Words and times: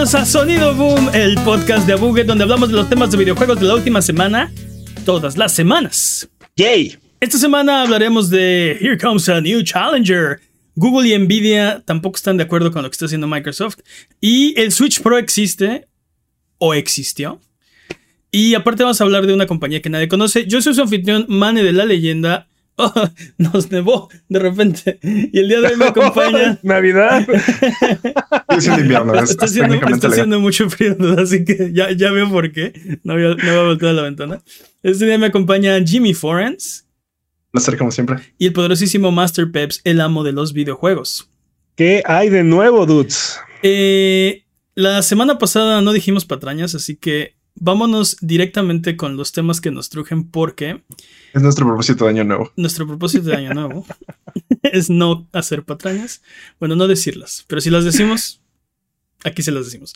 bienvenidos 0.00 0.14
a 0.14 0.24
Sonido 0.24 0.74
Boom, 0.74 1.10
el 1.12 1.34
podcast 1.44 1.86
de 1.86 1.92
Abuget, 1.92 2.26
donde 2.26 2.44
hablamos 2.44 2.70
de 2.70 2.74
los 2.74 2.88
temas 2.88 3.10
de 3.10 3.18
videojuegos 3.18 3.60
de 3.60 3.66
la 3.66 3.74
última 3.74 4.00
semana, 4.00 4.50
todas 5.04 5.36
las 5.36 5.54
semanas. 5.54 6.26
¡Yay! 6.56 6.96
Esta 7.20 7.36
semana 7.36 7.82
hablaremos 7.82 8.30
de 8.30 8.78
Here 8.80 8.96
Comes 8.96 9.28
a 9.28 9.42
New 9.42 9.62
Challenger. 9.62 10.40
Google 10.74 11.06
y 11.06 11.18
Nvidia 11.18 11.82
tampoco 11.84 12.16
están 12.16 12.38
de 12.38 12.44
acuerdo 12.44 12.72
con 12.72 12.82
lo 12.82 12.88
que 12.88 12.94
está 12.94 13.04
haciendo 13.04 13.26
Microsoft. 13.26 13.80
Y 14.22 14.58
el 14.58 14.72
Switch 14.72 15.02
Pro 15.02 15.18
existe, 15.18 15.86
o 16.56 16.72
existió. 16.72 17.38
Y 18.30 18.54
aparte 18.54 18.84
vamos 18.84 19.02
a 19.02 19.04
hablar 19.04 19.26
de 19.26 19.34
una 19.34 19.46
compañía 19.46 19.82
que 19.82 19.90
nadie 19.90 20.08
conoce. 20.08 20.46
Yo 20.46 20.62
soy 20.62 20.72
su 20.72 20.80
anfitrión, 20.80 21.26
Mane 21.28 21.62
de 21.62 21.74
la 21.74 21.84
leyenda, 21.84 22.48
nos 23.38 23.70
nevó 23.70 24.08
de 24.28 24.38
repente. 24.38 24.98
Y 25.02 25.38
el 25.38 25.48
día 25.48 25.60
de 25.60 25.68
hoy 25.68 25.76
me 25.76 25.86
acompaña. 25.86 26.58
Navidad. 26.62 27.26
es 28.48 28.66
un 28.66 28.80
invierno. 28.80 29.14
está 29.14 29.46
haciendo, 29.46 30.40
mucho 30.40 30.68
frío, 30.70 30.96
así 31.18 31.44
que 31.44 31.72
ya, 31.72 31.92
ya 31.92 32.10
veo 32.10 32.30
por 32.30 32.52
qué. 32.52 32.72
No 33.02 33.14
voy, 33.14 33.24
a, 33.24 33.62
voltear 33.62 33.92
a 33.92 33.94
la 33.94 34.02
ventana. 34.02 34.42
Este 34.82 35.06
día 35.06 35.18
me 35.18 35.26
acompaña 35.26 35.78
Jimmy 35.84 36.14
Forens. 36.14 36.86
Placer, 37.50 37.76
como 37.76 37.90
siempre. 37.90 38.18
Y 38.38 38.46
el 38.46 38.52
poderosísimo 38.52 39.10
Master 39.10 39.50
Peps, 39.50 39.80
el 39.84 40.00
amo 40.00 40.22
de 40.22 40.32
los 40.32 40.52
videojuegos. 40.52 41.30
¿Qué 41.74 42.02
hay 42.06 42.28
de 42.28 42.44
nuevo, 42.44 42.86
dudes? 42.86 43.40
Eh, 43.62 44.44
la 44.74 45.02
semana 45.02 45.38
pasada 45.38 45.82
no 45.82 45.92
dijimos 45.92 46.24
patrañas, 46.24 46.74
así 46.74 46.96
que 46.96 47.34
vámonos 47.54 48.16
directamente 48.20 48.96
con 48.96 49.16
los 49.16 49.32
temas 49.32 49.60
que 49.60 49.70
nos 49.70 49.88
trujen 49.88 50.28
porque... 50.30 50.82
Es 51.32 51.42
nuestro 51.42 51.66
propósito 51.66 52.04
de 52.04 52.10
año 52.10 52.24
nuevo. 52.24 52.52
Nuestro 52.56 52.86
propósito 52.86 53.24
de 53.24 53.36
año 53.36 53.54
nuevo 53.54 53.86
es 54.62 54.90
no 54.90 55.28
hacer 55.32 55.64
patrañas. 55.64 56.22
Bueno, 56.58 56.76
no 56.76 56.88
decirlas, 56.88 57.44
pero 57.46 57.60
si 57.60 57.70
las 57.70 57.84
decimos, 57.84 58.40
aquí 59.24 59.42
se 59.42 59.52
las 59.52 59.66
decimos. 59.66 59.94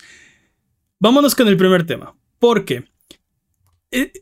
Vámonos 1.01 1.35
con 1.35 1.49
el 1.49 1.57
primer 1.57 1.87
tema, 1.87 2.17
porque 2.39 2.85
eh, 3.91 4.13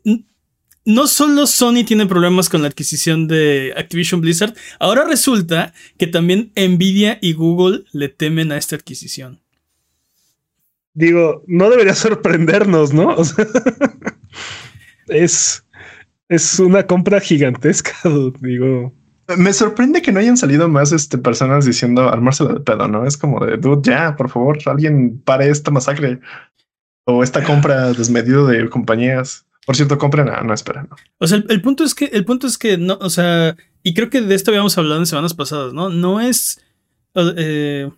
no 0.85 1.07
solo 1.07 1.47
Sony 1.47 1.85
tiene 1.85 2.05
problemas 2.05 2.49
con 2.49 2.61
la 2.61 2.67
adquisición 2.67 3.27
de 3.27 3.73
Activision 3.77 4.21
Blizzard, 4.21 4.55
ahora 4.79 5.05
resulta 5.05 5.73
que 5.97 6.07
también 6.07 6.51
Nvidia 6.55 7.19
y 7.21 7.33
Google 7.33 7.85
le 7.91 8.09
temen 8.09 8.51
a 8.51 8.57
esta 8.57 8.75
adquisición 8.75 9.42
digo, 10.93 11.43
no 11.47 11.69
debería 11.69 11.95
sorprendernos, 11.95 12.93
¿no? 12.93 13.15
O 13.15 13.23
sea, 13.23 13.45
es, 15.07 15.65
es 16.29 16.59
una 16.59 16.85
compra 16.85 17.19
gigantesca, 17.19 17.93
digo. 18.41 18.93
Me 19.37 19.53
sorprende 19.53 20.01
que 20.01 20.11
no 20.11 20.19
hayan 20.19 20.35
salido 20.35 20.67
más 20.67 20.91
este, 20.91 21.17
personas 21.17 21.65
diciendo 21.65 22.09
armársela 22.09 22.53
de 22.53 22.59
pedo, 22.59 22.87
¿no? 22.87 23.05
Es 23.05 23.17
como 23.17 23.45
de, 23.45 23.57
dude, 23.57 23.89
ya, 23.89 24.15
por 24.17 24.29
favor, 24.29 24.59
alguien 24.65 25.21
pare 25.23 25.49
esta 25.49 25.71
masacre 25.71 26.19
o 27.05 27.23
esta 27.23 27.43
compra 27.43 27.93
desmedido 27.93 28.45
de 28.47 28.69
compañías. 28.69 29.45
Por 29.65 29.77
cierto, 29.77 29.97
compren, 29.97 30.25
no, 30.25 30.41
no 30.41 30.53
espera. 30.53 30.83
No. 30.83 30.97
O 31.19 31.27
sea, 31.27 31.41
el, 31.47 31.61
punto 31.61 31.85
es 31.85 31.95
que, 31.95 32.05
el 32.05 32.25
punto 32.25 32.47
es 32.47 32.57
que 32.57 32.77
no, 32.77 32.97
o 32.99 33.09
sea, 33.09 33.55
y 33.81 33.93
creo 33.93 34.09
que 34.09 34.21
de 34.21 34.35
esto 34.35 34.51
habíamos 34.51 34.77
hablado 34.77 34.99
en 34.99 35.05
semanas 35.05 35.33
pasadas, 35.33 35.73
¿no? 35.73 35.89
No 35.89 36.19
es, 36.19 36.61
eh, 37.15 37.89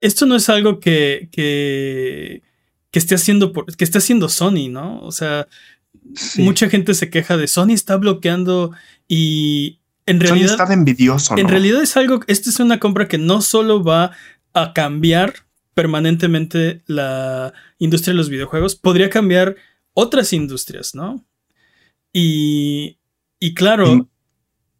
esto 0.00 0.26
no 0.26 0.36
es 0.36 0.48
algo 0.48 0.80
que, 0.80 1.28
que, 1.32 2.42
que 2.90 2.98
esté 2.98 3.14
haciendo 3.14 3.52
por, 3.52 3.66
que 3.74 3.84
esté 3.84 3.98
haciendo 3.98 4.28
Sony, 4.28 4.68
¿no? 4.70 5.00
O 5.00 5.12
sea, 5.12 5.46
mucha 6.36 6.68
gente 6.68 6.94
se 6.94 7.10
queja 7.10 7.36
de 7.36 7.46
Sony 7.46 7.70
está 7.70 7.96
bloqueando 7.96 8.72
y 9.08 9.80
en 10.06 10.20
realidad 10.20 10.48
Sony 10.48 10.62
está 10.62 10.72
envidioso. 10.72 11.36
En 11.36 11.48
realidad 11.48 11.82
es 11.82 11.96
algo, 11.96 12.20
esta 12.26 12.50
es 12.50 12.60
una 12.60 12.80
compra 12.80 13.08
que 13.08 13.18
no 13.18 13.42
solo 13.42 13.84
va 13.84 14.12
a 14.52 14.72
cambiar 14.72 15.34
permanentemente 15.74 16.82
la 16.86 17.52
industria 17.78 18.12
de 18.12 18.18
los 18.18 18.28
videojuegos, 18.28 18.74
podría 18.74 19.08
cambiar 19.08 19.56
otras 19.94 20.32
industrias, 20.32 20.94
¿no? 20.94 21.24
Y, 22.12 22.98
y 23.38 23.54
claro, 23.54 24.08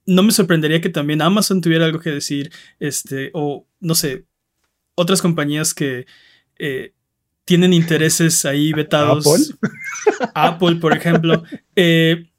no 0.07 0.23
me 0.23 0.33
sorprendería 0.33 0.81
que 0.81 0.89
también 0.89 1.23
Amazon 1.23 1.61
tuviera 1.61 1.85
algo 1.85 2.01
que 2.01 2.11
decir, 2.11 2.51
este, 2.81 3.31
o 3.35 3.67
no 3.79 3.95
sé, 3.95 4.27
otras 5.01 5.23
compañías 5.23 5.73
que 5.75 6.07
eh, 6.59 6.93
tienen 7.45 7.73
intereses 7.73 8.45
ahí 8.45 8.73
vetados. 8.73 9.27
Apple, 9.27 10.29
Apple 10.35 10.77
por 10.77 10.97
ejemplo. 10.97 11.43
Eh, 11.75 12.31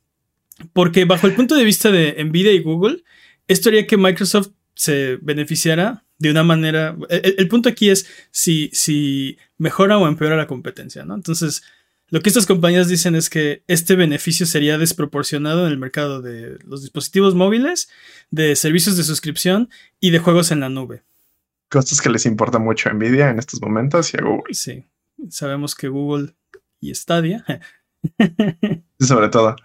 porque 0.73 1.05
bajo 1.05 1.27
el 1.27 1.33
punto 1.33 1.55
de 1.55 1.65
vista 1.65 1.91
de 1.91 2.23
Nvidia 2.23 2.53
y 2.53 2.59
Google, 2.59 3.03
esto 3.47 3.69
haría 3.69 3.87
que 3.87 3.97
Microsoft 3.97 4.51
se 4.75 5.17
beneficiara 5.21 6.05
de 6.19 6.29
una 6.29 6.43
manera. 6.43 6.95
El, 7.09 7.47
punto 7.47 7.67
aquí 7.67 7.89
es 7.89 8.07
si, 8.29 8.69
si 8.73 9.37
mejora 9.57 9.97
o 9.97 10.07
empeora 10.07 10.37
la 10.37 10.47
competencia, 10.47 11.03
¿no? 11.03 11.15
Entonces, 11.15 11.63
lo 12.09 12.21
que 12.21 12.29
estas 12.29 12.45
compañías 12.45 12.87
dicen 12.87 13.15
es 13.15 13.29
que 13.29 13.63
este 13.67 13.95
beneficio 13.95 14.45
sería 14.45 14.77
desproporcionado 14.77 15.65
en 15.65 15.71
el 15.71 15.79
mercado 15.79 16.21
de 16.21 16.59
los 16.63 16.83
dispositivos 16.83 17.33
móviles, 17.33 17.89
de 18.29 18.55
servicios 18.55 18.97
de 18.97 19.03
suscripción 19.03 19.69
y 19.99 20.11
de 20.11 20.19
juegos 20.19 20.51
en 20.51 20.59
la 20.59 20.69
nube 20.69 21.03
cosas 21.71 22.01
que 22.01 22.09
les 22.09 22.25
importa 22.25 22.59
mucho 22.59 22.89
a 22.89 22.93
Nvidia 22.93 23.29
en 23.29 23.39
estos 23.39 23.61
momentos 23.61 24.13
y 24.13 24.17
a 24.17 24.21
Google. 24.21 24.53
Sí, 24.53 24.85
sabemos 25.29 25.73
que 25.73 25.87
Google 25.87 26.35
y 26.79 26.93
Stadia. 26.93 27.45
sobre 28.99 29.29
todo. 29.29 29.55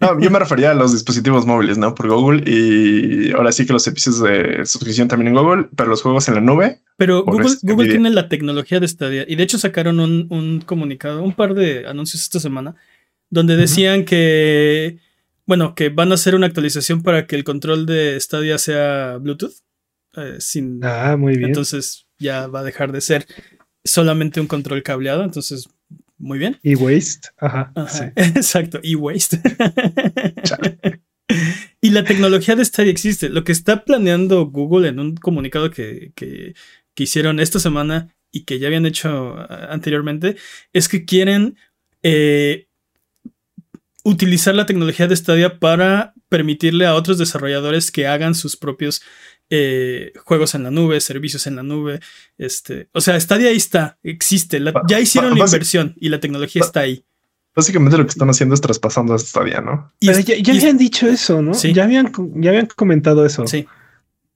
No, 0.00 0.20
yo 0.20 0.30
me 0.30 0.38
refería 0.38 0.70
a 0.70 0.74
los 0.74 0.92
dispositivos 0.92 1.46
móviles, 1.46 1.78
¿no? 1.78 1.94
Por 1.94 2.08
Google 2.08 2.42
y 2.46 3.32
ahora 3.32 3.52
sí 3.52 3.66
que 3.66 3.72
los 3.72 3.82
servicios 3.82 4.20
de 4.20 4.64
suscripción 4.64 5.08
también 5.08 5.28
en 5.28 5.42
Google, 5.42 5.68
pero 5.76 5.90
los 5.90 6.02
juegos 6.02 6.28
en 6.28 6.34
la 6.34 6.40
nube. 6.40 6.80
Pero 6.96 7.24
Google, 7.24 7.56
Google 7.62 7.90
tiene 7.90 8.10
la 8.10 8.28
tecnología 8.28 8.80
de 8.80 8.88
Stadia 8.88 9.24
y 9.26 9.36
de 9.36 9.42
hecho 9.42 9.58
sacaron 9.58 10.00
un, 10.00 10.62
comunicado, 10.64 11.22
un 11.22 11.34
par 11.34 11.54
de 11.54 11.86
anuncios 11.86 12.22
esta 12.22 12.40
semana, 12.40 12.76
donde 13.30 13.56
decían 13.56 14.04
que, 14.04 14.98
bueno, 15.46 15.74
que 15.74 15.88
van 15.88 16.12
a 16.12 16.14
hacer 16.14 16.34
una 16.34 16.46
actualización 16.46 17.02
para 17.02 17.26
que 17.26 17.36
el 17.36 17.44
control 17.44 17.86
de 17.86 18.18
Stadia 18.20 18.58
sea 18.58 19.18
Bluetooth. 19.18 19.54
Eh, 20.16 20.36
sin. 20.38 20.84
Ah, 20.84 21.16
muy 21.16 21.36
bien. 21.36 21.48
Entonces 21.48 22.06
ya 22.18 22.46
va 22.46 22.60
a 22.60 22.64
dejar 22.64 22.92
de 22.92 23.00
ser 23.00 23.26
solamente 23.84 24.40
un 24.40 24.46
control 24.46 24.82
cableado. 24.82 25.24
Entonces, 25.24 25.68
muy 26.18 26.38
bien. 26.38 26.58
Y 26.62 26.74
waste. 26.74 27.28
Ajá. 27.38 27.72
Exacto. 28.16 28.80
Y 28.82 28.94
waste. 28.94 29.40
y 31.80 31.90
la 31.90 32.04
tecnología 32.04 32.54
de 32.54 32.64
Stadia 32.64 32.92
existe. 32.92 33.28
Lo 33.28 33.44
que 33.44 33.52
está 33.52 33.84
planeando 33.84 34.46
Google 34.46 34.88
en 34.88 35.00
un 35.00 35.16
comunicado 35.16 35.70
que, 35.70 36.12
que, 36.14 36.54
hicieron 36.96 37.40
esta 37.40 37.58
semana 37.58 38.14
y 38.30 38.44
que 38.44 38.60
ya 38.60 38.68
habían 38.68 38.86
hecho 38.86 39.34
anteriormente 39.68 40.36
es 40.72 40.88
que 40.88 41.04
quieren 41.04 41.56
eh, 42.04 42.68
utilizar 44.04 44.54
la 44.54 44.66
tecnología 44.66 45.08
de 45.08 45.16
Stadia 45.16 45.58
para 45.58 46.14
permitirle 46.28 46.86
a 46.86 46.94
otros 46.94 47.18
desarrolladores 47.18 47.90
que 47.90 48.06
hagan 48.06 48.34
sus 48.34 48.56
propios 48.56 49.02
eh, 49.54 50.14
juegos 50.24 50.54
en 50.54 50.62
la 50.62 50.70
nube, 50.70 50.98
servicios 51.02 51.46
en 51.46 51.56
la 51.56 51.62
nube. 51.62 52.00
Este, 52.38 52.88
o 52.92 53.02
sea, 53.02 53.20
Stadia 53.20 53.50
ahí 53.50 53.56
está, 53.56 53.98
existe. 54.02 54.58
ya 54.88 54.98
hicieron 54.98 55.38
la 55.38 55.44
inversión 55.44 55.94
y 56.00 56.08
la 56.08 56.20
tecnología 56.20 56.62
está 56.62 56.80
ahí. 56.80 57.04
Básicamente 57.54 57.98
lo 57.98 58.04
que 58.04 58.12
están 58.12 58.30
haciendo 58.30 58.54
es 58.54 58.62
traspasando 58.62 59.12
a 59.12 59.18
Stadia, 59.18 59.60
¿no? 59.60 59.92
Pero 60.00 60.18
ya, 60.20 60.54
habían 60.54 60.78
dicho 60.78 61.06
eso, 61.06 61.42
¿no? 61.42 61.52
Sí. 61.52 61.74
Ya 61.74 61.84
habían, 61.84 62.10
ya 62.36 62.48
habían 62.48 62.66
comentado 62.74 63.26
eso. 63.26 63.46
Sí. 63.46 63.66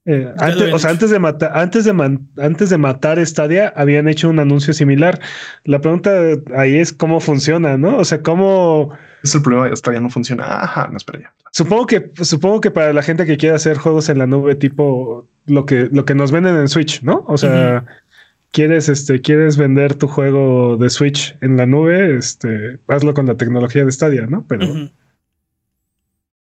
Eh, 0.05 0.31
antes, 0.37 0.75
o 0.75 0.79
sea, 0.79 0.91
antes 0.91 1.09
de 1.09 1.19
matar, 1.19 1.51
antes 1.57 1.87
de 1.87 2.19
antes 2.37 2.69
de 2.69 2.77
matar 2.77 3.27
Stadia, 3.27 3.73
habían 3.75 4.09
hecho 4.09 4.29
un 4.29 4.39
anuncio 4.39 4.75
similar. 4.75 5.19
La 5.65 5.81
pregunta 5.81 6.11
ahí 6.55 6.77
es 6.77 6.93
cómo 6.93 7.21
funciona, 7.21 7.79
¿no? 7.79 7.97
O 7.97 8.05
sea, 8.05 8.23
cómo 8.23 8.97
es 9.27 9.35
el 9.35 9.43
problema 9.43 9.69
de 9.69 9.77
Stadia 9.77 10.01
no 10.01 10.11
funciona. 10.11 10.63
Ajá, 10.63 10.89
no 10.91 10.97
espera 10.97 11.21
ya. 11.21 11.35
Supongo 11.53 11.87
que, 11.87 12.11
supongo 12.23 12.61
que 12.61 12.71
para 12.71 12.93
la 12.93 13.03
gente 13.03 13.27
que 13.27 13.37
quiere 13.37 13.55
hacer 13.55 13.79
juegos 13.79 14.09
en 14.09 14.19
la 14.19 14.27
nube, 14.27 14.55
tipo 14.55 15.29
lo 15.47 15.67
que, 15.67 15.89
lo 15.93 16.05
que 16.05 16.15
nos 16.15 16.31
venden 16.33 16.57
en 16.57 16.69
Switch, 16.69 17.03
¿no? 17.03 17.25
O 17.29 17.37
sea, 17.39 17.85
quieres, 18.51 18.89
este, 18.89 19.21
quieres 19.21 19.57
vender 19.57 19.95
tu 19.95 20.09
juego 20.09 20.77
de 20.77 20.91
Switch 20.91 21.37
en 21.41 21.57
la 21.57 21.67
nube, 21.67 22.17
este, 22.17 22.79
hazlo 22.89 23.15
con 23.15 23.27
la 23.27 23.37
tecnología 23.37 23.85
de 23.85 23.93
Stadia, 23.93 24.27
¿no? 24.27 24.47
Pero. 24.47 24.91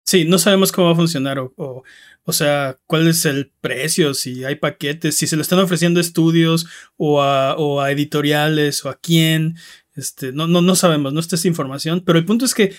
Sí, 0.05 0.25
no 0.25 0.37
sabemos 0.37 0.71
cómo 0.71 0.87
va 0.87 0.93
a 0.93 0.97
funcionar 0.97 1.39
o, 1.39 1.83
o, 2.25 2.33
sea, 2.33 2.77
cuál 2.87 3.07
es 3.07 3.25
el 3.25 3.51
precio, 3.61 4.13
si 4.13 4.43
hay 4.43 4.55
paquetes, 4.55 5.15
si 5.15 5.27
se 5.27 5.35
lo 5.35 5.41
están 5.41 5.59
ofreciendo 5.59 5.99
a 5.99 6.01
estudios 6.01 6.67
o 6.97 7.21
a, 7.21 7.55
o 7.55 7.81
a 7.81 7.91
editoriales 7.91 8.83
o 8.85 8.89
a 8.89 8.99
quién. 8.99 9.55
Este, 9.95 10.31
no, 10.31 10.47
no, 10.47 10.61
no 10.61 10.75
sabemos, 10.75 11.13
no 11.13 11.19
está 11.19 11.35
esa 11.35 11.47
información, 11.47 12.01
pero 12.05 12.17
el 12.17 12.25
punto 12.25 12.45
es 12.45 12.53
que 12.53 12.73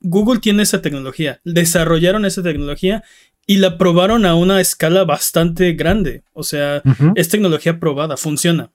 Google 0.00 0.40
tiene 0.40 0.62
esa 0.62 0.82
tecnología, 0.82 1.40
desarrollaron 1.44 2.24
esa 2.24 2.42
tecnología 2.42 3.02
y 3.46 3.56
la 3.56 3.78
probaron 3.78 4.26
a 4.26 4.34
una 4.34 4.60
escala 4.60 5.04
bastante 5.04 5.72
grande. 5.72 6.22
O 6.32 6.42
sea, 6.42 6.82
es 7.14 7.28
tecnología 7.28 7.78
probada, 7.80 8.16
funciona. 8.16 8.70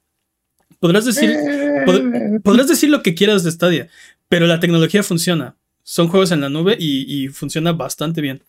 Podrás 0.80 1.06
decir, 1.06 1.32
eh. 1.32 2.40
podrás 2.44 2.68
decir 2.68 2.90
lo 2.90 3.02
que 3.02 3.16
quieras 3.16 3.44
de 3.44 3.52
Stadia, 3.52 3.90
pero 4.28 4.48
la 4.48 4.60
tecnología 4.60 5.04
funciona. 5.04 5.56
Son 5.84 6.08
juegos 6.08 6.32
en 6.32 6.42
la 6.42 6.50
nube 6.50 6.78
y, 6.80 7.28
funciona 7.30 7.72
bastante 7.72 8.22
bien. 8.22 8.44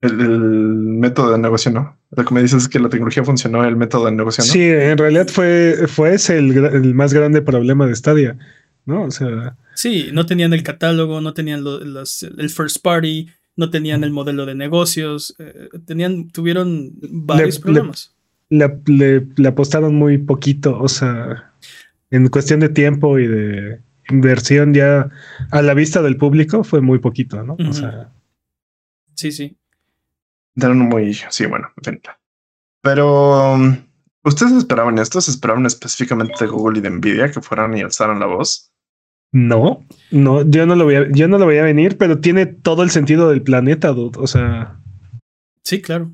El, 0.00 0.12
método 0.14 1.32
de 1.32 1.38
negocio 1.38 1.70
no. 1.72 1.96
Lo 2.10 2.24
que 2.24 2.34
me 2.34 2.42
dices 2.42 2.62
es 2.62 2.68
que 2.68 2.78
la 2.78 2.88
tecnología 2.88 3.24
funcionó, 3.24 3.64
el 3.64 3.76
método 3.76 4.06
de 4.06 4.12
negocio. 4.12 4.44
Sí, 4.44 4.62
en 4.62 4.96
realidad 4.96 5.28
fue, 5.28 5.86
fue 5.88 6.14
ese 6.14 6.38
el, 6.38 6.56
el, 6.56 6.94
más 6.94 7.12
grande 7.12 7.42
problema 7.42 7.86
de 7.86 7.96
Stadia, 7.96 8.38
¿no? 8.86 9.04
O 9.04 9.10
sea. 9.10 9.56
Sí, 9.74 10.08
no 10.12 10.26
tenían 10.26 10.52
el 10.52 10.62
catálogo, 10.62 11.20
no 11.20 11.34
tenían 11.34 11.64
los, 11.64 12.22
el 12.22 12.50
first 12.50 12.82
party, 12.82 13.28
no 13.56 13.70
tenían 13.70 14.04
el 14.04 14.10
modelo 14.12 14.46
de 14.46 14.54
negocios, 14.54 15.34
eh, 15.38 15.68
tenían, 15.84 16.28
tuvieron 16.30 16.92
varios 17.00 17.58
problemas. 17.58 18.14
Le, 18.50 19.26
le, 19.36 19.48
apostaron 19.48 19.94
muy 19.94 20.16
poquito, 20.18 20.78
o 20.80 20.88
sea, 20.88 21.52
en 22.10 22.28
cuestión 22.28 22.60
de 22.60 22.70
tiempo 22.70 23.18
y 23.18 23.26
de 23.26 23.80
inversión 24.10 24.72
ya 24.72 25.10
a 25.50 25.62
la 25.62 25.74
vista 25.74 26.02
del 26.02 26.16
público 26.16 26.64
fue 26.64 26.80
muy 26.80 26.98
poquito, 26.98 27.42
¿no? 27.42 27.56
O 27.58 27.72
sea. 27.72 28.10
Sí, 29.14 29.32
sí. 29.32 29.56
Dieron 30.58 30.78
muy, 30.80 31.14
sí, 31.30 31.46
bueno, 31.46 31.68
Pero, 32.82 33.54
um, 33.54 33.76
¿ustedes 34.24 34.54
esperaban 34.54 34.98
esto? 34.98 35.20
¿Se 35.20 35.30
esperaban 35.30 35.66
específicamente 35.66 36.34
de 36.40 36.50
Google 36.50 36.80
y 36.80 36.82
de 36.82 36.90
Nvidia 36.90 37.30
que 37.30 37.40
fueran 37.40 37.76
y 37.76 37.82
alzaran 37.82 38.18
la 38.18 38.26
voz? 38.26 38.72
No, 39.30 39.84
no, 40.10 40.42
yo 40.42 40.66
no 40.66 40.74
lo 40.74 40.82
voy 40.82 40.96
a, 40.96 41.08
yo 41.10 41.28
no 41.28 41.38
lo 41.38 41.44
voy 41.44 41.58
a 41.58 41.62
venir, 41.62 41.96
pero 41.96 42.18
tiene 42.18 42.46
todo 42.46 42.82
el 42.82 42.90
sentido 42.90 43.30
del 43.30 43.42
planeta, 43.42 43.92
dude. 43.92 44.18
O 44.18 44.26
sea. 44.26 44.80
Sí, 45.62 45.80
claro. 45.80 46.10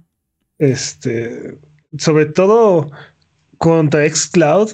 Este, 0.58 1.56
sobre 1.97 2.26
todo 2.26 2.90
contra 3.56 4.06
Xcloud, 4.06 4.73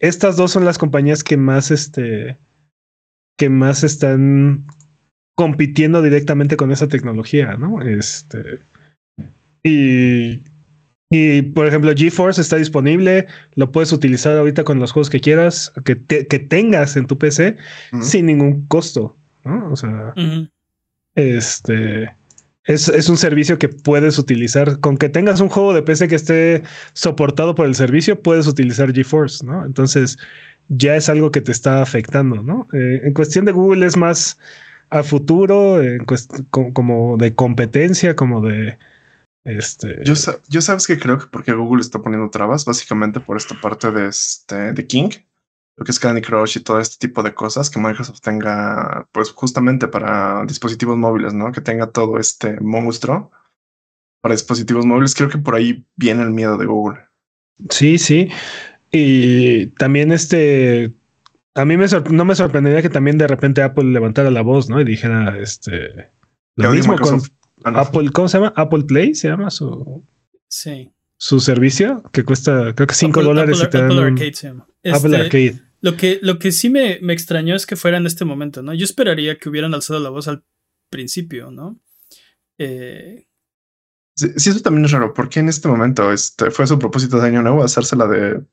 estas 0.00 0.36
dos 0.36 0.50
son 0.50 0.64
las 0.64 0.78
compañías 0.78 1.22
que 1.22 1.36
más, 1.36 1.70
este, 1.70 2.38
que 3.36 3.48
más 3.48 3.84
están 3.84 4.66
compitiendo 5.36 6.02
directamente 6.02 6.56
con 6.56 6.72
esa 6.72 6.88
tecnología, 6.88 7.56
¿no? 7.56 7.82
Este, 7.82 8.58
y, 9.62 10.42
y 11.10 11.42
por 11.42 11.66
ejemplo, 11.66 11.92
GeForce 11.94 12.40
está 12.40 12.56
disponible, 12.56 13.26
lo 13.54 13.70
puedes 13.70 13.92
utilizar 13.92 14.36
ahorita 14.36 14.64
con 14.64 14.78
los 14.78 14.92
juegos 14.92 15.10
que 15.10 15.20
quieras, 15.20 15.72
que, 15.84 16.04
que 16.04 16.38
tengas 16.38 16.96
en 16.96 17.06
tu 17.06 17.18
PC 17.18 17.56
sin 18.00 18.26
ningún 18.26 18.66
costo, 18.66 19.16
¿no? 19.44 19.70
O 19.72 19.76
sea, 19.76 20.14
este 21.14 22.10
es, 22.64 22.88
es, 22.88 23.08
un 23.08 23.16
servicio 23.16 23.58
que 23.58 23.68
puedes 23.68 24.18
utilizar. 24.18 24.80
Con 24.80 24.96
que 24.96 25.08
tengas 25.08 25.40
un 25.40 25.48
juego 25.48 25.74
de 25.74 25.82
PC 25.82 26.08
que 26.08 26.14
esté 26.14 26.62
soportado 26.92 27.54
por 27.54 27.66
el 27.66 27.74
servicio, 27.74 28.20
puedes 28.20 28.46
utilizar 28.46 28.92
GeForce, 28.92 29.44
¿no? 29.44 29.64
Entonces 29.64 30.18
ya 30.68 30.96
es 30.96 31.08
algo 31.08 31.30
que 31.30 31.40
te 31.40 31.52
está 31.52 31.82
afectando, 31.82 32.42
¿no? 32.42 32.68
Eh, 32.72 33.00
en 33.04 33.14
cuestión 33.14 33.44
de 33.44 33.52
Google 33.52 33.84
es 33.84 33.96
más 33.96 34.38
a 34.90 35.02
futuro, 35.02 35.80
como 36.50 37.16
de 37.16 37.34
competencia, 37.34 38.14
como 38.14 38.42
de 38.42 38.78
este, 39.44 39.98
yo, 40.04 40.14
yo 40.48 40.60
sabes 40.60 40.86
que 40.86 40.98
creo 40.98 41.18
que 41.18 41.26
porque 41.26 41.52
Google 41.52 41.80
está 41.80 42.00
poniendo 42.00 42.30
trabas, 42.30 42.64
básicamente 42.64 43.20
por 43.20 43.36
esta 43.36 43.60
parte 43.60 43.90
de 43.90 44.06
este 44.06 44.72
de 44.72 44.86
King, 44.86 45.10
lo 45.76 45.84
que 45.84 45.90
es 45.90 45.98
Candy 45.98 46.22
Crush 46.22 46.58
y 46.58 46.60
todo 46.60 46.78
este 46.78 47.08
tipo 47.08 47.22
de 47.22 47.34
cosas 47.34 47.68
que 47.68 47.80
Microsoft 47.80 48.20
tenga, 48.20 49.08
pues 49.10 49.30
justamente 49.32 49.88
para 49.88 50.44
dispositivos 50.46 50.96
móviles, 50.96 51.34
¿no? 51.34 51.50
Que 51.50 51.60
tenga 51.60 51.88
todo 51.90 52.18
este 52.18 52.60
monstruo 52.60 53.32
para 54.20 54.34
dispositivos 54.34 54.86
móviles. 54.86 55.14
Creo 55.14 55.28
que 55.28 55.38
por 55.38 55.56
ahí 55.56 55.84
viene 55.96 56.22
el 56.22 56.30
miedo 56.30 56.56
de 56.56 56.66
Google. 56.66 57.00
Sí, 57.70 57.98
sí. 57.98 58.30
Y 58.92 59.66
también 59.68 60.12
este, 60.12 60.92
a 61.54 61.64
mí 61.64 61.76
me 61.76 61.86
no 62.10 62.24
me 62.24 62.36
sorprendería 62.36 62.82
que 62.82 62.90
también 62.90 63.18
de 63.18 63.26
repente 63.26 63.62
Apple 63.62 63.84
levantara 63.84 64.30
la 64.30 64.42
voz, 64.42 64.68
¿no? 64.68 64.80
Y 64.80 64.84
dijera, 64.84 65.36
este, 65.38 66.12
lo 66.54 66.70
mismo 66.70 66.96
con 66.96 67.20
Ah, 67.20 67.41
Apple, 67.64 68.10
¿cómo 68.12 68.28
se 68.28 68.38
llama? 68.38 68.52
Apple 68.56 68.84
Play 68.84 69.14
se 69.14 69.28
llama 69.28 69.50
su. 69.50 70.04
Sí. 70.48 70.92
Su 71.16 71.40
servicio 71.40 72.02
que 72.12 72.24
cuesta, 72.24 72.74
creo 72.74 72.86
que 72.86 72.94
5 72.94 73.22
dólares. 73.22 73.62
Apple, 73.62 73.80
Arcade 73.80 74.34
se 74.34 74.48
llama. 74.48 74.66
Apple 74.84 74.92
este, 74.92 75.16
Arcade. 75.16 75.62
Lo 75.80 75.96
que, 75.96 76.18
lo 76.22 76.38
que 76.38 76.52
sí 76.52 76.70
me, 76.70 76.98
me, 77.00 77.12
extrañó 77.12 77.54
es 77.54 77.66
que 77.66 77.76
fuera 77.76 77.96
en 77.96 78.06
este 78.06 78.24
momento, 78.24 78.62
¿no? 78.62 78.74
Yo 78.74 78.84
esperaría 78.84 79.38
que 79.38 79.48
hubieran 79.48 79.74
alzado 79.74 80.00
la 80.00 80.10
voz 80.10 80.28
al 80.28 80.44
principio, 80.90 81.50
¿no? 81.50 81.80
Eh, 82.58 83.26
sí, 84.14 84.50
eso 84.50 84.60
también 84.60 84.84
es 84.84 84.92
raro. 84.92 85.14
¿Por 85.14 85.28
qué 85.28 85.40
en 85.40 85.48
este 85.48 85.68
momento 85.68 86.12
este, 86.12 86.50
fue 86.50 86.66
su 86.66 86.78
propósito 86.78 87.20
de 87.20 87.28
año 87.28 87.42
nuevo 87.42 87.64
hacérsela 87.64 88.06
de 88.06 88.44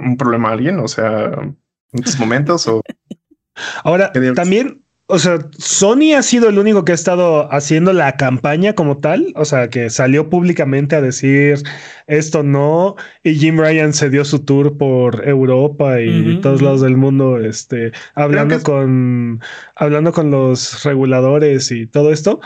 un 0.00 0.16
problema 0.16 0.48
a 0.48 0.52
alguien? 0.52 0.78
O 0.80 0.88
sea, 0.88 1.26
en 1.26 1.56
estos 1.92 2.18
momentos 2.18 2.66
o. 2.68 2.82
Ahora, 3.84 4.12
también 4.34 4.85
o 5.08 5.20
sea, 5.20 5.38
Sony 5.56 6.14
ha 6.16 6.22
sido 6.22 6.48
el 6.48 6.58
único 6.58 6.84
que 6.84 6.90
ha 6.90 6.94
estado 6.96 7.52
haciendo 7.52 7.92
la 7.92 8.16
campaña 8.16 8.74
como 8.74 8.98
tal, 8.98 9.32
o 9.36 9.44
sea, 9.44 9.70
que 9.70 9.88
salió 9.88 10.28
públicamente 10.28 10.96
a 10.96 11.00
decir 11.00 11.62
esto 12.08 12.42
no, 12.42 12.96
y 13.22 13.36
Jim 13.36 13.56
Ryan 13.58 13.92
se 13.92 14.10
dio 14.10 14.24
su 14.24 14.40
tour 14.40 14.76
por 14.76 15.26
Europa 15.28 16.00
y 16.00 16.40
todos 16.40 16.60
lados 16.60 16.80
del 16.80 16.96
mundo, 16.96 17.38
este, 17.38 17.92
hablando 18.14 18.60
con, 18.62 19.40
hablando 19.76 20.12
con 20.12 20.32
los 20.32 20.82
reguladores 20.82 21.70
y 21.70 21.86
todo 21.86 22.12
esto. 22.12 22.40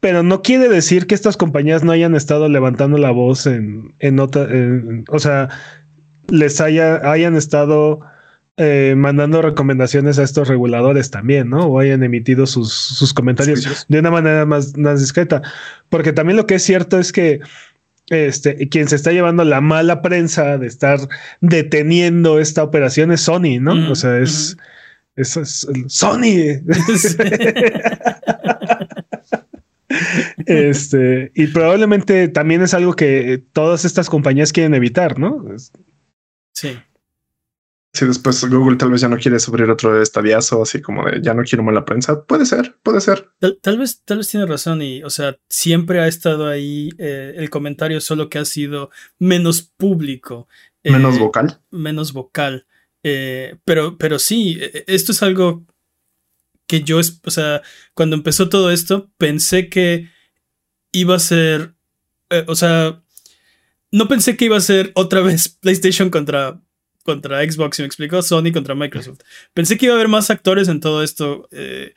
Pero 0.00 0.22
no 0.22 0.42
quiere 0.42 0.68
decir 0.68 1.06
que 1.06 1.14
estas 1.14 1.36
compañías 1.36 1.84
no 1.84 1.92
hayan 1.92 2.14
estado 2.14 2.48
levantando 2.48 2.98
la 2.98 3.12
voz 3.12 3.46
en, 3.46 3.94
en 4.00 4.18
otra, 4.18 4.48
o 5.08 5.18
sea, 5.18 5.48
les 6.28 6.60
haya, 6.60 6.96
hayan 7.10 7.36
estado 7.36 8.00
eh, 8.58 8.92
mandando 8.98 9.40
recomendaciones 9.40 10.18
a 10.18 10.24
estos 10.24 10.46
reguladores 10.46 11.10
también, 11.10 11.48
¿no? 11.48 11.68
O 11.68 11.78
hayan 11.78 12.02
emitido 12.02 12.46
sus, 12.46 13.14
comentarios 13.14 13.86
de 13.88 13.98
una 13.98 14.10
manera 14.10 14.44
más, 14.44 14.76
más 14.76 15.00
discreta. 15.00 15.40
Porque 15.88 16.12
también 16.12 16.36
lo 16.36 16.46
que 16.46 16.56
es 16.56 16.62
cierto 16.62 16.98
es 16.98 17.12
que 17.12 17.40
este, 18.08 18.68
quien 18.68 18.88
se 18.88 18.96
está 18.96 19.10
llevando 19.10 19.42
la 19.44 19.62
mala 19.62 20.02
prensa 20.02 20.58
de 20.58 20.66
estar 20.66 20.98
deteniendo 21.40 22.40
esta 22.40 22.62
operación 22.62 23.10
es 23.10 23.22
Sony, 23.22 23.58
¿no? 23.58 23.90
o 23.90 23.94
sea, 23.94 24.18
es, 24.18 24.58
eso 25.16 25.40
es 25.40 25.66
Sony. 25.86 26.60
este, 30.44 31.32
y 31.34 31.46
probablemente 31.46 32.28
también 32.28 32.60
es 32.60 32.74
algo 32.74 32.92
que 32.92 33.42
todas 33.54 33.86
estas 33.86 34.10
compañías 34.10 34.52
quieren 34.52 34.74
evitar, 34.74 35.18
¿no? 35.18 35.42
Sí 36.52 36.76
si 37.94 38.06
después 38.06 38.42
Google 38.48 38.76
tal 38.76 38.90
vez 38.90 39.02
ya 39.02 39.08
no 39.08 39.18
quiere 39.18 39.38
sufrir 39.38 39.68
otro 39.68 40.00
estadiazo, 40.00 40.62
así 40.62 40.80
como 40.80 41.04
de 41.04 41.20
ya 41.20 41.34
no 41.34 41.42
quiero 41.42 41.62
mala 41.62 41.84
prensa, 41.84 42.24
puede 42.24 42.46
ser, 42.46 42.78
puede 42.82 43.02
ser. 43.02 43.30
Tal, 43.60 43.78
vez, 43.78 44.02
tal 44.04 44.18
vez 44.18 44.28
tiene 44.28 44.46
razón 44.46 44.80
y, 44.80 45.02
o 45.02 45.10
sea, 45.10 45.38
siempre 45.50 46.00
ha 46.00 46.08
estado 46.08 46.48
ahí 46.48 46.88
eh, 46.96 47.34
el 47.36 47.50
comentario, 47.50 48.00
solo 48.00 48.30
que 48.30 48.38
ha 48.38 48.46
sido 48.46 48.90
menos 49.18 49.60
público. 49.62 50.48
menos 50.82 51.16
eh, 51.16 51.18
vocal. 51.18 51.60
Menos 51.70 52.14
vocal. 52.14 52.66
Eh, 53.02 53.56
pero, 53.64 53.98
pero 53.98 54.18
sí, 54.18 54.58
esto 54.86 55.12
es 55.12 55.22
algo 55.22 55.66
que 56.66 56.82
yo, 56.82 56.98
o 56.98 57.30
sea, 57.30 57.60
cuando 57.92 58.16
empezó 58.16 58.48
todo 58.48 58.70
esto, 58.70 59.10
pensé 59.18 59.68
que 59.68 60.08
iba 60.92 61.16
a 61.16 61.18
ser, 61.18 61.74
o 62.46 62.54
sea, 62.54 63.02
no 63.90 64.08
pensé 64.08 64.38
que 64.38 64.46
iba 64.46 64.56
a 64.56 64.62
ser 64.62 64.92
otra 64.94 65.20
vez 65.20 65.48
PlayStation 65.60 66.08
contra 66.08 66.58
contra 67.02 67.42
Xbox, 67.42 67.78
y 67.78 67.82
me 67.82 67.86
explicó, 67.86 68.22
Sony 68.22 68.52
contra 68.52 68.74
Microsoft. 68.74 69.20
Pensé 69.54 69.76
que 69.76 69.86
iba 69.86 69.94
a 69.94 69.96
haber 69.96 70.08
más 70.08 70.30
actores 70.30 70.68
en 70.68 70.80
todo 70.80 71.02
esto, 71.02 71.48
eh, 71.50 71.94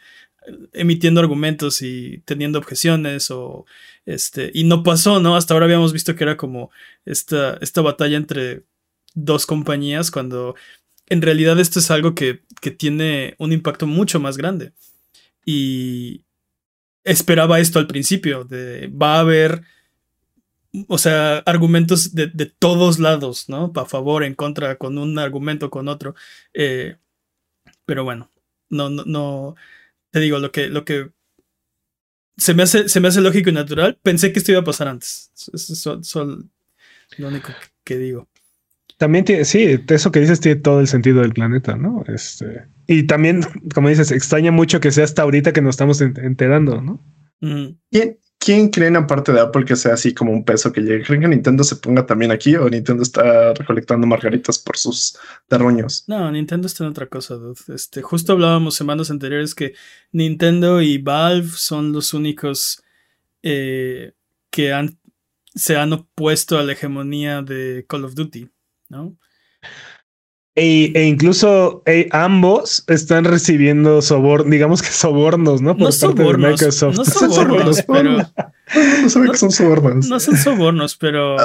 emitiendo 0.73 1.21
argumentos 1.21 1.81
y 1.81 2.21
teniendo 2.25 2.59
objeciones, 2.59 3.31
o 3.31 3.65
este, 4.05 4.51
y 4.53 4.63
no 4.63 4.83
pasó, 4.83 5.19
¿no? 5.19 5.35
Hasta 5.35 5.53
ahora 5.53 5.65
habíamos 5.65 5.93
visto 5.93 6.15
que 6.15 6.23
era 6.23 6.37
como 6.37 6.71
esta, 7.05 7.57
esta 7.61 7.81
batalla 7.81 8.17
entre 8.17 8.63
dos 9.13 9.45
compañías, 9.45 10.11
cuando 10.11 10.55
en 11.07 11.21
realidad 11.21 11.59
esto 11.59 11.79
es 11.79 11.91
algo 11.91 12.15
que, 12.15 12.41
que 12.61 12.71
tiene 12.71 13.35
un 13.37 13.51
impacto 13.51 13.87
mucho 13.87 14.19
más 14.19 14.37
grande. 14.37 14.73
Y 15.45 16.23
esperaba 17.03 17.59
esto 17.59 17.79
al 17.79 17.87
principio, 17.87 18.43
de 18.43 18.87
va 18.87 19.15
a 19.15 19.19
haber 19.19 19.61
o 20.87 20.97
sea, 20.97 21.39
argumentos 21.39 22.13
de, 22.13 22.27
todos 22.59 22.99
lados, 22.99 23.49
¿no? 23.49 23.71
A 23.75 23.85
favor, 23.85 24.23
en 24.23 24.35
contra, 24.35 24.77
con 24.77 24.97
un 24.97 25.17
argumento, 25.19 25.69
con 25.69 25.87
otro. 25.87 26.15
Eh, 26.53 26.97
pero 27.85 28.03
bueno, 28.03 28.31
no, 28.69 28.89
no, 28.89 29.03
no, 29.05 29.55
te 30.11 30.19
digo, 30.19 30.39
lo 30.39 30.51
que, 30.51 30.67
lo 30.69 30.85
que 30.85 31.11
se 32.37 32.53
me 32.53 32.63
hace, 32.63 32.89
se 32.89 32.99
me 32.99 33.07
hace 33.07 33.21
lógico 33.21 33.49
y 33.49 33.53
natural. 33.53 33.97
Pensé 34.01 34.31
que 34.31 34.39
esto 34.39 34.51
iba 34.51 34.61
a 34.61 34.65
pasar 34.65 34.87
antes. 34.87 35.31
Eso 35.53 35.99
es 35.99 36.15
lo 36.15 37.27
único 37.27 37.49
que 37.83 37.97
digo. 37.97 38.27
También 38.97 39.25
tiene, 39.25 39.45
sí, 39.45 39.77
eso 39.87 40.11
que 40.11 40.21
dices 40.21 40.39
tiene 40.39 40.61
todo 40.61 40.79
el 40.79 40.87
sentido 40.87 41.21
del 41.21 41.33
planeta, 41.33 41.75
¿no? 41.75 42.03
Este, 42.07 42.65
y 42.87 43.03
también, 43.03 43.41
como 43.73 43.89
dices, 43.89 44.11
extraña 44.11 44.51
mucho 44.51 44.79
que 44.79 44.91
sea 44.91 45.03
hasta 45.03 45.23
ahorita 45.23 45.51
que 45.51 45.61
nos 45.61 45.75
estamos 45.75 45.99
enterando, 46.01 46.81
¿no? 46.81 47.03
¿Quién, 47.91 48.17
¿Quién 48.45 48.69
creen 48.69 48.95
aparte 48.95 49.33
de 49.33 49.39
Apple 49.39 49.65
que 49.65 49.75
sea 49.75 49.95
así 49.95 50.13
como 50.13 50.31
un 50.31 50.45
peso 50.45 50.71
que 50.71 50.81
llegue? 50.81 51.03
¿Creen 51.03 51.21
que 51.21 51.27
Nintendo 51.27 51.63
se 51.63 51.77
ponga 51.77 52.05
también 52.05 52.31
aquí 52.31 52.55
o 52.55 52.69
Nintendo 52.69 53.01
está 53.01 53.55
recolectando 53.55 54.05
margaritas 54.05 54.59
por 54.59 54.77
sus 54.77 55.17
terruños? 55.47 56.03
No, 56.07 56.31
Nintendo 56.31 56.67
está 56.67 56.83
en 56.83 56.91
otra 56.91 57.07
cosa, 57.07 57.39
Este, 57.73 58.03
justo 58.03 58.33
hablábamos 58.33 58.75
semanas 58.75 59.09
anteriores 59.09 59.55
que 59.55 59.73
Nintendo 60.11 60.79
y 60.83 60.99
Valve 60.99 61.49
son 61.55 61.91
los 61.91 62.13
únicos 62.13 62.83
eh, 63.41 64.11
que 64.51 64.71
se 65.55 65.75
han 65.75 65.93
opuesto 65.93 66.59
a 66.59 66.63
la 66.63 66.73
hegemonía 66.73 67.41
de 67.41 67.83
Call 67.89 68.05
of 68.05 68.13
Duty, 68.13 68.47
¿no? 68.89 69.17
E, 70.57 70.93
e 70.95 71.03
incluso 71.03 71.83
e, 71.85 72.07
ambos 72.11 72.85
están 72.87 73.25
recibiendo 73.25 74.01
sobornos, 74.01 74.49
digamos 74.49 74.81
que 74.81 74.87
sobornos, 74.87 75.61
¿no? 75.61 75.75
Por 75.75 75.79
no 75.79 75.85
parte 75.85 75.97
sobornos, 75.97 76.41
de 76.41 76.51
Microsoft. 76.51 76.97
No 76.97 77.05
sobornos, 77.35 77.83
pero. 77.85 78.17
no 79.03 79.09
saben 79.09 79.31
que 79.31 79.37
son 79.37 79.51
sobornos. 79.51 80.07
No 80.07 80.19
son 80.19 80.37
sobornos, 80.37 80.95
pero. 80.95 81.35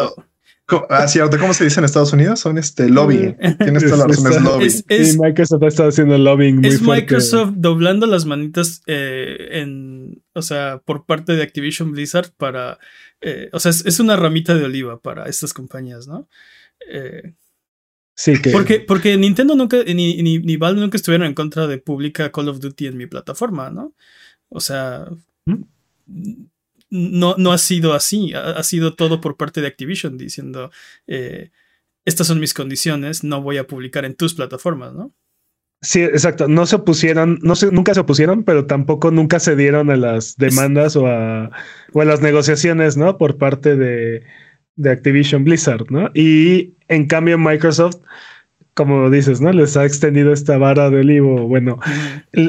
Ah, 0.88 1.06
¿Cómo 1.40 1.54
se 1.54 1.64
dice 1.64 1.80
en 1.80 1.84
Estados 1.84 2.12
Unidos? 2.12 2.38
Son 2.38 2.56
este 2.56 2.88
lobbying. 2.88 3.36
Tienes 3.58 3.84
toda 3.84 3.96
la 3.96 4.06
razón, 4.06 4.32
es 4.32 4.42
lobbying. 4.42 4.70
sí, 4.70 5.18
Microsoft 5.18 5.62
ha 5.64 5.66
estado 5.66 5.88
haciendo 5.88 6.16
lobbying. 6.16 6.60
Muy 6.60 6.68
es 6.68 6.80
Microsoft 6.80 7.54
doblando 7.56 8.06
las 8.06 8.26
manitas 8.26 8.82
eh, 8.86 9.48
en, 9.60 10.22
o 10.34 10.42
sea, 10.42 10.80
por 10.84 11.06
parte 11.06 11.34
de 11.34 11.42
Activision 11.42 11.90
Blizzard 11.90 12.30
para, 12.36 12.78
eh, 13.20 13.48
o 13.52 13.58
sea, 13.58 13.70
es, 13.70 13.84
es, 13.84 13.98
una 13.98 14.14
ramita 14.14 14.54
de 14.54 14.64
oliva 14.64 15.00
para 15.00 15.24
estas 15.24 15.52
compañías, 15.52 16.06
¿no? 16.06 16.28
Eh, 16.88 17.34
Sí, 18.20 18.34
que... 18.42 18.50
Porque, 18.50 18.80
porque 18.80 19.16
Nintendo 19.16 19.54
nunca, 19.54 19.78
ni, 19.82 20.22
ni, 20.22 20.38
ni, 20.40 20.56
Valve 20.58 20.78
nunca 20.78 20.98
estuvieron 20.98 21.26
en 21.26 21.32
contra 21.32 21.66
de 21.66 21.78
publicar 21.78 22.30
Call 22.30 22.50
of 22.50 22.60
Duty 22.60 22.88
en 22.88 22.98
mi 22.98 23.06
plataforma, 23.06 23.70
¿no? 23.70 23.94
O 24.50 24.60
sea, 24.60 25.06
¿Mm? 25.46 25.62
no, 26.90 27.34
no 27.38 27.50
ha 27.50 27.56
sido 27.56 27.94
así, 27.94 28.34
ha, 28.34 28.62
sido 28.62 28.94
todo 28.94 29.22
por 29.22 29.38
parte 29.38 29.62
de 29.62 29.68
Activision 29.68 30.18
diciendo, 30.18 30.70
eh, 31.06 31.50
estas 32.04 32.26
son 32.26 32.40
mis 32.40 32.52
condiciones, 32.52 33.24
no 33.24 33.40
voy 33.40 33.56
a 33.56 33.66
publicar 33.66 34.04
en 34.04 34.14
tus 34.14 34.34
plataformas, 34.34 34.92
¿no? 34.92 35.14
Sí, 35.80 36.02
exacto. 36.02 36.46
No 36.46 36.66
se 36.66 36.76
opusieron, 36.76 37.38
no 37.40 37.56
se, 37.56 37.72
nunca 37.72 37.94
se 37.94 38.00
opusieron, 38.00 38.44
pero 38.44 38.66
tampoco 38.66 39.10
nunca 39.10 39.40
se 39.40 39.56
dieron 39.56 39.88
a 39.88 39.96
las 39.96 40.36
demandas 40.36 40.94
o, 40.94 41.06
a, 41.06 41.50
o 41.94 42.02
a 42.02 42.04
las 42.04 42.20
negociaciones, 42.20 42.98
¿no? 42.98 43.16
Por 43.16 43.38
parte 43.38 43.76
de, 43.76 44.26
de 44.80 44.90
Activision 44.90 45.44
Blizzard, 45.44 45.84
¿no? 45.90 46.10
Y 46.14 46.72
en 46.88 47.06
cambio 47.06 47.36
Microsoft, 47.36 47.98
como 48.72 49.10
dices, 49.10 49.42
¿no? 49.42 49.52
Les 49.52 49.76
ha 49.76 49.84
extendido 49.84 50.32
esta 50.32 50.56
vara 50.56 50.88
del 50.88 51.00
olivo. 51.00 51.46
Bueno, 51.46 51.78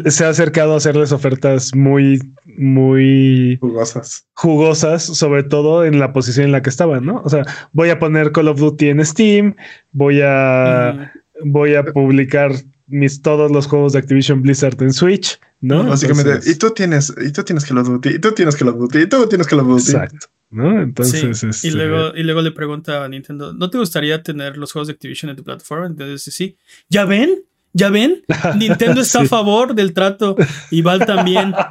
se 0.06 0.24
ha 0.24 0.30
acercado 0.30 0.74
a 0.74 0.78
hacerles 0.78 1.12
ofertas 1.12 1.76
muy, 1.76 2.22
muy 2.58 3.58
jugosas. 3.60 4.26
Jugosas, 4.34 5.04
sobre 5.04 5.44
todo 5.44 5.84
en 5.84 6.00
la 6.00 6.14
posición 6.14 6.46
en 6.46 6.52
la 6.54 6.62
que 6.62 6.70
estaban, 6.70 7.06
¿no? 7.06 7.22
O 7.26 7.30
sea, 7.30 7.44
voy 7.74 7.90
a 7.90 8.00
poner 8.00 8.32
Call 8.32 8.48
of 8.48 8.60
Duty 8.60 8.90
en 8.90 9.06
Steam, 9.06 9.56
voy 9.92 10.22
a, 10.24 11.12
voy 11.44 11.76
a 11.76 11.84
publicar 11.84 12.54
mis 12.88 13.22
todos 13.22 13.52
los 13.52 13.68
juegos 13.68 13.92
de 13.92 14.00
Activision 14.00 14.42
Blizzard 14.42 14.82
en 14.82 14.94
Switch, 14.94 15.38
¿no? 15.60 15.84
Básicamente, 15.84 16.50
y 16.50 16.56
tú 16.56 16.72
tienes, 16.72 17.14
y 17.22 17.32
tú 17.34 17.44
tienes 17.44 17.66
Call 17.66 17.80
of 17.80 17.88
Duty, 17.90 18.10
y 18.10 18.20
tú 18.20 18.32
tienes 18.32 18.56
Call 18.56 18.70
of 18.70 18.78
Duty, 18.78 19.00
y 19.00 19.08
tú 19.08 19.28
tienes 19.28 19.48
Call 19.48 19.60
of 19.60 19.68
Duty. 19.68 19.92
Exacto. 19.92 20.28
¿No? 20.52 20.82
Entonces, 20.82 21.44
y, 21.44 21.50
este 21.50 21.72
luego, 21.72 22.16
y 22.16 22.24
luego 22.24 22.42
le 22.42 22.52
pregunta 22.52 23.04
a 23.04 23.10
Nintendo, 23.10 23.54
¿no 23.54 23.70
te 23.70 23.78
gustaría 23.78 24.22
tener 24.22 24.58
los 24.58 24.72
juegos 24.72 24.88
de 24.88 24.94
Activision 24.94 25.30
en 25.30 25.38
tu 25.38 25.44
plataforma? 25.44 25.88
Entonces, 25.88 26.34
sí, 26.34 26.58
¿ya 26.90 27.06
ven? 27.06 27.44
¿Ya 27.74 27.90
ven? 27.90 28.24
Nintendo 28.58 29.02
está 29.02 29.22
a 29.22 29.26
favor 29.26 29.74
del 29.74 29.94
trato 29.94 30.36
y 30.70 30.82
Val 30.82 31.06
también. 31.06 31.54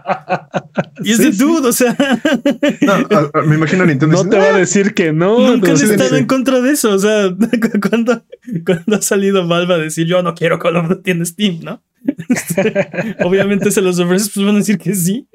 Y 1.03 1.13
es 1.13 1.19
de 1.19 1.31
dude, 1.31 1.69
o 1.69 1.73
sea. 1.73 1.97
No, 2.83 3.43
me 3.47 3.55
imagino 3.55 3.85
a 3.85 3.87
Nintendo. 3.87 4.23
No 4.23 4.29
te 4.29 4.37
va 4.37 4.55
a 4.55 4.59
decir 4.59 4.93
que 4.93 5.13
no. 5.13 5.39
Nunca 5.39 5.71
han 5.71 5.77
estado 5.77 6.17
en 6.17 6.27
contra 6.27 6.61
de 6.61 6.73
eso. 6.73 6.91
O 6.91 6.99
sea, 6.99 7.35
cuando, 7.89 8.23
cuando 8.67 8.97
ha 8.97 9.03
salido 9.03 9.49
Valve 9.49 9.75
a 9.75 9.79
decir 9.79 10.07
yo 10.07 10.23
no 10.23 10.35
quiero 10.35 10.59
Call 10.59 10.77
of 10.77 10.89
Duty 10.89 11.11
en 11.11 11.27
Steam, 11.27 11.61
¿no? 11.63 11.83
Obviamente 13.25 13.71
se 13.71 13.81
los 13.81 13.99
ofreces, 13.99 14.31
pues 14.35 14.45
van 14.45 14.57
a 14.57 14.59
decir 14.59 14.77
que 14.77 14.95
sí. 14.95 15.27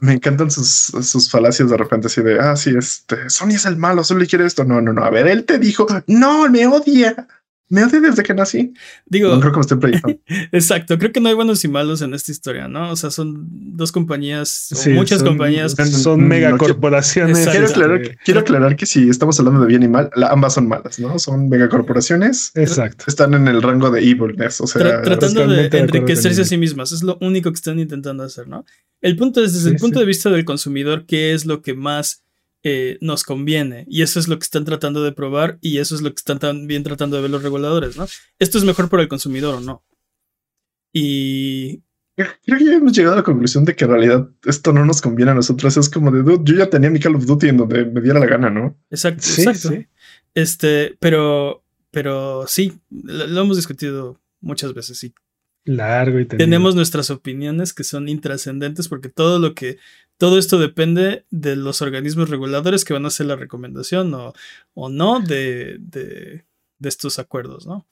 Me, 0.00 0.14
encantan 0.14 0.50
sus, 0.50 0.92
sus, 1.02 1.30
falacias 1.30 1.70
de 1.70 1.76
repente 1.76 2.08
así 2.08 2.20
de, 2.20 2.40
ah, 2.40 2.56
sí, 2.56 2.74
este, 2.76 3.30
Sony 3.30 3.50
es 3.50 3.66
el 3.66 3.76
malo, 3.76 4.02
solo 4.02 4.26
quiere 4.26 4.44
esto. 4.44 4.64
No, 4.64 4.80
no, 4.80 4.92
no. 4.92 5.04
A 5.04 5.10
ver, 5.10 5.28
él 5.28 5.44
te 5.44 5.58
dijo, 5.58 5.86
no, 6.08 6.50
me 6.50 6.66
odia. 6.66 7.28
Me 7.68 7.84
odia 7.84 8.00
desde 8.00 8.22
que 8.22 8.32
nací. 8.32 8.72
Digo, 9.06 9.28
no 9.28 9.40
creo 9.40 9.52
que 9.52 9.58
me 9.58 9.62
esté 9.62 9.76
proyectando. 9.76 10.18
Exacto, 10.52 10.98
creo 10.98 11.10
que 11.10 11.20
no 11.20 11.28
hay 11.28 11.34
buenos 11.34 11.64
y 11.64 11.68
malos 11.68 12.00
en 12.00 12.14
esta 12.14 12.30
historia, 12.30 12.68
¿no? 12.68 12.92
O 12.92 12.96
sea, 12.96 13.10
son 13.10 13.48
dos 13.76 13.90
compañías, 13.90 14.68
muchas 14.94 15.22
compañías. 15.22 15.72
Son 15.72 16.26
megacorporaciones. 16.26 17.46
quiero, 17.48 17.66
aclarar, 17.66 18.18
quiero 18.24 18.40
aclarar 18.40 18.76
que 18.76 18.86
si 18.86 19.08
estamos 19.08 19.38
hablando 19.40 19.62
de 19.62 19.66
bien 19.66 19.82
y 19.82 19.88
mal, 19.88 20.10
ambas 20.30 20.54
son 20.54 20.68
malas, 20.68 20.98
¿no? 21.00 21.18
Son 21.18 21.48
megacorporaciones. 21.48 22.52
Exacto. 22.54 23.06
Están 23.08 23.34
en 23.34 23.48
el 23.48 23.62
rango 23.62 23.90
de 23.90 24.00
evilness, 24.00 24.60
o 24.60 24.66
sea, 24.66 25.02
tratando 25.02 25.46
de 25.46 25.66
enriquecerse 25.72 26.42
a 26.42 26.44
sí 26.44 26.56
mismas. 26.56 26.92
Es 26.92 27.02
lo 27.02 27.18
único 27.20 27.50
que 27.50 27.56
están 27.56 27.80
intentando 27.80 28.22
hacer, 28.22 28.46
¿no? 28.46 28.64
El 29.00 29.16
punto 29.16 29.42
es, 29.42 29.54
desde 29.54 29.70
el 29.70 29.76
punto 29.76 29.98
de 29.98 30.06
vista 30.06 30.30
del 30.30 30.44
consumidor, 30.44 31.04
¿qué 31.06 31.34
es 31.34 31.46
lo 31.46 31.62
que 31.62 31.74
más 31.74 32.25
eh, 32.62 32.98
nos 33.00 33.22
conviene. 33.22 33.84
Y 33.88 34.02
eso 34.02 34.18
es 34.18 34.28
lo 34.28 34.38
que 34.38 34.44
están 34.44 34.64
tratando 34.64 35.02
de 35.02 35.12
probar 35.12 35.58
y 35.60 35.78
eso 35.78 35.94
es 35.94 36.02
lo 36.02 36.10
que 36.10 36.18
están 36.18 36.38
también 36.38 36.82
tratando 36.82 37.16
de 37.16 37.22
ver 37.22 37.30
los 37.30 37.42
reguladores, 37.42 37.96
¿no? 37.96 38.06
¿Esto 38.38 38.58
es 38.58 38.64
mejor 38.64 38.88
para 38.88 39.02
el 39.02 39.08
consumidor 39.08 39.56
o 39.56 39.60
no? 39.60 39.84
Y... 40.92 41.82
Creo 42.16 42.58
que 42.58 42.64
ya 42.64 42.76
hemos 42.76 42.92
llegado 42.92 43.12
a 43.12 43.18
la 43.18 43.22
conclusión 43.22 43.66
de 43.66 43.76
que 43.76 43.84
en 43.84 43.90
realidad 43.90 44.30
esto 44.46 44.72
no 44.72 44.86
nos 44.86 45.02
conviene 45.02 45.32
a 45.32 45.34
nosotros. 45.34 45.76
Es 45.76 45.90
como 45.90 46.10
de, 46.10 46.24
yo 46.42 46.54
ya 46.54 46.70
tenía 46.70 46.88
mi 46.88 46.98
Call 46.98 47.14
of 47.14 47.26
Duty 47.26 47.48
en 47.50 47.58
donde 47.58 47.84
me 47.84 48.00
diera 48.00 48.18
la 48.18 48.26
gana, 48.26 48.48
¿no? 48.48 48.78
Exacto, 48.90 49.22
exacto. 49.36 49.70
Este, 50.32 50.96
pero, 50.98 51.62
pero 51.90 52.46
sí, 52.46 52.72
lo, 52.90 53.42
hemos 53.42 53.56
discutido 53.56 54.18
muchas 54.40 54.72
veces, 54.72 54.98
sí. 54.98 55.14
Largo 55.66 56.20
y 56.20 56.26
Tenemos 56.26 56.74
nuestras 56.74 57.10
opiniones 57.10 57.72
que 57.72 57.84
son 57.84 58.08
intrascendentes 58.08 58.88
porque 58.88 59.08
todo 59.08 59.38
lo 59.38 59.54
que 59.54 59.78
todo 60.18 60.38
esto 60.38 60.58
depende 60.58 61.26
de 61.30 61.56
los 61.56 61.82
organismos 61.82 62.30
reguladores 62.30 62.84
que 62.84 62.94
van 62.94 63.04
a 63.04 63.08
hacer 63.08 63.26
la 63.26 63.36
recomendación 63.36 64.14
o, 64.14 64.32
o 64.74 64.88
no 64.88 65.20
de, 65.20 65.76
de, 65.80 66.44
estos 66.82 67.18
acuerdos, 67.18 67.66
¿no? 67.66 67.86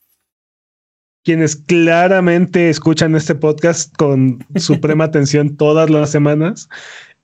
Quienes 1.23 1.57
claramente 1.57 2.69
escuchan 2.69 3.15
este 3.15 3.35
podcast 3.35 3.95
con 3.97 4.47
suprema 4.57 5.05
atención 5.07 5.57
todas 5.57 5.89
las 5.89 6.11
semanas 6.11 6.69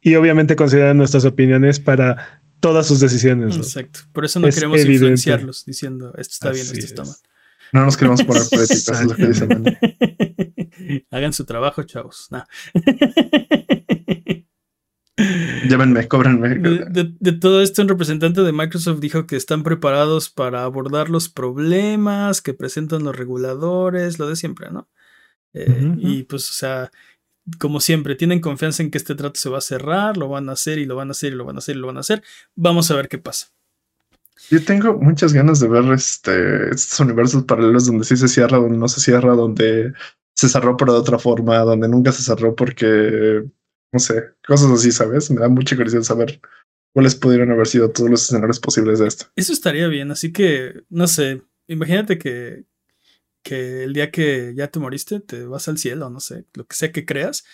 y 0.01 0.15
obviamente 0.15 0.57
consideran 0.57 0.97
nuestras 0.97 1.27
opiniones 1.27 1.81
para 1.81 2.43
todas 2.61 2.87
sus 2.87 3.01
decisiones. 3.01 3.57
Exacto. 3.57 4.01
Por 4.13 4.25
eso 4.25 4.41
no 4.41 4.49
queremos 4.49 4.85
influenciarlos 4.85 5.65
diciendo 5.67 6.15
esto 6.17 6.33
está 6.33 6.51
bien, 6.51 6.63
esto 6.63 6.79
está 6.79 7.05
mal. 7.05 7.17
No 7.73 7.85
nos 7.85 7.97
queremos 7.97 8.23
poner 8.25 8.43
dicen. 9.29 9.79
Hagan 11.11 11.33
su 11.33 11.45
trabajo, 11.45 11.83
chavos. 11.85 12.29
No. 12.31 12.45
Llámenme, 15.69 16.09
cóbrenme. 16.09 16.57
De, 16.59 17.33
todo 17.33 17.63
esto, 17.63 17.83
un 17.83 17.89
representante 17.89 18.43
de 18.43 18.53
Microsoft 18.53 19.01
dijo 19.01 19.27
que 19.27 19.37
están 19.37 19.63
preparados 19.63 20.31
para 20.31 20.65
abordar 20.65 21.11
los 21.11 21.29
problemas 21.29 22.41
que 22.41 22.55
presentan 22.55 23.05
los 23.05 23.17
reguladores, 23.17 24.19
lo 24.19 24.29
de 24.29 24.37
siempre, 24.37 24.71
¿no? 24.71 24.89
Eh, 25.53 25.97
y 25.99 26.23
pues, 26.25 26.49
o 26.51 26.53
sea, 26.53 26.91
como 27.59 27.81
siempre, 27.81 28.15
tienen 28.15 28.41
confianza 28.41 28.83
en 28.83 28.91
que 28.91 28.99
este 28.99 29.15
trato 29.15 29.39
se 29.39 29.51
va 29.51 29.59
a 29.59 29.63
cerrar, 29.63 30.17
lo 30.17 30.29
van 30.29 30.49
a 30.49 30.53
hacer 30.53 30.79
y 30.79 30.85
lo 30.85 30.97
van 30.97 31.09
a 31.09 31.13
hacer 31.13 31.33
y 31.33 31.37
lo 31.37 31.45
van 31.45 31.57
a 31.57 31.59
hacer 31.59 31.77
y 31.77 31.81
lo 31.81 31.87
van 31.87 31.97
a 31.97 32.01
hacer. 32.01 32.23
Vamos 32.55 32.91
a 32.91 32.97
ver 32.97 33.09
qué 33.09 33.19
pasa. 33.19 33.49
Yo 34.51 34.65
tengo 34.65 34.95
muchas 34.95 35.33
ganas 35.33 35.61
de 35.61 35.69
ver 35.69 35.85
este, 35.93 36.71
estos 36.71 36.99
universos 37.01 37.45
paralelos 37.45 37.87
donde 37.87 38.05
sí 38.05 38.17
se 38.17 38.29
cierra, 38.29 38.59
donde 38.59 38.79
no 38.79 38.89
se 38.89 39.01
cierra, 39.01 39.35
donde 39.35 39.93
se 40.35 40.49
cerró 40.49 40.77
pero 40.77 40.93
de 40.93 40.99
otra 41.01 41.19
forma, 41.19 41.59
donde 41.59 41.89
nunca 41.89 42.13
se 42.13 42.23
cerró 42.23 42.55
porque 42.55 43.45
no 43.93 43.99
sé, 43.99 44.35
cosas 44.47 44.71
así, 44.71 44.93
¿sabes? 44.93 45.31
Me 45.31 45.41
da 45.41 45.49
mucha 45.49 45.77
curiosidad 45.77 46.03
saber 46.03 46.41
cuáles 46.93 47.15
pudieron 47.15 47.51
haber 47.51 47.67
sido 47.67 47.91
todos 47.91 48.11
los 48.11 48.23
escenarios 48.25 48.61
posibles 48.61 48.99
de 48.99 49.09
esto. 49.09 49.27
Eso 49.37 49.53
estaría 49.53 49.89
bien, 49.89 50.11
así 50.11 50.33
que, 50.33 50.85
no 50.89 51.07
sé, 51.07 51.43
imagínate 51.67 52.19
que, 52.19 52.65
que 53.43 53.85
el 53.85 53.93
día 53.93 54.11
que 54.11 54.55
ya 54.57 54.69
te 54.69 54.79
moriste, 54.79 55.21
te 55.21 55.45
vas 55.45 55.69
al 55.69 55.79
cielo, 55.79 56.11
no 56.11 56.21
sé, 56.21 56.47
lo 56.55 56.67
que 56.67 56.77
sea 56.77 56.93
que 56.93 57.05
creas. 57.05 57.45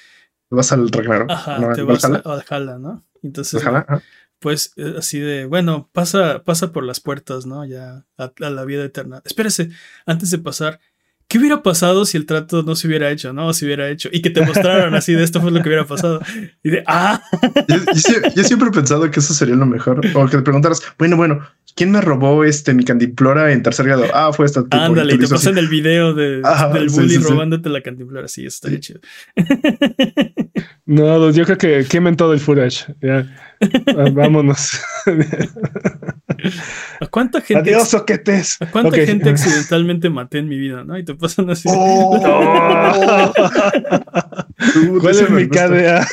Te 0.48 0.56
vas 0.56 0.72
al 0.72 0.88
Ragnarok. 0.90 1.30
Ajá, 1.30 1.72
te 1.74 1.82
vas 1.82 2.04
al 2.04 2.22
Valhalla, 2.22 2.78
¿no? 2.78 3.04
Entonces, 3.22 3.62
pues 4.38 4.72
eh, 4.76 4.94
así 4.98 5.18
de, 5.18 5.46
bueno, 5.46 5.90
pasa, 5.92 6.44
pasa 6.44 6.72
por 6.72 6.84
las 6.84 7.00
puertas, 7.00 7.46
¿no? 7.46 7.64
Ya 7.64 8.06
a 8.16 8.32
la 8.50 8.64
vida 8.64 8.84
eterna. 8.84 9.22
Espérese, 9.24 9.70
antes 10.04 10.30
de 10.30 10.38
pasar, 10.38 10.80
¿qué 11.28 11.38
hubiera 11.38 11.62
pasado 11.62 12.04
si 12.04 12.16
el 12.16 12.26
trato 12.26 12.62
no 12.62 12.76
se 12.76 12.86
hubiera 12.86 13.10
hecho, 13.10 13.32
no? 13.32 13.52
Se 13.52 13.64
hubiera 13.64 13.88
hecho. 13.88 14.08
Y 14.12 14.22
que 14.22 14.30
te 14.30 14.44
mostraran 14.44 14.94
así 14.94 15.12
de 15.14 15.22
esto 15.22 15.40
fue 15.40 15.50
lo 15.50 15.62
que 15.62 15.68
hubiera 15.68 15.86
pasado. 15.86 16.20
Y 16.62 16.70
de, 16.70 16.84
ah. 16.86 17.22
Yo, 18.34 18.44
siempre 18.44 18.68
he 18.68 18.72
pensado 18.72 19.10
que 19.10 19.20
eso 19.20 19.34
sería 19.34 19.56
lo 19.56 19.66
mejor. 19.66 20.00
O 20.14 20.26
que 20.26 20.36
te 20.36 20.42
preguntaras, 20.42 20.82
bueno, 20.98 21.16
bueno, 21.16 21.40
¿quién 21.74 21.90
me 21.90 22.00
robó 22.00 22.44
este 22.44 22.74
mi 22.74 22.84
candiplora 22.84 23.52
en 23.52 23.62
tercer 23.62 23.86
grado? 23.86 24.04
Ah, 24.14 24.32
fue 24.32 24.46
esta. 24.46 24.64
Ándale, 24.70 25.14
y 25.14 25.18
te 25.18 25.28
pasan 25.28 25.58
el 25.58 25.68
video 25.68 26.14
de, 26.14 26.42
del 26.74 26.88
bully 26.88 27.18
robándote 27.18 27.68
la 27.68 27.80
cantimplora. 27.80 28.28
Sí, 28.28 28.46
eso 28.46 28.56
estaría 28.56 28.80
chido. 28.80 29.00
No, 30.86 31.30
yo 31.32 31.44
creo 31.44 31.58
que 31.58 31.84
quemen 31.88 32.16
todo 32.16 32.32
el 32.32 32.38
footage. 32.40 32.94
Ya. 33.02 33.26
Vámonos. 34.12 34.80
¿A 37.00 37.06
cuánta 37.06 37.40
gente. 37.40 37.74
¿a 37.74 38.70
cuánta 38.70 38.96
gente 38.96 39.28
accidentalmente 39.30 40.10
maté 40.10 40.38
en 40.38 40.48
mi 40.48 40.58
vida, 40.58 40.84
no? 40.84 40.98
Y 40.98 41.04
te 41.04 41.14
pasan 41.14 41.50
así. 41.50 41.68
Oh. 41.70 42.18
¿Cuál 45.00 45.14
es 45.14 45.30
mi. 45.30 45.48
KDA? 45.48 46.06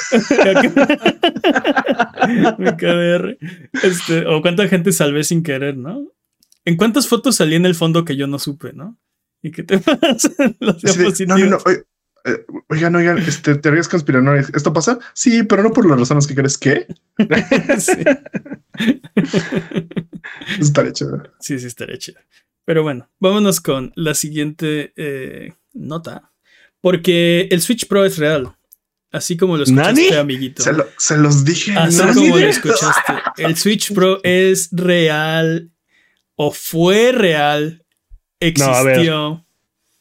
mi 2.57 2.71
KDR. 2.71 3.37
Este, 3.83 4.25
o 4.25 4.41
cuánta 4.41 4.67
gente 4.67 4.91
salvé 4.91 5.23
sin 5.23 5.43
querer, 5.43 5.77
¿no? 5.77 6.07
¿En 6.65 6.77
cuántas 6.77 7.07
fotos 7.07 7.35
salí 7.35 7.55
en 7.55 7.65
el 7.65 7.75
fondo 7.75 8.05
que 8.05 8.15
yo 8.15 8.27
no 8.27 8.39
supe, 8.39 8.73
no? 8.73 8.97
¿Y 9.41 9.51
qué 9.51 9.63
te 9.63 9.79
pasan 9.79 10.55
los 10.59 10.81
de, 10.81 11.25
no, 11.25 11.37
no, 11.37 11.45
no. 11.45 11.57
oye, 11.65 11.83
eh, 12.25 12.45
Oigan, 12.69 12.95
oigan, 12.95 13.17
este, 13.19 13.55
teorías 13.55 13.87
conspiranoicas. 13.87 14.51
¿Esto 14.55 14.71
pasa? 14.73 14.99
Sí, 15.13 15.43
pero 15.43 15.61
no 15.63 15.71
por 15.71 15.87
las 15.89 15.99
razones 15.99 16.25
que 16.27 16.35
crees 16.35 16.57
que. 16.57 16.87
Sí. 17.79 18.03
Estaría 20.59 20.93
chido. 20.93 21.23
Sí, 21.39 21.59
sí, 21.59 21.67
estaría 21.67 21.97
chido. 21.97 22.19
Pero 22.65 22.83
bueno, 22.83 23.09
vámonos 23.19 23.59
con 23.61 23.91
la 23.95 24.13
siguiente 24.13 24.93
eh, 24.95 25.53
nota. 25.73 26.31
Porque 26.81 27.47
el 27.51 27.61
Switch 27.61 27.87
Pro 27.87 28.05
es 28.05 28.17
real. 28.17 28.55
Así 29.11 29.37
como 29.37 29.57
lo 29.57 29.63
escuchaste, 29.63 29.91
¿Nani? 30.09 30.15
amiguito. 30.15 30.63
Se, 30.63 30.73
lo- 30.73 30.87
se 30.97 31.17
los 31.17 31.45
dije. 31.45 31.73
Así 31.77 31.99
¿no? 32.03 32.13
como 32.13 32.37
lo 32.37 32.47
escuchaste. 32.47 33.13
El 33.37 33.55
Switch 33.57 33.93
Pro 33.93 34.19
es 34.23 34.69
real. 34.71 35.71
O 36.35 36.51
fue 36.51 37.11
real. 37.11 37.85
No, 38.57 38.65
a 38.65 38.83
ver. 38.83 38.93
Existió. 38.95 39.42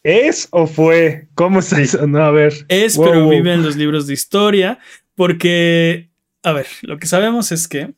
¿Es 0.02 0.48
o 0.50 0.66
fue? 0.66 1.28
¿Cómo 1.34 1.62
Sí. 1.62 1.82
eso? 1.82 2.06
No, 2.06 2.22
a 2.22 2.30
ver. 2.30 2.52
Es, 2.68 2.96
Wow, 2.96 3.06
pero 3.06 3.20
wow. 3.22 3.30
vive 3.30 3.54
en 3.54 3.62
los 3.62 3.76
libros 3.76 4.06
de 4.06 4.14
historia. 4.14 4.78
Porque, 5.14 6.10
a 6.42 6.52
ver, 6.52 6.66
lo 6.82 6.98
que 6.98 7.06
sabemos 7.06 7.52
es 7.52 7.68
que 7.68 7.94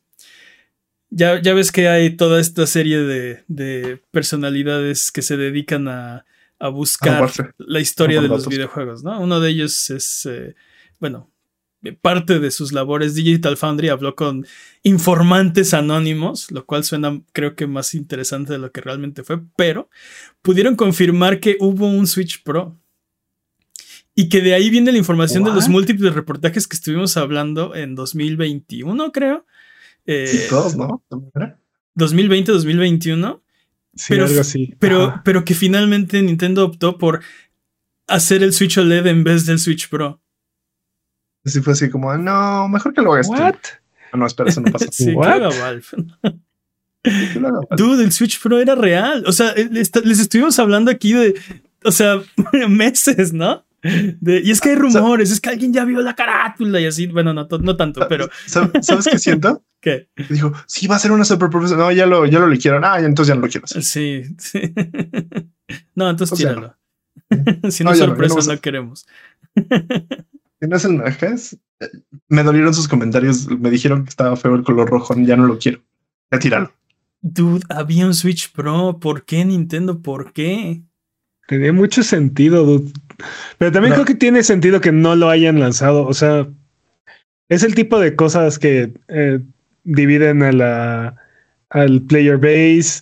ya, 1.09 1.41
ya 1.41 1.53
ves 1.53 1.71
que 1.71 1.87
hay 1.87 2.15
toda 2.17 2.39
esta 2.41 2.67
serie 2.67 2.99
de, 2.99 3.43
de 3.47 4.01
personalidades 4.11 5.11
que 5.11 5.21
se 5.21 5.37
dedican 5.37 5.87
a, 5.87 6.25
a 6.59 6.67
buscar 6.69 7.31
la 7.57 7.79
historia 7.79 8.21
de 8.21 8.27
los 8.27 8.47
videojuegos, 8.47 9.03
¿no? 9.03 9.19
Uno 9.21 9.39
de 9.39 9.49
ellos 9.49 9.89
es, 9.89 10.25
eh, 10.29 10.55
bueno, 10.99 11.31
parte 11.93 12.39
de 12.39 12.51
sus 12.51 12.71
labores, 12.73 13.15
Digital 13.15 13.57
Foundry 13.57 13.89
habló 13.89 14.15
con 14.15 14.45
informantes 14.83 15.73
anónimos, 15.73 16.51
lo 16.51 16.65
cual 16.65 16.83
suena 16.83 17.21
creo 17.33 17.55
que 17.55 17.67
más 17.67 17.93
interesante 17.95 18.53
de 18.53 18.59
lo 18.59 18.71
que 18.71 18.81
realmente 18.81 19.23
fue, 19.23 19.41
pero 19.55 19.89
pudieron 20.41 20.75
confirmar 20.75 21.39
que 21.39 21.57
hubo 21.59 21.87
un 21.87 22.07
Switch 22.07 22.43
Pro. 22.43 22.77
Y 24.17 24.29
que 24.29 24.39
de 24.41 24.53
ahí 24.53 24.69
viene 24.69 24.93
la 24.93 24.97
información 24.97 25.43
de 25.43 25.51
los 25.53 25.67
múltiples 25.67 26.13
reportajes 26.15 26.67
que 26.67 26.77
estuvimos 26.77 27.17
hablando 27.17 27.75
en 27.75 27.95
2021, 27.95 29.11
creo. 29.11 29.45
Eh, 30.05 30.27
Sí, 30.27 30.39
todos, 30.49 30.77
¿no? 30.77 31.03
¿Era? 31.35 31.59
2020, 31.95 32.51
2021. 32.53 33.43
Sí, 33.93 34.05
Pero- 34.09 34.25
algo 34.25 34.39
así. 34.39 34.73
Pero, 34.79 35.21
pero 35.25 35.43
que 35.43 35.53
finalmente 35.53 36.21
Nintendo 36.21 36.63
optó 36.65 36.97
por 36.97 37.21
hacer 38.07 38.41
el 38.43 38.53
Switch 38.53 38.77
OLED 38.77 39.05
en 39.07 39.23
vez 39.25 39.45
del 39.45 39.59
Switch 39.59 39.89
Pro. 39.89 40.21
Así 41.45 41.61
fue 41.61 41.73
así 41.73 41.89
como, 41.89 42.15
no, 42.17 42.67
mejor 42.67 42.93
que 42.93 43.01
lo 43.01 43.13
hagas. 43.13 43.27
¿What? 43.27 43.55
Ah, 44.11 44.17
no, 44.17 44.25
espera, 44.25 44.49
eso 44.49 44.61
no 44.61 44.71
pasa. 44.71 44.85
Sí, 44.91 45.13
What? 45.13 45.27
haga 45.29 45.49
Valve. 45.49 45.85
Dude, 47.77 48.03
el 48.03 48.11
Switch 48.11 48.41
Pro 48.41 48.59
era 48.59 48.73
real. 48.75 49.23
O 49.27 49.31
sea, 49.31 49.51
eh, 49.51 49.69
les 49.71 50.19
estuvimos 50.19 50.57
hablando 50.57 50.89
aquí 50.89 51.13
de, 51.13 51.35
o 51.83 51.91
sea, 51.91 52.19
meses, 52.69 53.31
¿no? 53.33 53.63
De- 53.83 54.41
y 54.43 54.49
es 54.49 54.59
que 54.59 54.69
hay 54.69 54.75
O 54.77 54.89
sea- 54.89 55.01
rumores, 55.01 55.29
es 55.29 55.39
que 55.39 55.49
alguien 55.49 55.71
ya 55.71 55.85
vio 55.85 56.01
la 56.01 56.15
carátula 56.15 56.79
y 56.81 56.87
así. 56.87 57.05
Bueno, 57.05 57.31
no, 57.35 57.47
no 57.61 57.75
tanto, 57.77 58.07
pero 58.09 58.27
¿Sab- 58.47 58.81
¿Sabes 58.81 59.07
qué 59.11 59.19
siento? 59.19 59.63
¿qué? 59.79 60.09
Dijo, 60.29 60.51
sí, 60.65 60.87
va 60.87 60.95
a 60.95 60.99
ser 60.99 61.11
una 61.11 61.23
super 61.25 61.49
profesor. 61.51 61.77
No, 61.77 61.91
ya 61.91 62.07
lo, 62.07 62.25
ya 62.25 62.39
lo 62.39 62.47
eligieron. 62.47 62.83
Ah, 62.83 62.97
entonces 62.99 63.27
ya 63.29 63.35
no 63.35 63.41
lo 63.41 63.47
quiero 63.49 63.65
hacer. 63.65 63.83
Sí, 63.83 64.23
sí. 64.39 64.73
No, 65.93 66.09
entonces 66.09 66.33
O 66.33 66.35
sea, 66.35 66.49
tíralo. 66.55 66.75
si 67.71 67.83
no, 67.83 67.91
No, 67.91 67.95
no, 67.97 68.05
sorpresa, 68.05 68.35
no 68.47 68.53
no, 68.55 68.59
queremos. 68.61 69.05
Si 70.61 70.67
no 70.67 70.75
es 70.77 70.85
el 70.85 70.97
Najas, 70.97 71.57
eh, 71.79 71.87
me 72.29 72.43
dolieron 72.43 72.73
sus 72.73 72.87
comentarios. 72.87 73.47
Me 73.59 73.69
dijeron 73.69 74.03
que 74.03 74.09
estaba 74.09 74.35
feo 74.35 74.55
el 74.55 74.63
color 74.63 74.89
rojo. 74.89 75.13
Ya 75.17 75.35
no 75.35 75.45
lo 75.47 75.57
quiero. 75.59 75.81
Ya 76.31 76.39
tíralo. 76.39 76.71
Dude, 77.21 77.63
había 77.69 78.05
un 78.05 78.13
Switch 78.13 78.51
Pro. 78.51 78.99
¿Por 78.99 79.25
qué 79.25 79.43
Nintendo? 79.45 80.01
¿Por 80.01 80.31
qué? 80.33 80.81
Tenía 81.47 81.73
mucho 81.73 82.03
sentido, 82.03 82.63
dude. 82.65 82.91
Pero 83.57 83.71
también 83.71 83.91
No. 83.91 83.95
creo 83.95 84.05
que 84.05 84.15
tiene 84.15 84.43
sentido 84.43 84.81
que 84.81 84.91
no 84.91 85.15
lo 85.15 85.29
hayan 85.29 85.59
lanzado. 85.59 86.05
O 86.07 86.13
sea, 86.13 86.47
es 87.49 87.63
el 87.63 87.75
tipo 87.75 87.99
de 87.99 88.15
cosas 88.15 88.57
que 88.57 88.93
eh, 89.09 89.39
dividen 89.83 90.41
a 90.43 90.51
la, 90.51 91.15
al 91.69 92.01
player 92.01 92.37
base. 92.37 93.01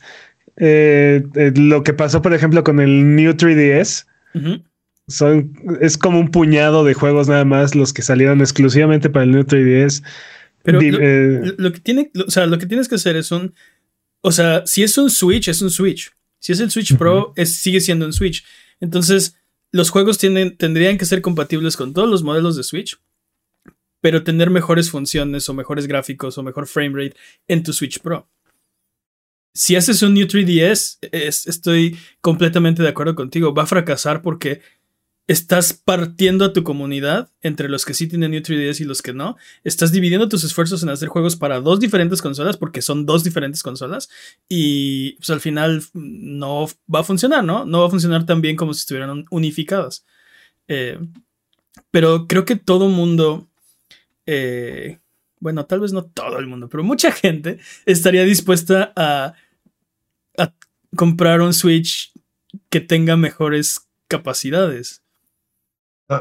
Eh, 0.58 1.24
eh, 1.36 1.52
lo 1.56 1.84
que 1.84 1.94
pasó, 1.94 2.22
por 2.22 2.34
ejemplo, 2.34 2.64
con 2.64 2.80
el 2.80 3.16
New 3.16 3.34
3DS. 3.34 4.06
Ujú. 4.36 4.64
Son, 5.08 5.54
es 5.82 5.98
como 5.98 6.20
un 6.20 6.32
puñado 6.32 6.84
de 6.86 6.94
juegos 6.94 7.28
nada 7.28 7.44
más 7.46 7.76
los 7.76 7.92
que 7.94 8.02
salieron 8.02 8.40
exclusivamente 8.42 9.10
para 9.10 9.26
el 9.26 9.32
New 9.32 9.44
3DS. 9.44 10.02
Pero 10.64 10.80
Di- 10.80 10.92
lo- 10.92 11.00
eh, 11.02 11.54
Lo, 11.58 11.72
que 11.74 11.80
tiene, 11.82 12.10
lo- 12.14 12.26
o 12.26 12.32
sea, 12.32 12.46
lo 12.46 12.58
que 12.58 12.66
tienes 12.68 12.88
que 12.88 12.96
hacer 12.96 13.18
es 13.18 13.32
un, 13.32 13.54
o 14.22 14.32
sea, 14.32 14.66
si 14.66 14.82
es 14.84 14.98
un 14.98 15.10
Switch, 15.10 15.50
es 15.50 15.62
un 15.62 15.70
Switch. 15.70 16.12
Si 16.40 16.52
es 16.54 16.60
el 16.60 16.72
Switch 16.72 16.96
Pro, 16.98 17.34
es, 17.36 17.56
sigue 17.56 17.82
siendo 17.82 18.06
un 18.06 18.14
Switch. 18.14 18.46
Entonces, 18.80 19.36
los 19.72 19.90
juegos 19.90 20.18
tienen, 20.18 20.56
tendrían 20.56 20.98
que 20.98 21.06
ser 21.06 21.22
compatibles 21.22 21.76
con 21.78 21.94
todos 21.94 22.10
los 22.10 22.24
modelos 22.24 22.56
de 22.56 22.64
Switch, 22.64 22.98
pero 24.02 24.24
tener 24.24 24.50
mejores 24.50 24.90
funciones 24.90 25.48
o 25.50 25.54
mejores 25.54 25.88
gráficos 25.88 26.38
o 26.38 26.44
mejor 26.44 26.68
frame 26.68 27.04
rate 27.04 27.16
en 27.48 27.64
tu 27.64 27.74
Switch 27.74 28.00
Pro. 28.00 28.28
Si 29.54 29.76
haces 29.76 30.02
un 30.02 30.14
New 30.16 30.26
3DS, 30.28 30.98
es- 31.12 31.46
estoy 31.48 31.98
completamente 32.22 32.82
de 32.82 32.90
acuerdo 32.90 33.16
contigo. 33.16 33.54
Va 33.54 33.64
a 33.64 33.68
fracasar 33.68 34.22
porque 34.22 34.62
estás 35.28 35.72
partiendo 35.74 36.44
a 36.46 36.52
tu 36.54 36.64
comunidad 36.64 37.32
entre 37.42 37.70
los 37.70 37.86
que 37.86 37.94
sí 37.94 38.08
tienen 38.08 38.32
New 38.32 38.42
3DS 38.42 38.82
y 38.82 38.86
los 38.86 39.02
que 39.02 39.14
no 39.14 39.38
estás 39.64 39.92
dividiendo 39.94 40.28
tus 40.28 40.44
esfuerzos 40.44 40.84
en 40.84 40.90
hacer 40.90 41.08
juegos 41.08 41.36
para 41.38 41.62
dos 41.62 41.80
diferentes 41.80 42.22
consolas 42.22 42.58
porque 42.58 42.82
son 42.82 43.06
dos 43.06 43.24
diferentes 43.24 43.64
consolas 43.64 44.10
y 44.50 45.14
pues 45.14 45.30
al 45.30 45.40
final 45.40 45.80
mm, 45.94 46.38
no 46.40 46.68
va 46.94 47.00
a 47.00 47.04
funcionar, 47.04 47.44
¿no? 47.44 47.66
No 47.66 47.82
va 47.82 47.88
a 47.88 47.90
funcionar 47.90 48.26
tan 48.26 48.42
bien 48.42 48.56
como 48.58 48.74
si 48.74 48.80
estuvieran 48.82 49.10
un- 49.12 49.26
unificadas. 49.32 50.06
Eh, 50.68 51.00
pero 51.92 52.28
creo 52.28 52.46
que 52.46 52.56
todo 52.56 52.90
mundo, 52.90 53.48
eh, 54.26 55.00
bueno, 55.40 55.66
tal 55.66 55.82
vez 55.82 55.94
no 55.94 56.06
todo 56.06 56.40
el 56.40 56.48
mundo, 56.48 56.70
pero 56.70 56.84
mucha 56.84 57.12
gente 57.12 57.60
estaría 57.86 58.24
dispuesta 58.26 58.94
a 58.96 59.36
comprar 60.96 61.42
un 61.42 61.54
Switch 61.54 62.12
que 62.70 62.80
tenga 62.80 63.18
mejores 63.18 63.88
capacidades, 64.08 65.03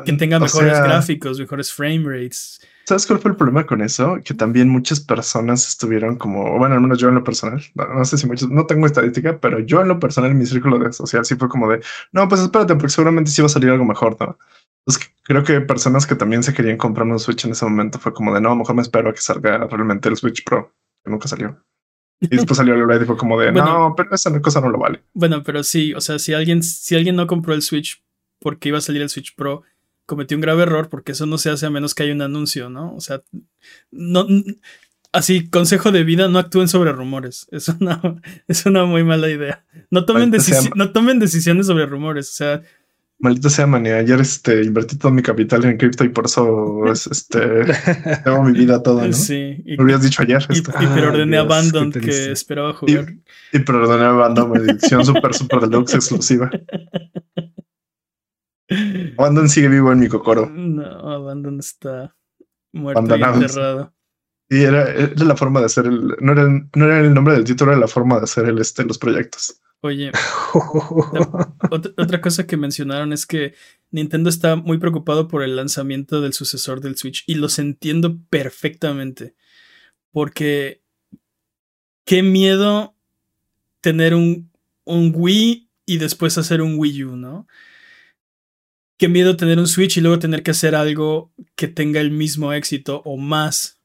que 0.05 0.13
tenga 0.15 0.39
O 0.39 0.41
mejores 0.41 0.73
sea, 0.73 0.85
gráficos, 0.85 1.39
mejores 1.39 1.73
frame 1.73 2.05
rates. 2.05 2.61
¿Sabes 2.85 3.07
cuál 3.07 3.21
fue 3.21 3.31
el 3.31 3.37
problema 3.37 3.65
con 3.65 3.81
eso? 3.81 4.19
Que 4.25 4.35
también 4.35 4.69
muchas 4.69 5.01
personas 5.01 5.69
estuvieron 5.69 6.17
como, 6.17 6.59
bueno, 6.59 6.75
al 6.75 6.81
menos 6.81 6.99
yo 6.99 7.09
en 7.09 7.15
lo 7.15 7.25
personal, 7.25 7.63
no, 7.75 7.87
no 7.87 8.05
sé 8.05 8.19
si 8.19 8.27
muchos, 8.27 8.51
no 8.51 8.67
tengo 8.67 8.87
estadística, 8.87 9.39
pero 9.39 9.61
yo 9.61 9.83
en 9.83 9.89
lo 9.89 10.01
personal, 10.01 10.33
en 10.33 10.39
mi 10.39 10.47
círculo 10.47 10.79
de 10.79 10.93
social, 10.93 11.25
sí 11.25 11.37
fue 11.37 11.49
como 11.49 11.71
de, 11.71 11.81
no, 12.11 12.29
pues 12.29 12.41
espérate, 12.41 12.75
porque 12.75 12.91
seguramente 12.91 13.31
sí 13.31 13.41
va 13.41 13.47
a 13.47 13.51
salir 13.51 13.71
algo 13.71 13.85
mejor, 13.85 14.17
¿no? 14.21 14.37
Entonces 14.85 15.15
creo 15.23 15.45
que 15.45 15.61
personas 15.61 16.07
que 16.07 16.17
también 16.17 16.43
se 16.43 16.53
querían 16.53 16.77
comprar 16.77 17.07
un 17.07 17.19
Switch 17.21 17.45
en 17.45 17.53
ese 17.53 17.65
momento 17.65 17.99
fue 18.01 18.13
como 18.13 18.35
de, 18.35 18.41
no, 18.41 18.57
mejor 18.57 18.75
me 18.75 18.83
espero 18.83 19.11
a 19.11 19.13
que 19.13 19.21
salga 19.21 19.59
realmente 19.69 20.09
el 20.09 20.17
Switch 20.17 20.43
Pro, 20.45 20.75
que 21.05 21.11
nunca 21.11 21.29
salió. 21.29 21.65
Y 22.21 22.27
después 22.37 22.57
salió 22.57 22.75
el 22.75 22.83
OLED 22.83 23.03
y 23.03 23.05
fue 23.05 23.17
como 23.17 23.39
de, 23.39 23.53
Bueno. 23.53 23.89
no, 23.89 23.95
pero 23.97 24.13
esa 24.13 24.41
cosa 24.41 24.61
no 24.61 24.71
lo 24.71 24.79
vale. 24.79 25.05
Bueno, 25.13 25.43
pero 25.45 25.63
sí, 25.63 25.95
o 25.95 26.01
sea, 26.01 26.19
si 26.19 26.35
alguien, 26.35 26.65
si 26.65 26.97
alguien 26.97 27.15
no 27.15 27.29
compró 27.29 27.55
el 27.55 27.63
Switch 27.63 28.03
porque 28.41 28.71
iba 28.71 28.79
a 28.79 28.83
salir 28.83 29.03
el 29.03 29.09
Switch 29.09 29.37
Pro, 29.37 29.63
cometió 30.07 30.37
un 30.37 30.41
grave 30.41 30.63
error 30.63 30.89
porque 30.89 31.13
eso 31.13 31.27
no 31.27 31.39
se 31.39 31.51
hace 31.51 31.67
a 31.67 31.71
menos 31.71 31.95
que 31.95 32.03
haya 32.03 32.13
un 32.13 32.23
anuncio, 32.23 32.71
¿no? 32.71 32.95
O 32.95 33.01
sea, 33.01 33.23
no, 33.91 34.27
así, 35.13 35.49
consejo 35.49 35.93
de 35.93 36.05
vida, 36.05 36.29
no 36.29 36.39
actúen 36.39 36.69
sobre 36.69 36.93
rumores. 36.93 37.47
Es 37.53 37.69
una, 37.69 38.01
es 38.49 38.67
una 38.67 38.85
muy 38.85 39.05
mala 39.05 39.31
idea. 39.31 39.65
No 39.91 40.05
tomen, 40.05 40.39
sea- 40.41 40.71
no 40.75 40.93
tomen 40.93 41.19
decisiones 41.19 41.67
sobre 41.67 41.87
rumores. 41.87 42.31
O 42.31 42.35
sea, 42.35 42.63
Maldita 43.23 43.51
sea 43.51 43.69
manía. 43.69 43.99
Ayer 43.99 44.21
este, 44.21 44.65
invertí 44.65 44.99
todo 44.99 45.13
mi 45.13 45.23
capital 45.23 45.65
en 45.65 45.77
cripto 45.77 46.03
y 46.03 46.09
por 46.09 46.27
eso 46.27 46.91
es, 46.91 47.07
este, 47.07 47.39
tengo 48.25 48.43
mi 48.43 48.51
vida 48.51 48.83
toda, 48.83 49.07
¿no? 49.07 49.13
sí. 49.13 49.63
Y, 49.65 49.77
Me 49.77 49.85
hubieras 49.85 50.03
dicho 50.03 50.23
ayer. 50.23 50.45
y, 50.51 50.55
esto. 50.55 50.73
y 50.81 50.87
preordené 50.87 51.39
Ay, 51.39 51.45
Dios, 51.45 51.45
Abandon 51.45 51.93
que 51.93 52.33
esperaba 52.33 52.73
jugar. 52.73 53.15
Y 53.53 53.59
perdoné 53.61 54.05
a 54.07 54.11
banda 54.11 54.43
una 54.43 54.61
edición 54.61 55.07
super, 55.07 55.33
super 55.35 55.61
deluxe 55.61 55.95
exclusiva. 55.95 56.51
Abandon 59.19 59.49
sigue 59.49 59.69
vivo 59.69 59.93
en 59.93 60.01
mi 60.01 60.09
cocoro. 60.09 60.49
No, 60.49 60.85
Abandon 61.11 61.59
está 61.61 62.17
muerto 62.73 63.01
y 63.17 63.23
enterrado. 63.23 63.95
Y 64.49 64.63
era, 64.63 64.91
era 64.91 65.25
la 65.25 65.37
forma 65.37 65.61
de 65.61 65.67
hacer 65.67 65.87
el, 65.87 66.15
no 66.21 66.33
era, 66.33 66.43
el- 66.43 66.69
no 66.75 66.85
era 66.85 67.01
el 67.01 67.15
nombre 67.15 67.35
del 67.35 67.45
título, 67.45 67.73
era 67.73 67.81
la 67.81 67.89
forma 67.89 68.19
de 68.19 68.25
hacer 68.25 68.47
el, 68.47 68.59
este, 68.59 68.85
los 68.85 68.99
proyectos. 68.99 69.61
Oye, 69.81 70.13
Otra, 71.71 71.93
otra 71.97 72.21
cosa 72.21 72.47
que 72.47 72.57
mencionaron 72.57 73.13
es 73.13 73.27
que 73.27 73.55
Nintendo 73.91 74.29
está 74.31 74.55
muy 74.57 74.79
preocupado 74.79 75.27
por 75.27 75.43
el 75.43 75.57
lanzamiento 75.57 76.21
del 76.21 76.35
sucesor 76.35 76.81
del 76.81 76.97
Switch 76.97 77.25
y 77.27 77.35
los 77.35 77.59
entiendo 77.59 78.19
perfectamente. 78.31 79.35
Porque 80.13 80.83
qué 82.05 82.23
miedo 82.23 82.95
tener 83.81 84.15
un, 84.15 84.53
un 84.85 85.13
Wii 85.15 85.71
y 85.87 85.97
después 85.99 86.37
hacer 86.39 86.63
un 86.63 86.79
Wii 86.79 87.05
U, 87.05 87.17
¿no? 87.17 87.47
Qué 88.99 89.09
miedo 89.09 89.37
tener 89.37 89.59
un 89.59 89.67
Switch 89.67 89.97
y 89.97 90.01
luego 90.01 90.19
tener 90.19 90.43
que 90.43 90.53
hacer 90.53 90.75
algo 90.75 91.33
que 91.57 91.69
tenga 91.69 92.01
el 92.01 92.11
mismo 92.11 92.53
éxito 92.53 93.03
o 93.05 93.17
más. 93.17 93.81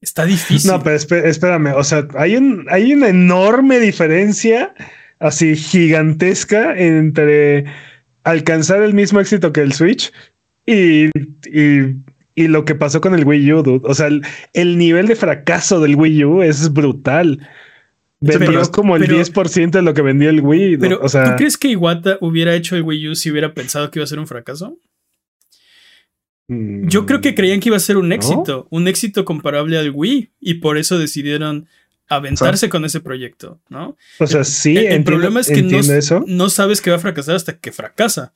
Está 0.00 0.26
difícil. 0.26 0.70
No, 0.70 0.82
pero 0.82 0.96
espérame, 0.96 1.74
o 1.76 1.84
sea, 1.84 2.06
hay, 2.16 2.36
un, 2.36 2.66
hay 2.68 2.92
una 2.92 3.08
enorme 3.08 3.80
diferencia, 3.80 4.74
así 5.18 5.56
gigantesca, 5.56 6.78
entre 6.78 7.64
alcanzar 8.24 8.82
el 8.82 8.94
mismo 8.94 9.20
éxito 9.20 9.52
que 9.52 9.60
el 9.60 9.72
Switch 9.72 10.12
y, 10.66 11.10
y, 11.46 12.48
lo 12.48 12.64
que 12.64 12.74
pasó 12.74 13.00
con 13.00 13.14
el 13.14 13.24
Wii 13.24 13.52
U, 13.52 13.62
dude. 13.62 13.88
O 13.88 13.94
sea, 13.94 14.08
el, 14.52 14.78
nivel 14.78 15.06
de 15.06 15.16
fracaso 15.16 15.80
del 15.80 15.96
Wii 15.96 16.24
U 16.24 16.42
es 16.42 16.72
brutal. 16.72 17.46
Vendió 18.26 18.70
como 18.70 18.96
el 18.96 19.08
10% 19.08 19.70
de 19.70 19.82
lo 19.82 19.94
que 19.94 20.02
vendía 20.02 20.30
el 20.30 20.40
Wii. 20.40 20.78
Pero, 20.78 21.00
o 21.02 21.08
sea, 21.08 21.30
¿tú 21.30 21.36
crees 21.36 21.56
que 21.56 21.68
Iwata 21.68 22.18
hubiera 22.20 22.54
hecho 22.54 22.76
el 22.76 22.82
Wii 22.82 23.08
U 23.08 23.14
si 23.14 23.30
hubiera 23.30 23.54
pensado 23.54 23.90
que 23.90 23.98
iba 23.98 24.04
a 24.04 24.08
ser 24.08 24.18
un 24.18 24.26
fracaso? 24.26 24.78
Yo 26.46 27.06
creo 27.06 27.20
que 27.22 27.32
mm, 27.32 27.34
creían 27.34 27.60
que 27.60 27.70
iba 27.70 27.76
a 27.76 27.80
ser 27.80 27.96
un 27.96 28.12
éxito, 28.12 28.66
un 28.70 28.86
éxito 28.86 29.24
comparable 29.24 29.78
al 29.78 29.90
Wii, 29.90 30.30
y 30.40 30.54
por 30.54 30.76
eso 30.76 30.98
decidieron 30.98 31.66
aventarse 32.08 32.68
con 32.68 32.84
ese 32.84 33.00
proyecto, 33.00 33.60
¿no? 33.68 33.96
O 34.18 34.26
sea, 34.26 34.44
sí. 34.44 34.76
El, 34.76 35.04
problema 35.04 35.40
es 35.40 35.48
que 35.48 35.62
no, 35.62 36.50
sabes 36.50 36.80
que 36.80 36.90
va 36.90 36.96
a 36.96 37.00
fracasar 37.00 37.36
hasta 37.36 37.58
que 37.58 37.72
fracasa. 37.72 38.34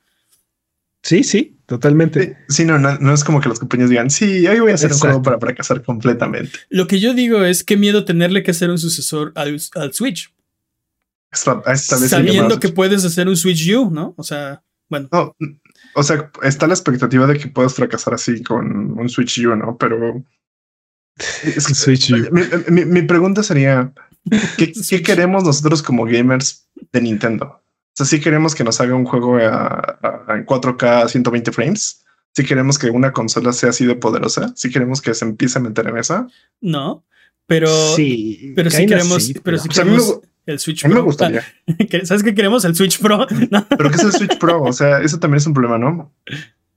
Sí, 1.03 1.23
sí, 1.23 1.57
totalmente. 1.67 2.37
Sí, 2.49 2.65
no, 2.65 2.79
no, 2.79 3.15
es 3.15 3.25
como 3.25 3.41
que 3.41 3.49
los 3.49 3.59
compañeros 3.59 3.91
digan, 3.91 4.11
sí, 4.11 4.47
hoy 4.47 4.61
voy 4.61 4.73
a 4.73 4.75
hacer 4.75 4.93
un 4.93 4.99
juego 4.99 5.23
para 5.23 5.39
fracasar 5.39 5.83
completamente. 5.83 6.59
Lo 6.69 6.87
que 6.87 7.01
yo 7.01 7.15
digo 7.15 7.45
es 7.45 7.65
qué 7.65 7.77
miedo 7.77 8.05
tenerle 8.05 8.43
que 8.43 8.51
hacer 8.51 8.71
un 8.71 8.79
sucesor 8.79 9.33
al, 9.35 9.61
Switch. 9.93 10.35
Sabiendo 11.33 12.59
que 12.59 12.71
puedes 12.71 13.05
hacer 13.05 13.29
un 13.29 13.37
Switch 13.37 13.71
U, 13.75 13.91
¿no? 13.91 14.15
O 14.17 14.23
sea, 14.23 14.63
bueno. 14.89 15.09
o 15.95 16.03
sea, 16.03 16.31
está 16.43 16.67
la 16.67 16.75
expectativa 16.75 17.27
de 17.27 17.39
que 17.39 17.49
puedas 17.49 17.75
fracasar 17.75 18.15
así 18.15 18.43
con 18.43 18.99
un 18.99 19.09
Switch 19.09 19.39
U, 19.47 19.55
¿no? 19.55 19.77
Pero 19.77 20.25
Switch 21.19 22.11
U. 22.13 22.29
Mi, 22.71 23.03
pregunta 23.03 23.43
sería: 23.43 23.93
¿qué, 24.57 25.03
queremos 25.03 25.45
nosotros 25.45 25.83
como 25.83 26.05
gamers 26.05 26.67
de 26.93 27.01
Nintendo? 27.01 27.61
O 27.99 28.05
sea, 28.05 28.07
si 28.07 28.21
queremos 28.21 28.55
que 28.55 28.63
nos 28.63 28.81
haga 28.81 28.95
un 28.95 29.05
juego 29.05 29.41
en 29.41 30.47
4K 30.47 31.03
a 31.03 31.09
120 31.09 31.51
frames. 31.51 32.05
Si 32.33 32.45
queremos 32.45 32.79
que 32.79 32.91
una 32.91 33.13
consola 33.13 33.53
sea 33.53 33.71
así 33.71 33.87
de 33.87 33.97
poderosa, 33.97 34.53
si 34.55 34.71
queremos 34.71 35.03
que 35.03 35.13
se 35.15 35.25
empiece 35.25 35.59
a 35.59 35.63
meter 35.63 35.89
en 35.89 35.99
esa. 35.99 36.29
No, 36.61 37.05
pero 37.47 37.67
sí, 37.97 38.53
pero 38.55 38.71
si 38.71 38.87
queremos, 38.87 39.33
pero 39.43 39.59
si 39.59 39.69
queremos, 39.69 40.21
el 40.47 40.61
Switch 40.61 40.83
Pro. 40.83 40.95
Me 40.95 41.01
gustaría. 41.01 41.43
¿Sabes 42.05 42.23
qué 42.23 42.37
queremos? 42.37 42.65
El 42.65 42.77
Switch 42.77 43.01
Pro. 43.01 43.27
Pero 43.77 43.91
¿qué 43.91 43.97
es 43.97 44.05
el 44.05 44.13
Switch 44.13 44.39
Pro? 44.39 44.63
O 44.63 44.73
sea, 44.73 45.01
eso 45.01 45.19
también 45.19 45.39
es 45.39 45.47
un 45.47 45.55
problema, 45.55 45.79
¿no? 45.79 46.15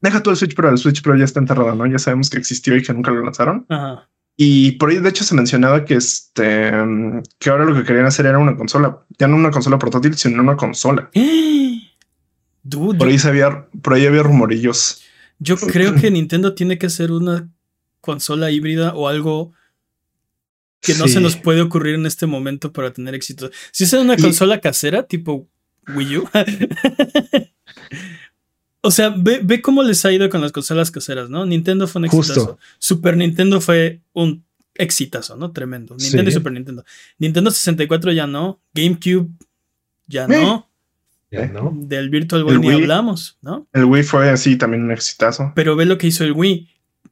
Deja 0.02 0.24
todo 0.24 0.32
el 0.32 0.38
Switch 0.38 0.56
Pro. 0.56 0.70
El 0.70 0.80
Switch 0.80 1.04
Pro 1.04 1.16
ya 1.16 1.26
está 1.26 1.40
enterrado, 1.40 1.76
¿no? 1.76 1.86
Ya 1.86 2.00
sabemos 2.00 2.32
que 2.32 2.40
existió 2.40 2.76
y 2.76 2.82
que 2.82 2.94
nunca 2.94 3.12
lo 3.12 3.24
lanzaron. 3.24 3.68
Y 4.44 4.72
por 4.72 4.90
ahí, 4.90 4.98
de 4.98 5.08
hecho, 5.08 5.24
se 5.24 5.36
mencionaba 5.36 5.86
que 5.86 5.94
este 5.94 6.72
que 7.38 7.50
ahora 7.52 7.64
lo 7.64 7.76
que 7.76 7.84
querían 7.84 8.08
hacer 8.08 8.26
era 8.26 8.40
una 8.40 8.58
consola, 8.58 9.06
ya 9.20 9.28
no 9.28 9.36
una 9.36 9.52
consola 9.52 9.78
portátil, 9.78 10.18
sino 10.18 10.42
una 10.42 10.58
consola. 10.58 11.12
por 11.14 13.08
ahí 13.08 13.18
había, 13.24 13.68
por 13.84 13.94
ahí 13.94 14.08
había 14.08 14.24
rumorillos. 14.24 15.04
Yo 15.38 15.58
creo 15.58 15.94
que 15.94 16.10
Nintendo 16.12 16.56
tiene 16.56 16.80
que 16.80 16.88
hacer 16.88 17.12
una 17.12 17.52
consola 18.00 18.50
híbrida 18.50 18.96
o 18.96 19.08
algo 19.08 19.54
que 20.80 20.96
no 20.96 21.08
se 21.08 21.22
nos 21.22 21.36
puede 21.36 21.62
ocurrir 21.62 21.94
en 21.94 22.08
este 22.08 22.26
momento 22.26 22.74
para 22.74 22.92
tener 22.92 23.14
éxito. 23.14 23.52
Si 23.72 23.84
es 23.84 23.94
una 23.94 24.18
consola 24.18 24.60
casera, 24.60 25.04
tipo 25.04 25.48
Wii 25.94 26.18
U. 26.18 26.28
o 28.82 28.92
sea, 28.92 29.14
ve, 29.16 29.62
cómo 29.62 29.84
les 29.84 30.04
ha 30.06 30.12
ido 30.12 30.30
con 30.30 30.42
las 30.42 30.52
consolas 30.52 30.90
caseras, 30.90 31.30
¿no? 31.30 31.46
Nintendo 31.46 31.88
fue 31.88 32.00
un 32.00 32.06
exitazo. 32.06 32.58
Super 32.80 33.16
Nintendo 33.16 33.62
fue 33.62 34.02
un 34.14 34.44
exitazo, 34.76 35.36
¿no? 35.36 35.52
Tremendo. 35.52 35.96
Nintendo 35.98 36.30
y 36.30 36.34
Super 36.34 36.52
Nintendo. 36.52 36.84
Nintendo 37.20 37.52
64 37.52 38.12
ya 38.12 38.26
no. 38.26 38.60
GameCube 38.74 39.30
ya 40.08 40.28
no. 40.28 40.68
Ya 41.30 41.46
no. 41.48 41.72
Del 41.76 42.10
Virtual 42.10 42.44
Boy 42.44 42.58
ni 42.58 42.72
hablamos, 42.72 43.38
¿no? 43.42 43.68
El 43.72 43.86
Wii 43.86 44.04
fue 44.04 44.30
así 44.30 44.58
también 44.58 44.84
un 44.84 44.92
exitazo. 44.92 45.54
Pero 45.56 45.76
ve 45.76 45.86
lo 45.86 45.98
que 45.98 46.08
hizo 46.08 46.24
el 46.24 46.34
Wii. 46.34 46.68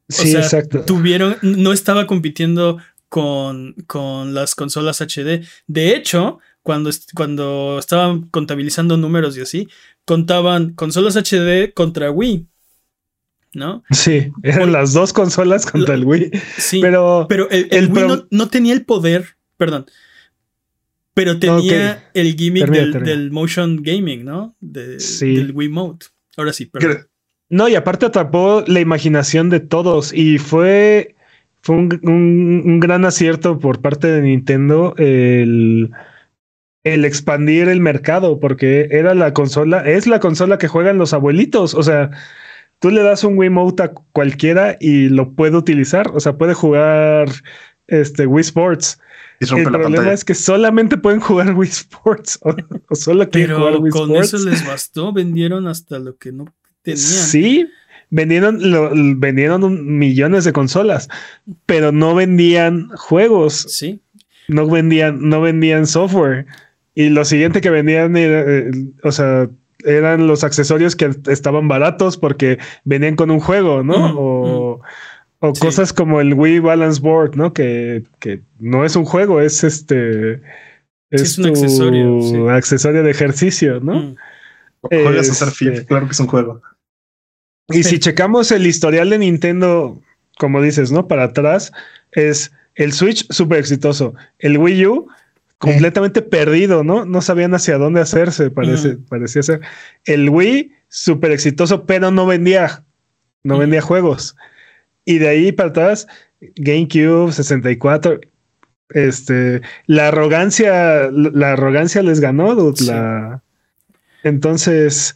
sí, 0.08 0.36
exacto. 0.36 0.84
Tuvieron, 0.84 1.36
no 1.40 1.72
estaba 1.72 2.06
compitiendo 2.06 2.78
con, 3.08 3.74
con 3.86 4.34
las 4.34 4.54
consolas 4.54 5.00
HD. 5.00 5.46
De 5.66 5.94
hecho, 5.94 6.40
cuando, 6.62 6.90
cuando 7.14 7.78
estaban 7.78 8.28
contabilizando 8.28 8.96
números 8.96 9.36
y 9.36 9.42
así, 9.42 9.68
contaban 10.04 10.74
consolas 10.74 11.16
HD 11.16 11.72
contra 11.74 12.10
Wii. 12.10 12.46
¿No? 13.52 13.82
Sí, 13.90 14.30
eran 14.44 14.70
las 14.70 14.92
dos 14.92 15.12
consolas 15.12 15.66
contra 15.66 15.94
el 15.94 16.04
Wii. 16.04 16.30
Sí, 16.56 16.80
pero, 16.80 17.26
pero 17.28 17.50
el, 17.50 17.90
Wii 17.90 18.26
no, 18.30 18.48
tenía 18.48 18.72
el 18.72 18.84
poder, 18.84 19.36
perdón, 19.56 19.86
pero 21.14 21.38
tenía 21.40 22.10
el 22.14 22.36
gimmick 22.36 22.68
del, 22.68 23.32
motion 23.32 23.82
gaming, 23.82 24.24
¿no? 24.24 24.54
De, 24.60 25.00
sí. 25.00 25.34
Del 25.34 25.50
Wii 25.50 25.68
Mode. 25.68 26.06
Ahora 26.36 26.52
sí, 26.52 26.66
perdón. 26.66 27.08
No, 27.48 27.68
y 27.68 27.74
aparte 27.74 28.06
atrapó 28.06 28.62
la 28.68 28.78
imaginación 28.78 29.50
de 29.50 29.58
todos 29.58 30.12
y 30.12 30.38
fue 30.38 31.16
fue 31.62 31.76
un, 31.76 32.80
gran 32.80 33.04
acierto 33.04 33.58
por 33.58 33.80
parte 33.80 34.06
de 34.06 34.22
Nintendo 34.22 34.94
el, 34.96 35.90
el 36.84 37.04
expandir 37.04 37.68
el 37.68 37.80
mercado, 37.80 38.40
porque 38.40 38.88
era 38.90 39.14
la 39.14 39.34
consola, 39.34 39.80
es 39.80 40.06
la 40.06 40.20
consola 40.20 40.58
que 40.58 40.68
juegan 40.68 40.98
los 40.98 41.12
abuelitos. 41.12 41.74
O 41.74 41.82
sea, 41.82 42.10
tú 42.78 42.90
le 42.90 43.02
das 43.02 43.24
un 43.24 43.38
Wiimote 43.38 43.82
a 43.82 43.92
cualquiera 44.12 44.76
y 44.80 45.08
lo 45.08 45.32
puede 45.32 45.56
utilizar. 45.56 46.10
O 46.14 46.20
sea, 46.20 46.36
puede 46.36 46.54
jugar 46.54 47.28
este 47.86 48.26
Wii 48.26 48.40
Sports. 48.40 48.98
el 49.40 49.64
problema 49.64 50.12
es 50.12 50.24
que 50.24 50.34
solamente 50.34 50.96
pueden 50.96 51.20
jugar 51.20 51.54
Wii 51.56 51.68
Sports 51.68 52.38
o, 52.42 52.54
solo 52.94 53.28
quieren 53.28 53.56
jugar 53.56 53.76
Wii 53.76 53.92
con 53.92 54.16
eso 54.16 54.38
les 54.38 54.66
bastó, 54.66 55.12
vendieron 55.12 55.66
hasta 55.68 55.98
lo 55.98 56.16
que 56.16 56.32
no 56.32 56.46
tenían. 56.82 56.98
Sí, 56.98 57.68
vendieron, 58.08 58.58
vendieron 59.20 59.98
millones 59.98 60.44
de 60.44 60.52
consolas, 60.52 61.08
pero 61.66 61.92
no 61.92 62.14
vendían 62.14 62.88
juegos. 62.96 63.66
Sí. 63.68 64.00
No 64.48 64.66
vendían, 64.66 65.28
no 65.28 65.40
vendían 65.40 65.86
software. 65.86 66.46
Y 67.00 67.08
lo 67.08 67.24
siguiente 67.24 67.62
que 67.62 67.70
vendían, 67.70 68.14
eh, 68.14 68.70
o 69.02 69.10
sea, 69.10 69.48
eran 69.84 70.26
los 70.26 70.44
accesorios 70.44 70.96
que 70.96 71.10
estaban 71.28 71.66
baratos 71.66 72.18
porque 72.18 72.58
venían 72.84 73.16
con 73.16 73.30
un 73.30 73.40
juego, 73.40 73.82
¿no? 73.82 74.14
o, 74.18 74.82
cosas 75.58 75.94
como 75.94 76.20
el 76.20 76.34
Wii 76.34 76.58
Balance 76.58 77.00
Board, 77.00 77.36
¿no? 77.36 77.54
Que, 77.54 78.02
no 78.58 78.84
es 78.84 78.96
un 78.96 79.06
juego, 79.06 79.40
es 79.40 79.64
este. 79.64 80.42
Es, 81.08 81.38
un 81.38 81.46
accesorio. 81.46 82.50
accesorio 82.50 83.02
de 83.02 83.10
ejercicio, 83.10 83.80
¿no? 83.80 84.14
Juegas 84.82 85.40
a 85.40 85.48
este, 85.48 85.86
claro 85.86 86.04
que 86.04 86.12
es 86.12 86.20
un 86.20 86.26
juego. 86.26 86.60
Y 87.68 87.82
si 87.84 87.98
checamos 87.98 88.52
el 88.52 88.66
historial 88.66 89.08
de 89.08 89.20
Nintendo, 89.20 90.02
como 90.38 90.60
dices, 90.60 90.92
¿no? 90.92 91.08
Para 91.08 91.24
atrás, 91.24 91.72
es 92.12 92.52
el 92.74 92.92
Switch 92.92 93.26
súper 93.32 93.60
exitoso. 93.60 94.14
El 94.38 94.58
Wii 94.58 94.86
U 94.86 95.08
completamente 95.60 96.22
perdido, 96.22 96.82
¿no? 96.82 97.04
No 97.04 97.20
sabían 97.20 97.52
hacia 97.52 97.76
dónde 97.76 98.00
hacerse, 98.00 98.50
parece, 98.50 98.96
parecía 98.96 99.42
ser. 99.42 99.60
El 100.06 100.30
Wii 100.30 100.72
súper 100.88 101.32
exitoso, 101.32 101.84
pero 101.84 102.10
no 102.10 102.24
vendía, 102.24 102.84
no 103.44 103.58
vendía 103.58 103.82
juegos. 103.82 104.36
Y 105.04 105.18
de 105.18 105.28
ahí 105.28 105.52
para 105.52 105.68
atrás, 105.68 106.06
GameCube 106.56 107.32
64. 107.32 108.20
Este, 108.88 109.60
la 109.86 110.08
arrogancia, 110.08 111.10
la 111.12 111.52
arrogancia 111.52 112.02
les 112.02 112.20
ganó, 112.20 112.72
la... 112.86 113.42
Entonces, 114.22 115.14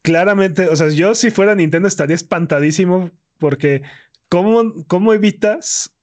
claramente, 0.00 0.66
o 0.66 0.76
sea, 0.76 0.88
yo 0.88 1.14
si 1.14 1.30
fuera 1.30 1.54
Nintendo 1.54 1.88
estaría 1.88 2.16
espantadísimo 2.16 3.10
porque 3.36 3.82
¿cómo, 4.30 4.86
cómo 4.86 5.12
evitas 5.12 5.93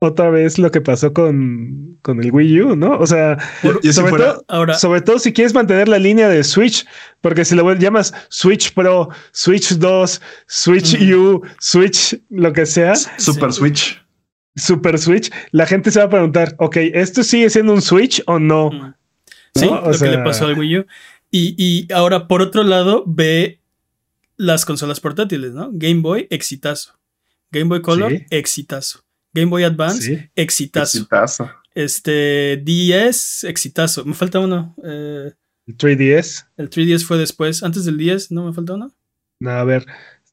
otra 0.00 0.30
vez 0.30 0.58
lo 0.58 0.70
que 0.70 0.80
pasó 0.80 1.12
con, 1.12 1.98
con 2.02 2.22
el 2.22 2.30
Wii 2.30 2.60
U, 2.62 2.76
¿no? 2.76 2.98
O 2.98 3.06
sea, 3.06 3.38
sobre, 3.92 4.12
todo, 4.12 4.44
ahora, 4.48 4.74
sobre 4.74 5.00
todo 5.00 5.18
si 5.18 5.32
quieres 5.32 5.54
mantener 5.54 5.88
la 5.88 5.98
línea 5.98 6.28
de 6.28 6.44
Switch, 6.44 6.86
porque 7.20 7.44
si 7.44 7.54
lo 7.54 7.72
llamas 7.74 8.14
Switch 8.28 8.72
Pro, 8.74 9.08
Switch 9.32 9.72
2, 9.72 10.22
Switch 10.46 10.94
U, 11.12 11.42
Switch, 11.58 12.18
lo 12.30 12.52
que 12.52 12.66
sea. 12.66 12.94
Super 12.94 13.52
Switch. 13.52 14.00
Super 14.54 14.98
Switch, 14.98 15.30
la 15.52 15.66
gente 15.66 15.90
se 15.90 16.00
va 16.00 16.06
a 16.06 16.10
preguntar, 16.10 16.54
ok, 16.58 16.76
¿esto 16.76 17.22
sigue 17.22 17.48
siendo 17.50 17.72
un 17.72 17.82
Switch 17.82 18.22
o 18.26 18.38
no? 18.38 18.70
Sí, 19.54 19.66
lo 19.66 19.98
que 19.98 20.08
le 20.08 20.18
pasó 20.18 20.46
al 20.46 20.58
Wii 20.58 20.78
U. 20.78 20.86
Y, 21.30 21.92
ahora, 21.92 22.28
por 22.28 22.42
otro 22.42 22.62
lado, 22.62 23.04
ve 23.06 23.60
las 24.36 24.64
consolas 24.64 25.00
portátiles, 25.00 25.52
¿no? 25.52 25.70
Game 25.72 26.00
Boy, 26.00 26.26
exitazo. 26.30 26.98
Game 27.50 27.66
Boy 27.66 27.82
Color, 27.82 28.12
exitazo. 28.30 29.04
Game 29.32 29.50
Boy 29.50 29.64
Advance, 29.64 30.30
exitazo. 30.34 31.50
Este 31.74 32.60
10, 32.64 33.44
exitazo. 33.44 34.04
Me 34.04 34.14
falta 34.14 34.40
uno. 34.40 34.74
Eh, 34.84 35.32
El 35.66 35.76
3DS. 35.76 36.46
el 36.56 36.70
3DS 36.70 37.04
fue 37.04 37.18
después. 37.18 37.62
Antes 37.62 37.84
del 37.84 37.98
10, 37.98 38.30
¿no 38.32 38.46
me 38.46 38.52
falta 38.52 38.74
uno? 38.74 38.92
No, 39.40 39.50
a 39.50 39.64
ver. 39.64 39.86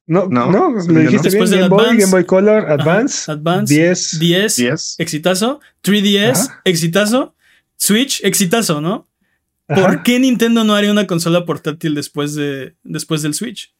No, 0.07 0.27
No, 0.27 0.51
no, 0.51 0.69
no. 0.69 0.75
dijiste 0.77 0.93
bien. 1.09 1.21
Después 1.21 1.49
del 1.49 1.59
Game 1.61 1.69
Boy, 1.69 1.81
Advance. 1.85 2.01
Game 2.01 2.11
Boy 2.11 2.25
Color, 2.25 2.63
Ajá, 2.65 2.73
Advance, 2.73 3.31
Advance. 3.31 3.73
10. 3.73 4.19
10, 4.19 4.55
10. 4.55 4.95
exitazo. 4.99 5.59
3DS, 5.83 6.31
Ajá. 6.49 6.61
exitazo. 6.63 7.35
Switch, 7.77 8.23
exitazo, 8.23 8.81
¿no? 8.81 9.07
Ajá. 9.67 9.81
¿Por 9.81 10.03
qué 10.03 10.19
Nintendo 10.19 10.63
no 10.63 10.73
haría 10.75 10.91
una 10.91 11.07
consola 11.07 11.45
portátil 11.45 11.93
después, 11.95 12.33
de, 12.35 12.75
después 12.83 13.21
del 13.21 13.33
Switch? 13.33 13.73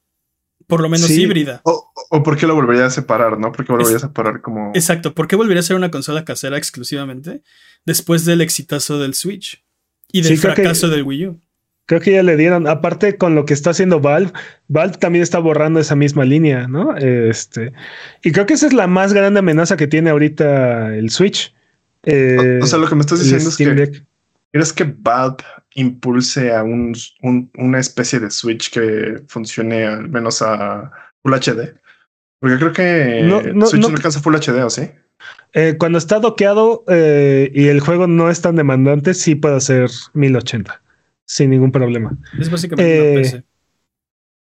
Por 0.67 0.82
lo 0.82 0.89
menos 0.89 1.08
Sí. 1.08 1.21
híbrida. 1.21 1.62
O, 1.63 1.91
o 2.10 2.23
por 2.23 2.38
qué 2.38 2.47
lo 2.47 2.56
volvería 2.56 2.86
a 2.86 2.89
separar, 2.89 3.38
¿no? 3.39 3.51
Porque 3.51 3.71
volvería 3.71 3.97
a 3.97 3.99
separar 3.99 4.41
como. 4.41 4.71
Exacto. 4.73 5.13
¿Por 5.13 5.28
qué 5.28 5.36
volvería 5.36 5.60
a 5.60 5.63
ser 5.63 5.75
una 5.75 5.91
consola 5.91 6.25
casera 6.25 6.58
exclusivamente 6.58 7.41
después 7.86 8.25
del 8.25 8.41
exitazo 8.41 8.99
del 8.99 9.13
Switch 9.13 9.63
y 10.12 10.21
del 10.21 10.36
Sí, 10.36 10.41
creo 10.41 10.56
que- 10.56 10.62
fracaso 10.63 10.89
del 10.89 11.04
Wii 11.04 11.28
U? 11.28 11.39
Creo 11.88 12.01
que 12.01 12.13
ya 12.13 12.23
le 12.23 12.36
dieron, 12.36 12.65
aparte 12.67 13.15
con 13.15 13.36
lo 13.36 13.45
que 13.45 13.54
está 13.54 13.69
haciendo 13.69 13.99
Valve, 13.99 14.32
Valve 14.67 14.97
también 14.97 15.21
está 15.21 15.38
borrando 15.38 15.80
esa 15.80 15.95
misma 15.95 16.25
línea, 16.25 16.67
¿no? 16.67 16.97
Este, 16.97 17.73
y 18.23 18.32
creo 18.32 18.47
que 18.47 18.56
esa 18.56 18.65
es 18.65 18.73
la 18.73 18.88
más 18.88 19.13
grande 19.13 19.38
amenaza 19.38 19.78
que 19.78 19.86
tiene 19.86 20.10
ahorita 20.10 20.95
el 20.95 21.12
Switch. 21.12 21.54
Eh, 22.01 22.58
o, 22.60 22.63
o 22.63 22.67
sea, 22.67 22.80
lo 22.80 22.89
que 22.89 22.95
me 22.95 23.01
estás 23.01 23.19
diciendo 23.19 23.49
es 23.49 23.58
que. 23.58 24.04
¿Crees 24.51 24.73
que 24.73 24.84
Valve 24.97 25.43
impulse 25.75 26.53
a 26.53 26.63
un, 26.63 26.93
un- 27.21 27.51
una 27.57 27.79
especie 27.79 28.19
de 28.19 28.29
Switch 28.31 28.71
que 28.71 29.21
funcione 29.27 29.85
al 29.85 30.09
menos 30.09 30.41
a 30.41 30.91
Full 31.23 31.33
HD? 31.33 31.75
Porque 32.39 32.57
creo 32.57 32.73
que 32.73 33.21
No, 33.23 33.41
no, 33.53 33.65
Switch 33.67 33.81
no, 33.81 33.89
no- 33.89 33.95
alcanza 33.95 34.19
Full 34.21 34.35
HD, 34.35 34.63
¿o 34.63 34.69
sí? 34.69 34.89
Eh, 35.53 35.75
cuando 35.79 35.97
está 35.97 36.19
doqueado 36.19 36.83
eh, 36.89 37.49
y 37.53 37.67
el 37.67 37.79
juego 37.79 38.07
no 38.07 38.29
es 38.29 38.41
tan 38.41 38.55
demandante, 38.57 39.13
sí 39.13 39.35
puede 39.35 39.55
hacer 39.55 39.89
1080 40.13 40.81
sin 41.25 41.49
ningún 41.49 41.71
problema. 41.71 42.17
Es 42.39 42.49
básicamente 42.51 42.83
una 42.99 43.03
Eh, 43.19 43.21
PC. 43.23 43.43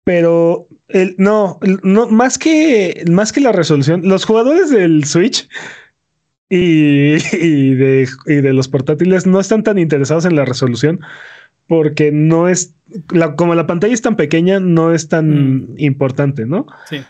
Pero 0.04 0.68
el, 0.88 1.14
no, 1.18 1.58
no, 1.82 2.08
más 2.08 2.38
que 2.38 3.04
más 3.10 3.32
que 3.32 3.40
la 3.40 3.52
resolución, 3.52 4.02
los 4.08 4.24
jugadores 4.24 4.70
del 4.70 5.04
Switch 5.04 5.48
y, 6.50 7.14
y 7.40 7.74
de, 7.74 8.08
y 8.26 8.34
de 8.34 8.52
los 8.52 8.68
portátiles 8.68 9.26
no 9.26 9.40
están 9.40 9.62
tan 9.62 9.78
interesados 9.78 10.24
en 10.26 10.36
la 10.36 10.44
resolución 10.44 11.00
porque 11.66 12.10
no 12.12 12.48
es 12.48 12.74
la, 13.10 13.36
como 13.36 13.54
la 13.54 13.66
pantalla 13.68 13.94
es 13.94 14.02
tan 14.02 14.16
pequeña, 14.16 14.58
no 14.60 14.92
es 14.92 15.08
tan 15.08 15.28
Mm. 15.30 15.74
importante, 15.78 16.44
¿no? 16.44 16.66
Sí. 16.88 17.00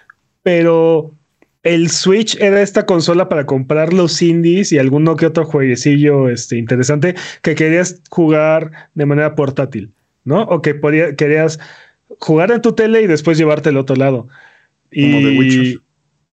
Pero 0.42 1.14
el 1.62 1.88
Switch 1.90 2.36
era 2.40 2.60
esta 2.60 2.84
consola 2.86 3.28
para 3.28 3.46
comprar 3.46 3.92
los 3.94 4.20
indies 4.20 4.72
y 4.72 4.78
alguno 4.78 5.16
que 5.16 5.26
otro 5.26 5.44
jueguecillo 5.46 6.28
este, 6.28 6.56
interesante 6.58 7.14
que 7.42 7.54
querías 7.54 8.00
jugar 8.10 8.70
de 8.94 9.06
manera 9.06 9.34
portátil, 9.34 9.90
¿no? 10.24 10.42
O 10.42 10.60
que 10.60 10.74
podía, 10.74 11.16
querías 11.16 11.58
jugar 12.18 12.50
en 12.50 12.60
tu 12.60 12.72
tele 12.74 13.02
y 13.02 13.06
después 13.06 13.38
llevarte 13.38 13.70
al 13.70 13.76
otro 13.78 13.96
lado. 13.96 14.28
Como 14.92 15.20
y, 15.20 15.22
The 15.22 15.38
Witcher. 15.38 15.80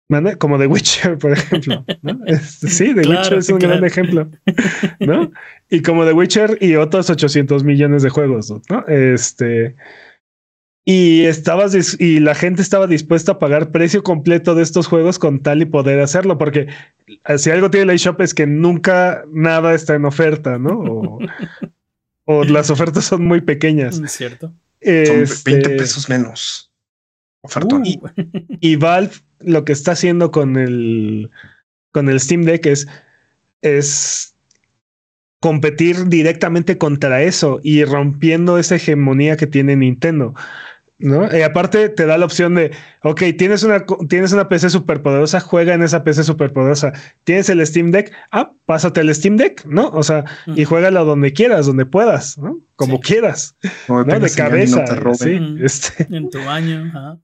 ¿Mande? 0.09 0.37
Como 0.37 0.59
The 0.59 0.67
Witcher, 0.67 1.17
por 1.19 1.33
ejemplo. 1.33 1.85
¿no? 2.03 2.21
Sí, 2.43 2.95
The 2.95 3.03
Claro, 3.03 3.21
Witcher 3.21 3.39
es 3.39 3.49
un 3.49 3.59
claro. 3.59 3.75
gran 3.77 3.85
ejemplo. 3.85 4.29
¿no? 5.01 5.31
Y 5.71 5.81
como 5.83 6.05
The 6.05 6.13
Witcher 6.13 6.59
y 6.61 6.75
otros 6.77 7.09
800 7.09 7.65
millones 7.65 8.03
de 8.03 8.11
juegos, 8.11 8.53
¿no? 8.69 8.85
Este. 8.89 9.75
Y 10.85 11.23
estabas 11.27 12.01
y 12.01 12.19
la 12.19 12.35
gente 12.35 12.61
estaba 12.61 12.89
dispuesta 12.89 13.33
a 13.33 13.39
pagar 13.39 13.71
precio 13.71 14.03
completo 14.03 14.57
de 14.57 14.65
estos 14.65 14.89
juegos 14.89 15.19
con 15.21 15.41
tal 15.41 15.63
y 15.63 15.65
poder 15.65 16.01
hacerlo, 16.01 16.39
porque 16.39 16.67
si 17.39 17.51
algo 17.51 17.71
tiene 17.71 17.87
la 17.87 17.93
eShop 17.95 18.21
es 18.21 18.35
que 18.35 18.49
nunca 18.49 19.25
nada 19.33 19.75
está 19.75 19.95
en 19.95 20.05
oferta, 20.05 20.59
¿no? 20.59 20.81
O, 20.81 21.19
o 22.25 22.45
las 22.45 22.69
ofertas 22.71 23.05
son 23.05 23.25
muy 23.25 23.41
pequeñas. 23.41 24.01
Es 24.01 24.13
cierto. 24.13 24.49
Son 24.49 24.55
Este, 24.81 25.53
20 25.53 25.71
pesos 25.77 26.09
menos. 26.09 26.73
Ofertón. 27.43 27.83
Uh, 27.83 28.09
y 28.61 28.75
Valve 28.75 29.13
lo 29.45 29.65
que 29.65 29.73
está 29.73 29.93
haciendo 29.93 30.31
con 30.31 30.57
el 30.57 31.31
con 31.93 32.09
el 32.09 32.19
Steam 32.21 32.43
Deck 32.45 32.65
es, 32.67 32.87
es 33.61 34.35
competir 35.41 36.07
directamente 36.09 36.79
contra 36.79 37.23
eso 37.23 37.61
y 37.63 37.85
rompiendo 37.85 38.59
esa 38.59 38.77
hegemonía 38.77 39.37
que 39.37 39.47
tiene 39.47 39.77
Nintendo. 39.77 40.35
¿No? 40.99 41.37
Y 41.37 41.43
aparte 41.43 41.89
te 41.89 42.07
da 42.07 42.17
la 42.17 42.25
opción 42.27 42.55
de, 42.55 42.71
ok, 43.03 43.23
tienes 43.37 43.65
una, 43.65 43.85
tienes 44.09 44.33
una 44.33 44.49
PC 44.49 44.71
superpoderosa, 44.71 45.41
juega 45.41 45.75
en 45.75 45.83
esa 45.83 46.05
PC 46.05 46.23
superpoderosa. 46.23 46.93
Tienes 47.25 47.49
el 47.49 47.67
Steam 47.67 47.91
Deck, 47.91 48.13
ah, 48.31 48.53
pásate 48.67 49.01
el 49.01 49.13
Steam 49.13 49.37
Deck, 49.37 49.65
¿no? 49.67 49.89
O 49.89 50.05
sea, 50.05 50.25
y 50.47 50.63
Ujú. 50.63 50.67
juégalo 50.71 51.05
donde 51.05 51.33
quieras, 51.33 51.67
donde 51.67 51.87
puedas, 51.87 52.39
¿no? 52.39 52.61
Como 52.77 52.99
Sí. 52.99 53.03
quieras. 53.03 53.57
De 53.61 54.29
y 54.29 54.31
cabeza. 54.37 54.77
no 54.79 54.85
te 54.85 54.95
roben. 54.95 55.19
sí, 55.19 55.35
Ujú. 55.57 55.65
este. 55.65 56.07
en 56.17 56.31
tu 56.31 56.39
baño. 56.45 57.21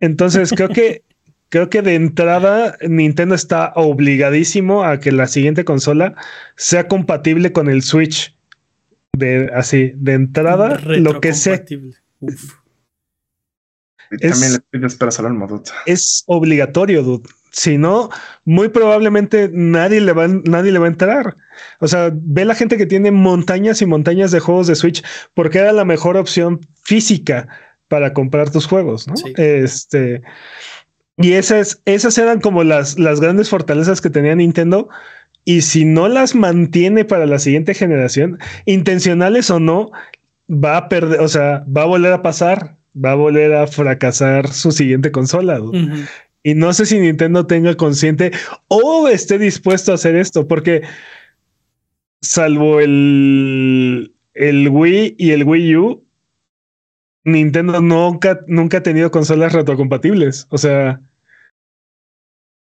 Entonces 0.00 0.52
creo 0.54 0.68
que 0.68 1.02
creo 1.48 1.70
que 1.70 1.82
de 1.82 1.94
entrada 1.94 2.76
Nintendo 2.86 3.34
está 3.34 3.72
obligadísimo 3.74 4.84
a 4.84 5.00
que 5.00 5.12
la 5.12 5.26
siguiente 5.26 5.64
consola 5.64 6.14
sea 6.56 6.88
compatible 6.88 7.52
con 7.52 7.68
el 7.68 7.82
Switch. 7.82 8.36
De 9.16 9.50
así, 9.54 9.92
de 9.96 10.12
entrada, 10.12 10.78
lo 10.84 11.20
que. 11.20 11.30
Uf. 11.30 12.54
Es- 14.10 14.30
también 14.30 14.52
le 14.54 14.58
pides 14.70 14.94
para 14.94 15.10
al 15.28 15.34
Modut. 15.34 15.68
es 15.86 16.24
obligatorio, 16.26 17.02
dude. 17.02 17.28
Si 17.50 17.78
no, 17.78 18.10
muy 18.44 18.68
probablemente 18.68 19.50
nadie 19.52 20.00
le 20.00 20.12
va, 20.12 20.28
nadie 20.28 20.70
le 20.70 20.78
va 20.78 20.84
a 20.86 20.90
entrar. 20.90 21.36
O 21.80 21.88
sea, 21.88 22.10
ve 22.12 22.44
la 22.44 22.54
gente 22.54 22.76
que 22.76 22.86
tiene 22.86 23.10
montañas 23.10 23.82
y 23.82 23.86
montañas 23.86 24.30
de 24.30 24.40
juegos 24.40 24.66
de 24.66 24.76
Switch 24.76 25.02
porque 25.34 25.58
era 25.58 25.72
la 25.72 25.84
mejor 25.84 26.16
opción 26.16 26.60
física 26.82 27.48
para 27.88 28.12
comprar 28.12 28.50
tus 28.50 28.66
juegos, 28.66 29.08
¿no? 29.08 29.16
Sí. 29.16 29.32
Este 29.36 30.22
y 31.18 31.32
esas, 31.32 31.82
esas 31.84 32.16
eran 32.18 32.40
como 32.40 32.62
las, 32.64 32.98
las 32.98 33.20
grandes 33.20 33.50
fortalezas 33.50 34.00
que 34.00 34.10
tenía 34.10 34.34
Nintendo. 34.34 34.88
Y 35.44 35.62
si 35.62 35.84
no 35.84 36.08
las 36.08 36.34
mantiene 36.34 37.04
para 37.04 37.26
la 37.26 37.38
siguiente 37.38 37.74
generación, 37.74 38.38
intencionales 38.66 39.50
o 39.50 39.58
no, 39.58 39.90
va 40.48 40.76
a 40.76 40.88
perder, 40.88 41.20
o 41.20 41.28
sea, 41.28 41.64
va 41.64 41.82
a 41.82 41.86
volver 41.86 42.12
a 42.12 42.22
pasar, 42.22 42.76
va 42.94 43.12
a 43.12 43.16
volver 43.16 43.54
a 43.54 43.66
fracasar 43.66 44.48
su 44.48 44.72
siguiente 44.72 45.10
consola. 45.10 45.60
Y 46.42 46.54
no 46.54 46.72
sé 46.72 46.86
si 46.86 46.98
Nintendo 46.98 47.46
tenga 47.46 47.74
consciente 47.74 48.30
o 48.68 49.08
esté 49.08 49.38
dispuesto 49.38 49.92
a 49.92 49.96
hacer 49.96 50.16
esto, 50.16 50.46
porque 50.46 50.82
salvo 52.20 52.80
el, 52.80 54.14
el 54.34 54.68
Wii 54.68 55.16
y 55.18 55.30
el 55.30 55.44
Wii 55.44 55.76
U, 55.76 56.04
Nintendo 57.24 57.80
nunca, 57.80 58.40
nunca 58.46 58.78
ha 58.78 58.82
tenido 58.82 59.10
consolas 59.10 59.52
retrocompatibles. 59.52 60.46
O 60.50 60.58
sea, 60.58 61.00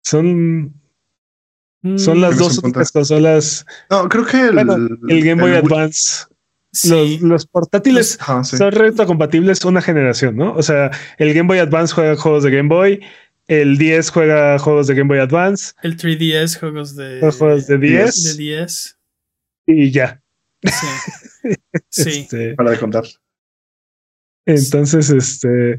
son, 0.03 0.73
son 1.97 2.17
Mm, 2.17 2.21
las 2.21 2.37
dos 2.37 2.57
únicas 2.59 2.91
consolas. 2.91 3.65
No, 3.89 4.07
creo 4.07 4.25
que 4.25 4.39
el, 4.47 4.53
Bueno, 4.53 4.75
el 5.09 5.23
Game 5.23 5.41
Boy 5.41 5.51
el 5.51 5.57
Advance, 5.57 6.25
sí. 6.71 6.89
los, 6.89 7.21
los 7.21 7.45
portátiles 7.45 8.17
sí. 8.43 8.57
son 8.57 8.71
retrocompatibles 8.71 9.63
una 9.65 9.81
generación, 9.81 10.37
¿no? 10.37 10.53
O 10.53 10.63
sea, 10.63 10.91
el 11.17 11.33
Game 11.33 11.47
Boy 11.47 11.59
Advance 11.59 11.93
juega 11.93 12.15
juegos 12.15 12.43
de 12.43 12.51
Game 12.51 12.69
Boy, 12.69 13.01
el 13.47 13.77
10 13.77 14.09
juega 14.11 14.57
juegos 14.59 14.87
de 14.87 14.95
Game 14.95 15.09
Boy 15.09 15.19
Advance, 15.19 15.73
El 15.83 15.97
3DS, 15.97 16.57
juegos 16.57 16.95
de, 16.95 17.19
los 17.19 17.37
juegos 17.37 17.67
de 17.67 17.77
10 17.77 18.23
de 18.23 18.43
10. 18.43 18.99
y 19.67 19.91
ya. 19.91 20.21
Sí. 20.63 20.87
Sí. 21.89 22.09
Este, 22.21 22.53
Para 22.55 22.71
de 22.71 22.79
contar. 22.79 23.03
Entonces, 24.45 25.09
este, 25.09 25.77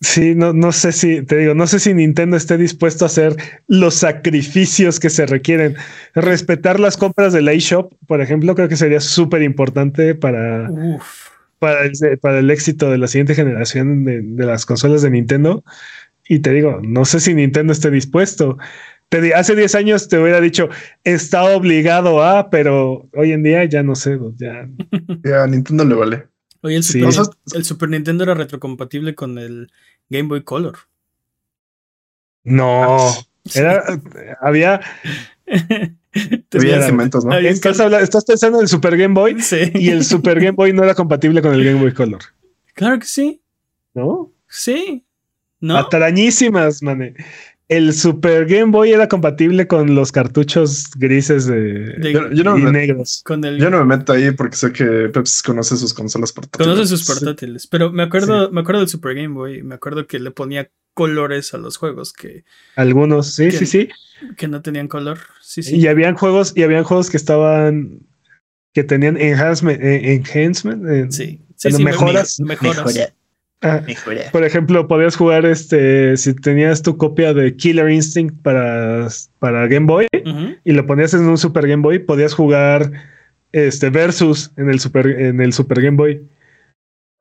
sí, 0.00 0.34
no, 0.34 0.52
no 0.52 0.72
sé 0.72 0.92
si, 0.92 1.22
te 1.22 1.36
digo, 1.36 1.54
no 1.54 1.66
sé 1.66 1.78
si 1.78 1.94
Nintendo 1.94 2.36
esté 2.36 2.56
dispuesto 2.56 3.04
a 3.04 3.06
hacer 3.06 3.36
los 3.68 3.94
sacrificios 3.94 4.98
que 5.00 5.10
se 5.10 5.26
requieren. 5.26 5.76
Respetar 6.14 6.80
las 6.80 6.96
compras 6.96 7.32
de 7.32 7.42
la 7.42 7.52
eShop, 7.52 7.92
por 8.06 8.20
ejemplo, 8.20 8.54
creo 8.54 8.68
que 8.68 8.76
sería 8.76 9.00
súper 9.00 9.42
importante 9.42 10.14
para, 10.14 10.68
para, 11.58 11.82
el, 11.84 12.18
para 12.20 12.38
el 12.38 12.50
éxito 12.50 12.90
de 12.90 12.98
la 12.98 13.06
siguiente 13.08 13.34
generación 13.34 14.04
de, 14.04 14.20
de 14.22 14.46
las 14.46 14.66
consolas 14.66 15.02
de 15.02 15.10
Nintendo. 15.10 15.62
Y 16.28 16.38
te 16.40 16.52
digo, 16.52 16.80
no 16.82 17.04
sé 17.04 17.20
si 17.20 17.34
Nintendo 17.34 17.72
esté 17.72 17.90
dispuesto. 17.90 18.56
Te 19.08 19.20
di- 19.20 19.32
hace 19.32 19.56
10 19.56 19.74
años 19.74 20.08
te 20.08 20.18
hubiera 20.20 20.40
dicho, 20.40 20.68
está 21.02 21.42
obligado 21.44 22.22
a, 22.22 22.48
pero 22.50 23.08
hoy 23.14 23.32
en 23.32 23.42
día 23.42 23.64
ya 23.64 23.82
no 23.82 23.96
sé, 23.96 24.16
ya 24.36 24.68
Ya 25.24 25.42
a 25.42 25.46
Nintendo 25.48 25.84
le 25.84 25.94
vale. 25.96 26.29
Oye, 26.62 26.76
el. 26.76 26.82
Super, 26.82 27.36
el 27.54 27.64
Nintendo 27.88 28.24
era 28.24 28.34
retrocompatible 28.34 29.14
con 29.14 29.38
el 29.38 29.70
Game 30.08 30.28
Boy 30.28 30.42
Color. 30.44 30.76
no. 32.44 32.98
Era, 33.54 33.82
había, 34.42 34.80
Había 35.46 35.90
Espérame. 36.12 36.82
cementos, 36.86 37.24
¿no? 37.24 37.32
Había- 37.32 37.50
estás, 37.50 37.80
estás 37.80 38.24
pensando 38.26 38.58
en 38.58 38.62
el 38.64 38.68
Super 38.68 38.96
Game 38.98 39.14
Boy 39.14 39.40
Sí. 39.40 39.70
y 39.74 39.88
el 39.88 40.04
Super 40.04 40.38
Game 40.38 40.50
Boy 40.52 40.74
no 40.74 40.84
era 40.84 40.94
compatible 40.94 41.40
con 41.40 41.54
el 41.54 41.64
Game 41.64 41.80
Boy 41.80 41.94
Color, 41.94 42.20
Claro 42.74 42.98
que 42.98 43.06
sí. 43.06 43.40
¿no? 43.94 44.30
Sí. 44.46 45.04
¿No? 45.58 45.78
Mané. 46.82 47.14
El 47.70 47.94
Super 47.94 48.44
Game 48.46 48.72
Boy 48.72 48.92
era 48.92 49.08
compatible 49.08 49.66
con 49.66 49.94
los 49.94 50.12
cartuchos 50.12 50.90
grises 50.96 51.46
de, 51.46 51.60
De- 51.96 52.12
Yo, 52.12 52.30
yo 52.32 52.44
no 52.44 52.58
y 52.58 52.62
me, 52.62 52.72
negros. 52.72 53.22
Con 53.24 53.44
el, 53.44 53.58
yo 53.58 53.70
no 53.70 53.78
me 53.84 53.96
meto 53.96 54.12
ahí 54.12 54.30
porque 54.32 54.56
sé 54.56 54.72
que 54.72 54.84
Pepsi 55.08 55.42
conoce 55.44 55.76
sus 55.76 55.94
consolas 55.94 56.32
portátiles. 56.32 56.66
conoce 56.74 56.88
sus 56.96 57.06
portátiles. 57.06 57.66
Pero 57.68 57.90
me 57.92 58.02
acuerdo, 58.02 58.50
me 58.50 58.60
acuerdo 58.60 58.80
del 58.80 58.88
Super 58.88 59.14
Game 59.14 59.28
Boy. 59.34 59.62
Me 59.62 59.76
acuerdo 59.76 60.06
que 60.06 60.18
le 60.18 60.32
ponía 60.32 60.68
colores 60.94 61.54
a 61.54 61.58
los 61.58 61.76
juegos 61.76 62.12
que, 62.12 62.44
Algunos, 62.76 63.34
sí, 63.34 63.44
Que- 63.46 63.52
sí, 63.58 63.66
sí. 63.66 63.88
que 64.36 64.48
no 64.48 64.60
tenían 64.60 64.88
color. 64.88 65.18
Sí, 65.40 65.62
sí. 65.62 65.76
Y 65.76 65.86
habían 65.86 66.16
juegos, 66.16 66.52
y 66.56 66.64
habían 66.64 66.84
juegos 66.84 67.08
que 67.08 67.16
estaban 67.16 68.00
que 68.74 68.84
tenían 68.84 69.16
enhancement, 69.16 69.80
eh, 69.82 70.12
enhancement 70.14 70.84
eh, 70.88 71.06
Sí, 71.10 71.40
sí, 71.56 71.70
sí, 71.72 71.78
me- 71.78 71.90
mejoras. 71.90 72.38
me- 72.40 72.46
mejoras. 72.48 73.12
Ah, 73.62 73.82
por 74.32 74.44
ejemplo, 74.44 74.88
podías 74.88 75.16
jugar 75.16 75.44
este, 75.46 76.16
si 76.16 76.34
tenías 76.34 76.82
tu 76.82 76.96
copia 76.96 77.34
de 77.34 77.56
Killer 77.56 77.90
Instinct 77.90 78.40
para, 78.42 79.08
para 79.38 79.66
Game 79.66 79.86
Boy 79.86 80.06
y 80.64 80.72
lo 80.72 80.86
ponías 80.86 81.14
en 81.14 81.22
un 81.22 81.38
Super 81.38 81.66
Game 81.66 81.82
Boy, 81.82 81.98
podías 81.98 82.34
jugar 82.34 82.90
este 83.52 83.90
Versus 83.90 84.52
en 84.56 84.70
el 84.70 84.80
Super, 84.80 85.06
en 85.06 85.40
el 85.40 85.52
Super 85.52 85.82
Game 85.82 85.96
Boy. 85.96 86.22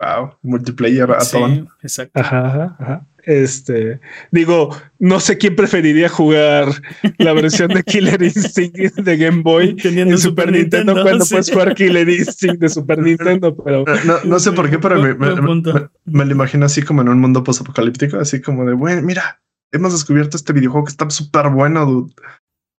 Wow, 0.02 0.36
multiplayer 0.44 1.12
a 1.12 1.20
Sí, 1.22 1.38
todo. 1.38 1.68
exacto. 1.82 2.20
Ajá, 2.20 2.46
ajá, 2.48 2.76
ajá. 2.80 3.06
Este, 3.26 4.00
digo, 4.32 4.76
no 4.98 5.20
sé 5.20 5.38
quién 5.38 5.56
preferiría 5.56 6.08
jugar 6.08 6.70
la 7.18 7.34
versión 7.34 7.68
de 7.68 7.84
Killer 7.84 8.24
Instinct 8.24 8.96
de 8.96 9.18
Game 9.18 9.42
Boy 9.44 9.76
Teniendo 9.84 10.16
en 10.16 10.20
Super, 10.22 10.46
Super 10.46 10.52
Nintendo, 10.54 10.94
Nintendo, 10.94 11.04
cuando 11.04 11.26
sí. 11.26 11.34
puedes 11.34 11.52
jugar 11.52 11.76
Killer 11.76 12.10
Instinct 12.10 12.60
de 12.62 12.70
Super 12.70 13.00
Nintendo, 13.00 13.56
pero 13.58 13.84
No, 13.86 13.96
no, 14.06 14.24
no 14.24 14.40
sé 14.40 14.54
por 14.54 14.70
qué, 14.70 14.80
pero 14.80 15.00
me, 15.02 15.14
me- 15.14 16.26
lo 16.26 16.32
imagino 16.32 16.66
así 16.66 16.82
como 16.82 17.02
en 17.02 17.10
un 17.10 17.20
mundo 17.20 17.44
postapocalíptico, 17.44 18.18
así 18.18 18.42
como 18.42 18.66
de, 18.66 18.74
bueno, 18.74 19.02
mira, 19.02 19.42
hemos 19.74 19.92
descubierto 19.92 20.38
este 20.38 20.54
videojuego 20.54 20.86
que 20.86 20.92
está 20.92 21.08
súper 21.10 21.50
bueno, 21.50 21.86
dude. 21.86 22.14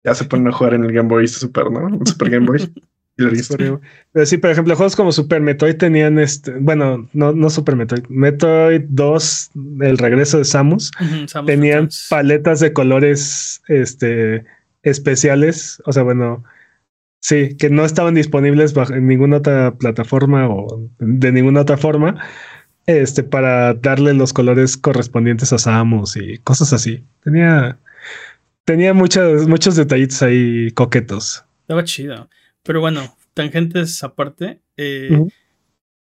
Ya 0.03 0.15
se 0.15 0.25
ponen 0.25 0.49
a 0.49 0.53
jugar 0.53 0.73
en 0.75 0.85
el 0.85 0.93
Game 0.93 1.09
Boy 1.11 1.29
Super, 1.29 1.71
¿no? 1.71 1.87
El 1.89 2.07
Super 2.07 2.31
Game 2.31 2.47
Boy. 2.47 2.73
Lo. 3.21 3.81
Pero, 4.13 4.27
sí, 4.27 4.39
por 4.39 4.51
ejemplo, 4.51 4.77
juegos 4.77 4.97
como 4.97 5.13
Super 5.13 5.41
Metroid 5.41 5.77
tenían 5.77 6.19
este, 6.19 6.53
bueno, 6.53 7.09
no, 7.13 7.33
no 7.33 7.51
Super 7.51 7.77
Metroid, 7.77 8.05
Metroid 8.09 8.83
2, 8.89 9.51
el 9.83 9.99
regreso 9.99 10.39
de 10.39 10.45
Samus, 10.45 10.91
tenían 11.47 11.89
paletas 12.09 12.61
de 12.61 12.73
colores 12.73 13.63
este, 13.69 14.45
especiales, 14.83 15.83
o 15.87 15.93
sea, 15.93 16.03
bueno, 16.03 16.45
sí, 17.21 17.57
que 17.57 17.71
no 17.71 17.85
estaban 17.85 18.15
disponibles 18.15 18.75
bajo, 18.75 18.95
en 18.95 19.07
ninguna 19.07 19.39
otra 19.39 19.75
plataforma 19.75 20.49
o 20.49 20.91
de 20.99 21.33
ninguna 21.33 21.61
otra 21.61 21.77
forma, 21.77 22.17
este, 22.87 23.23
para 23.23 23.75
darle 23.75 24.15
los 24.15 24.33
colores 24.33 24.77
correspondientes 24.77 25.53
a 25.53 25.59
Samus 25.59 26.17
y 26.17 26.39
cosas 26.39 26.73
así. 26.73 27.05
Tenía, 27.23 27.79
tenía 28.65 28.95
muchos, 28.95 29.47
muchos 29.47 29.77
detallitos 29.77 30.23
ahí 30.23 30.71
coquetos. 30.73 31.45
Estaba 31.63 31.85
chido. 31.85 32.29
Pero 32.63 32.81
bueno, 32.81 33.17
tangentes 33.35 34.03
aparte. 34.03 34.61
eh. 34.77 35.11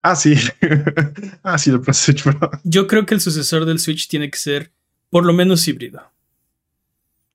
Ah, 0.01 0.15
sí. 0.15 0.35
ah, 1.43 1.57
sí, 1.57 1.69
el 1.69 1.81
PlayStation 1.81 2.37
Pro. 2.39 2.51
Yo 2.63 2.87
creo 2.87 3.05
que 3.05 3.13
el 3.15 3.21
sucesor 3.21 3.65
del 3.65 3.79
Switch 3.79 4.07
tiene 4.07 4.29
que 4.29 4.37
ser 4.37 4.71
por 5.09 5.25
lo 5.25 5.33
menos 5.33 5.67
híbrido. 5.67 6.01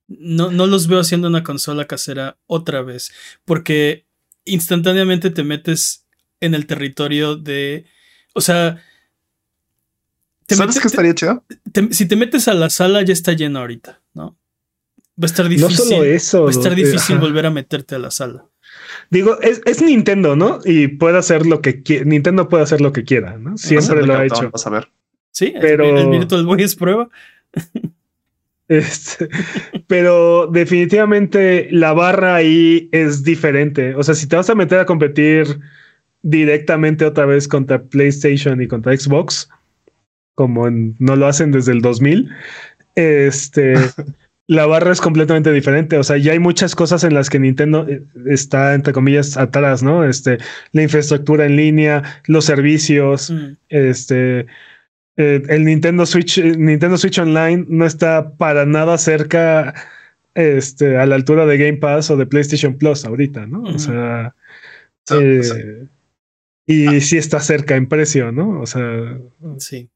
No, 0.07 0.51
no 0.51 0.67
los 0.67 0.87
veo 0.87 0.99
haciendo 0.99 1.27
una 1.27 1.43
consola 1.43 1.85
casera 1.85 2.37
otra 2.47 2.81
vez, 2.81 3.11
porque 3.45 4.05
instantáneamente 4.45 5.29
te 5.29 5.43
metes 5.43 6.05
en 6.39 6.53
el 6.55 6.65
territorio 6.67 7.35
de... 7.35 7.85
O 8.33 8.41
sea... 8.41 8.83
te 10.45 10.55
¿Sabes 10.55 10.75
metes- 10.75 10.81
qué 10.81 10.87
estaría 10.87 11.15
chido? 11.15 11.43
te- 11.71 11.93
si 11.93 12.05
te 12.07 12.15
metes 12.15 12.47
a 12.47 12.53
la 12.53 12.69
sala 12.69 13.01
ya 13.03 13.13
está 13.13 13.33
lleno 13.33 13.59
ahorita, 13.59 14.01
¿no? 14.13 14.37
Va 15.21 15.23
a 15.23 15.25
estar 15.25 15.45
No 15.45 15.49
difícil. 15.51 15.75
solo 15.77 16.03
eso. 16.03 16.43
va 16.43 16.47
a 16.49 16.51
estar 16.51 16.73
eh, 16.73 16.75
difícil 16.75 17.17
volver 17.19 17.45
a 17.45 17.51
meterte 17.51 17.95
a 17.95 17.99
la 17.99 18.11
sala. 18.11 18.45
Digo, 19.13 19.39
es, 19.41 19.61
es 19.65 19.81
Nintendo, 19.81 20.35
¿no? 20.35 20.59
Y 20.65 20.87
puede 20.87 21.17
hacer 21.19 21.45
lo 21.45 21.61
que 21.61 21.83
quiera. 21.83 22.03
Nintendo 22.03 22.49
puede 22.49 22.63
hacer 22.63 22.81
lo 22.81 22.91
que 22.91 23.03
quiera, 23.03 23.37
¿no? 23.37 23.57
Siempre 23.57 24.01
Vas 24.01 24.03
a 24.03 24.07
lo 24.07 24.17
ha 24.17 24.25
hecho. 24.25 24.49
Vas 24.51 24.67
a 24.67 24.69
ver. 24.71 24.87
Sí, 25.31 25.53
Pero- 25.61 25.85
el, 25.85 25.97
el 25.97 26.09
Virtual 26.09 26.45
Boy 26.45 26.63
es 26.63 26.75
prueba. 26.75 27.09
Este, 28.69 29.27
pero 29.87 30.47
definitivamente 30.47 31.67
la 31.69 31.91
barra 31.93 32.35
ahí 32.35 32.89
es 32.93 33.23
diferente. 33.23 33.93
O 33.95 34.03
sea, 34.03 34.15
si 34.15 34.25
te 34.25 34.37
vas 34.37 34.49
a 34.49 34.55
meter 34.55 34.79
a 34.79 34.85
competir 34.85 35.59
directamente 36.21 37.05
otra 37.05 37.25
vez 37.25 37.47
contra 37.47 37.83
PlayStation 37.83 38.61
y 38.61 38.67
contra 38.67 38.95
Xbox, 38.97 39.49
como 40.33 40.65
en- 40.67 40.95
no 40.97 41.15
lo 41.17 41.27
hacen 41.27 41.51
desde 41.51 41.73
el 41.73 41.81
2000, 41.81 42.29
este, 42.95 43.73
la 44.47 44.65
barra 44.65 44.91
es 44.91 44.99
completamente 45.01 45.51
diferente. 45.51 45.97
O 45.97 46.03
sea, 46.03 46.17
ya 46.17 46.33
hay 46.33 46.39
muchas 46.39 46.75
cosas 46.75 47.03
en 47.03 47.13
las 47.13 47.29
que 47.29 47.39
Nintendo 47.39 47.87
eh, 47.87 48.03
está, 48.27 48.73
entre 48.73 48.91
comillas, 48.93 49.37
atrás, 49.37 49.83
¿no? 49.83 50.03
Este, 50.03 50.37
la 50.73 50.83
infraestructura 50.83 51.45
en 51.45 51.55
línea, 51.55 52.21
los 52.27 52.45
servicios, 52.45 53.31
Mm. 53.31 53.57
este 53.69 54.45
eh, 55.15 55.43
el 55.47 55.63
Nintendo 55.63 56.05
Switch, 56.07 56.39
eh, 56.39 56.55
Nintendo 56.57 56.97
Switch 56.97 57.19
Online 57.19 57.65
no 57.69 57.85
está 57.85 58.31
para 58.35 58.65
nada 58.65 58.97
cerca 58.97 59.73
este, 60.33 60.97
a 60.97 61.05
la 61.05 61.13
altura 61.15 61.45
de 61.45 61.57
Game 61.59 61.77
Pass 61.77 62.09
o 62.09 62.17
de 62.17 62.25
PlayStation 62.25 62.75
Plus 62.79 63.05
ahorita, 63.05 63.45
¿no? 63.45 63.61
O 63.61 63.77
sea, 63.77 64.33
So- 65.05 65.21
eh, 65.21 65.43
sí. 65.43 65.55
y 66.65 67.01
sí 67.01 67.17
está 67.19 67.39
cerca 67.41 67.75
en 67.75 67.87
precio, 67.87 68.31
¿no? 68.31 68.59
O 68.61 68.65
sea, 68.65 69.19
Sí. 69.59 69.87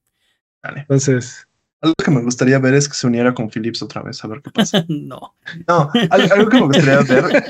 Vale. 0.61 0.81
entonces, 0.81 1.46
Algo 1.79 1.93
que 2.03 2.09
me 2.11 2.21
gustaría 2.21 2.57
ver 2.57 2.73
es 2.73 2.89
que 2.89 2.95
se 2.95 3.05
uniera 3.05 3.33
con 3.35 3.49
Philips 3.51 3.83
otra 3.83 4.01
vez, 4.01 4.23
a 4.23 4.27
ver 4.27 4.41
qué 4.41 4.49
pasa. 4.49 4.83
no. 4.89 5.35
No, 5.67 5.91
al- 6.09 6.31
algo 6.31 6.49
que 6.49 6.57
me 6.59 6.65
gustaría 6.65 6.99
ver 7.01 7.43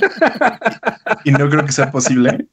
y 1.24 1.32
no 1.32 1.50
creo 1.50 1.66
que 1.66 1.72
sea 1.72 1.92
posible. 1.92 2.48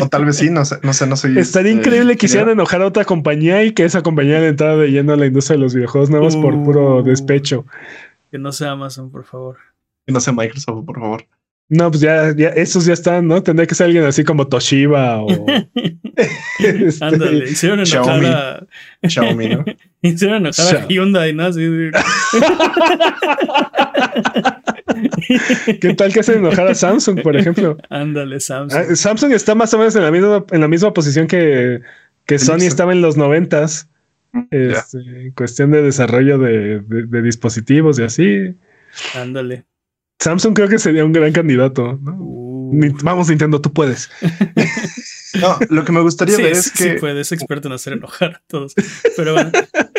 O 0.00 0.08
tal 0.08 0.24
vez 0.24 0.36
sí, 0.36 0.48
no 0.50 0.64
sé, 0.64 0.76
no 0.82 0.92
sé, 0.92 1.06
no 1.08 1.16
soy. 1.16 1.36
estaría 1.38 1.72
increíble 1.72 2.16
que 2.16 2.26
hicieran 2.26 2.50
enojar 2.50 2.82
a 2.82 2.86
otra 2.86 3.04
compañía 3.04 3.64
y 3.64 3.72
que 3.72 3.84
esa 3.84 4.02
compañía 4.02 4.38
le 4.38 4.48
entrara 4.48 4.76
de 4.76 4.88
lleno 4.92 5.12
a 5.12 5.16
la 5.16 5.26
industria 5.26 5.56
de 5.56 5.62
los 5.62 5.74
videojuegos 5.74 6.08
nuevos 6.10 6.36
por 6.36 6.54
puro 6.62 6.98
Uh. 6.98 7.02
despecho. 7.02 7.66
Que 8.30 8.38
no 8.38 8.52
sea 8.52 8.70
Amazon, 8.70 9.10
por 9.10 9.24
favor. 9.24 9.56
Que 10.06 10.12
no 10.12 10.20
sea 10.20 10.32
Microsoft, 10.32 10.84
por 10.86 10.98
favor. 11.00 11.26
No, 11.74 11.90
pues 11.90 12.02
ya, 12.02 12.34
ya, 12.36 12.48
esos 12.50 12.84
ya 12.84 12.92
están, 12.92 13.26
¿no? 13.26 13.42
Tendría 13.42 13.66
que 13.66 13.74
ser 13.74 13.86
alguien 13.86 14.04
así 14.04 14.24
como 14.24 14.46
Toshiba 14.46 15.22
o. 15.22 15.46
este, 16.58 17.02
Ándale, 17.02 17.48
hicieron 17.50 17.78
enojar 17.80 18.20
Xiaomi. 18.20 18.26
a. 18.26 18.66
Xiaomi, 19.08 19.48
¿no? 19.48 19.64
Hicieron 20.02 20.36
enojar 20.44 20.66
a 20.66 20.80
Xia- 20.80 20.88
Hyundai, 20.88 21.32
¿no? 21.32 21.46
Así 21.46 21.60
¿Qué 25.80 25.94
tal 25.94 26.12
que 26.12 26.20
hacen 26.20 26.38
enojar 26.38 26.66
a 26.68 26.74
Samsung, 26.74 27.22
por 27.22 27.36
ejemplo? 27.36 27.78
Ándale, 27.88 28.40
Samsung. 28.40 28.80
Ah, 28.90 28.94
Samsung 28.96 29.32
está 29.32 29.54
más 29.54 29.72
o 29.74 29.78
menos 29.78 29.94
en 29.96 30.02
la 30.02 30.10
misma, 30.10 30.44
en 30.50 30.60
la 30.60 30.68
misma 30.68 30.92
posición 30.92 31.26
que, 31.26 31.80
que 32.26 32.38
Sony 32.38 32.62
estaba 32.66 32.92
en 32.92 33.00
los 33.00 33.16
noventas. 33.16 33.88
Ya. 34.34 34.40
Este, 34.50 34.98
en 34.98 35.30
cuestión 35.32 35.70
de 35.70 35.82
desarrollo 35.82 36.38
de, 36.38 36.80
de- 36.80 37.06
de 37.06 37.22
dispositivos 37.22 37.98
y 37.98 38.02
así. 38.02 38.54
Ándale. 39.14 39.64
Samsung 40.22 40.54
creo 40.54 40.68
que 40.68 40.78
sería 40.78 41.04
un 41.04 41.12
gran 41.12 41.32
candidato. 41.32 41.98
¿no? 42.00 42.16
Uh. 42.18 42.96
Vamos, 43.02 43.28
Nintendo, 43.28 43.60
tú 43.60 43.72
puedes. 43.72 44.10
No, 45.40 45.56
lo 45.70 45.82
que 45.82 45.92
me 45.92 46.02
gustaría 46.02 46.36
Sí, 46.36 46.42
ver 46.42 46.52
es 46.52 46.64
sí, 46.64 46.70
que 46.72 46.92
sí 46.92 47.00
puede, 47.00 47.22
es 47.22 47.32
experto 47.32 47.68
en 47.68 47.72
hacer 47.72 47.94
enojar 47.94 48.34
a 48.34 48.42
todos. 48.48 48.74
Pero 49.16 49.32
bueno, 49.32 49.50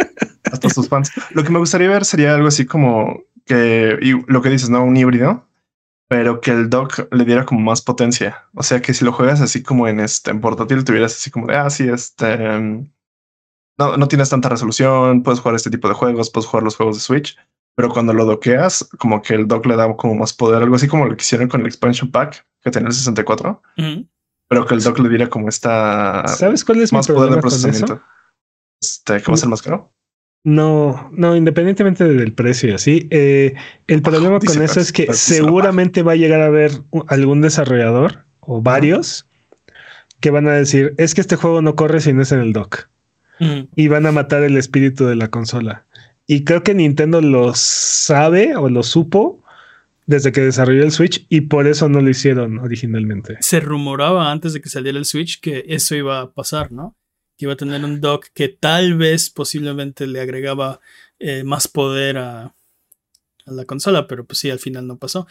hasta 0.52 0.70
sus 0.70 0.88
fans. 0.88 1.12
Lo 1.32 1.44
que 1.44 1.50
me 1.50 1.58
gustaría 1.58 1.90
ver 1.90 2.06
sería 2.06 2.36
algo 2.36 2.48
así 2.48 2.68
como 2.68 3.24
que 3.46 3.98
y 4.00 4.12
lo 4.32 4.44
que 4.44 4.50
dices, 4.50 4.70
no 4.70 4.84
un 4.84 4.96
híbrido, 4.96 5.48
pero 6.08 6.40
que 6.40 6.52
el 6.52 6.70
dock 6.70 7.12
le 7.12 7.26
diera 7.26 7.46
como 7.46 7.62
más 7.62 7.82
potencia. 7.82 8.44
O 8.54 8.62
sea 8.62 8.82
que 8.82 8.94
si 8.94 9.04
lo 9.04 9.12
juegas 9.12 9.42
así 9.42 9.64
como 9.64 9.88
en 9.88 10.00
este 10.00 10.30
en 10.30 10.40
portátil, 10.40 10.84
tuvieras 10.84 11.14
así 11.14 11.32
como 11.32 11.48
de 11.48 11.56
ah, 11.56 11.70
sí, 11.72 11.90
este 11.90 12.32
em, 12.34 12.92
no, 13.80 13.98
no 13.98 14.08
tienes 14.08 14.30
tanta 14.30 14.50
resolución, 14.50 15.24
puedes 15.24 15.40
jugar 15.40 15.56
este 15.56 15.72
tipo 15.72 15.88
de 15.88 15.96
juegos, 15.96 16.30
puedes 16.30 16.48
jugar 16.48 16.64
los 16.64 16.76
juegos 16.76 16.98
de 16.98 17.02
Switch, 17.02 17.38
pero 17.76 17.90
cuando 17.90 18.14
lo 18.14 18.26
doqueas, 18.26 18.88
como 18.98 19.22
que 19.22 19.34
el 19.34 19.48
dock 19.48 19.66
le 19.66 19.76
da 19.76 19.94
como 19.96 20.16
más 20.16 20.34
poder, 20.34 20.62
algo 20.62 20.76
así 20.76 20.88
como 20.88 21.06
lo 21.06 21.16
que 21.16 21.24
hicieron 21.24 21.48
con 21.48 21.62
el 21.62 21.68
expansion 21.68 22.12
pack 22.12 22.46
que 22.62 22.72
tenía 22.72 22.88
el 22.88 22.94
64, 22.94 23.62
ujú, 23.78 24.08
pero 24.48 24.66
que 24.66 24.74
el 24.76 24.84
dock 24.84 25.00
le 25.00 25.10
diera 25.10 25.28
como 25.28 25.50
esta 25.50 26.24
¿Sabes 26.28 26.64
cuál 26.64 26.82
es 26.82 26.92
mi 26.92 26.98
más 26.98 27.08
poder 27.08 27.36
de 27.36 27.42
problema 27.42 27.42
con 27.42 27.50
eso? 27.50 27.62
procesamiento. 27.62 28.04
Este, 28.82 29.22
¿qué 29.22 29.32
va 29.32 29.34
a 29.34 29.38
ser 29.38 29.50
más 29.50 29.62
caro? 29.62 29.94
No, 30.46 31.10
no, 31.14 31.38
independientemente 31.38 32.04
del 32.04 32.34
precio 32.34 32.70
y 32.70 32.74
así, 32.74 33.08
eh, 33.12 33.54
el 33.88 34.02
problema 34.02 34.40
con 34.40 34.62
eso 34.62 34.80
es 34.82 34.92
que 34.92 35.14
seguramente 35.14 36.04
va 36.04 36.12
a 36.12 36.18
llegar 36.18 36.42
a 36.42 36.48
haber 36.48 36.72
algún 37.08 37.40
desarrollador 37.40 38.26
o 38.42 38.62
varios 38.62 39.26
que 40.20 40.32
van 40.32 40.48
a 40.48 40.54
decir, 40.54 40.96
es 40.98 41.16
que 41.16 41.22
este 41.22 41.38
juego 41.38 41.62
no 41.62 41.76
corre 41.76 42.02
si 42.02 42.12
no 42.12 42.22
es 42.22 42.32
en 42.34 42.40
el 42.40 42.52
dock 42.54 42.90
y 43.76 43.88
van 43.88 44.06
a 44.06 44.12
matar 44.12 44.44
el 44.44 44.58
espíritu 44.58 45.06
de 45.06 45.16
la 45.16 45.30
consola. 45.30 45.86
Y 46.28 46.44
creo 46.46 46.64
que 46.64 46.74
Nintendo 46.74 47.22
lo 47.22 47.54
sabe 47.54 48.56
o 48.56 48.70
lo 48.70 48.84
supo 48.84 49.44
desde 50.06 50.32
que 50.32 50.42
desarrolló 50.42 50.84
el 50.84 50.92
Switch 50.92 51.26
y 51.30 51.42
por 51.42 51.68
eso 51.68 51.90
no 51.90 52.02
lo 52.02 52.10
hicieron 52.10 52.60
originalmente. 52.60 53.38
se 53.42 53.60
rumoraba 53.60 54.32
antes 54.32 54.54
de 54.54 54.62
que 54.62 54.70
saliera 54.70 54.98
el 54.98 55.06
Switch 55.06 55.40
que 55.40 55.66
eso 55.68 55.96
iba 55.96 56.22
a 56.22 56.32
pasar, 56.34 56.72
¿no? 56.72 56.96
Que 57.38 57.46
iba 57.46 57.54
a 57.54 57.58
tener 57.58 57.84
un 57.84 58.02
dock 58.02 58.28
que 58.34 58.50
tal 58.50 58.96
vez 58.96 59.30
posiblemente 59.30 60.08
le 60.08 60.22
agregaba 60.22 60.80
eh, 61.20 61.44
más 61.44 61.68
poder 61.68 62.18
a, 62.18 62.56
la 63.46 63.66
consola, 63.66 64.08
pero 64.08 64.26
pues 64.26 64.40
sí, 64.40 64.50
al 64.50 64.60
final 64.60 64.88
no 64.88 64.98
pasó. 64.98 65.28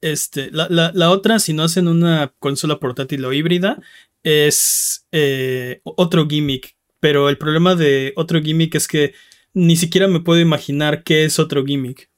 Este, 0.00 0.50
la, 0.50 1.10
otra, 1.10 1.38
si 1.38 1.52
no 1.52 1.62
hacen 1.62 1.86
una 1.86 2.32
consola 2.38 2.80
portátil 2.80 3.24
o 3.24 3.32
híbrida, 3.32 3.80
es 4.22 5.06
eh, 5.12 5.80
otro 5.84 6.26
gimmick. 6.26 6.76
Pero 6.98 7.28
el 7.28 7.36
problema 7.36 7.74
de 7.74 8.12
otro 8.16 8.40
gimmick 8.40 8.74
es 8.74 8.88
que 8.88 9.14
ni 9.54 9.76
siquiera 9.76 10.08
me 10.08 10.20
puedo 10.20 10.40
imaginar 10.40 11.02
qué 11.02 11.24
es 11.24 11.38
otro 11.38 11.64
gimmick. 11.64 12.10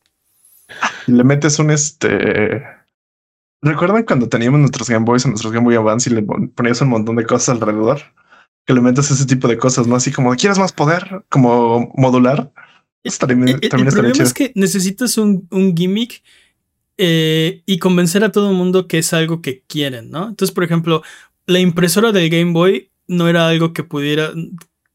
Le 1.06 1.24
metes 1.24 1.58
un 1.58 1.70
este. 1.70 2.62
¿Recuerdan 3.62 4.04
cuando 4.04 4.28
teníamos 4.28 4.60
nuestros 4.60 4.88
Game 4.88 5.04
Boys 5.04 5.24
o 5.24 5.28
nuestros 5.28 5.52
Game 5.52 5.64
Boy 5.64 5.76
Advance 5.76 6.10
y 6.10 6.14
le 6.14 6.22
ponías 6.22 6.80
un 6.80 6.88
montón 6.88 7.16
de 7.16 7.24
cosas 7.24 7.50
alrededor? 7.50 8.00
Que 8.66 8.74
le 8.74 8.80
metes 8.80 9.10
ese 9.10 9.26
tipo 9.26 9.48
de 9.48 9.58
cosas, 9.58 9.86
¿no? 9.86 9.96
Así 9.96 10.12
como, 10.12 10.34
¿quieres 10.36 10.58
más 10.58 10.72
poder? 10.72 11.24
Como 11.28 11.92
modular. 11.96 12.52
También, 13.18 13.58
el, 13.60 13.68
problema 13.68 14.22
es 14.22 14.32
que 14.32 14.52
necesitas 14.54 15.18
un, 15.18 15.46
gimmick 15.76 16.22
eh, 16.96 17.62
y 17.66 17.78
convencer 17.78 18.24
a 18.24 18.32
todo 18.32 18.50
el 18.50 18.56
mundo 18.56 18.88
que 18.88 18.98
es 18.98 19.12
algo 19.12 19.42
que 19.42 19.62
quieren, 19.66 20.10
¿no? 20.10 20.28
Entonces, 20.28 20.54
por 20.54 20.64
ejemplo, 20.64 21.02
la 21.46 21.58
impresora 21.58 22.12
del 22.12 22.30
Game 22.30 22.52
Boy 22.52 22.90
no 23.06 23.28
era 23.28 23.46
algo 23.48 23.74
que 23.74 23.82
pudiera 23.82 24.32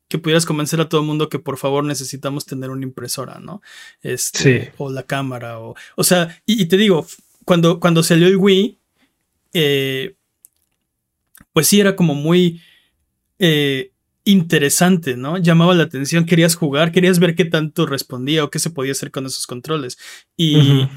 que 0.09 0.17
pudieras 0.17 0.45
convencer 0.45 0.81
a 0.81 0.89
todo 0.89 1.01
el 1.01 1.07
mundo 1.07 1.29
que 1.29 1.39
por 1.39 1.57
favor 1.57 1.85
necesitamos 1.85 2.45
tener 2.45 2.71
una 2.71 2.83
impresora, 2.83 3.39
¿no? 3.39 3.61
Este, 4.01 4.63
sí. 4.63 4.69
O 4.77 4.91
la 4.91 5.03
cámara, 5.03 5.59
o, 5.59 5.75
o 5.95 6.03
sea, 6.03 6.41
y, 6.45 6.65
te 6.65 6.77
digo, 6.77 7.05
cuando, 7.45 7.79
cuando 7.79 8.03
salió 8.03 8.27
el 8.27 8.35
Wii, 8.35 8.77
eh, 9.53 10.15
pues 11.53 11.67
sí 11.67 11.79
era 11.79 11.95
como 11.95 12.15
muy 12.15 12.61
eh, 13.37 13.91
interesante, 14.23 15.15
¿no? 15.15 15.37
Llamaba 15.37 15.75
la 15.75 15.83
atención, 15.83 16.25
querías 16.25 16.55
jugar, 16.55 16.91
querías 16.91 17.19
ver 17.19 17.35
qué 17.35 17.45
tanto 17.45 17.85
respondía 17.85 18.43
o 18.43 18.49
qué 18.49 18.57
se 18.57 18.71
podía 18.71 18.93
hacer 18.93 19.11
con 19.11 19.27
esos 19.27 19.45
controles. 19.45 19.99
Y 20.35 20.87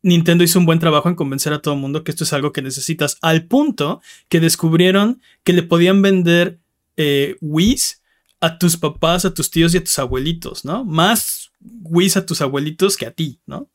Nintendo 0.00 0.44
hizo 0.44 0.58
un 0.58 0.66
buen 0.66 0.78
trabajo 0.78 1.10
en 1.10 1.14
convencer 1.14 1.52
a 1.52 1.60
todo 1.60 1.74
el 1.74 1.80
mundo 1.80 2.04
que 2.04 2.10
esto 2.10 2.24
es 2.24 2.32
algo 2.32 2.52
que 2.52 2.62
necesitas, 2.62 3.18
al 3.20 3.44
punto 3.44 4.00
que 4.30 4.40
descubrieron 4.40 5.20
que 5.44 5.52
le 5.52 5.62
podían 5.62 6.00
vender 6.00 6.58
eh, 6.96 7.36
Wii's 7.42 8.02
a 8.40 8.58
tus 8.58 8.76
papás, 8.76 9.24
a 9.24 9.34
tus 9.34 9.50
tíos 9.50 9.74
y 9.74 9.78
a 9.78 9.84
tus 9.84 9.98
abuelitos, 9.98 10.64
¿no? 10.64 10.84
Más 10.84 11.50
Wii's 11.60 12.16
a 12.16 12.26
tus 12.26 12.40
abuelitos 12.40 12.96
que 12.96 13.06
a 13.06 13.10
ti, 13.10 13.40
¿no? 13.46 13.68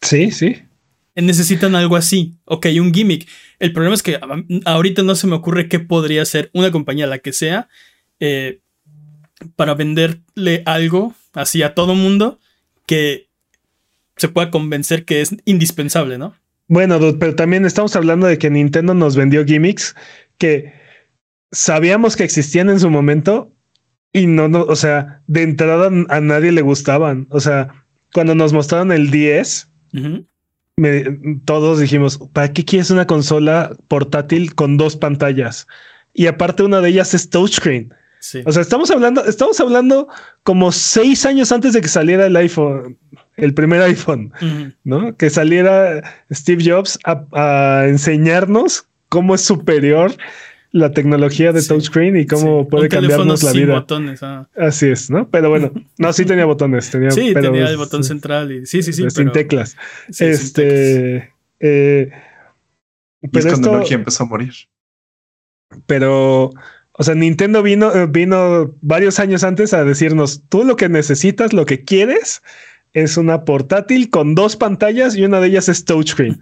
Sí, 0.00 0.30
sí. 0.30 0.62
Necesitan 1.14 1.74
algo 1.74 1.96
así. 1.96 2.34
Ok, 2.44 2.66
un 2.80 2.94
gimmick. 2.94 3.28
El 3.58 3.72
problema 3.72 3.94
es 3.94 4.02
que 4.02 4.18
ahorita 4.64 5.02
no 5.02 5.14
se 5.14 5.26
me 5.26 5.36
ocurre 5.36 5.68
qué 5.68 5.78
podría 5.78 6.24
ser 6.24 6.50
una 6.54 6.70
compañía, 6.70 7.06
la 7.06 7.18
que 7.18 7.32
sea, 7.32 7.68
eh, 8.20 8.60
para 9.56 9.74
venderle 9.74 10.62
algo 10.64 11.14
así 11.34 11.62
a 11.62 11.74
todo 11.74 11.94
mundo 11.94 12.38
que 12.86 13.28
se 14.16 14.28
pueda 14.28 14.50
convencer 14.50 15.04
que 15.04 15.20
es 15.20 15.34
indispensable, 15.44 16.18
¿no? 16.18 16.34
Bueno, 16.68 16.98
pero 17.18 17.34
también 17.34 17.64
estamos 17.64 17.96
hablando 17.96 18.26
de 18.26 18.38
que 18.38 18.50
Nintendo 18.50 18.94
nos 18.94 19.16
vendió 19.16 19.44
gimmicks 19.44 19.96
que 20.38 20.72
sabíamos 21.52 22.16
que 22.16 22.24
existían 22.24 22.70
en 22.70 22.80
su 22.80 22.90
momento 22.90 23.52
y 24.12 24.26
no, 24.26 24.48
no, 24.48 24.62
o 24.62 24.76
sea, 24.76 25.22
de 25.26 25.42
entrada 25.42 25.90
a 26.08 26.20
nadie 26.20 26.52
le 26.52 26.62
gustaban. 26.62 27.26
O 27.30 27.40
sea, 27.40 27.84
cuando 28.12 28.34
nos 28.34 28.52
mostraron 28.52 28.92
el 28.92 29.10
10, 29.10 29.70
todos 31.44 31.80
dijimos, 31.80 32.18
¿para 32.32 32.52
qué 32.52 32.64
quieres 32.64 32.90
una 32.90 33.06
consola 33.06 33.76
portátil 33.88 34.54
con 34.54 34.76
dos 34.76 34.96
pantallas? 34.96 35.66
Y 36.12 36.26
aparte 36.26 36.62
una 36.62 36.80
de 36.80 36.88
ellas 36.88 37.14
es 37.14 37.30
touchscreen. 37.30 37.94
O 38.44 38.52
sea, 38.52 38.60
estamos 38.60 38.90
hablando, 38.90 39.24
estamos 39.24 39.58
hablando 39.60 40.08
como 40.42 40.72
seis 40.72 41.24
años 41.24 41.52
antes 41.52 41.72
de 41.72 41.80
que 41.80 41.88
saliera 41.88 42.26
el 42.26 42.36
iPhone, 42.36 42.98
el 43.36 43.54
primer 43.54 43.80
iPhone, 43.80 44.30
¿no? 44.84 45.16
Que 45.16 45.30
saliera 45.30 46.02
Steve 46.30 46.62
Jobs 46.64 46.98
a, 47.04 47.84
enseñarnos 47.86 48.86
cómo 49.08 49.34
es 49.34 49.40
superior 49.40 50.12
la 50.72 50.92
tecnología 50.92 51.52
de 51.52 51.62
touchscreen 51.62 52.16
y 52.16 52.26
cómo 52.26 52.68
puede 52.68 52.88
cambiarnos 52.88 53.42
la 53.42 53.52
vida. 53.52 53.74
botones. 53.74 54.22
Ah. 54.22 54.48
Así 54.56 54.88
es, 54.88 55.10
¿no? 55.10 55.28
Pero 55.28 55.50
bueno, 55.50 55.72
no, 55.98 56.12
sí 56.12 56.24
tenía 56.24 56.44
botones. 56.44 56.90
Tenía, 56.90 57.10
sí, 57.10 57.34
tenía 57.34 57.68
el 57.68 57.76
botón 57.76 58.04
central 58.04 58.52
y 58.52 58.66
sí, 58.66 58.82
sí, 58.82 58.92
sí. 58.92 59.08
Sin 59.10 59.32
teclas. 59.32 59.76
este. 60.18 61.32
Eh, 61.58 62.10
pero 63.20 63.38
es 63.38 63.46
cuando 63.46 63.80
esto, 63.80 63.94
empezó 63.94 64.22
a 64.22 64.26
morir. 64.26 64.52
Pero, 65.86 66.52
o 66.92 67.02
sea, 67.02 67.14
Nintendo 67.14 67.62
vino, 67.62 67.92
eh, 67.94 68.06
vino 68.06 68.74
varios 68.80 69.18
años 69.18 69.44
antes 69.44 69.74
a 69.74 69.84
decirnos: 69.84 70.44
tú 70.48 70.64
lo 70.64 70.76
que 70.76 70.88
necesitas, 70.88 71.52
lo 71.52 71.66
que 71.66 71.84
quieres, 71.84 72.42
es 72.92 73.16
una 73.16 73.44
portátil 73.44 74.10
con 74.10 74.34
dos 74.34 74.56
pantallas 74.56 75.16
y 75.16 75.24
una 75.24 75.40
de 75.40 75.48
ellas 75.48 75.68
es 75.68 75.84
touchscreen. 75.84 76.40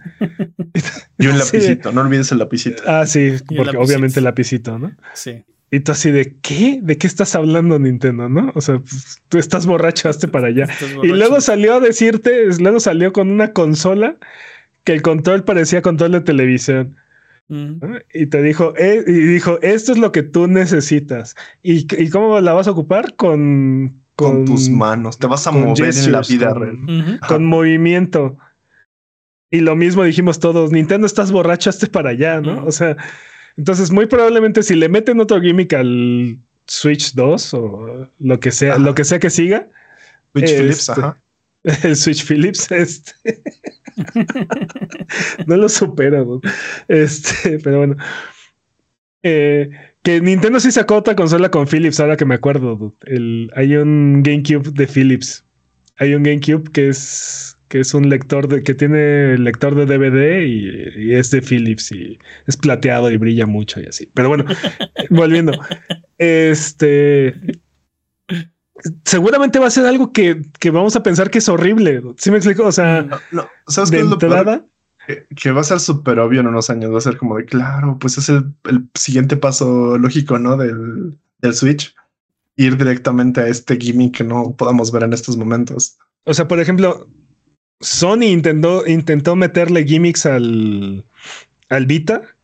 y 1.17 1.27
un 1.27 1.37
lapicito, 1.39 1.91
no 1.91 2.01
olvides 2.01 2.31
el 2.31 2.39
lapicito. 2.39 2.83
Ah, 2.87 3.05
sí, 3.05 3.33
porque 3.55 3.77
obviamente 3.77 4.19
el 4.19 4.25
lapicito, 4.25 4.79
¿no? 4.79 4.95
Sí. 5.13 5.43
Y 5.71 5.81
tú 5.81 5.91
así 5.91 6.09
de 6.09 6.35
qué? 6.41 6.79
¿De 6.81 6.97
qué 6.97 7.05
estás 7.05 7.35
hablando, 7.35 7.77
Nintendo? 7.77 8.27
¿No? 8.27 8.51
O 8.55 8.61
sea, 8.61 8.79
pues, 8.79 9.21
tú 9.27 9.37
estás 9.37 9.67
borrachaste 9.67 10.27
para 10.27 10.47
allá. 10.47 10.67
Y 11.03 11.07
luego 11.07 11.41
salió 11.41 11.75
a 11.75 11.79
decirte, 11.79 12.47
luego 12.59 12.79
salió 12.79 13.13
con 13.13 13.29
una 13.29 13.53
consola 13.53 14.17
que 14.83 14.93
el 14.93 15.03
control 15.03 15.43
parecía 15.43 15.83
control 15.83 16.13
de 16.13 16.21
televisión. 16.21 16.97
Mm. 17.49 17.97
Y 18.13 18.25
te 18.27 18.41
dijo, 18.41 18.73
eh, 18.77 19.03
y 19.05 19.11
dijo, 19.11 19.59
esto 19.61 19.91
es 19.91 19.99
lo 19.99 20.11
que 20.11 20.23
tú 20.23 20.47
necesitas. 20.47 21.35
¿Y, 21.61 21.85
¿Y 22.01 22.09
cómo 22.09 22.39
la 22.41 22.53
vas 22.53 22.67
a 22.67 22.71
ocupar? 22.71 23.15
Con 23.15 24.01
con, 24.19 24.45
tus 24.45 24.69
manos. 24.69 25.17
Te 25.17 25.27
vas 25.27 25.47
a 25.47 25.51
mover 25.51 25.95
en 25.95 26.11
la 26.11 26.21
vida 26.21 26.53
real. 26.53 27.19
Con 27.27 27.45
movimiento. 27.45 28.37
Y 29.49 29.61
lo 29.61 29.75
mismo 29.75 30.03
dijimos 30.03 30.39
todos, 30.39 30.71
Nintendo 30.71 31.07
estás 31.07 31.31
borrachaste 31.31 31.87
para 31.87 32.09
allá, 32.09 32.41
¿no? 32.41 32.65
O 32.65 32.71
sea, 32.71 32.97
entonces 33.57 33.91
muy 33.91 34.05
probablemente 34.05 34.61
si 34.61 34.75
le 34.75 34.89
meten 34.89 35.19
otro 35.19 35.41
gimmick 35.41 35.73
al 35.73 36.37
Switch 36.67 37.13
2 37.13 37.53
o 37.53 38.09
lo 38.19 38.39
que 38.39 38.51
sea, 38.51 38.77
lo 38.77 38.93
que 38.93 39.05
sea 39.05 39.19
que 39.19 39.29
siga. 39.29 39.69
Switch 40.33 40.49
Philips, 40.49 40.89
este, 40.89 40.91
ajá. 40.91 41.21
El 41.83 41.95
Switch 41.95 42.25
Philips, 42.25 42.71
este. 42.71 43.41
no 45.47 45.57
lo 45.57 45.69
supera, 45.69 46.23
este, 46.87 47.59
pero 47.59 47.79
bueno. 47.79 47.95
Eh, 49.23 49.71
que 50.03 50.21
Nintendo 50.21 50.59
sí 50.59 50.71
sacó 50.71 50.95
otra 50.95 51.15
consola 51.15 51.51
con 51.51 51.67
Philips, 51.67 51.99
ahora 51.99 52.17
que 52.17 52.25
me 52.25 52.35
acuerdo. 52.35 52.95
El, 53.05 53.51
hay 53.55 53.75
un 53.75 54.23
GameCube 54.23 54.71
de 54.71 54.87
Philips. 54.87 55.43
Hay 55.97 56.13
un 56.13 56.23
GameCube 56.23 56.71
que 56.71 56.89
es 56.89 57.55
que 57.67 57.79
es 57.81 57.93
un 57.93 58.09
lector 58.09 58.47
de 58.47 58.63
que 58.63 58.73
tiene 58.73 59.37
lector 59.37 59.75
de 59.75 59.85
DVD 59.85 60.41
y, 60.43 61.13
es 61.13 61.29
de 61.29 61.41
Philips 61.41 61.91
y 61.91 62.17
es 62.47 62.57
plateado 62.57 63.11
y 63.11 63.17
brilla 63.17 63.45
mucho 63.45 63.79
y 63.79 63.85
así. 63.85 64.09
Pero 64.13 64.29
bueno, 64.29 64.45
volviendo. 65.11 65.53
Este 66.17 67.35
seguramente 69.03 69.59
va 69.59 69.67
a 69.67 69.71
ser 69.71 69.85
algo 69.85 70.11
que, 70.11 70.41
que, 70.59 70.71
vamos 70.71 70.95
a 70.95 71.03
pensar 71.03 71.29
que 71.29 71.39
es 71.39 71.49
horrible. 71.49 72.01
¿Sí 72.17 72.31
me 72.31 72.37
explico? 72.37 72.65
O 72.65 72.71
sea, 72.71 73.05
no, 73.31 73.47
¿sabes 73.67 73.91
de 73.91 73.99
entrada, 73.99 74.65
que, 75.35 75.51
va 75.51 75.61
a 75.61 75.63
ser 75.63 75.79
súper 75.79 76.19
obvio 76.19 76.41
en 76.41 76.47
unos 76.47 76.69
años. 76.69 76.91
Va 76.93 76.97
a 76.97 77.01
ser 77.01 77.17
como 77.17 77.37
de 77.37 77.45
claro, 77.45 77.97
pues 77.99 78.17
es 78.17 78.29
el, 78.29 78.53
siguiente 78.93 79.37
paso 79.37 79.97
lógico, 79.97 80.37
¿no? 80.39 80.57
Del, 80.57 81.17
del, 81.39 81.53
Switch. 81.53 81.95
Ir 82.55 82.77
directamente 82.77 83.41
a 83.41 83.47
este 83.47 83.77
gimmick 83.77 84.17
que 84.17 84.23
no 84.23 84.55
podamos 84.55 84.91
ver 84.91 85.03
en 85.03 85.13
estos 85.13 85.37
momentos. 85.37 85.97
O 86.25 86.33
sea, 86.33 86.47
por 86.47 86.59
ejemplo, 86.59 87.09
Sony 87.79 88.23
intentó, 88.23 88.85
intentó 88.85 89.35
meterle 89.35 89.85
gimmicks 89.85 90.25
al, 90.25 91.05
al 91.69 91.85
Vita 91.85 92.35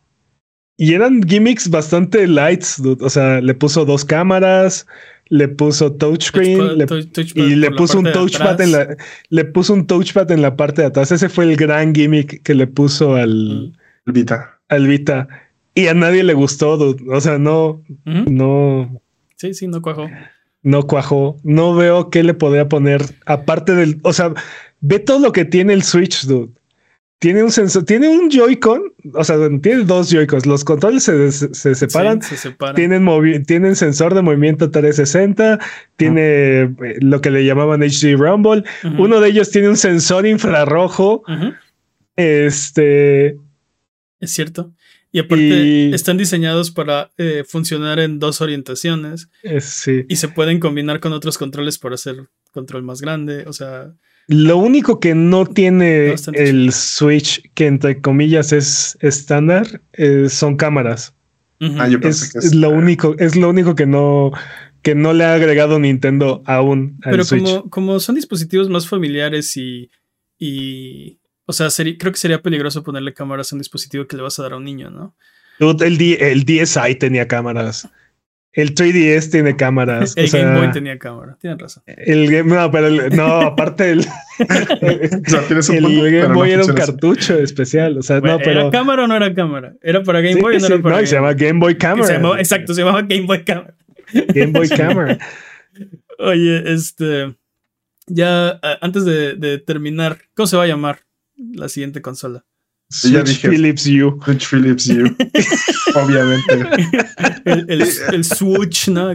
y 0.77 0.93
eran 0.93 1.21
gimmicks 1.23 1.69
bastante 1.69 2.27
lights. 2.27 2.81
O 3.01 3.09
sea, 3.09 3.41
le 3.41 3.53
puso 3.53 3.85
dos 3.85 4.05
cámaras, 4.05 4.87
le 5.27 5.47
puso 5.47 5.93
touchscreen 5.93 6.77
y 7.33 7.55
le 7.55 7.71
puso 7.71 7.99
un 7.99 8.11
touchpad 8.11 8.61
en 8.61 8.71
la 8.71 8.95
le 9.29 9.45
puso 9.45 9.73
un 9.73 9.87
touchpad 9.87 10.31
en 10.31 10.41
la 10.41 10.55
parte 10.55 10.81
de 10.81 10.87
atrás. 10.87 11.11
Ese 11.11 11.29
fue 11.29 11.45
el 11.45 11.55
gran 11.55 11.93
gimmick 11.93 12.43
que 12.43 12.53
le 12.53 12.67
puso 12.67 13.15
al 13.15 13.73
Vita. 14.05 14.59
Al 14.69 14.87
Vita. 14.87 15.27
Y 15.73 15.87
a 15.87 15.93
nadie 15.93 16.23
le 16.23 16.33
gustó, 16.33 16.95
o 17.09 17.21
sea, 17.21 17.37
no 17.37 17.81
no 18.05 19.01
Sí, 19.35 19.53
sí, 19.53 19.67
no 19.67 19.81
cuajó. 19.81 20.09
No 20.61 20.83
cuajó. 20.83 21.37
No 21.43 21.75
veo 21.75 22.09
qué 22.09 22.23
le 22.23 22.33
podría 22.33 22.69
poner 22.69 23.03
aparte 23.25 23.75
del, 23.75 23.99
o 24.03 24.13
sea, 24.13 24.33
ve 24.81 24.99
todo 24.99 25.19
lo 25.19 25.31
que 25.31 25.45
tiene 25.45 25.73
el 25.73 25.83
Switch, 25.83 26.25
dude. 26.25 26.53
Tiene 27.19 27.43
un 27.43 27.51
sensor, 27.51 27.85
tiene 27.85 28.09
un 28.09 28.29
Joy-Con, 28.29 28.93
o 29.13 29.23
sea, 29.23 29.37
tiene 29.61 29.83
dos 29.85 30.09
Joy-Cons. 30.09 30.45
Los 30.45 30.65
controles 30.65 31.03
se, 31.03 31.31
separan, 31.75 32.19
Tienen, 32.75 33.43
tienen 33.45 33.75
sensor 33.75 34.13
de 34.13 34.21
movimiento 34.21 34.69
360, 34.69 35.59
tiene 35.95 36.61
eh, 36.61 36.69
lo 36.99 37.21
que 37.21 37.31
le 37.31 37.45
llamaban 37.45 37.81
HD 37.81 38.15
Rumble. 38.17 38.63
Uno 38.97 39.21
de 39.21 39.29
ellos 39.29 39.49
tiene 39.49 39.69
un 39.69 39.77
sensor 39.77 40.25
infrarrojo. 40.27 41.23
Este. 42.17 43.37
Es 44.19 44.31
cierto. 44.31 44.73
Y 45.11 45.19
aparte 45.19 45.95
están 45.95 46.17
diseñados 46.17 46.71
para 46.71 47.11
eh, 47.17 47.45
funcionar 47.47 47.99
en 47.99 48.19
dos 48.19 48.41
orientaciones. 48.41 49.29
sí. 49.61 50.05
Y 50.09 50.17
se 50.17 50.27
pueden 50.27 50.59
combinar 50.59 50.99
con 50.99 51.13
otros 51.13 51.37
controles 51.37 51.77
para 51.77 51.95
hacer 51.95 52.27
control 52.51 52.83
más 52.83 52.99
grande. 52.99 53.45
O 53.47 53.53
sea. 53.53 53.93
Lo 54.27 54.57
único 54.57 54.99
que 54.99 55.13
no 55.13 55.45
tiene 55.45 56.15
el 56.33 56.71
Switch, 56.71 57.51
que 57.53 57.67
entre 57.67 58.01
comillas 58.01 58.53
es 58.53 58.97
estándar, 59.01 59.81
eh, 59.93 60.29
son 60.29 60.57
cámaras. 60.57 61.13
Ah, 61.61 61.87
es, 61.87 62.53
lo 62.53 62.69
único, 62.69 63.15
es 63.17 63.35
lo 63.35 63.49
único 63.49 63.75
que 63.75 63.85
no, 63.85 64.31
que 64.81 64.93
no 64.93 65.13
le 65.13 65.23
ha 65.23 65.33
agregado 65.33 65.79
Nintendo 65.79 66.43
aún. 66.45 66.99
Pero 67.03 67.23
como, 67.25 67.69
como 67.69 67.99
son 67.99 68.15
dispositivos 68.15 68.69
más 68.69 68.87
familiares 68.87 69.55
y, 69.57 69.89
y 70.37 71.19
o 71.45 71.53
sea, 71.53 71.69
creo 71.69 72.11
que 72.11 72.19
sería 72.19 72.41
peligroso 72.41 72.83
ponerle 72.83 73.13
cámaras 73.13 73.51
a 73.51 73.55
un 73.55 73.59
dispositivo 73.59 74.07
que 74.07 74.17
le 74.17 74.23
vas 74.23 74.37
a 74.39 74.43
dar 74.43 74.53
a 74.53 74.57
un 74.57 74.65
niño, 74.65 74.89
¿no? 74.89 75.15
El, 75.59 76.01
el 76.01 76.43
DSi 76.43 76.95
tenía 76.95 77.27
cámaras. 77.27 77.89
El 78.55 78.73
3DS 78.73 79.31
tiene 79.31 79.57
cámaras. 79.57 80.13
El 80.15 80.29
Game 80.29 80.57
Boy 80.57 80.71
tenía 80.71 80.97
cámara, 80.97 81.37
tienes 81.41 81.59
razón. 81.59 81.83
El 81.87 82.31
Game, 82.31 82.55
no, 82.55 82.71
pero 82.71 82.89
no, 83.09 83.25
aparte 83.41 83.91
el, 83.91 84.05
el, 84.39 86.11
Game 86.11 86.33
Boy 86.33 86.51
era 86.51 86.63
un 86.63 86.73
cartucho 86.73 87.37
especial. 87.37 87.97
O 87.97 88.01
sea, 88.01 88.21
no, 88.21 88.37
pero. 88.37 88.61
¿Era 88.61 88.71
cámara 88.71 89.03
o 89.03 89.07
no 89.07 89.15
era 89.17 89.33
cámara? 89.33 89.73
¿Era 89.81 90.03
para 90.03 90.21
Game 90.21 90.39
Boy 90.39 90.55
o 90.55 90.59
no 90.59 90.67
era 90.67 90.81
para 90.81 91.01
No, 91.01 91.05
se 91.05 91.15
llama 91.15 91.33
Game 91.33 91.59
Boy 91.59 91.77
Camera. 91.77 92.39
exacto, 92.39 92.73
se 92.73 92.81
llamaba 92.81 93.01
Game 93.01 93.25
Boy 93.27 93.43
Camera. 93.43 93.75
Game 94.13 94.53
Boy 94.53 94.69
Camera. 94.77 95.17
Oye, 96.19 96.73
este. 96.73 97.35
Ya 98.07 98.57
antes 98.79 99.03
de, 99.03 99.35
de 99.35 99.57
terminar, 99.57 100.19
¿cómo 100.33 100.47
se 100.47 100.55
va 100.55 100.63
a 100.63 100.67
llamar 100.67 100.99
la 101.35 101.67
siguiente 101.67 102.01
consola? 102.01 102.45
Switch 102.89 103.41
Philips 103.41 103.85
U. 103.87 104.19
Switch 104.23 104.45
Philips 104.47 104.87
U. 104.87 105.05
Obviamente. 105.95 106.69
El, 107.45 108.23
Switch, 108.23 108.89
¿no? 108.89 109.11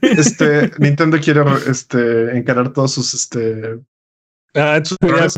Este, 0.00 0.70
Nintendo 0.78 1.20
quiere 1.20 1.42
este, 1.68 2.36
encarar 2.36 2.72
todos 2.72 2.94
sus 2.94 3.14
este. 3.14 3.80
Ah, 4.54 4.82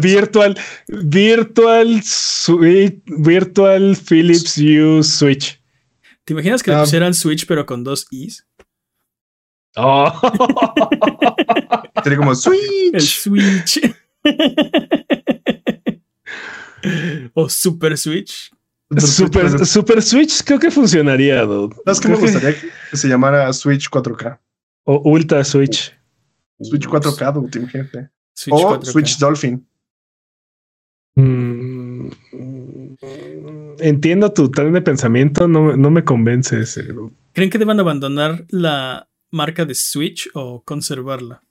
virtual, 0.01 0.59
virtual, 0.88 2.03
switch, 2.03 3.03
virtual 3.07 3.97
Philips 3.97 4.57
U 4.57 5.03
Switch. 5.03 5.61
¿Te 6.24 6.32
imaginas 6.32 6.62
que 6.62 6.70
le 6.70 6.76
ah. 6.78 6.80
pusieran 6.80 7.12
Switch 7.12 7.47
pero 7.47 7.66
con 7.66 7.84
dos 7.84 8.07
Is? 8.11 8.47
Oh. 9.76 10.12
Sería 12.03 12.18
como 12.18 12.34
Switch. 12.34 12.95
El 12.95 13.01
Switch. 13.03 13.80
o 17.35 17.49
Super 17.49 17.97
Switch. 17.97 18.51
Super, 18.99 19.64
Super 19.64 20.03
Switch 20.03 20.43
creo 20.45 20.59
que 20.59 20.70
funcionaría, 20.70 21.43
dude. 21.43 21.74
es 21.87 21.99
que 21.99 22.09
me 22.09 22.16
gustaría 22.16 22.55
que... 22.55 22.97
se 22.97 23.09
llamara 23.09 23.51
Switch 23.53 23.89
4K. 23.89 24.39
O 24.85 25.01
Ultra 25.11 25.45
Switch. 25.45 25.97
Switch 26.61 26.87
4K, 26.87 27.33
dude, 27.33 27.59
imagínate. 27.59 28.11
o 28.51 28.85
Switch 28.85 29.18
Dolphin. 29.18 29.66
Mm, 31.14 32.09
entiendo 33.78 34.33
tu 34.33 34.51
tren 34.51 34.72
de 34.72 34.83
pensamiento, 34.83 35.47
no, 35.49 35.76
no 35.76 35.91
me 35.91 36.05
convence 36.05 36.61
ese. 36.61 36.87
¿Creen 37.33 37.51
que 37.51 37.59
deban 37.59 37.80
abandonar 37.80 38.45
la 38.51 39.09
marca 39.30 39.64
de 39.64 39.74
Switch 39.74 40.28
o 40.35 40.62
conservarla? 40.64 41.43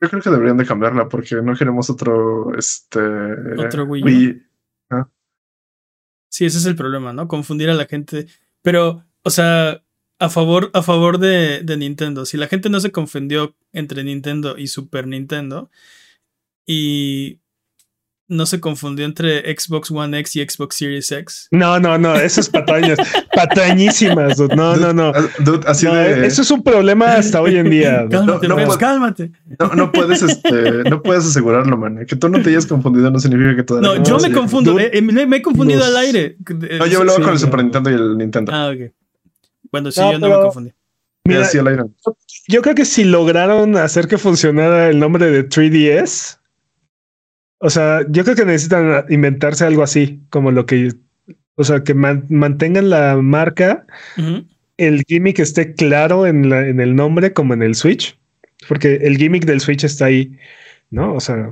Yo 0.00 0.10
creo 0.10 0.22
que 0.22 0.30
deberían 0.30 0.58
de 0.58 0.66
cambiarla 0.66 1.08
porque 1.08 1.36
no 1.36 1.56
queremos 1.56 1.88
otro 1.88 2.54
este 2.56 3.00
otro 3.00 3.84
Wii. 3.84 4.45
Sí, 6.28 6.44
ese 6.44 6.58
es 6.58 6.66
el 6.66 6.76
problema, 6.76 7.12
¿no? 7.12 7.28
Confundir 7.28 7.70
a 7.70 7.74
la 7.74 7.86
gente. 7.86 8.26
Pero, 8.62 9.04
o 9.22 9.30
sea, 9.30 9.82
a 10.18 10.28
favor, 10.28 10.70
a 10.74 10.82
favor 10.82 11.18
de, 11.18 11.62
de 11.62 11.76
Nintendo. 11.76 12.26
Si 12.26 12.36
la 12.36 12.48
gente 12.48 12.68
no 12.68 12.80
se 12.80 12.92
confundió 12.92 13.56
entre 13.72 14.04
Nintendo 14.04 14.58
y 14.58 14.66
Super 14.68 15.06
Nintendo 15.06 15.70
y 16.66 17.40
no 18.28 18.46
se 18.46 18.60
confundió 18.60 19.04
entre 19.04 19.42
Xbox 19.56 19.90
One 19.90 20.18
X 20.18 20.36
y 20.36 20.46
Xbox 20.46 20.76
Series 20.76 21.12
X. 21.12 21.48
No, 21.50 21.78
no, 21.78 21.96
no, 21.96 22.14
eso 22.16 22.40
es 22.40 22.48
patañas, 22.48 22.98
patañísimas. 23.34 24.38
No, 24.56 24.76
no, 24.76 24.92
no. 24.92 25.12
así 25.66 25.86
de... 25.86 26.26
Eso 26.26 26.42
es 26.42 26.50
un 26.50 26.62
problema 26.62 27.14
hasta 27.14 27.40
hoy 27.40 27.56
en 27.56 27.70
día. 27.70 28.06
Cálmate, 28.10 28.48
no, 28.48 28.78
cálmate. 28.78 29.30
No, 29.74 29.92
puedes, 29.92 30.22
este, 30.22 30.84
no 30.90 31.02
puedes 31.02 31.26
asegurarlo, 31.26 31.76
man. 31.76 32.04
Que 32.06 32.16
tú 32.16 32.28
no 32.28 32.42
te 32.42 32.50
hayas 32.50 32.66
confundido 32.66 33.10
no 33.10 33.18
significa 33.18 33.56
que 33.56 33.62
tú. 33.62 33.80
No, 33.80 34.02
yo 34.02 34.18
me 34.18 34.32
confundo. 34.32 34.78
Eh, 34.78 35.00
me, 35.02 35.36
he 35.36 35.42
confundido 35.42 35.84
al 35.84 35.96
aire. 35.96 36.36
No, 36.78 36.86
yo 36.86 37.00
hablaba 37.00 37.20
con 37.20 37.32
el 37.32 37.38
Super 37.38 37.62
Nintendo 37.62 37.90
y 37.90 37.94
el 37.94 38.18
Nintendo. 38.18 38.52
Ah, 38.52 38.70
ok. 38.70 38.92
Bueno, 39.70 39.90
sí, 39.90 40.00
yo 40.00 40.18
no 40.18 40.28
me 40.28 40.34
confundí. 40.34 40.72
Mira, 41.24 41.48
yo 42.48 42.62
creo 42.62 42.74
que 42.74 42.84
si 42.84 43.04
lograron 43.04 43.76
hacer 43.76 44.06
que 44.06 44.16
funcionara 44.16 44.88
el 44.88 45.00
nombre 45.00 45.28
de 45.30 45.48
3DS, 45.48 46.35
o 47.58 47.70
sea, 47.70 48.04
yo 48.08 48.24
creo 48.24 48.36
que 48.36 48.44
necesitan 48.44 49.04
inventarse 49.08 49.64
algo 49.64 49.82
así, 49.82 50.20
como 50.30 50.50
lo 50.50 50.66
que, 50.66 50.92
o 51.54 51.64
sea, 51.64 51.82
que 51.82 51.94
mantengan 51.94 52.90
la 52.90 53.16
marca, 53.16 53.86
el 54.76 55.04
gimmick 55.06 55.38
esté 55.38 55.74
claro 55.74 56.26
en, 56.26 56.50
la, 56.50 56.66
en 56.66 56.80
el 56.80 56.94
nombre 56.94 57.32
como 57.32 57.54
en 57.54 57.62
el 57.62 57.74
Switch, 57.74 58.18
porque 58.68 58.96
el 58.96 59.16
gimmick 59.16 59.44
del 59.44 59.60
Switch 59.60 59.84
está 59.84 60.06
ahí, 60.06 60.38
¿no? 60.90 61.14
O 61.14 61.20
sea, 61.20 61.50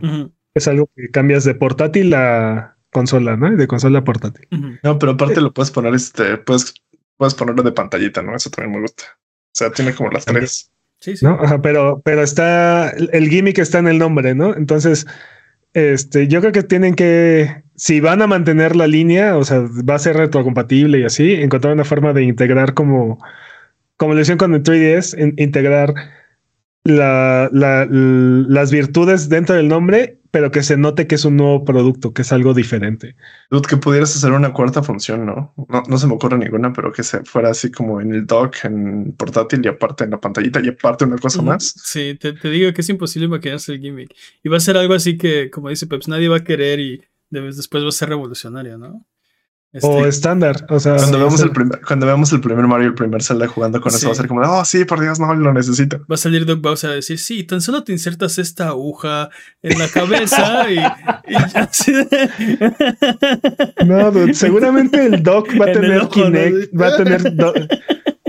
es 0.55 0.69
algo 0.69 0.91
que 0.95 1.11
cambias 1.11 1.45
de 1.45 1.55
portátil 1.55 2.13
a 2.15 2.77
consola, 2.91 3.37
¿no? 3.37 3.51
De 3.57 3.67
consola 3.67 4.01
a 4.01 4.05
portátil. 4.05 4.47
No, 4.83 4.99
pero 4.99 5.13
aparte 5.13 5.41
lo 5.41 5.53
puedes 5.53 5.71
poner, 5.71 5.95
este, 5.95 6.37
puedes, 6.39 6.75
puedes 7.17 7.35
ponerlo 7.35 7.63
de 7.63 7.73
pantallita, 7.73 8.23
¿no? 8.23 8.37
Eso 8.37 8.51
también 8.51 8.77
me 8.77 8.83
gusta. 8.83 9.05
O 9.07 9.57
sea, 9.57 9.71
tiene 9.71 9.95
como 9.95 10.11
las 10.11 10.25
tres. 10.27 10.71
Sí, 11.01 11.17
sí. 11.17 11.25
¿No? 11.25 11.39
pero, 11.63 12.03
pero 12.05 12.23
está, 12.23 12.91
el 12.91 13.29
gimmick 13.29 13.59
está 13.59 13.79
en 13.79 13.89
el 13.89 13.99
nombre, 13.99 14.35
¿no? 14.35 14.55
Entonces, 14.55 15.07
este, 15.75 16.29
yo 16.29 16.41
creo 16.41 16.53
que 16.53 16.63
tienen 16.63 16.95
que, 16.95 17.65
si 17.75 18.01
van 18.01 18.23
a 18.23 18.27
mantener 18.27 18.77
la 18.77 18.87
línea, 18.87 19.37
o 19.37 19.45
sea, 19.45 19.61
va 19.61 19.97
a 19.97 19.99
ser 19.99 20.17
retrocompatible 20.17 21.01
y 21.01 21.05
así, 21.05 21.35
encontrar 21.35 21.75
una 21.75 21.85
forma 21.85 22.13
de 22.13 22.23
integrar 22.23 22.75
como, 22.75 23.19
como 23.97 24.15
lo 24.15 24.21
hicieron 24.21 24.39
con 24.39 24.55
el 24.55 24.63
3DS, 24.63 25.35
integrar 25.37 25.95
la, 26.85 27.49
las 27.51 28.71
virtudes 28.71 29.29
dentro 29.29 29.55
del 29.57 29.69
nombre, 29.69 30.21
pero 30.31 30.51
que 30.51 30.63
se 30.63 30.77
note 30.77 31.07
que 31.07 31.15
es 31.15 31.25
un 31.25 31.37
nuevo 31.37 31.65
producto, 31.65 32.13
que 32.13 32.23
es 32.23 32.33
algo 32.33 32.55
diferente. 32.55 33.17
Dude, 33.51 33.69
que 33.69 33.77
pudieras 33.77 34.15
hacer 34.15 34.33
una 34.33 34.53
cuarta 34.53 34.83
función, 34.83 35.25
¿no? 35.25 35.55
¿no? 35.69 35.83
No 35.89 35.99
se 35.99 36.07
me 36.07 36.15
ocurre 36.15 36.37
ninguna, 36.37 36.73
pero 36.73 36.93
que 36.93 37.03
se 37.03 37.25
fuera 37.25 37.51
así 37.51 37.71
como 37.71 38.01
en 38.01 38.13
el 38.13 38.27
dock, 38.27 38.65
en 38.65 39.13
portátil 39.13 39.63
y 39.65 39.69
aparte 39.69 40.05
en 40.05 40.11
la 40.11 40.21
pantallita 40.21 40.61
y 40.63 40.69
aparte 40.69 41.05
una 41.05 41.19
cosa 41.19 41.41
más. 41.41 41.75
Sí, 41.85 42.17
te, 42.21 42.33
te, 42.33 42.51
digo 42.51 42.73
que 42.73 42.81
es 42.83 42.89
imposible 42.89 43.27
imaginarse 43.27 43.73
el 43.73 43.81
gimmick. 43.81 44.15
Y 44.43 44.49
va 44.49 44.59
a 44.59 44.61
ser 44.61 44.77
algo 44.77 44.95
así 44.95 45.17
que, 45.17 45.51
como 45.51 45.71
dice 45.71 45.87
Peps, 45.87 46.09
nadie 46.09 46.29
va 46.29 46.39
a 46.39 46.45
querer 46.45 46.81
y 46.81 47.01
después 47.31 47.85
va 47.85 47.89
a 47.89 47.93
ser 47.93 48.11
revolucionario, 48.11 48.77
¿no? 48.77 49.07
O 49.83 49.99
este, 49.99 50.09
estándar. 50.09 50.67
O 50.69 50.79
sea, 50.79 50.97
cuando 50.97 51.19
vemos 51.19 51.41
el 51.41 51.51
primer, 51.51 51.81
cuando 51.81 52.07
vemos 52.07 52.33
el 52.33 52.41
primer 52.41 52.67
Mario, 52.67 52.89
el 52.89 52.95
primer 52.95 53.23
Zelda 53.23 53.49
jugando 53.49 53.81
con 53.81 53.93
eso, 53.93 54.07
va 54.07 54.13
a 54.13 54.17
ser 54.17 54.29
como, 54.29 54.41
oh, 54.43 54.65
sí, 54.65 54.85
por 54.85 55.01
Dios, 55.01 55.19
no 55.19 55.35
lo 55.35 55.53
necesito. 55.53 55.99
Va 56.11 56.15
a 56.15 56.19
salir 56.19 56.47
Doc 56.47 56.61
Bowser 56.61 56.91
a 56.91 56.95
decir, 56.95 57.19
sí, 57.19 57.45
tan 57.45 57.61
solo 57.61 57.83
te 57.83 57.93
insertas 57.93 58.39
esta 58.39 58.69
aguja 58.69 59.31
en 59.63 59.79
la 59.79 59.89
cabeza 59.89 60.71
y, 60.71 60.77
ya. 60.77 61.71
no, 63.85 64.13
seguramente 64.35 65.07
el 65.07 65.23
Doc 65.23 65.49
va 65.61 65.67
a 65.67 65.73
tener 65.73 66.09
Kinect, 66.09 66.81
va 66.81 66.89
a 66.89 66.97
tener. 66.97 67.35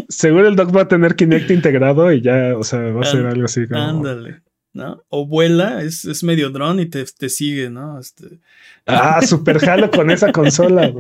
seguro 0.10 0.48
el 0.48 0.56
Doc 0.56 0.76
va 0.76 0.82
a 0.82 0.88
tener 0.88 1.16
Kinect 1.16 1.52
integrado 1.52 2.12
y 2.12 2.22
ya, 2.22 2.58
o 2.58 2.64
sea, 2.64 2.80
va 2.80 3.02
a 3.02 3.06
ser 3.06 3.26
algo 3.26 3.46
así 3.46 3.68
como. 3.68 3.82
Ándale. 3.82 4.45
¿No? 4.76 5.04
O 5.10 5.26
vuela, 5.26 5.82
es, 5.82 6.06
es 6.06 6.24
medio 6.24 6.50
dron 6.50 6.80
y 6.80 6.86
te, 6.86 7.04
te 7.06 7.30
sigue, 7.30 7.70
¿no? 7.70 8.00
Este... 8.00 8.40
Ah, 8.86 9.22
super 9.22 9.60
jalo 9.60 9.90
con 9.90 10.12
esa 10.12 10.32
consola. 10.32 10.94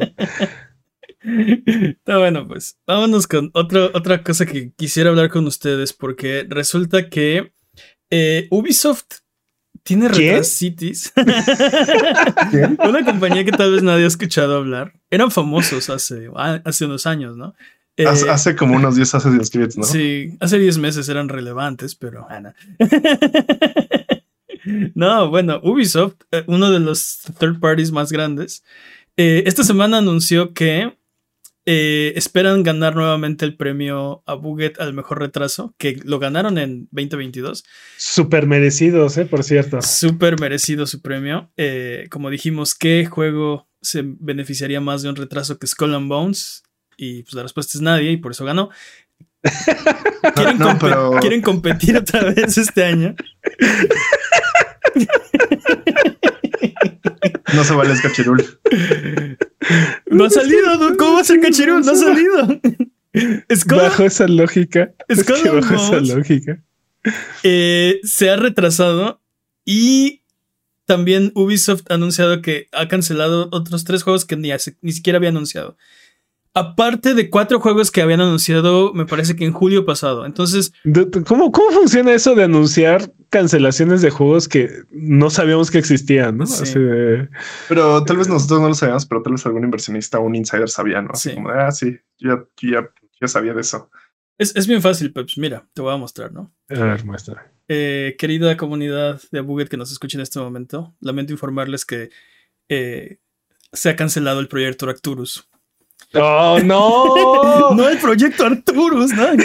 Está 1.21 2.17
bueno, 2.17 2.47
pues 2.47 2.77
vámonos 2.85 3.27
con 3.27 3.49
otro, 3.53 3.91
otra 3.93 4.23
cosa 4.23 4.45
que 4.45 4.71
quisiera 4.73 5.09
hablar 5.09 5.29
con 5.29 5.45
ustedes 5.47 5.91
porque 5.91 6.45
resulta 6.47 7.09
que 7.09 7.51
eh, 8.09 8.47
Ubisoft 8.51 9.19
tiene 9.83 10.43
Cities. 10.43 11.13
Una 12.79 13.05
compañía 13.05 13.43
que 13.43 13.51
tal 13.51 13.71
vez 13.71 13.83
nadie 13.83 14.05
ha 14.05 14.07
escuchado 14.07 14.57
hablar. 14.57 14.93
Eran 15.09 15.31
famosos 15.31 15.89
hace, 15.89 16.29
hace 16.35 16.85
unos 16.85 17.05
años, 17.05 17.37
¿no? 17.37 17.53
Hace, 18.03 18.51
eh, 18.51 18.55
como 18.55 18.75
unos 18.75 18.95
10 18.95 19.15
hace 19.15 19.31
10 19.31 19.77
¿no? 19.77 19.83
Sí, 19.83 20.35
hace 20.39 20.59
10 20.59 20.77
meses 20.79 21.07
eran 21.09 21.29
relevantes, 21.29 21.95
pero 21.95 22.27
Ana. 22.29 22.55
no, 24.95 25.29
bueno, 25.29 25.59
Ubisoft, 25.63 26.15
eh, 26.31 26.43
uno 26.47 26.71
de 26.71 26.79
los 26.79 27.19
third 27.39 27.59
parties 27.59 27.91
más 27.91 28.11
grandes, 28.11 28.63
eh, 29.17 29.43
esta 29.45 29.63
semana 29.63 29.99
anunció 29.99 30.53
que 30.53 30.97
esperan 31.67 32.61
ganar 32.61 32.95
nuevamente 32.95 33.43
el 33.43 33.57
premio 33.57 34.21
a 34.27 34.35
Buget 34.35 34.79
al 34.79 34.93
mejor 34.93 35.17
retraso, 35.17 35.73
que 35.79 35.99
lo 36.03 36.19
ganaron 36.19 36.59
en 36.59 36.87
2022. 36.91 37.63
Súper 37.97 38.45
merecidos, 38.45 39.17
¿eh? 39.17 39.25
Por 39.25 39.43
cierto. 39.43 39.81
Súper 39.81 40.39
merecido 40.39 40.85
su 40.85 41.01
premio. 41.01 41.51
como 42.11 42.29
dijimos, 42.29 42.75
¿qué 42.75 43.07
juego 43.07 43.67
se 43.81 44.03
beneficiaría 44.05 44.79
más 44.79 45.01
de 45.01 45.09
un 45.09 45.15
retraso 45.15 45.57
que 45.57 45.65
Skull 45.65 45.95
and 45.95 46.07
Bones? 46.07 46.64
Y 46.97 47.23
pues 47.23 47.33
la 47.33 47.43
respuesta 47.43 47.77
es 47.77 47.81
nadie 47.81 48.11
y 48.11 48.17
por 48.17 48.31
eso 48.31 48.45
ganó. 48.45 48.69
¿Quieren, 51.21 51.41
competir 51.41 51.97
otra 51.97 52.23
vez 52.23 52.57
este 52.57 52.83
año? 52.83 53.15
No 57.53 57.63
se 57.63 57.73
vale 57.73 57.93
es 57.93 58.01
cachirul. 58.01 58.43
No 60.07 60.25
ha 60.25 60.29
salido, 60.29 60.77
¿no? 60.77 60.97
¿cómo 60.97 61.13
va 61.15 61.21
a 61.21 61.23
ser 61.23 61.39
cachirul? 61.39 61.85
No 61.85 61.91
ha 61.91 61.95
salido. 61.95 62.61
Bajo 63.67 64.03
esa 64.03 64.27
lógica. 64.27 64.93
Es 65.07 65.23
que 65.23 65.49
bajo 65.49 65.75
esa 65.75 65.99
lógica. 65.99 66.61
eh, 67.43 67.99
se 68.03 68.29
ha 68.29 68.35
retrasado 68.35 69.21
y 69.63 70.23
también 70.85 71.31
Ubisoft 71.35 71.83
ha 71.89 71.95
anunciado 71.95 72.41
que 72.41 72.67
ha 72.71 72.87
cancelado 72.87 73.49
otros 73.51 73.83
tres 73.83 74.03
juegos 74.03 74.25
que 74.25 74.35
ni 74.37 74.91
siquiera 74.91 75.17
había 75.17 75.29
anunciado. 75.29 75.77
Aparte 76.57 77.13
de 77.13 77.29
cuatro 77.29 77.59
juegos 77.59 77.91
que 77.91 78.01
habían 78.01 78.21
anunciado, 78.21 78.93
me 78.93 79.05
parece 79.05 79.35
que 79.35 79.43
en 79.43 79.51
julio 79.51 79.83
pasado. 79.85 80.25
Entonces, 80.25 80.71
¿Cómo, 81.27 81.51
¿Cómo 81.51 81.71
funciona 81.71 82.13
eso 82.13 82.33
de 82.33 82.43
anunciar 82.45 83.11
cancelaciones 83.29 84.01
de 84.01 84.09
juegos 84.09 84.47
que 84.47 84.69
no 84.91 85.29
sabíamos 85.29 85.69
que 85.69 85.79
existían? 85.79 86.37
¿no? 86.37 86.45
Sí. 86.45 86.63
Así 86.63 86.79
de- 86.79 87.27
Pero 87.67 88.03
tal 88.05 88.15
vez 88.17 88.29
nosotros 88.29 88.61
no 88.61 88.69
lo 88.69 88.73
sabíamos, 88.73 89.05
pero 89.05 89.21
tal 89.21 89.33
vez 89.33 89.45
algún 89.45 89.65
inversionista 89.65 90.17
o 90.17 90.23
un 90.23 90.35
insider 90.35 90.69
sabía, 90.69 91.01
¿no? 91.01 91.09
Así 91.11 91.29
Sí. 91.29 91.35
como 91.35 91.51
de, 91.51 91.59
ah, 91.61 91.71
sí, 91.71 91.97
yo 92.19 92.47
ya, 92.61 92.81
yo 92.81 92.87
ya, 93.19 93.27
sabía 93.27 93.53
de 93.53 93.59
eso. 93.61 93.89
es, 94.37 94.55
es 94.55 94.65
bien 94.65 94.81
fácil, 94.81 95.11
Peps. 95.11 95.37
Mira, 95.37 95.67
te 95.73 95.81
voy 95.81 95.93
a 95.93 95.97
mostrar, 95.97 96.31
¿no? 96.31 96.53
A 96.69 96.73
ver, 96.73 97.03
muestra. 97.05 97.51
Eh, 97.67 98.15
querida 98.17 98.55
comunidad 98.55 99.21
de 99.31 99.41
Buget 99.41 99.67
que 99.67 99.75
nos 99.77 99.91
escucha 99.91 100.17
en 100.17 100.21
este 100.21 100.39
momento, 100.39 100.95
lamento 101.01 101.33
informarles 101.33 101.83
que 101.83 102.11
eh, 102.69 103.17
se 103.73 103.89
ha 103.89 103.95
cancelado 103.97 104.39
el 104.39 104.47
proyecto 104.47 104.87
Arcturus. 104.87 105.49
¡Oh, 106.15 106.59
no! 106.63 107.75
No 107.75 107.89
el 107.89 107.97
proyecto 107.97 108.45
Arcturus, 108.45 109.11
¿no? 109.13 109.27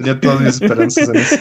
Ya 0.00 0.20
todas 0.20 0.40
mis 0.40 0.54
esperanzas 0.54 1.08
en 1.08 1.16
eso. 1.16 1.36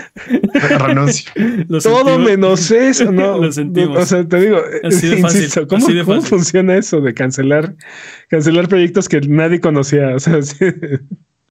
Renuncio. 0.80 1.32
Lo 1.68 1.80
Todo 1.80 2.18
menos 2.18 2.72
eso, 2.72 3.12
¿no? 3.12 3.38
Lo 3.42 3.52
sentimos. 3.52 4.00
O 4.00 4.06
sea, 4.06 4.28
te 4.28 4.40
digo, 4.40 4.60
Así 4.84 5.08
de 5.08 5.18
fácil, 5.22 5.42
insisto, 5.42 5.68
¿cómo, 5.68 5.86
así 5.86 5.94
de 5.96 6.04
cómo 6.04 6.22
fácil. 6.22 6.30
funciona 6.30 6.76
eso 6.76 7.00
de 7.00 7.14
cancelar, 7.14 7.76
cancelar 8.30 8.68
proyectos 8.68 9.08
que 9.08 9.22
nadie 9.22 9.60
conocía? 9.60 10.16
O 10.16 10.20
sea, 10.20 10.42
sí. 10.42 10.66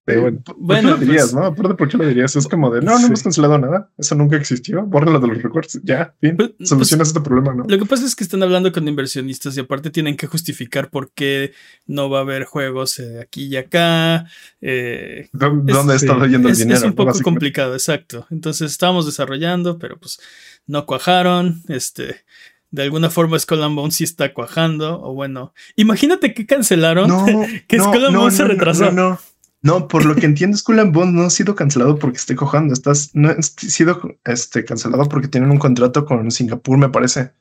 Pero 0.07 0.21
bueno, 0.21 0.39
¿Por 0.41 0.55
Bueno, 0.57 0.81
qué 0.81 0.87
lo 0.93 0.97
dirías, 1.05 1.23
pues- 1.25 1.33
no? 1.35 1.45
Aparte, 1.47 1.73
¿por 1.75 1.89
qué 1.89 1.97
lo 1.97 2.07
dirías? 2.07 2.33
Es 2.37 2.47
como 2.47 2.71
de, 2.73 2.81
no, 2.81 2.93
no 2.93 2.97
Sí. 2.99 3.05
hemos 3.07 3.21
cancelado 3.23 3.57
nada. 3.57 3.91
Eso 3.97 4.15
nunca 4.15 4.37
existió. 4.37 4.83
Bórrenlo 4.83 5.19
de 5.19 5.27
los 5.27 5.43
recuerdos. 5.43 5.79
Ya, 5.83 6.15
fin. 6.21 6.37
Pues- 6.37 6.51
Solucionas 6.69 7.09
este 7.09 7.19
problema, 7.19 7.53
¿no? 7.53 7.65
Lo 7.67 7.77
que 7.77 7.85
pasa 7.85 8.05
es 8.05 8.15
que 8.15 8.23
están 8.23 8.41
hablando 8.41 8.71
con 8.71 8.87
inversionistas 8.87 9.57
y 9.57 9.59
aparte 9.59 9.89
tienen 9.89 10.15
que 10.15 10.25
justificar 10.27 10.89
por 10.89 11.11
qué 11.11 11.51
no 11.87 12.09
va 12.09 12.19
a 12.19 12.21
haber 12.21 12.45
juegos 12.45 12.99
eh, 12.99 13.19
aquí 13.19 13.47
y 13.47 13.57
acá. 13.57 14.25
Eh, 14.61 15.27
¿Dó- 15.33 15.47
es- 15.67 15.75
¿Dónde 15.75 15.99
sí. 15.99 16.05
está 16.05 16.25
yendo 16.25 16.47
el 16.47 16.53
es, 16.53 16.59
dinero? 16.59 16.77
es 16.79 16.83
un 16.85 16.93
poco 16.93 17.19
complicado, 17.21 17.73
exacto. 17.73 18.25
Entonces 18.31 18.71
estábamos 18.71 19.05
desarrollando, 19.05 19.77
pero 19.77 19.99
pues 19.99 20.19
no 20.65 20.85
cuajaron. 20.85 21.61
Este, 21.67 22.23
de 22.71 22.83
alguna 22.83 23.09
forma 23.09 23.37
Skull 23.39 23.63
and 23.63 23.75
Bones 23.75 23.95
sí 23.95 24.03
está 24.05 24.33
cuajando. 24.33 25.01
O 25.01 25.13
bueno, 25.13 25.53
imagínate 25.75 26.33
que 26.33 26.45
cancelaron. 26.45 27.09
No, 27.09 27.25
que 27.67 27.77
no, 27.77 27.83
Skull 27.83 28.05
and 28.05 28.13
no, 28.13 28.19
Bones 28.21 28.35
se 28.37 28.45
retrasó. 28.45 28.85
No, 28.91 29.09
no. 29.11 29.19
No, 29.67 29.87
por 29.87 30.05
lo 30.05 30.15
que 30.15 30.25
entiendo, 30.25 30.55
Skull 30.57 30.79
and 30.79 30.93
Bones 30.93 31.13
no 31.13 31.23
ha 31.23 31.29
sido 31.29 31.53
cancelado 31.55 31.99
porque 31.99 32.17
esté 32.17 32.35
cojando. 32.35 32.73
Estás, 32.73 33.11
no 33.13 33.29
ha 33.29 33.41
sido 33.41 33.99
este, 34.23 34.63
cancelado 34.65 35.07
porque 35.09 35.27
tienen 35.27 35.51
un 35.51 35.57
contrato 35.59 36.05
con 36.05 36.31
Singapur, 36.31 36.77
me 36.77 36.89
parece. 36.89 37.31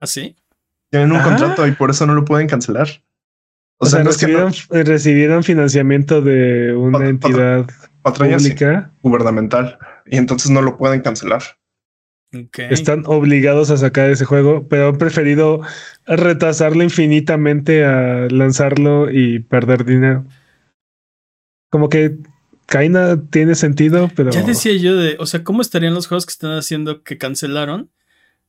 ¿Así? 0.00 0.36
Tienen 0.90 1.12
un 1.12 1.18
Ah. 1.18 1.24
contrato 1.24 1.66
y 1.66 1.72
por 1.72 1.90
eso 1.90 2.06
no 2.06 2.14
lo 2.14 2.24
pueden 2.24 2.46
cancelar. 2.48 2.88
o, 3.78 3.86
sea, 3.86 4.04
no 4.04 4.10
es 4.10 4.18
que 4.18 4.28
no- 4.28 4.48
recibieron, 4.84 5.42
financiamiento 5.42 6.20
de 6.22 6.72
una 6.72 6.98
Pat- 7.00 7.08
entidad 7.08 7.66
patraña 8.02 8.38
sí, 8.38 8.50
pública. 8.50 8.92
gubernamental 9.02 9.76
y 10.06 10.18
entonces 10.18 10.52
no 10.52 10.62
lo 10.62 10.76
pueden 10.78 11.00
cancelar. 11.00 11.42
Están 12.70 13.02
obligados 13.06 13.70
a 13.70 13.76
sacar 13.76 14.10
ese 14.10 14.24
juego, 14.24 14.66
pero 14.68 14.88
han 14.88 14.98
preferido 14.98 15.60
retrasarlo 16.06 16.82
infinitamente 16.82 17.84
a 17.84 18.26
lanzarlo 18.30 19.10
y 19.10 19.40
perder 19.40 19.84
dinero. 19.84 20.24
Como 21.70 21.88
que 21.88 22.16
Kaina 22.66 23.20
tiene 23.30 23.54
sentido, 23.54 24.10
pero 24.14 24.30
Ya 24.30 24.42
decía 24.42 24.74
yo 24.74 24.96
de, 24.96 25.16
o 25.18 25.26
sea, 25.26 25.44
¿cómo 25.44 25.60
estarían 25.62 25.94
los 25.94 26.06
juegos 26.06 26.24
que 26.26 26.30
están 26.32 26.52
haciendo 26.52 27.02
que 27.02 27.18
cancelaron 27.18 27.90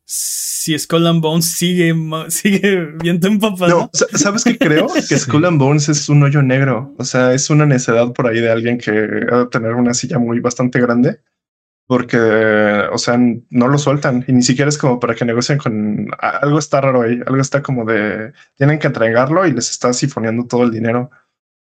si 0.06 0.78
Skull 0.78 1.08
and 1.08 1.22
Bones 1.22 1.46
sigue, 1.52 1.94
sigue 2.30 2.86
viento 3.02 3.28
empapado? 3.28 3.80
No, 3.80 3.90
sa- 3.94 4.08
¿sabes 4.18 4.44
qué 4.46 4.58
creo? 4.58 4.88
Que 5.10 5.18
Skull 5.18 5.46
and 5.46 5.60
Bones 5.60 5.90
es 5.90 6.08
un 6.10 6.24
hoyo 6.24 6.42
negro. 6.42 6.94
O 6.98 7.04
sea, 7.04 7.34
es 7.34 7.50
una 7.50 7.66
necedad 7.66 8.14
por 8.14 8.28
ahí 8.28 8.40
de 8.40 8.50
alguien 8.52 8.78
que 8.78 8.92
ha 8.92 9.38
de 9.40 9.46
tener 9.52 9.74
una 9.74 9.94
silla 9.94 10.20
muy 10.20 10.40
bastante 10.40 10.80
grande. 10.80 11.20
Porque, 11.86 12.18
o 12.18 12.98
sea, 12.98 13.20
no 13.50 13.68
lo 13.68 13.78
sueltan 13.78 14.24
y 14.28 14.32
ni 14.32 14.42
siquiera 14.42 14.70
es 14.70 14.78
como 14.78 15.00
para 15.00 15.16
que 15.16 15.26
negocien 15.26 15.58
con 15.58 16.08
algo 16.18 16.58
está 16.58 16.80
raro 16.80 17.02
ahí. 17.02 17.20
Algo 17.26 17.42
está 17.42 17.62
como 17.62 17.86
de 17.86 18.32
tienen 18.56 18.80
que 18.80 18.88
entregarlo 18.88 19.46
y 19.46 19.52
les 19.52 19.70
está 19.70 19.92
sifoneando 19.92 20.48
todo 20.48 20.64
el 20.64 20.72
dinero. 20.72 21.12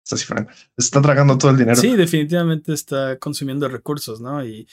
Está 0.04 0.18
sifoneando, 0.18 0.52
les 0.76 0.86
está 0.86 1.02
tragando 1.02 1.38
todo 1.38 1.52
el 1.52 1.58
dinero. 1.58 1.78
Sí, 1.78 1.96
definitivamente 1.96 2.74
está 2.74 3.18
consumiendo 3.18 3.70
recursos, 3.70 4.20
¿no? 4.20 4.44
Y 4.44 4.68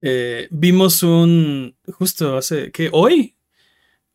eh, 0.00 0.48
vimos 0.50 1.02
un, 1.02 1.76
justo 1.92 2.36
hace, 2.36 2.70
que 2.70 2.88
hoy, 2.92 3.36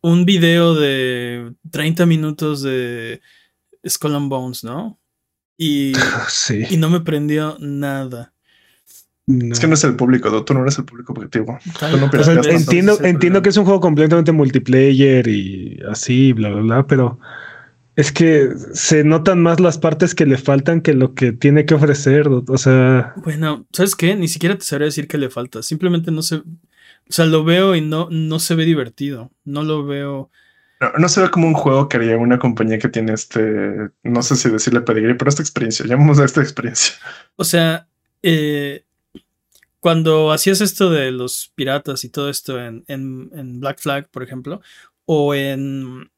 un 0.01 0.25
video 0.25 0.75
de 0.75 1.53
30 1.71 2.05
minutos 2.05 2.61
de 2.61 3.21
Skull 3.87 4.15
and 4.15 4.29
Bones, 4.29 4.63
¿no? 4.63 4.99
Y, 5.57 5.93
sí. 6.29 6.63
y 6.69 6.77
no 6.77 6.89
me 6.89 7.01
prendió 7.01 7.57
nada. 7.59 8.32
No. 9.27 9.53
Es 9.53 9.59
que 9.59 9.67
no 9.67 9.75
es 9.75 9.83
el 9.83 9.95
público, 9.95 10.29
¿no? 10.29 10.43
tú 10.43 10.53
no 10.53 10.61
eres 10.61 10.77
el 10.77 10.85
público 10.85 11.13
objetivo. 11.13 11.57
No 11.97 12.19
O 12.19 12.23
sea, 12.23 12.33
entiendo, 12.33 12.97
entiendo 13.03 13.41
que 13.41 13.49
es 13.49 13.57
un 13.57 13.65
juego 13.65 13.79
completamente 13.79 14.31
multiplayer 14.31 15.27
y 15.27 15.79
así, 15.89 16.33
bla, 16.33 16.49
bla, 16.49 16.61
bla, 16.61 16.87
pero 16.87 17.19
es 17.95 18.11
que 18.11 18.49
se 18.73 19.03
notan 19.03 19.41
más 19.41 19.59
las 19.59 19.77
partes 19.77 20.15
que 20.15 20.25
le 20.25 20.37
faltan 20.37 20.81
que 20.81 20.93
lo 20.93 21.13
que 21.13 21.31
tiene 21.31 21.65
que 21.65 21.75
ofrecer. 21.75 22.27
O 22.27 22.57
sea, 22.57 23.13
Bueno, 23.17 23.65
¿sabes 23.71 23.95
qué? 23.95 24.15
Ni 24.15 24.27
siquiera 24.27 24.57
te 24.57 24.65
sabría 24.65 24.87
decir 24.87 25.07
que 25.07 25.17
le 25.17 25.29
falta. 25.29 25.61
Simplemente 25.61 26.11
no 26.11 26.21
se. 26.21 26.37
O 26.37 27.11
sea, 27.11 27.25
lo 27.25 27.43
veo 27.43 27.75
y 27.75 27.81
no, 27.81 28.07
no 28.09 28.39
se 28.39 28.55
ve 28.55 28.65
divertido. 28.65 29.31
No 29.45 29.63
lo 29.63 29.85
veo. 29.85 30.31
No, 30.79 30.91
no 30.97 31.07
se 31.07 31.21
ve 31.21 31.29
como 31.29 31.47
un 31.47 31.53
juego 31.53 31.87
que 31.87 31.97
haría 31.97 32.17
una 32.17 32.39
compañía 32.39 32.79
que 32.79 32.89
tiene 32.89 33.13
este, 33.13 33.89
no 34.03 34.23
sé 34.23 34.35
si 34.35 34.49
decirle 34.49 34.81
pedigrí, 34.81 35.13
pero 35.13 35.29
esta 35.29 35.41
experiencia, 35.41 35.85
llamamos 35.85 36.19
a 36.19 36.25
esta 36.25 36.41
experiencia. 36.41 36.95
O 37.35 37.43
sea, 37.43 37.87
eh, 38.21 38.83
cuando 39.83 40.31
hacías 40.31 40.61
esto 40.61 40.89
de 40.89 41.11
los 41.11 41.51
piratas 41.55 42.05
y 42.05 42.09
todo 42.09 42.29
esto 42.29 42.57
en, 42.57 42.85
en- 42.87 43.29
en 43.35 43.59
Black 43.59 43.79
Flag, 43.81 44.09
por 44.09 44.23
ejemplo, 44.23 44.61
o 45.05 45.35
en 45.35 46.09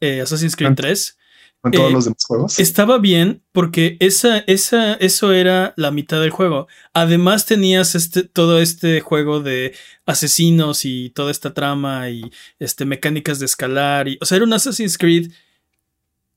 eh, 0.00 0.22
Assassin's 0.22 0.56
Creed 0.56 0.72
Ah. 0.72 0.76
3, 0.76 1.18
Con 1.60 1.72
todos 1.72 1.90
Eh, 1.90 1.92
los 1.92 2.04
demás 2.06 2.24
juegos. 2.26 2.58
estaba 2.58 2.98
bien 2.98 3.42
porque 3.52 3.96
esa, 4.00 4.38
esa, 4.38 4.94
eso 4.94 5.30
era 5.32 5.74
la 5.76 5.90
mitad 5.90 6.20
del 6.22 6.30
juego. 6.30 6.66
Además 6.94 7.44
tenías 7.46 7.94
este, 7.94 8.22
todo 8.24 8.58
este 8.60 9.00
juego 9.00 9.40
de 9.40 9.74
asesinos 10.06 10.84
y 10.86 11.10
toda 11.10 11.30
esta 11.30 11.52
trama 11.54 12.08
y 12.10 12.22
este, 12.58 12.84
mecánicas 12.86 13.38
de 13.38 13.44
escalar. 13.46 14.08
Y, 14.08 14.18
o 14.20 14.24
sea, 14.24 14.36
era 14.36 14.44
un 14.46 14.52
Assassin's 14.54 14.96
Creed 14.98 15.30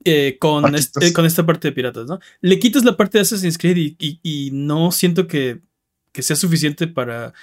eh, 0.03 0.37
con, 0.39 0.75
este- 0.75 1.11
con 1.13 1.25
esta 1.25 1.45
parte 1.45 1.69
de 1.69 1.71
piratas, 1.71 2.05
¿no? 2.05 2.19
Le 2.41 2.59
quitas 2.59 2.83
la 2.83 2.95
parte 2.95 3.17
de 3.17 3.23
Assassin's 3.23 3.57
Creed 3.57 3.77
y, 3.77 3.95
y- 3.97 4.19
y 4.21 4.51
no 4.51 4.91
siento 4.91 5.25
que, 5.25 5.61
que 6.15 6.21
sea 6.21 6.35
suficiente 6.37 6.87
para, 6.87 7.33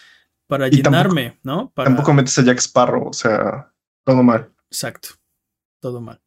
para 0.49 0.69
Y 0.69 0.81
tampoco- 0.83 0.91
llenarme, 0.91 1.39
¿no? 1.43 1.71
Para, 1.75 1.89
Tampoco 1.91 2.15
metes 2.15 2.39
a 2.39 2.43
Jack 2.43 2.59
Sparrow, 2.59 3.09
o 3.09 3.13
sea, 3.13 3.71
todo 4.05 4.23
mal. 4.23 4.51
Exacto. 4.71 5.11
Todo 5.81 6.01
mal. 6.01 6.21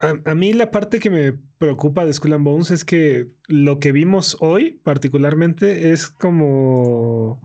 a, 0.00 0.30
a 0.30 0.34
mí 0.34 0.52
la 0.52 0.70
parte 0.70 0.98
que 1.00 1.08
me 1.10 1.32
preocupa 1.32 2.04
de 2.04 2.12
Skull 2.12 2.34
and 2.34 2.44
Bones 2.44 2.70
es 2.70 2.84
que 2.84 3.34
lo 3.46 3.78
que 3.80 3.92
vimos 3.92 4.36
hoy, 4.40 4.72
particularmente, 4.72 5.90
es 5.92 6.06
como. 6.08 7.40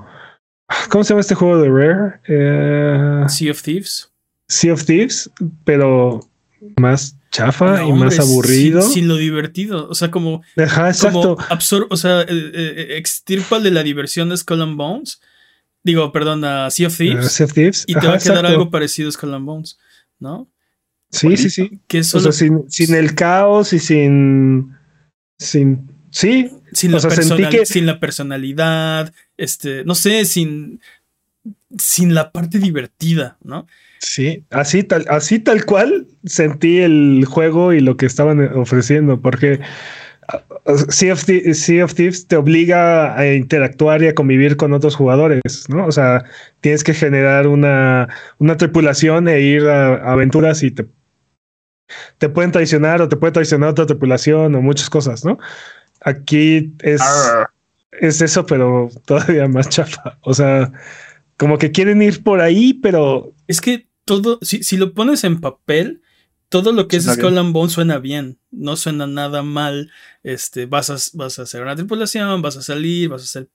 ¿Cómo 0.90 1.04
se 1.04 1.10
llama 1.10 1.22
este 1.22 1.36
juego 1.36 1.58
de 1.62 1.70
Rare? 1.70 2.20
Eh, 2.28 3.24
Sea 3.30 3.52
of 3.52 3.62
Thieves. 3.64 4.12
sea 4.48 4.74
of 4.74 4.84
Thieves, 4.86 5.32
pero 5.64 6.20
más 6.78 7.16
chafa 7.32 7.80
No, 7.82 7.90
y 7.90 7.94
más 7.94 8.20
aburrido. 8.20 8.82
Sin, 8.82 8.92
sin 8.94 9.08
lo 9.08 9.16
divertido. 9.18 9.88
O 9.90 9.96
sea, 9.96 10.10
como. 10.12 10.42
Ajá, 10.58 10.90
exacto. 10.90 11.36
como 11.36 11.46
absor 11.50 11.88
o 11.90 11.98
sea, 11.98 12.22
eh, 12.22 12.28
eh, 12.30 12.98
extirpale 12.98 13.72
la 13.72 13.84
diversión 13.84 14.30
de 14.30 14.38
Skull 14.38 14.62
and 14.62 14.78
Bones. 14.78 15.22
Digo, 15.84 16.12
perdón, 16.12 16.44
a 16.44 16.70
Sea 16.72 16.88
of 16.88 16.98
Thieves. 16.98 17.26
Eh, 17.26 17.30
sea 17.30 17.46
of 17.46 17.54
Thieves. 17.54 17.84
y 17.88 17.94
te 17.94 18.00
Ajá, 18.00 18.08
va 18.10 18.14
a 18.16 18.20
quedar 18.20 18.36
exacto. 18.38 18.48
algo 18.48 18.70
parecido 18.72 19.10
a 19.10 19.12
Skull 19.12 19.34
and 19.34 19.46
Bones, 19.46 19.78
¿no? 20.20 20.52
Sí, 21.12 21.38
sí, 21.38 21.50
sí. 21.50 21.82
Que 21.88 22.00
es 22.00 22.14
O 22.14 22.20
solo 22.20 22.32
sea, 22.32 22.48
sin, 22.48 22.70
sin 22.70 22.94
el 22.96 23.16
caos 23.16 23.74
y 23.74 23.80
sin. 23.80 24.74
Sin. 25.38 25.90
Sí, 26.12 26.52
sin, 26.74 26.92
o 26.92 26.98
la 26.98 27.02
sea, 27.02 27.12
sentí 27.12 27.48
que- 27.50 27.66
sin 27.66 27.86
la 27.86 28.00
personalidad, 28.00 29.14
este, 29.38 29.84
no 29.86 29.94
sé, 29.96 30.26
sin, 30.26 30.82
sin 31.78 32.14
la 32.14 32.32
parte 32.32 32.60
divertida, 32.60 33.38
¿no? 33.44 33.68
sí. 34.00 34.46
Así 34.50 34.84
tal, 34.84 35.06
así 35.10 35.40
tal 35.40 35.66
cual 35.66 36.08
sentí 36.26 36.80
el 36.80 37.26
juego 37.28 37.74
y 37.74 37.82
lo 37.82 37.98
que 37.98 38.06
estaban 38.06 38.40
ofreciendo. 38.58 39.22
Porque 39.22 39.60
sea 40.90 41.14
of, 41.14 41.24
sea 41.24 41.86
of, 41.86 41.94
Thieves 41.94 42.28
te 42.28 42.36
obliga 42.36 43.18
a 43.18 43.34
interactuar 43.34 44.04
y 44.04 44.08
a 44.08 44.16
convivir 44.16 44.58
con 44.58 44.74
otros 44.74 44.96
jugadores, 44.96 45.42
¿no? 45.70 45.86
O 45.86 45.92
sea, 45.92 46.24
tienes 46.62 46.84
que 46.84 46.94
generar 46.94 47.48
una, 47.48 48.10
una 48.38 48.58
tripulación 48.58 49.28
e 49.28 49.42
ir 49.42 49.68
a, 49.68 50.12
aventuras 50.12 50.62
y 50.64 50.72
te, 50.72 50.88
te 52.18 52.30
pueden 52.30 52.52
traicionar 52.52 53.02
o 53.02 53.10
te 53.10 53.18
puede 53.18 53.34
traicionar 53.34 53.70
otra 53.70 53.86
tripulación 53.86 54.56
o 54.56 54.62
muchas 54.62 54.90
cosas, 54.90 55.26
¿no? 55.26 55.40
Aquí 56.02 56.74
es, 56.80 57.02
es 57.92 58.22
eso, 58.22 58.46
pero 58.46 58.90
todavía 59.06 59.48
más 59.48 59.70
chafa. 59.70 60.18
O 60.22 60.34
sea, 60.34 60.72
como 61.40 61.58
que 61.58 61.72
quieren 61.72 62.02
ir 62.02 62.22
por 62.22 62.42
ahí, 62.42 62.74
pero... 62.74 63.34
Es 63.48 63.62
que 63.62 63.88
todo, 64.04 64.40
si, 64.42 64.62
si 64.62 64.76
lo 64.76 64.94
pones 64.94 65.24
en 65.24 65.40
papel, 65.40 66.02
todo 66.50 66.74
lo 66.74 66.88
que 66.88 66.98
es 66.98 67.06
Skull 67.06 67.38
and 67.38 67.54
Bones 67.54 67.74
suena 67.74 67.98
bien, 67.98 68.40
no 68.52 68.76
suena 68.76 69.08
nada 69.08 69.42
mal. 69.42 69.90
Este, 70.22 70.66
vas 70.66 70.90
a, 70.90 70.98
vas 71.14 71.40
a 71.40 71.44
hacer 71.44 71.62
una 71.62 71.76
tripulación, 71.76 72.42
vas 72.42 72.58
a 72.58 72.62
salir, 72.62 73.08
vas 73.08 73.24
a 73.24 73.28
ser 73.28 73.50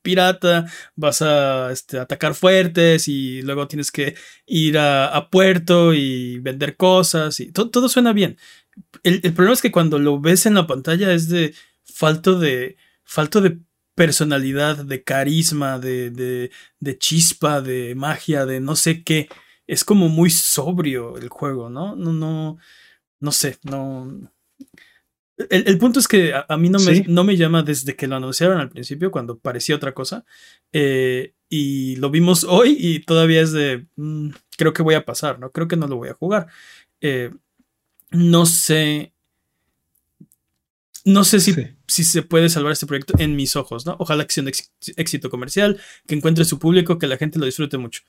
pirata, 0.00 0.64
vas 0.94 1.20
a 1.20 1.70
este, 1.72 1.98
atacar 1.98 2.34
fuertes 2.34 3.08
y 3.08 3.42
luego 3.42 3.68
tienes 3.68 3.90
que 3.90 4.14
ir 4.46 4.78
a, 4.78 5.28
puerto 5.30 5.92
y 5.92 6.38
vender 6.38 6.76
cosas 6.76 7.38
y 7.40 7.52
todo 7.52 7.88
suena 7.90 8.14
bien. 8.14 8.38
El, 9.02 9.20
problema 9.34 9.52
es 9.52 9.60
que 9.60 9.72
cuando 9.72 9.98
lo 9.98 10.20
ves 10.20 10.46
en 10.46 10.54
la 10.54 10.66
pantalla 10.66 11.12
es 11.12 11.28
de 11.28 11.52
falto 11.84 12.38
de, 12.38 12.76
falto 13.04 13.42
de 13.42 13.58
personalidad, 13.96 14.84
de 14.84 15.02
carisma, 15.02 15.80
de, 15.80 16.10
de, 16.10 16.52
de 16.78 16.98
chispa, 16.98 17.60
de 17.60 17.96
magia, 17.96 18.46
de 18.46 18.60
no 18.60 18.76
sé 18.76 19.02
qué 19.02 19.28
es 19.66 19.84
como 19.84 20.08
muy 20.08 20.30
sobrio 20.30 21.16
el 21.16 21.28
juego, 21.28 21.68
¿no? 21.68 21.96
No, 21.96 22.12
no, 22.12 22.58
no 23.18 23.32
sé, 23.32 23.58
no. 23.64 24.30
El, 25.50 25.76
punto 25.78 25.98
es 25.98 26.08
que 26.08 26.32
a, 26.32 26.56
mí 26.56 26.70
no 26.70 26.78
me, 26.78 27.04
no 27.08 27.24
me, 27.24 27.36
llama 27.36 27.62
desde 27.62 27.94
que 27.94 28.06
lo 28.06 28.16
anunciaron 28.16 28.58
al 28.58 28.70
principio, 28.70 29.10
cuando 29.10 29.38
parecía 29.38 29.76
otra 29.76 29.92
cosa. 29.92 30.24
Eh, 30.72 31.34
y 31.48 31.96
lo 31.96 32.10
vimos 32.10 32.44
hoy 32.44 32.76
y 32.78 33.00
todavía 33.00 33.42
es 33.42 33.52
de. 33.52 33.86
Mm, 33.96 34.30
creo 34.56 34.72
que 34.72 34.82
voy 34.82 34.94
a 34.94 35.04
pasar, 35.04 35.38
¿no? 35.38 35.50
Creo 35.52 35.68
que 35.68 35.76
no 35.76 35.88
lo 35.88 35.96
voy 35.96 36.08
a 36.08 36.14
jugar. 36.14 36.46
Eh, 37.00 37.30
no 38.10 38.46
sé. 38.46 39.12
No 41.04 41.22
sé 41.22 41.40
si, 41.40 41.54
si, 41.88 42.04
se 42.04 42.22
puede 42.22 42.48
salvar 42.48 42.72
este 42.72 42.86
proyecto 42.86 43.14
en 43.18 43.36
mis 43.36 43.56
ojos, 43.56 43.86
¿no? 43.86 43.96
Ojalá 43.98 44.26
que 44.26 44.32
sea 44.32 44.44
un 44.44 44.50
éxito 44.96 45.30
comercial, 45.30 45.80
que 46.06 46.14
encuentre 46.14 46.44
su 46.44 46.58
público, 46.58 46.98
que 46.98 47.06
la 47.06 47.16
gente 47.16 47.38
lo 47.38 47.46
disfrute 47.46 47.78
mucho 47.78 48.02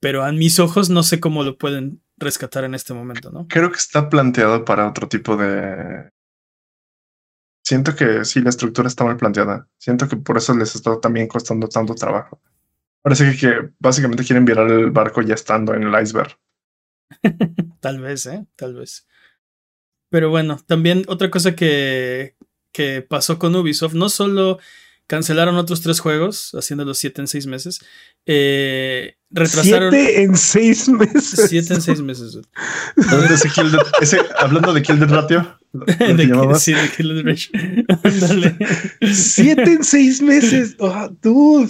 pero 0.00 0.24
a 0.24 0.32
mis 0.32 0.58
ojos 0.58 0.90
no 0.90 1.02
sé 1.02 1.20
cómo 1.20 1.44
lo 1.44 1.58
pueden 1.58 2.02
rescatar 2.16 2.64
en 2.64 2.74
este 2.74 2.94
momento, 2.94 3.30
¿no? 3.30 3.46
Creo 3.48 3.70
que 3.70 3.76
está 3.76 4.08
planteado 4.08 4.64
para 4.64 4.88
otro 4.88 5.08
tipo 5.08 5.36
de... 5.36 6.10
Siento 7.62 7.94
que 7.94 8.24
sí, 8.24 8.40
la 8.40 8.48
estructura 8.48 8.88
está 8.88 9.04
mal 9.04 9.18
planteada. 9.18 9.68
Siento 9.78 10.08
que 10.08 10.16
por 10.16 10.38
eso 10.38 10.56
les 10.56 10.74
está 10.74 10.98
también 10.98 11.28
costando 11.28 11.68
tanto 11.68 11.94
trabajo. 11.94 12.40
Parece 13.02 13.36
que, 13.36 13.70
básicamente 13.78 14.24
quieren 14.24 14.44
virar 14.44 14.70
el 14.70 14.90
barco 14.90 15.20
ya 15.20 15.34
estando 15.34 15.74
en 15.74 15.82
el 15.84 16.02
iceberg. 16.02 16.36
tal 17.80 18.00
vez, 18.00 18.26
¿eh? 18.26 18.46
Tal 18.56 18.74
vez. 18.74 19.06
Pero 20.08 20.30
bueno, 20.30 20.58
también 20.66 21.04
otra 21.06 21.30
cosa 21.30 21.54
que, 21.54 22.36
que 22.72 23.02
pasó 23.02 23.38
con 23.38 23.54
Ubisoft, 23.56 23.94
no 23.94 24.08
solo 24.08 24.58
cancelaron 25.06 25.56
otros 25.56 25.80
tres 25.80 25.98
juegos, 25.98 26.52
haciéndolos 26.54 26.98
siete 26.98 27.20
en 27.20 27.26
seis 27.26 27.46
meses. 27.46 27.80
Eh, 28.26 29.16
retrasaron. 29.30 29.90
Siete 29.90 30.22
en 30.22 30.36
seis 30.36 30.88
meses. 30.88 31.48
Siete 31.48 31.74
en 31.74 31.82
seis 31.82 32.00
meses. 32.00 32.38
hablando 34.38 34.72
de 34.72 34.82
Kill 34.82 35.00
de 35.72 36.54
sí, 36.58 36.72
de 36.72 37.36
Siete 39.12 39.72
en 39.72 39.84
seis 39.84 40.20
meses. 40.20 40.76
Oh, 40.78 41.10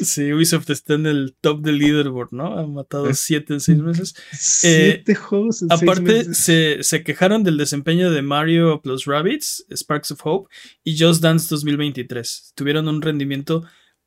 Sí, 0.03 0.33
Ubisoft 0.33 0.71
está 0.71 0.95
en 0.95 1.07
el 1.07 1.37
top 1.41 1.61
del 1.61 1.79
leaderboard, 1.79 2.33
¿no? 2.33 2.59
Han 2.59 2.73
matado 2.73 3.13
siete 3.13 3.55
en 3.55 3.61
seis 3.61 3.79
meses. 3.79 4.15
Siete 4.33 5.13
eh, 5.13 5.15
juegos 5.15 5.63
en 5.63 5.73
Aparte, 5.73 6.13
seis 6.13 6.29
meses. 6.29 6.39
Se, 6.39 6.79
se 6.83 7.03
quejaron 7.05 7.45
del 7.45 7.59
desempeño 7.59 8.11
de 8.11 8.23
Mario 8.23 8.81
plus 8.81 9.05
Rabbits, 9.05 9.67
Sparks 9.71 10.13
of 10.13 10.21
Hope 10.25 10.51
y 10.83 10.99
Just 10.99 11.23
Dance 11.23 11.47
2023. 11.51 12.53
Tuvieron 12.55 12.89
un 12.89 13.03
rendimiento 13.03 13.65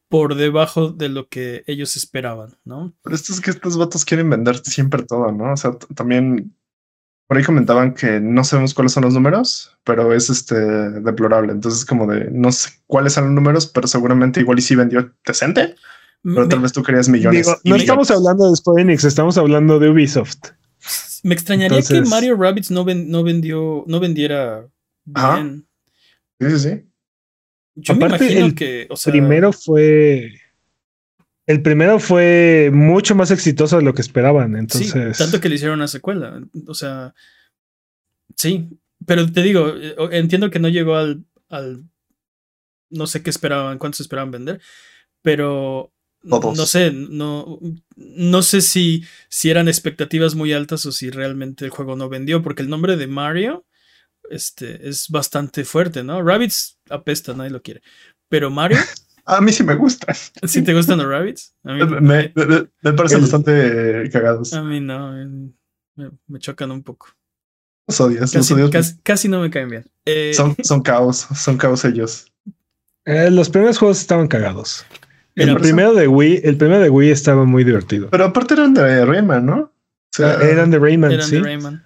por 0.09 0.35
debajo 0.35 0.89
de 0.89 1.09
lo 1.09 1.27
que 1.27 1.63
ellos 1.65 1.95
esperaban, 1.97 2.55
¿no? 2.65 2.95
Pero 3.03 3.15
esto 3.15 3.33
es 3.33 3.41
que 3.41 3.49
estos 3.51 3.77
vatos 3.77 4.05
quieren 4.05 4.29
vender 4.29 4.57
siempre 4.57 5.03
todo, 5.03 5.31
¿no? 5.31 5.53
O 5.53 5.57
sea, 5.57 5.71
también 5.95 6.55
por 7.33 7.39
ahí 7.39 7.45
comentaban 7.45 7.95
que 7.95 8.19
no 8.19 8.43
sabemos 8.43 8.75
cuáles 8.75 8.91
son 8.91 9.05
los 9.05 9.15
números, 9.15 9.75
pero 9.83 10.13
es 10.13 10.29
este 10.29 10.53
deplorable. 10.55 11.51
Entonces, 11.51 11.83
como 11.83 12.05
de 12.05 12.29
no 12.29 12.51
sé 12.51 12.69
cuáles 12.85 13.13
son 13.13 13.23
los 13.23 13.33
números, 13.33 13.65
pero 13.65 13.87
seguramente 13.87 14.39
igual 14.39 14.59
y 14.59 14.61
sí 14.61 14.75
vendió 14.75 15.11
decente. 15.25 15.73
Pero 16.21 16.47
tal 16.47 16.59
vez 16.59 16.73
tú 16.73 16.83
querías 16.83 17.09
millones. 17.09 17.47
no 17.63 17.75
estamos 17.75 18.11
hablando 18.11 18.51
de 18.51 18.55
Square 18.55 18.83
Enix, 18.83 19.03
estamos 19.03 19.35
hablando 19.39 19.79
de 19.79 19.89
Ubisoft. 19.89 20.51
Me 21.23 21.33
extrañaría 21.33 21.81
que 21.81 22.01
Mario 22.01 22.35
Rabbits 22.37 22.69
no, 22.69 22.85
no 22.85 23.23
vendió, 23.23 23.83
no 23.87 23.99
vendiera 23.99 24.67
bien. 25.03 25.65
Sí, 26.39 26.49
sí, 26.51 26.59
sí. 26.59 26.85
Yo 27.73 27.95
Aparte, 27.95 28.25
me 28.25 28.39
el 28.41 28.53
que, 28.53 28.87
primero 29.05 29.51
fue. 29.51 30.33
El 31.45 31.61
primero 31.61 31.99
fue 31.99 32.69
mucho 32.71 33.15
más 33.15 33.31
exitoso 33.31 33.77
de 33.77 33.83
lo 33.83 33.93
que 33.93 34.01
esperaban. 34.01 34.55
Entonces. 34.55 35.17
tanto 35.17 35.41
que 35.41 35.49
le 35.49 35.55
hicieron 35.55 35.79
una 35.79 35.87
secuela. 35.87 36.41
O 36.67 36.73
sea. 36.73 37.13
Sí. 38.35 38.69
Pero 39.05 39.29
te 39.31 39.41
digo, 39.41 39.73
eh, 39.75 39.95
entiendo 40.11 40.49
que 40.49 40.59
no 40.59 40.69
llegó 40.69 40.95
al. 40.95 41.25
al 41.49 41.83
no 42.89 43.07
sé 43.07 43.23
qué 43.23 43.29
esperaban, 43.29 43.77
cuántos 43.77 44.01
esperaban 44.01 44.31
vender. 44.31 44.61
Pero. 45.21 45.89
No 46.25 46.65
sé, 46.65 46.91
no, 46.93 47.59
no 47.97 48.43
sé 48.43 48.61
si, 48.61 49.03
si 49.27 49.49
eran 49.49 49.67
expectativas 49.67 50.35
muy 50.35 50.53
altas 50.53 50.85
o 50.85 50.93
si 50.93 51.09
realmente 51.09 51.65
el 51.65 51.71
juego 51.71 51.97
no 51.97 52.07
vendió, 52.07 52.41
porque 52.41 52.61
el 52.61 52.69
nombre 52.69 52.95
de 52.95 53.07
Mario 53.07 53.65
este, 54.29 54.87
es 54.87 55.09
bastante 55.09 55.65
fuerte, 55.65 56.01
¿no? 56.01 56.23
Rabbits 56.23 56.79
apesta, 56.89 57.33
nadie 57.33 57.51
lo 57.51 57.61
quiere. 57.61 57.81
Pero 58.29 58.49
Mario. 58.49 58.77
A 59.25 59.41
mí 59.41 59.51
sí 59.51 59.63
me 59.63 59.75
gusta. 59.75 60.13
¿Sí 60.13 60.61
te 60.63 60.73
gustan 60.73 60.97
los 60.97 61.07
rabbits? 61.07 61.55
A 61.63 61.73
mí, 61.73 61.85
me, 62.01 62.33
me, 62.81 62.93
parecen 62.93 63.21
bastante 63.21 64.09
cagados. 64.11 64.53
A 64.53 64.61
mí 64.61 64.79
no, 64.79 65.13
me, 65.95 66.39
chocan 66.39 66.71
un 66.71 66.83
poco. 66.83 67.07
Los 67.87 67.99
odias, 67.99 68.31
casi, 68.31 68.55
Casi, 69.03 69.27
no 69.27 69.41
me 69.41 69.49
caen 69.49 69.69
bien. 69.69 69.85
Eh, 70.05 70.33
son, 70.33 70.55
son 70.63 70.81
caos, 70.81 71.27
son 71.35 71.57
caos 71.57 71.83
ellos. 71.83 72.31
Eh, 73.05 73.29
los 73.29 73.49
primeros 73.49 73.77
juegos 73.77 73.99
estaban 73.99 74.27
cagados. 74.27 74.85
El 75.35 75.57
primero 75.57 75.93
de 75.93 76.07
Wii, 76.07 76.41
el 76.43 76.57
primero 76.57 76.79
de 76.79 76.89
Wii 76.89 77.09
estaba 77.09 77.43
muy 77.43 77.63
divertido. 77.63 78.09
Pero 78.09 78.25
aparte 78.25 78.53
eran 78.53 78.73
de 78.73 79.05
Rayman, 79.05 79.45
¿no? 79.45 79.57
O 79.57 79.71
sea, 80.11 80.35
eran 80.35 80.69
de 80.69 80.79
Rayman, 80.79 81.11
eran 81.11 81.29
De 81.29 81.41
Rayman 81.41 81.83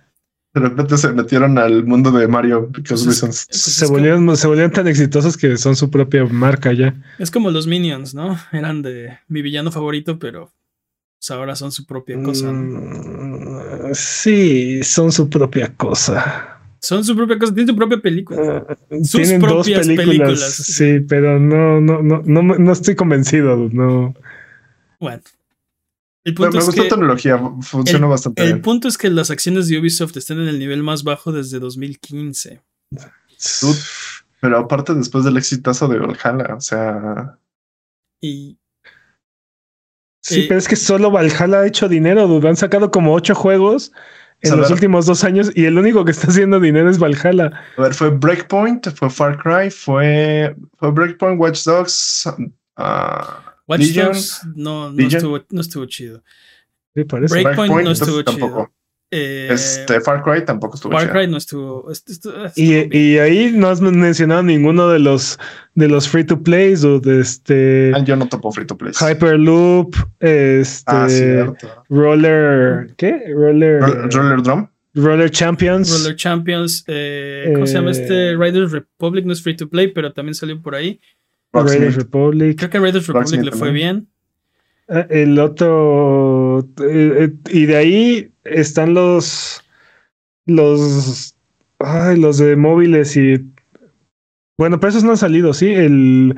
de 0.59 0.69
repente 0.69 0.97
se 0.97 1.11
metieron 1.13 1.57
al 1.57 1.85
mundo 1.85 2.11
de 2.11 2.27
Mario 2.27 2.71
Se, 2.83 3.85
volvieron, 3.85 4.35
se 4.35 4.47
volvieron 4.47 4.71
tan 4.71 4.87
exitosos 4.87 5.37
que 5.37 5.57
son 5.57 5.75
su 5.75 5.89
propia 5.89 6.25
marca 6.25 6.73
ya. 6.73 6.95
Es 7.19 7.31
como 7.31 7.51
los 7.51 7.67
Minions, 7.67 8.13
¿no? 8.13 8.37
Eran 8.51 8.81
de 8.81 9.19
mi 9.27 9.41
villano 9.41 9.71
favorito, 9.71 10.19
pero 10.19 10.51
pues, 11.19 11.31
ahora 11.31 11.55
son 11.55 11.71
su 11.71 11.85
propia 11.85 12.21
cosa. 12.21 12.51
Mm, 12.51 13.93
sí, 13.93 14.83
son 14.83 15.11
su 15.11 15.29
propia 15.29 15.73
cosa. 15.75 16.59
Son 16.79 17.03
su 17.03 17.15
propia 17.15 17.39
cosa, 17.39 17.53
tienen 17.53 17.69
su 17.73 17.75
propia 17.75 17.97
película. 17.97 18.65
Uh, 18.89 19.03
Sus 19.03 19.31
propias 19.33 19.87
películas, 19.87 20.41
Sí, 20.41 20.99
pero 21.01 21.39
no, 21.39 21.81
no, 21.81 22.01
no, 22.01 22.21
no, 22.23 22.41
no 22.41 22.71
estoy 22.71 22.95
convencido. 22.95 23.69
No. 23.71 24.13
Bueno, 24.99 25.21
el 26.27 26.33
punto 26.33 26.57
me, 26.57 26.63
gustó 26.65 26.83
la 26.83 26.89
tecnología, 26.89 27.41
funcionó 27.61 28.09
bastante 28.09 28.43
el 28.43 28.59
punto 28.59 28.89
es 28.89 28.97
que 28.97 29.09
las 29.09 29.31
acciones 29.31 29.69
de 29.69 29.79
Ubisoft 29.79 30.17
están 30.17 30.41
en 30.41 30.49
el 30.49 30.59
nivel 30.59 30.83
más 30.83 31.05
bajo 31.05 31.31
desde 31.31 31.57
2015. 31.57 32.61
pero 34.41 34.57
aparte 34.57 34.93
después 34.93 35.23
del 35.23 35.37
exitazo 35.37 35.87
de 35.87 35.99
Valhalla, 35.99 36.55
o 36.55 36.59
sea... 36.59 37.37
Y... 38.19 38.57
Sí, 40.21 40.47
pero 40.49 40.59
es 40.59 40.67
que 40.67 40.75
solo 40.75 41.11
Valhalla 41.11 41.61
ha 41.61 41.67
hecho 41.67 41.87
dinero, 41.87 42.27
dude. 42.27 42.49
Han 42.49 42.57
sacado 42.57 42.91
como 42.91 43.13
ocho 43.13 43.33
juegos 43.33 43.93
en 44.41 44.57
los 44.57 44.69
últimos 44.69 45.05
dos 45.05 45.23
años 45.23 45.49
y 45.55 45.63
el 45.63 45.77
único 45.77 46.03
que 46.03 46.11
está 46.11 46.27
haciendo 46.27 46.59
dinero 46.59 46.89
es 46.89 46.99
Valhalla. 46.99 47.53
A 47.77 47.81
ver, 47.83 47.93
fue 47.93 48.09
Breakpoint, 48.09 48.89
fue 48.89 49.09
Far 49.09 49.37
Cry, 49.37 49.71
fue, 49.71 50.53
fue 50.77 50.91
Breakpoint, 50.91 51.39
Watch 51.39 51.63
Dogs, 51.63 52.27
uh, 52.77 53.46
Watch 53.67 53.93
Dogs 53.93 54.41
no, 54.55 54.91
no, 54.91 55.07
estuvo, 55.07 55.39
no 55.49 55.61
estuvo 55.61 55.85
chido. 55.85 56.23
Breakpoint, 56.95 57.83
no 57.83 57.91
estuvo 57.91 58.21
chido. 58.23 58.71
Eh, 59.09 59.47
este 59.49 60.01
Far 60.01 60.21
Cry 60.21 60.43
tampoco 60.43 60.75
estuvo 60.75 60.91
Far 60.91 61.09
Cry 61.09 61.27
no 61.27 61.37
estuvo. 61.37 61.89
y, 62.57 62.97
y, 62.97 63.17
ahí 63.19 63.53
no 63.53 63.69
has 63.69 63.79
mencionado 63.79 64.43
ninguno 64.43 64.89
de 64.89 64.99
los 64.99 65.39
de 65.75 65.87
los 65.87 66.09
free 66.09 66.25
to 66.25 66.43
plays 66.43 66.83
o 66.83 66.99
de 66.99 67.21
este. 67.21 67.93
Ah, 67.95 68.03
yo 68.03 68.17
no 68.17 68.27
topo 68.27 68.51
free 68.51 68.65
to 68.65 68.77
plays. 68.77 68.97
Hyperloop, 68.99 69.95
este. 70.19 70.83
Ah, 70.87 71.07
cierto. 71.07 71.85
Roller. 71.89 72.93
¿Qué? 72.97 73.31
Roller. 73.33 73.79
Roller 73.79 74.41
Drum. 74.41 74.67
Roller 74.93 75.29
Champions. 75.31 75.89
Roller 75.89 76.15
Champions. 76.17 76.83
eh, 76.87 77.51
¿Cómo 77.53 77.65
se 77.65 77.75
llama 77.75 77.91
este? 77.91 78.31
Eh, 78.31 78.37
Riders 78.37 78.73
Republic 78.73 79.23
no 79.23 79.31
es 79.31 79.41
free 79.41 79.55
to 79.55 79.69
play, 79.69 79.87
pero 79.87 80.11
también 80.11 80.35
salió 80.35 80.61
por 80.61 80.75
ahí. 80.75 80.99
Raiders. 81.53 81.95
Republic. 81.95 82.57
Creo 82.57 82.69
que 82.69 82.79
Riders 82.79 83.07
Republic 83.07 83.15
Rocksmith 83.29 83.45
le 83.45 83.51
fue 83.51 83.67
también. 83.69 83.95
bien. 83.95 84.07
Ah, 84.89 85.05
El 85.09 85.37
otro. 85.39 86.59
eh, 86.81 87.29
eh, 87.29 87.33
y 87.51 87.65
de 87.65 87.75
ahí 87.75 88.31
están 88.43 88.93
los. 88.93 89.63
Los. 90.45 91.35
Ay, 91.79 92.17
los 92.19 92.37
de 92.37 92.55
móviles 92.55 93.15
y. 93.17 93.45
Bueno, 94.57 94.79
pero 94.79 94.89
esos 94.89 95.03
no 95.03 95.11
han 95.11 95.17
salido, 95.17 95.53
¿sí? 95.53 95.67
El. 95.73 96.35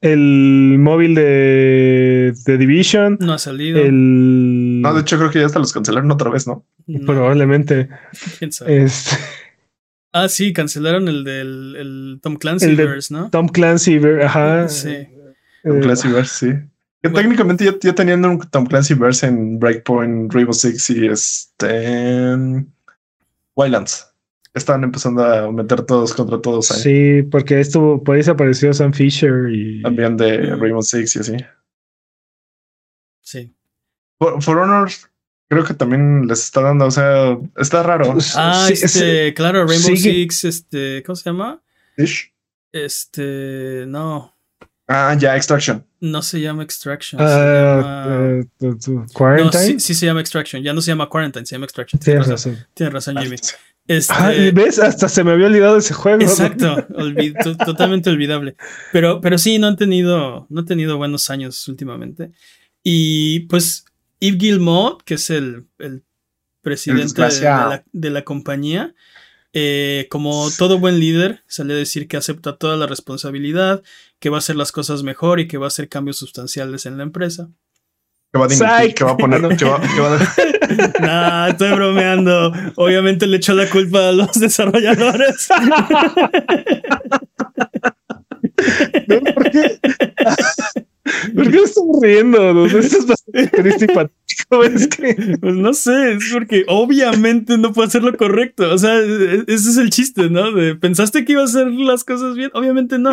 El 0.00 0.78
móvil 0.80 1.14
de, 1.14 2.32
de 2.44 2.58
Division. 2.58 3.18
No 3.20 3.34
ha 3.34 3.38
salido. 3.38 3.78
El. 3.78 4.80
No, 4.82 4.92
de 4.94 5.02
hecho 5.02 5.16
creo 5.16 5.30
que 5.30 5.38
ya 5.38 5.46
hasta 5.46 5.60
los 5.60 5.72
cancelaron 5.72 6.10
otra 6.10 6.28
vez, 6.30 6.46
¿no? 6.48 6.64
No, 6.88 7.06
Probablemente. 7.06 7.88
quién 8.38 8.50
sabe. 8.50 8.82
Este, 8.84 9.16
Ah, 10.12 10.28
sí, 10.28 10.52
cancelaron 10.52 11.08
el 11.08 11.24
del 11.24 11.76
el 11.76 12.20
Tom 12.22 12.36
Clancy 12.36 12.66
El 12.66 12.76
de- 12.76 12.84
verse, 12.86 13.14
¿no? 13.14 13.30
Tom 13.30 13.48
Clancy, 13.48 13.98
ver- 13.98 14.22
ajá. 14.22 14.68
Sí. 14.68 15.08
Tom 15.64 15.78
Eh, 15.78 15.80
Clancyverse, 15.80 16.34
sí. 16.46 16.52
Que 17.02 17.08
Bueno. 17.08 17.16
técnicamente 17.22 17.64
ya, 17.64 17.74
ya 17.80 17.94
tenían 17.94 18.24
un 18.24 18.38
Tom 18.38 18.66
Clancyverse 18.66 19.26
en 19.26 19.58
Breakpoint, 19.58 20.32
Rainbow 20.32 20.52
Six 20.52 20.90
y 20.90 21.06
este. 21.06 22.30
en 22.32 22.72
Wildlands. 23.56 24.08
Estaban 24.54 24.84
empezando 24.84 25.24
a 25.24 25.50
meter 25.50 25.82
todos 25.82 26.12
contra 26.12 26.38
todos 26.40 26.70
ahí. 26.72 26.80
Sí, 27.22 27.22
porque 27.30 27.58
estuvo, 27.60 28.04
por 28.04 28.16
ahí 28.16 28.22
se 28.22 28.32
apareció 28.32 28.72
Sam 28.74 28.92
Fisher 28.92 29.48
y. 29.50 29.80
También 29.82 30.16
de 30.18 30.54
Mm. 30.56 30.60
Rainbow 30.60 30.82
Six 30.82 31.16
y 31.16 31.18
así. 31.20 31.36
Sí. 33.20 33.54
For, 34.18 34.42
For 34.42 34.58
Honor, 34.58 34.90
creo 35.52 35.64
que 35.64 35.74
también 35.74 36.26
les 36.26 36.42
está 36.44 36.62
dando, 36.62 36.86
o 36.86 36.90
sea, 36.90 37.36
está 37.58 37.82
raro. 37.82 38.16
Ah, 38.36 38.64
Sí, 38.68 38.72
este, 38.82 39.34
claro, 39.34 39.66
Rainbow 39.66 39.94
sigue- 39.96 40.12
Six, 40.12 40.44
este, 40.44 41.02
¿cómo 41.04 41.14
se 41.16 41.24
llama? 41.28 41.60
Ish. 41.98 42.32
Este, 42.72 43.84
no, 43.86 44.34
Ah, 44.88 45.14
ya, 45.18 45.36
Extraction. 45.36 45.86
no 46.00 46.22
se 46.22 46.40
llama 46.40 46.62
Extraction. 46.64 47.18
se 47.20 47.24
Ah, 47.24 48.04
llama- 48.06 48.38
eh, 48.40 48.44
tu- 48.58 48.92
No, 48.92 49.06
Quarantine. 49.12 49.64
sí, 49.64 49.80
sí 49.80 49.94
se 49.94 50.06
llama 50.06 50.20
Extraction. 50.20 50.62
Ya 50.62 50.72
no 50.72 50.80
se 50.82 50.90
llama 50.90 51.08
Quarantine, 51.08 51.46
se 51.46 51.54
llama 51.54 51.64
Extraction. 51.66 52.00
Tienes 52.00 52.24
Tienes 52.24 52.28
razón, 52.30 52.52
razón. 52.54 52.66
tienes 52.74 52.92
razón, 52.94 53.16
Jimmy. 53.18 53.36
Ah, 53.36 53.56
Este, 53.88 54.12
Ah, 54.14 54.32
¿Ves? 54.54 54.78
Hasta 54.78 55.08
se 55.08 55.24
me 55.24 55.32
había 55.32 55.46
olvidado 55.46 55.76
ese 55.76 55.92
juego. 55.94 56.22
exacto, 56.22 56.76
olvi- 56.96 57.34
to- 57.42 57.56
totalmente 57.56 58.10
olvidable. 58.10 58.54
Pero, 58.92 59.20
pero 59.20 59.38
sí, 59.38 59.58
no 59.58 59.66
han 59.68 59.76
tenido, 59.76 60.46
no 60.50 60.60
han 60.60 60.66
tenido 60.66 60.96
buenos 60.98 61.30
años 61.30 61.66
últimamente. 61.68 62.30
Y 62.84 63.40
pues 63.48 63.84
Yves 64.22 64.38
Guillemot, 64.38 65.02
que 65.02 65.14
es 65.14 65.30
el, 65.30 65.66
el 65.78 66.02
presidente 66.62 67.02
de, 67.22 67.28
la, 67.70 67.84
de 67.92 68.10
la 68.10 68.22
compañía, 68.22 68.94
eh, 69.52 70.06
como 70.10 70.48
todo 70.56 70.78
buen 70.78 70.98
líder, 71.00 71.42
salió 71.46 71.74
a 71.74 71.78
decir 71.78 72.06
que 72.08 72.16
acepta 72.16 72.56
toda 72.56 72.76
la 72.76 72.86
responsabilidad, 72.86 73.82
que 74.20 74.30
va 74.30 74.36
a 74.36 74.38
hacer 74.38 74.56
las 74.56 74.70
cosas 74.72 75.02
mejor 75.02 75.40
y 75.40 75.48
que 75.48 75.58
va 75.58 75.66
a 75.66 75.68
hacer 75.68 75.88
cambios 75.88 76.16
sustanciales 76.18 76.86
en 76.86 76.96
la 76.98 77.02
empresa. 77.02 77.48
Que 78.32 78.38
va 78.38 78.46
a 78.46 78.48
que 78.94 79.04
va 79.04 79.10
a 79.10 79.16
poner, 79.16 79.40
que 79.58 79.64
va, 79.66 79.80
que 79.80 80.00
va 80.00 80.16
a- 80.16 81.00
Nah, 81.02 81.48
estoy 81.48 81.72
bromeando. 81.72 82.50
Obviamente 82.76 83.26
le 83.26 83.36
echó 83.36 83.52
la 83.52 83.68
culpa 83.68 84.08
a 84.08 84.12
los 84.12 84.32
desarrolladores. 84.40 85.48
No, 89.08 89.20
¿Por 89.34 89.50
qué? 89.50 89.80
¿Por 91.34 91.50
qué 91.50 91.56
estamos 91.58 91.98
riendo? 92.00 92.54
No, 92.54 92.66
Esto 92.66 92.78
es 92.98 93.06
bastante 93.06 93.48
triste 93.62 93.84
y 93.86 93.88
patético. 93.88 94.64
Es 94.64 94.86
que. 94.88 95.36
Pues 95.40 95.54
no 95.54 95.72
sé, 95.74 96.12
es 96.12 96.30
porque 96.32 96.64
obviamente 96.68 97.58
no 97.58 97.72
puede 97.72 97.88
hacer 97.88 98.02
lo 98.02 98.16
correcto. 98.16 98.72
O 98.72 98.78
sea, 98.78 98.98
e- 99.00 99.44
ese 99.48 99.70
es 99.70 99.76
el 99.78 99.90
chiste, 99.90 100.30
¿no? 100.30 100.52
De, 100.52 100.74
¿Pensaste 100.76 101.24
que 101.24 101.32
iba 101.32 101.42
a 101.42 101.46
hacer 101.46 101.66
las 101.68 102.04
cosas 102.04 102.36
bien? 102.36 102.50
Obviamente 102.54 102.98
no. 102.98 103.12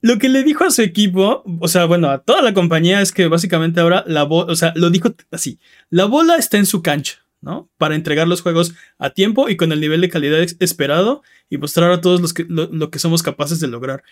Lo 0.00 0.18
que 0.18 0.28
le 0.28 0.42
dijo 0.42 0.64
a 0.64 0.70
su 0.72 0.82
equipo, 0.82 1.44
o 1.60 1.68
sea, 1.68 1.84
bueno, 1.84 2.08
a 2.10 2.18
toda 2.18 2.42
la 2.42 2.52
compañía 2.54 3.00
es 3.00 3.12
que 3.12 3.28
básicamente 3.28 3.80
ahora 3.80 4.02
la 4.08 4.24
bola, 4.24 4.52
o 4.52 4.56
sea, 4.56 4.72
lo 4.74 4.90
dijo 4.90 5.14
así, 5.30 5.60
la 5.90 6.06
bola 6.06 6.34
está 6.36 6.58
en 6.58 6.66
su 6.66 6.82
cancha, 6.82 7.18
¿no? 7.40 7.70
Para 7.78 7.94
entregar 7.94 8.26
los 8.26 8.42
juegos 8.42 8.74
a 8.98 9.10
tiempo 9.10 9.48
y 9.48 9.56
con 9.56 9.70
el 9.70 9.80
nivel 9.80 10.00
de 10.00 10.08
calidad 10.08 10.44
esperado 10.58 11.22
y 11.48 11.58
mostrar 11.58 11.92
a 11.92 12.00
todos 12.00 12.20
los 12.20 12.34
que, 12.34 12.44
lo, 12.48 12.66
lo 12.72 12.90
que 12.90 12.98
somos 12.98 13.22
capaces 13.22 13.60
de 13.60 13.68
lograr. 13.68 14.02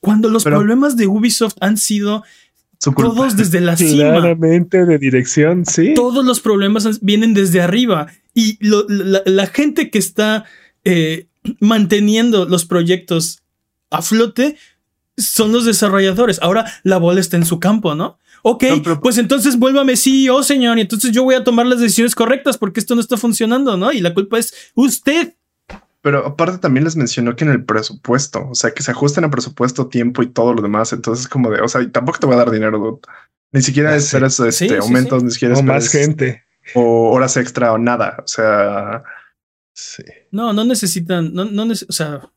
Cuando 0.00 0.28
los 0.28 0.44
Pero- 0.44 0.58
problemas 0.58 0.98
de 0.98 1.06
Ubisoft 1.06 1.56
han 1.62 1.78
sido 1.78 2.24
su 2.78 2.92
culpa. 2.94 3.10
todos 3.14 3.36
desde 3.36 3.60
la 3.60 3.76
cima 3.76 4.10
Claramente 4.12 4.84
de 4.86 4.98
dirección, 4.98 5.64
sí. 5.66 5.94
todos 5.94 6.24
los 6.24 6.40
problemas 6.40 7.00
vienen 7.00 7.34
desde 7.34 7.60
arriba 7.60 8.06
y 8.34 8.56
lo- 8.66 8.86
la, 8.88 9.22
la 9.26 9.46
gente 9.46 9.90
que 9.90 9.98
está 9.98 10.44
eh, 10.84 11.26
manteniendo 11.60 12.44
los 12.46 12.64
proyectos 12.64 13.42
a 13.90 14.02
flote 14.02 14.56
son 15.16 15.50
los 15.52 15.64
desarrolladores. 15.64 16.38
Ahora 16.42 16.64
la 16.84 16.98
bola 16.98 17.20
está 17.20 17.36
en 17.36 17.44
su 17.46 17.58
campo, 17.58 17.94
¿no? 17.94 18.18
Ok, 18.42 18.64
No, 18.86 19.00
pues 19.00 19.18
entonces 19.18 19.58
vuélvame 19.58 19.96
CEO, 19.96 20.44
señor, 20.44 20.78
y 20.78 20.82
entonces 20.82 21.10
yo 21.10 21.24
voy 21.24 21.34
a 21.34 21.42
tomar 21.42 21.66
las 21.66 21.80
decisiones 21.80 22.14
correctas 22.14 22.56
porque 22.56 22.78
esto 22.78 22.94
no 22.94 23.00
está 23.00 23.16
funcionando, 23.16 23.76
¿no? 23.76 23.90
Y 23.92 24.00
la 24.00 24.14
culpa 24.14 24.38
es 24.38 24.54
usted. 24.76 25.34
Pero 26.08 26.26
aparte 26.26 26.56
también 26.56 26.84
les 26.84 26.96
mencionó 26.96 27.36
que 27.36 27.44
en 27.44 27.50
el 27.50 27.66
presupuesto, 27.66 28.48
o 28.48 28.54
sea, 28.54 28.70
que 28.70 28.82
se 28.82 28.92
ajusten 28.92 29.24
a 29.24 29.30
presupuesto, 29.30 29.88
tiempo 29.88 30.22
y 30.22 30.28
todo 30.30 30.54
lo 30.54 30.62
demás. 30.62 30.94
Entonces, 30.94 31.28
como 31.28 31.50
de, 31.50 31.60
o 31.60 31.68
sea, 31.68 31.86
tampoco 31.92 32.18
te 32.18 32.24
voy 32.24 32.34
a 32.36 32.38
dar 32.38 32.50
dinero, 32.50 32.78
dude. 32.78 33.00
Ni 33.52 33.60
siquiera 33.60 33.90
sé. 33.92 33.98
esperas 34.06 34.40
este, 34.40 34.52
Sí, 34.52 34.68
sí, 34.70 34.74
aumentos, 34.76 35.22
ni 35.22 35.30
siquiera 35.30 35.52
O 35.54 35.58
esperas 35.58 35.84
más 35.84 35.92
gente. 35.92 36.44
o 36.74 37.10
horas 37.10 37.36
extra 37.36 37.74
o 37.74 37.78
nada. 37.78 38.16
O 38.24 38.26
sea, 38.26 39.02
sí. 39.74 40.02
No, 40.30 40.54
no 40.54 40.64
necesitan, 40.64 41.34
no, 41.34 41.44
no 41.44 41.64
o 41.70 41.92
sea, 41.92 42.30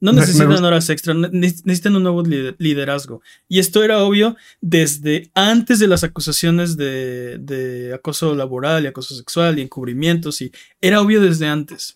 no 0.00 0.12
necesitan 0.12 0.64
horas 0.64 0.90
extra, 0.90 1.14
ne- 1.14 1.30
necesitan 1.30 1.94
un 1.94 2.02
nuevo 2.02 2.24
lider- 2.24 2.56
liderazgo. 2.58 3.22
Y 3.46 3.60
esto 3.60 3.84
era 3.84 4.02
obvio 4.02 4.34
desde 4.60 5.30
antes 5.32 5.78
de 5.78 5.86
las 5.86 6.02
acusaciones 6.02 6.76
de, 6.76 7.38
de 7.38 7.94
acoso 7.94 8.34
laboral 8.34 8.82
y 8.82 8.88
acoso 8.88 9.14
sexual 9.14 9.58
y 9.58 9.62
encubrimientos, 9.62 10.40
y 10.42 10.50
era 10.80 11.00
obvio 11.00 11.20
desde 11.20 11.46
antes. 11.46 11.95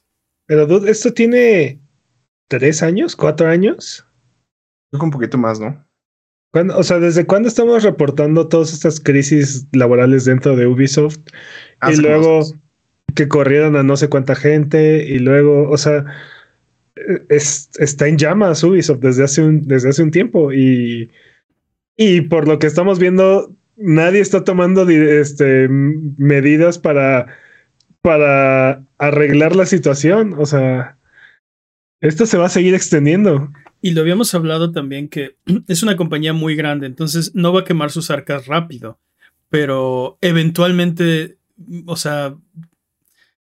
Pero, 0.50 0.66
dude, 0.66 0.90
esto 0.90 1.12
tiene 1.14 1.78
tres 2.48 2.82
años, 2.82 3.14
cuatro 3.14 3.46
años. 3.46 4.04
Creo 4.90 4.98
que 4.98 5.04
un 5.04 5.12
poquito 5.12 5.38
más, 5.38 5.60
¿no? 5.60 5.86
¿Cuándo- 6.52 6.76
o 6.76 6.82
sea, 6.82 6.98
¿desde 6.98 7.24
cuándo 7.24 7.46
estamos 7.48 7.84
reportando 7.84 8.48
todas 8.48 8.72
estas 8.72 8.98
crisis 8.98 9.68
laborales 9.70 10.24
dentro 10.24 10.56
de 10.56 10.66
Ubisoft? 10.66 11.18
Hace 11.78 12.00
y 12.00 12.04
luego 12.04 12.40
que 13.14 13.28
corrieron 13.28 13.76
a 13.76 13.84
no 13.84 13.96
sé 13.96 14.08
cuánta 14.08 14.34
gente 14.34 15.04
y 15.06 15.20
luego, 15.20 15.70
o 15.70 15.76
sea, 15.78 16.04
es- 17.28 17.70
está 17.78 18.08
en 18.08 18.18
llamas 18.18 18.64
Ubisoft 18.64 18.98
desde 18.98 19.22
hace 19.22 19.42
un, 19.42 19.62
desde 19.62 19.90
hace 19.90 20.02
un 20.02 20.10
tiempo 20.10 20.52
y, 20.52 21.12
y 21.96 22.22
por 22.22 22.48
lo 22.48 22.58
que 22.58 22.66
estamos 22.66 22.98
viendo, 22.98 23.54
nadie 23.76 24.18
está 24.18 24.42
tomando 24.42 24.88
este, 24.90 25.68
medidas 25.68 26.80
para, 26.80 27.28
para 28.02 28.84
arreglar 28.98 29.56
la 29.56 29.66
situación. 29.66 30.34
O 30.38 30.46
sea, 30.46 30.98
esto 32.00 32.26
se 32.26 32.38
va 32.38 32.46
a 32.46 32.50
seguir 32.50 32.74
extendiendo. 32.74 33.50
Y 33.82 33.92
lo 33.92 34.02
habíamos 34.02 34.34
hablado 34.34 34.72
también 34.72 35.08
que 35.08 35.36
es 35.68 35.82
una 35.82 35.96
compañía 35.96 36.32
muy 36.32 36.56
grande, 36.56 36.86
entonces 36.86 37.34
no 37.34 37.52
va 37.52 37.60
a 37.60 37.64
quemar 37.64 37.90
sus 37.90 38.10
arcas 38.10 38.46
rápido, 38.46 38.98
pero 39.48 40.18
eventualmente, 40.20 41.38
o 41.86 41.96
sea, 41.96 42.34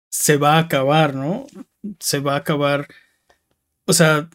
se 0.09 0.37
va 0.37 0.57
a 0.57 0.61
acabar, 0.61 1.15
¿no? 1.15 1.47
Se 2.01 2.21
va 2.21 2.35
a 2.35 2.39
acabar. 2.39 2.89
O 3.85 3.93
sea, 3.93 4.29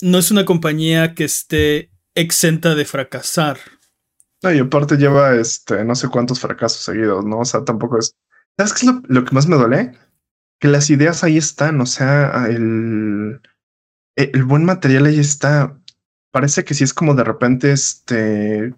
no 0.00 0.18
es 0.18 0.30
una 0.30 0.44
compañía 0.44 1.14
que 1.14 1.24
esté 1.24 1.90
exenta 2.14 2.74
de 2.74 2.84
fracasar. 2.84 3.58
No, 4.42 4.52
y 4.52 4.58
aparte 4.58 4.96
lleva 4.96 5.34
este 5.34 5.84
no 5.84 5.94
sé 5.94 6.08
cuántos 6.08 6.40
fracasos 6.40 6.82
seguidos, 6.82 7.24
¿no? 7.24 7.40
O 7.40 7.44
sea, 7.44 7.64
tampoco 7.64 7.98
es. 7.98 8.14
¿Sabes 8.58 8.72
qué 8.72 8.86
es 8.86 8.92
lo, 8.92 9.02
lo 9.06 9.24
que 9.24 9.34
más 9.34 9.46
me 9.46 9.56
duele? 9.56 9.92
Que 10.60 10.68
las 10.68 10.90
ideas 10.90 11.24
ahí 11.24 11.36
están, 11.36 11.80
o 11.80 11.86
sea, 11.86 12.46
el, 12.48 13.40
el 14.16 14.44
buen 14.44 14.64
material 14.64 15.06
ahí 15.06 15.18
está. 15.18 15.78
Parece 16.32 16.64
que 16.64 16.74
sí 16.74 16.84
es 16.84 16.94
como 16.94 17.14
de 17.14 17.24
repente 17.24 17.72
este 17.72 18.74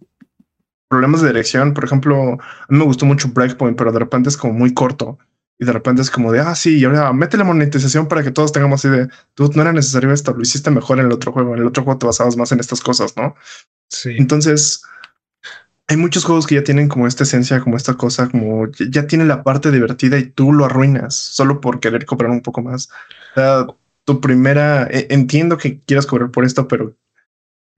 problemas 0.89 1.21
de 1.21 1.29
dirección. 1.29 1.75
Por 1.75 1.85
ejemplo, 1.85 2.33
a 2.33 2.67
mí 2.69 2.79
me 2.79 2.85
gustó 2.85 3.07
mucho 3.07 3.29
Breakpoint, 3.29 3.77
pero 3.77 3.93
de 3.93 3.99
repente 3.99 4.29
es 4.29 4.37
como 4.37 4.55
muy 4.55 4.73
corto. 4.75 5.19
Y 5.59 5.65
de 5.65 5.73
repente 5.73 6.03
es 6.03 6.11
como 6.11 6.33
de, 6.33 6.41
ah, 6.41 6.55
sí, 6.55 6.79
y 6.79 6.85
ahora 6.85 7.13
mete 7.15 7.39
la 7.39 7.45
monetización 7.45 8.09
para 8.09 8.23
que 8.23 8.31
todos 8.31 8.53
tengamos 8.53 8.85
así 8.85 8.95
de, 8.95 9.09
tú 9.33 9.51
no 9.55 9.63
era 9.63 9.73
necesario 9.73 10.13
esto, 10.13 10.35
lo 10.35 10.43
hiciste 10.43 10.71
mejor 10.71 10.99
en 10.99 11.07
el 11.07 11.13
otro 11.13 11.33
juego. 11.33 11.55
En 11.55 11.61
el 11.61 11.67
otro 11.67 11.83
juego 11.83 11.99
te 11.99 12.07
basabas 12.07 12.37
más 12.37 12.53
en 12.53 12.61
estas 12.61 12.83
cosas, 12.83 13.17
¿no? 13.17 13.35
Sí. 13.89 14.15
Entonces, 14.19 14.83
hay 15.89 15.97
muchos 15.97 16.25
juegos 16.25 16.47
que 16.47 16.57
ya 16.57 16.65
tienen 16.65 16.89
como 16.89 17.07
esta 17.07 17.23
esencia, 17.25 17.61
como 17.61 17.77
esta 17.77 17.95
cosa, 17.95 18.29
como 18.29 18.67
ya- 18.91 19.07
tiene 19.07 19.25
la 19.25 19.43
parte 19.45 19.71
divertida 19.71 20.19
y 20.19 20.27
tú 20.31 20.53
lo 20.53 20.65
arruinas 20.65 21.15
solo 21.15 21.61
por 21.61 21.79
querer 21.81 22.05
cobrar 22.07 22.31
un 22.31 22.41
poco 22.43 22.61
más. 22.63 22.89
O 23.33 23.41
sea, 23.41 23.67
tu 24.05 24.21
primera, 24.21 24.89
e- 24.91 25.07
entiendo 25.11 25.59
que 25.59 25.79
quieras 25.81 26.07
cobrar 26.07 26.31
por 26.31 26.45
esto, 26.45 26.67
pero 26.67 26.97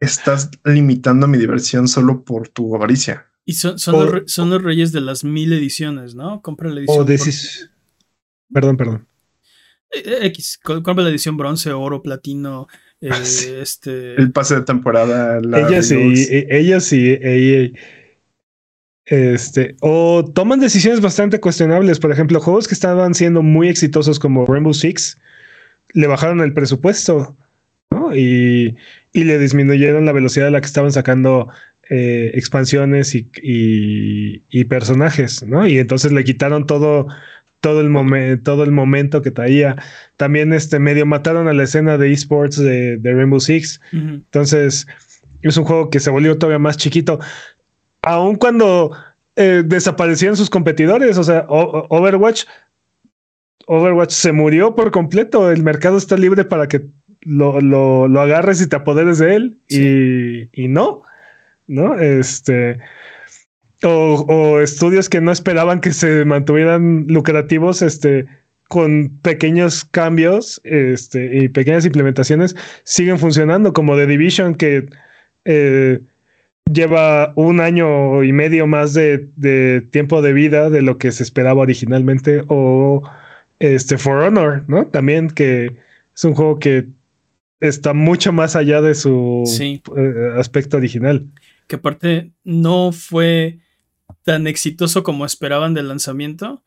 estás 0.00 0.50
limitando 0.64 1.26
mi 1.28 1.38
diversión 1.38 1.88
solo 1.88 2.22
por 2.24 2.48
tu 2.48 2.74
avaricia. 2.76 3.26
Y 3.44 3.54
son, 3.54 3.78
son, 3.78 3.94
O- 3.94 4.04
los, 4.04 4.10
re- 4.12 4.22
son 4.26 4.50
los 4.50 4.62
reyes 4.62 4.92
de 4.92 5.00
las 5.00 5.24
mil 5.24 5.52
ediciones, 5.52 6.14
¿no? 6.14 6.40
Compra 6.42 6.68
la 6.70 6.80
edición. 6.80 6.96
O 7.00 7.04
por- 7.04 7.12
decis- 7.14 7.70
Perdón, 8.52 8.76
perdón. 8.76 9.06
Eh, 9.90 10.18
X, 10.26 10.58
compra 10.62 10.94
la 11.02 11.08
edición 11.10 11.36
bronce, 11.36 11.72
oro, 11.72 12.02
platino, 12.02 12.68
eh, 13.00 13.08
Ah, 13.10 13.24
sí. 13.24 13.48
este... 13.58 14.14
El 14.20 14.32
pase 14.32 14.54
de 14.56 14.62
temporada. 14.62 15.40
la 15.40 15.60
ellas 15.68 15.88
sí, 15.88 15.94
Deluxe. 15.96 16.28
e- 16.30 16.46
ellas 16.58 16.84
sí, 16.84 17.08
e- 17.08 17.72
este, 19.10 19.74
o 19.80 20.24
toman 20.34 20.60
decisiones 20.60 21.00
bastante 21.00 21.40
cuestionables. 21.40 21.98
Por 21.98 22.12
ejemplo, 22.12 22.40
juegos 22.40 22.68
que 22.68 22.74
estaban 22.74 23.14
siendo 23.14 23.42
muy 23.42 23.68
exitosos 23.68 24.18
como 24.18 24.44
Rainbow 24.46 24.74
Six 24.74 25.16
le 25.94 26.06
bajaron 26.06 26.40
el 26.40 26.52
presupuesto 26.52 27.36
¿no? 27.90 28.14
y, 28.14 28.76
y 29.14 29.24
le 29.24 29.38
disminuyeron 29.38 30.04
la 30.04 30.12
velocidad 30.12 30.48
a 30.48 30.50
la 30.50 30.60
que 30.60 30.66
estaban 30.66 30.92
sacando 30.92 31.48
eh, 31.90 32.32
expansiones 32.34 33.14
y, 33.14 33.30
y- 33.42 34.42
y 34.50 34.64
personajes, 34.64 35.42
¿no? 35.42 35.66
Y 35.66 35.78
entonces 35.78 36.12
le 36.12 36.22
quitaron 36.24 36.66
todo, 36.66 37.06
todo 37.60 37.80
el 37.80 37.88
momento, 37.88 38.42
todo 38.42 38.64
el 38.64 38.72
momento 38.72 39.22
que 39.22 39.30
traía. 39.30 39.76
También 40.18 40.52
este 40.52 40.78
medio 40.78 41.06
mataron 41.06 41.48
a 41.48 41.54
la 41.54 41.62
escena 41.64 41.96
de 41.96 42.12
esports 42.12 42.58
de, 42.58 42.98
de 42.98 43.14
Rainbow 43.14 43.40
Six. 43.40 43.80
Entonces, 43.92 44.86
es 45.40 45.56
un 45.56 45.64
juego 45.64 45.88
que 45.88 45.98
se 46.00 46.10
volvió 46.10 46.36
todavía 46.36 46.58
más 46.58 46.76
chiquito. 46.76 47.20
Aun 48.08 48.36
cuando 48.36 48.92
eh, 49.36 49.62
desaparecieron 49.64 50.36
sus 50.36 50.48
competidores, 50.50 51.18
o 51.18 51.24
sea, 51.24 51.44
O- 51.48 51.86
Overwatch, 51.90 52.44
Overwatch 53.66 54.12
se 54.12 54.32
murió 54.32 54.74
por 54.74 54.90
completo. 54.90 55.50
El 55.50 55.62
mercado 55.62 55.98
está 55.98 56.16
libre 56.16 56.44
para 56.44 56.68
que 56.68 56.86
lo, 57.22 57.60
lo- 57.60 58.08
lo 58.08 58.20
agarres 58.20 58.62
y 58.62 58.66
te 58.66 58.76
apoderes 58.76 59.18
de 59.18 59.34
él. 59.34 59.58
Y, 59.68 60.48
y 60.64 60.68
no, 60.68 61.02
¿no? 61.66 61.98
Este. 61.98 62.78
O, 63.84 64.24
o 64.28 64.60
estudios 64.60 65.08
que 65.08 65.20
no 65.20 65.30
esperaban 65.30 65.80
que 65.80 65.92
se 65.92 66.24
mantuvieran 66.24 67.06
lucrativos, 67.08 67.80
este, 67.82 68.26
con 68.68 69.10
pequeños 69.22 69.84
cambios 69.84 70.60
este, 70.64 71.44
y 71.44 71.48
pequeñas 71.48 71.84
implementaciones, 71.86 72.56
siguen 72.84 73.18
funcionando, 73.18 73.72
como 73.72 73.94
The 73.96 74.06
Division, 74.06 74.54
que 74.56 74.88
eh, 75.44 76.00
lleva 76.72 77.32
un 77.36 77.60
año 77.60 78.22
y 78.24 78.32
medio 78.32 78.66
más 78.66 78.94
de, 78.94 79.28
de 79.36 79.80
tiempo 79.90 80.22
de 80.22 80.32
vida 80.32 80.70
de 80.70 80.82
lo 80.82 80.98
que 80.98 81.12
se 81.12 81.22
esperaba 81.22 81.62
originalmente, 81.62 82.44
o 82.48 83.02
este 83.58 83.98
For 83.98 84.22
Honor, 84.22 84.64
¿no? 84.68 84.86
También 84.86 85.28
que 85.28 85.76
es 86.14 86.24
un 86.24 86.34
juego 86.34 86.58
que 86.58 86.88
está 87.60 87.92
mucho 87.94 88.32
más 88.32 88.54
allá 88.56 88.80
de 88.80 88.94
su 88.94 89.42
Sí. 89.46 89.82
eh, 89.96 90.32
aspecto 90.38 90.76
original. 90.76 91.26
que 91.66 91.76
aparte 91.76 92.30
no 92.44 92.92
fue 92.92 93.58
tan 94.22 94.46
exitoso 94.46 95.02
como 95.02 95.26
esperaban 95.26 95.74
del 95.74 95.88
lanzamiento, 95.88 96.62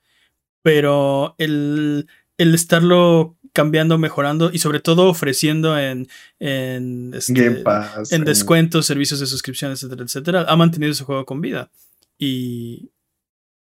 pero 0.62 1.34
el, 1.40 2.08
el 2.38 2.54
estarlo 2.54 3.36
cambiando, 3.54 3.98
mejorando 3.98 4.50
y 4.54 4.60
sobre 4.60 4.80
todo 4.80 5.08
ofreciendo 5.10 5.78
en, 5.78 6.08
en, 6.40 7.14
este, 7.14 7.34
Game 7.34 7.58
Pass. 7.58 8.12
en 8.12 8.22
en- 8.22 8.26
descuentos, 8.26 8.86
servicios 8.86 9.20
de 9.20 9.26
suscripción, 9.28 9.72
etcétera, 9.72 10.04
etcétera, 10.04 10.46
ha 10.48 10.56
mantenido 10.56 10.92
ese 10.92 11.04
juego 11.04 11.26
con 11.26 11.42
vida. 11.42 11.70
Y, 12.18 12.90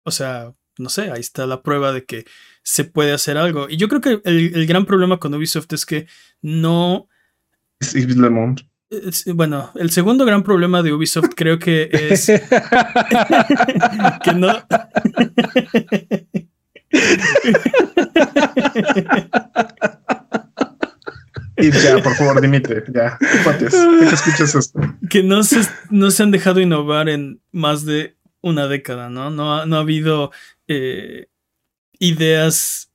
o 0.04 0.12
sea, 0.12 0.54
no 0.78 0.90
sé, 0.90 1.12
ahí 1.12 1.20
está 1.22 1.46
la 1.48 1.62
prueba 1.64 1.92
de 1.92 2.06
que 2.06 2.26
se 2.64 2.84
puede 2.84 3.12
hacer 3.14 3.38
algo. 3.38 3.68
Y 3.70 3.78
yo 3.78 3.88
creo 3.88 4.02
que 4.02 4.22
el, 4.26 4.54
el 4.56 4.66
gran 4.68 4.86
problema 4.86 5.18
con 5.20 5.34
Ubisoft 5.34 5.72
es 5.74 5.86
que 5.86 6.08
no... 6.42 7.08
es 7.80 7.94
Yves 7.94 8.18
Le 8.18 8.30
Monde. 8.30 8.64
es- 8.90 9.26
bueno, 9.34 9.72
el 9.76 9.90
segundo 9.92 10.26
gran 10.26 10.44
problema 10.44 10.82
de 10.84 10.94
Ubisoft 10.94 11.30
creo 11.36 11.58
que 11.60 11.90
es 11.92 12.26
que 14.24 14.34
no. 14.34 14.50
Y 21.62 21.72
ya, 21.72 22.02
por 22.02 22.16
favor, 22.16 22.42
dimite. 22.42 22.84
Ya, 22.94 23.18
cuates, 23.44 23.74
¿qué 23.74 24.06
te 24.06 24.16
escuchas 24.16 24.56
esto? 24.56 24.80
que 25.10 25.24
no 25.24 25.44
se, 25.44 25.62
no 25.90 26.10
se 26.10 26.24
han 26.24 26.32
dejado 26.32 26.62
innovar 26.62 27.10
en 27.10 27.42
más 27.52 27.86
de 27.86 28.16
una 28.42 28.68
década, 28.68 29.10
¿no? 29.10 29.30
No 29.30 29.56
ha, 29.56 29.66
no 29.66 29.76
ha 29.76 29.80
habido 29.80 30.32
eh, 30.68 31.28
ideas 32.00 32.92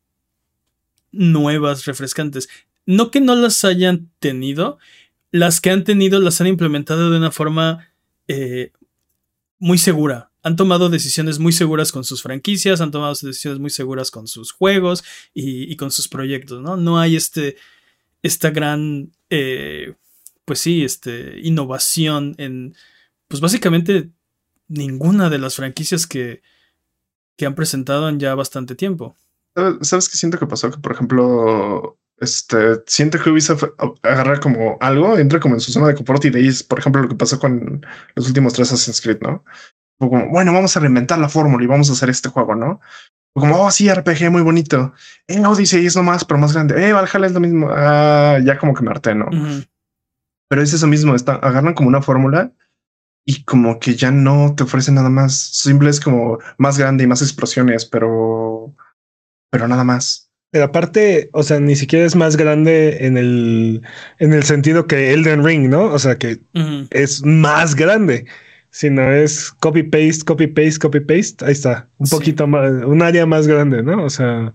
nuevas, 1.13 1.85
refrescantes. 1.85 2.49
No 2.87 3.11
que 3.11 3.21
no 3.21 3.35
las 3.35 3.65
hayan 3.65 4.11
tenido, 4.19 4.79
las 5.31 5.61
que 5.61 5.71
han 5.71 5.85
tenido 5.85 6.21
las 6.21 6.41
han 6.41 6.47
implementado 6.47 7.11
de 7.11 7.19
una 7.19 7.31
forma 7.31 7.89
eh, 8.29 8.73
muy 9.59 9.79
segura. 9.79 10.31
Han 10.45 10.57
tomado 10.57 10.89
decisiones 10.91 11.39
muy 11.39 11.53
seguras 11.53 11.91
con 11.91 12.05
sus 12.05 12.23
franquicias, 12.23 12.81
han 12.81 12.91
tomado 12.91 13.15
decisiones 13.15 13.59
muy 13.59 13.71
seguras 13.71 14.11
con 14.11 14.29
sus 14.29 14.53
juegos 14.53 15.03
y, 15.33 15.75
con 15.77 15.91
sus 15.91 16.07
proyectos, 16.07 16.61
¿no? 16.63 16.77
No 16.77 16.99
hay 17.01 17.17
este, 17.17 17.57
esta 18.23 18.51
gran, 18.51 19.11
eh, 19.31 19.95
pues 20.45 20.61
sí, 20.61 20.85
este, 20.85 21.41
innovación 21.41 22.35
en, 22.39 22.77
pues 23.27 23.41
básicamente 23.41 24.11
ninguna 24.69 25.31
de 25.31 25.39
las 25.39 25.57
franquicias 25.57 26.07
que, 26.07 26.43
que 27.37 27.47
han 27.47 27.55
presentado 27.55 28.09
en 28.09 28.21
ya 28.21 28.35
bastante 28.35 28.75
tiempo. 28.75 29.17
¿Sabes- 29.57 29.89
¿Sabes 29.89 30.09
qué 30.09 30.17
siento 30.17 30.39
que 30.39 30.47
pasó? 30.47 30.71
Que, 30.71 30.79
por 30.79 30.93
ejemplo, 30.93 31.99
este, 32.19 32.83
siento 32.87 33.19
que 33.19 33.31
Ubisoft 33.31 33.65
agarra 34.03 34.41
como 34.41 34.77
algo, 34.81 35.17
entra 35.19 35.41
como 35.41 35.55
en 35.55 35.61
su 35.61 35.73
zona 35.73 35.89
de 35.89 35.95
confort 35.95 36.25
y 36.27 36.31
de 36.31 36.39
ahí 36.41 36.49
es, 36.49 36.63
por 36.63 36.79
ejemplo, 36.79 37.03
lo 37.03 37.09
que 37.09 37.17
pasó 37.17 37.39
con 37.39 37.85
los 38.15 38.27
últimos 38.27 38.53
tres 38.53 38.73
Assassin's 38.73 39.01
Creed, 39.01 39.19
¿no? 39.23 39.45
Fue 39.99 40.09
como, 40.09 40.29
bueno, 40.29 40.53
vamos 40.53 40.77
a 40.77 40.81
reinventar 40.81 41.19
la 41.19 41.29
fórmula 41.29 41.63
y 41.65 41.67
vamos 41.69 41.89
a 41.91 41.93
hacer 41.93 42.11
este 42.11 42.29
juego, 42.29 42.55
¿no? 42.55 42.81
Fue 43.35 43.43
como, 43.43 43.65
oh, 43.65 43.71
sí, 43.71 43.89
RPG, 43.89 44.31
muy 44.31 44.43
bonito. 44.43 44.93
Eh, 45.27 45.45
Odyssey 45.45 45.87
es 45.87 45.97
nomás, 45.97 46.25
pero 46.25 46.39
más 46.39 46.53
grande. 46.53 46.87
Eh, 46.87 46.93
Valhalla 46.93 47.27
es 47.27 47.33
lo 47.33 47.41
mismo. 47.41 47.69
Ah, 47.71 48.39
ya 48.45 48.59
como 48.59 48.75
que 48.75 48.83
me 48.83 48.91
harté, 48.91 49.15
¿no? 49.15 49.27
Ujú. 49.27 49.65
Pero 50.49 50.63
es 50.63 50.73
eso 50.73 50.87
mismo, 50.87 51.15
está, 51.15 51.35
agarran 51.35 51.75
como 51.75 51.89
una 51.89 52.03
fórmula 52.03 52.53
y 53.27 53.43
como 53.45 53.81
que 53.81 53.95
ya 53.95 54.11
no 54.11 54.55
te 54.55 54.65
ofrecen 54.65 54.95
nada 54.95 55.11
más. 55.11 55.37
Simple 55.37 55.91
es 55.91 56.01
como 56.01 56.39
más 56.59 56.79
grande 56.79 57.05
y 57.05 57.07
más 57.07 57.23
explosiones, 57.23 57.87
pero, 57.87 58.75
pero 59.51 59.67
nada 59.67 59.85
más. 59.85 60.31
Pero 60.53 60.67
aparte, 60.67 61.31
o 61.33 61.43
sea, 61.43 61.59
ni 61.59 61.75
siquiera 61.75 62.05
es 62.05 62.15
más 62.15 62.37
grande 62.37 63.07
en 63.07 63.17
el, 63.17 63.83
en 64.21 64.33
el 64.33 64.45
sentido 64.45 64.87
que 64.87 65.13
Elden 65.13 65.45
Ring, 65.45 65.69
¿no? 65.69 65.87
O 65.87 65.99
sea, 65.99 66.17
que 66.17 66.41
Ujú. 66.55 66.87
es 66.91 67.25
más 67.25 67.75
grande, 67.75 68.27
sino 68.77 69.13
es 69.13 69.53
copy 69.61 69.85
paste, 69.85 70.25
copy 70.27 70.49
paste, 70.49 70.79
copy 70.81 70.99
paste. 70.99 71.45
Ahí 71.45 71.53
está, 71.53 71.89
un 71.97 72.09
Sí. 72.09 72.17
poquito 72.17 72.47
más, 72.49 72.69
un 72.85 73.03
área 73.03 73.25
más 73.25 73.47
grande, 73.47 73.85
¿no? 73.85 74.05
O 74.05 74.11
sea, 74.11 74.53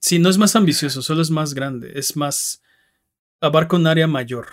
Sí, 0.00 0.18
no 0.18 0.28
es 0.28 0.36
más 0.36 0.54
ambicioso, 0.54 1.00
solo 1.00 1.22
es 1.22 1.30
más 1.30 1.54
grande, 1.54 1.92
es 1.94 2.14
más, 2.14 2.62
abarca 3.40 3.76
un 3.76 3.86
área 3.86 4.06
mayor. 4.06 4.46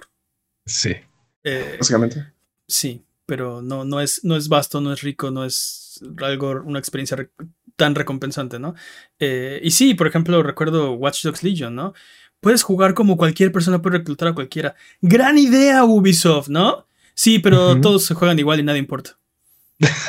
sí. 0.66 0.96
Eh, 1.44 1.76
Básicamente. 1.78 2.26
sí, 2.68 3.04
pero 3.28 3.62
no, 3.62 3.84
no, 3.86 4.00
es, 4.02 4.22
no 4.24 4.36
es 4.38 4.48
vasto, 4.48 4.80
no 4.82 4.92
es 4.94 5.02
rico, 5.02 5.30
no 5.30 5.44
es 5.46 6.00
algo, 6.24 6.62
una 6.66 6.80
experiencia 6.80 7.18
re- 7.18 7.30
tan 7.76 7.94
recompensante, 7.96 8.58
¿no? 8.60 8.74
Eh, 9.20 9.60
y 9.62 9.72
sí, 9.72 9.94
por 9.94 10.08
ejemplo, 10.08 10.42
recuerdo 10.42 10.94
Watch 10.94 11.24
Dogs 11.24 11.44
Legion, 11.44 11.76
¿no? 11.76 11.94
Puedes 12.40 12.64
jugar 12.64 12.94
como 12.96 13.18
cualquier 13.18 13.52
persona 13.52 13.82
puede 13.82 13.98
reclutar 13.98 14.30
a 14.30 14.34
cualquiera. 14.34 14.74
Gran 15.02 15.38
idea, 15.38 15.84
Ubisoft, 15.84 16.48
¿no? 16.48 16.88
Sí, 17.16 17.40
pero 17.40 17.80
todos 17.82 18.06
se 18.06 18.14
juegan 18.14 18.38
igual 18.38 18.60
y 18.60 18.64
nadie 18.64 18.80
importa. 18.80 19.18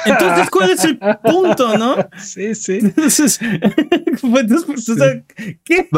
Entonces, 0.05 0.51
¿cuál 0.51 0.71
es 0.71 0.85
el 0.85 0.99
punto, 1.23 1.77
no? 1.77 1.97
Sí, 2.19 2.55
sí. 2.55 2.79
Entonces, 2.83 3.41
pues, 4.21 4.89
o 4.89 4.95
sea, 4.95 5.25
¿qué? 5.65 5.89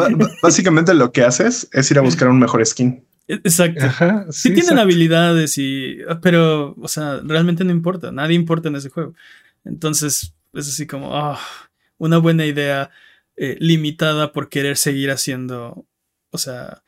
Básicamente 0.41 0.93
lo 0.93 1.11
que 1.11 1.23
haces 1.23 1.67
es 1.71 1.91
ir 1.91 1.99
a 1.99 2.01
buscar 2.01 2.29
un 2.29 2.39
mejor 2.39 2.65
skin. 2.65 3.03
Exacto. 3.27 3.85
Ajá. 3.85 4.25
Sí, 4.31 4.53
tienen 4.53 4.79
habilidades 4.79 5.57
y. 5.57 5.97
Pero, 6.21 6.75
o 6.79 6.87
sea, 6.87 7.19
realmente 7.23 7.63
no 7.63 7.71
importa. 7.71 8.11
Nadie 8.11 8.35
importa 8.35 8.69
en 8.69 8.75
ese 8.75 8.89
juego. 8.89 9.13
Entonces, 9.65 10.33
es 10.53 10.67
así 10.67 10.87
como. 10.87 11.15
ah, 11.15 11.39
una 11.97 12.17
buena 12.17 12.45
idea 12.45 12.89
eh, 13.35 13.57
limitada 13.59 14.31
por 14.31 14.49
querer 14.49 14.77
seguir 14.77 15.11
haciendo. 15.11 15.85
O 16.31 16.37
sea. 16.39 16.81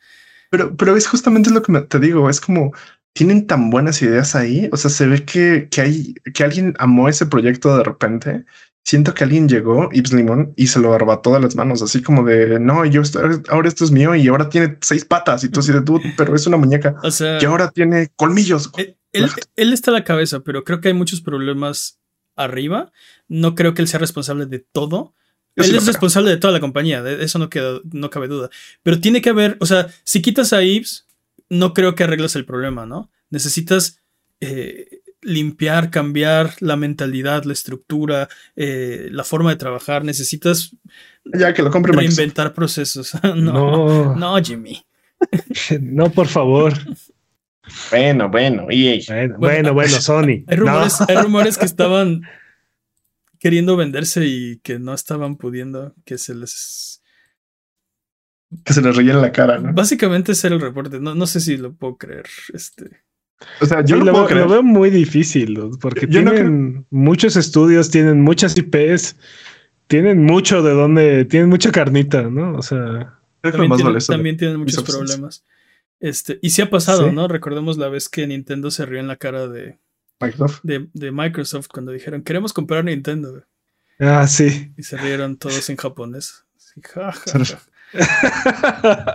Pero, 0.50 0.76
pero 0.76 0.96
es 0.96 1.06
justamente 1.06 1.50
lo 1.50 1.62
que 1.62 1.72
te 1.82 2.00
digo. 2.00 2.28
Es 2.28 2.40
como 2.40 2.72
tienen 3.14 3.46
tan 3.46 3.70
buenas 3.70 4.00
ideas 4.02 4.34
ahí. 4.34 4.68
O 4.72 4.76
sea, 4.76 4.90
se 4.90 5.06
ve 5.06 5.24
que, 5.24 5.68
que 5.70 5.80
hay 5.80 6.14
que 6.34 6.44
alguien 6.44 6.74
amó 6.78 7.08
ese 7.08 7.26
proyecto 7.26 7.76
de 7.76 7.84
repente. 7.84 8.44
Siento 8.84 9.14
que 9.14 9.22
alguien 9.22 9.48
llegó, 9.48 9.88
Ibs 9.92 10.12
Limón, 10.12 10.54
y 10.56 10.66
se 10.66 10.80
lo 10.80 10.92
arrebató 10.92 11.32
de 11.34 11.38
las 11.40 11.54
manos, 11.54 11.82
así 11.82 12.02
como 12.02 12.24
de 12.24 12.58
no, 12.58 12.84
yo 12.84 13.00
esto- 13.02 13.20
ahora 13.48 13.68
esto 13.68 13.84
es 13.84 13.92
mío 13.92 14.14
y 14.16 14.26
ahora 14.26 14.48
tiene 14.48 14.76
seis 14.80 15.04
patas 15.04 15.44
y 15.44 15.48
tú 15.50 15.60
así 15.60 15.72
de 15.72 15.82
tú, 15.82 16.00
pero 16.16 16.34
es 16.34 16.46
una 16.48 16.56
muñeca 16.56 16.96
O 17.04 17.10
sea. 17.12 17.38
y 17.40 17.44
ahora 17.44 17.70
tiene 17.70 18.08
colmillos. 18.16 18.70
Él, 18.76 18.96
él- 19.12 19.30
él 19.54 19.72
está 19.72 19.92
a 19.92 19.94
la 19.94 20.02
cabeza, 20.04 20.40
pero 20.40 20.64
creo 20.64 20.80
que 20.80 20.88
hay 20.88 20.94
muchos 20.94 21.20
problemas 21.20 22.00
arriba. 22.34 22.90
No 23.28 23.54
creo 23.54 23.72
que 23.74 23.82
él 23.82 23.88
sea 23.88 24.00
responsable 24.00 24.46
de 24.46 24.58
todo. 24.58 25.14
Yo 25.54 25.64
él 25.64 25.74
es 25.76 25.86
responsable 25.86 26.30
de 26.30 26.38
toda 26.38 26.52
la 26.52 26.60
compañía, 26.60 27.02
de 27.02 27.22
eso 27.22 27.38
no, 27.38 27.50
queda, 27.50 27.78
no 27.92 28.08
cabe 28.10 28.26
duda. 28.26 28.48
Pero 28.82 29.00
tiene 29.00 29.20
que 29.20 29.30
haber, 29.30 29.58
o 29.60 29.66
sea, 29.66 29.86
si 30.02 30.22
quitas 30.22 30.52
a 30.54 30.62
Ives, 30.64 31.06
no 31.52 31.74
creo 31.74 31.94
que 31.94 32.04
arregles 32.04 32.34
el 32.34 32.46
problema, 32.46 32.86
¿no? 32.86 33.10
Necesitas 33.28 34.00
eh, 34.40 35.00
limpiar, 35.20 35.90
cambiar 35.90 36.54
la 36.60 36.76
mentalidad, 36.76 37.44
la 37.44 37.52
estructura, 37.52 38.28
eh, 38.56 39.08
la 39.10 39.22
forma 39.22 39.50
de 39.50 39.56
trabajar. 39.56 40.02
Necesitas 40.04 40.74
Ya 41.24 41.52
que 41.52 41.62
lo 41.62 41.70
compre 41.70 41.92
reinventar 41.92 42.54
procesos. 42.54 43.12
no, 43.22 43.34
No, 43.34 44.16
no, 44.16 44.42
Jimmy. 44.42 44.84
no, 45.80 46.10
por 46.10 46.26
favor. 46.26 46.72
Bueno, 47.90 48.28
bueno. 48.30 48.66
EA. 48.70 48.98
Bueno, 49.38 49.74
Bueno, 49.74 50.00
Sony. 50.00 50.44
Hay 50.48 50.56
No. 50.56 50.64
rumores, 50.64 51.00
hay 51.02 51.16
rumores 51.16 51.58
que 51.58 51.66
estaban 51.66 52.22
queriendo 53.38 53.76
venderse 53.76 54.24
y 54.24 54.56
que 54.62 54.78
no 54.78 54.94
estaban 54.94 55.36
pudiendo, 55.36 55.94
que 56.04 56.16
se 56.16 56.34
les... 56.34 57.01
Que 58.64 58.72
se 58.72 58.82
les 58.82 58.94
rellena 58.96 59.20
la 59.20 59.32
cara, 59.32 59.58
¿no? 59.58 59.72
Básicamente 59.72 60.32
ese 60.32 60.46
era 60.48 60.56
el 60.56 60.62
reporte. 60.62 61.00
No, 61.00 61.14
no 61.14 61.26
sé 61.26 61.40
si 61.40 61.56
lo 61.56 61.72
puedo 61.72 61.96
creer. 61.96 62.26
Este. 62.52 63.02
O 63.60 63.66
sea, 63.66 63.82
Yo 63.84 63.96
lo, 63.96 64.04
lo 64.04 64.12
puedo 64.12 64.24
veo, 64.24 64.30
creer. 64.30 64.46
lo 64.46 64.52
veo 64.52 64.62
muy 64.62 64.90
difícil, 64.90 65.58
porque 65.80 66.06
Yo 66.08 66.22
no 66.22 66.30
tienen 66.32 66.86
muchos 66.90 67.36
estudios, 67.36 67.90
tienen 67.90 68.20
muchas 68.20 68.56
IPs, 68.56 69.16
tienen 69.88 70.24
mucho 70.24 70.62
de 70.62 70.72
donde, 70.72 71.24
tienen 71.24 71.48
mucha 71.48 71.72
carnita, 71.72 72.22
¿no? 72.22 72.54
O 72.56 72.62
sea, 72.62 73.18
También, 73.40 73.68
más 73.68 73.76
tienen, 73.78 73.84
vale 73.86 73.98
eso. 73.98 74.12
también 74.12 74.36
tienen 74.36 74.58
muchos 74.58 74.78
Microsoft. 74.78 74.98
problemas. 75.06 75.44
Este, 75.98 76.38
y 76.42 76.50
sí 76.50 76.62
ha 76.62 76.70
pasado, 76.70 77.08
Sí. 77.08 77.14
¿no? 77.14 77.26
Recordemos 77.28 77.78
la 77.78 77.88
vez 77.88 78.08
que 78.08 78.26
Nintendo 78.26 78.70
se 78.70 78.86
rió 78.86 79.00
en 79.00 79.08
la 79.08 79.16
cara 79.16 79.48
de, 79.48 79.78
Microsoft. 80.20 80.60
de, 80.62 80.88
de 80.92 81.10
Microsoft 81.12 81.66
cuando 81.72 81.90
dijeron, 81.92 82.22
queremos 82.22 82.52
comprar 82.52 82.84
Nintendo. 82.84 83.44
ah, 83.98 84.26
sí. 84.28 84.72
Y 84.76 84.82
se 84.84 84.96
rieron 84.98 85.36
todos 85.36 85.68
en 85.70 85.76
japonés. 85.76 86.44
Así, 86.56 86.80
ja, 86.82 87.12
ja, 87.12 87.44
Se- 87.44 87.56
ja. 87.92 89.14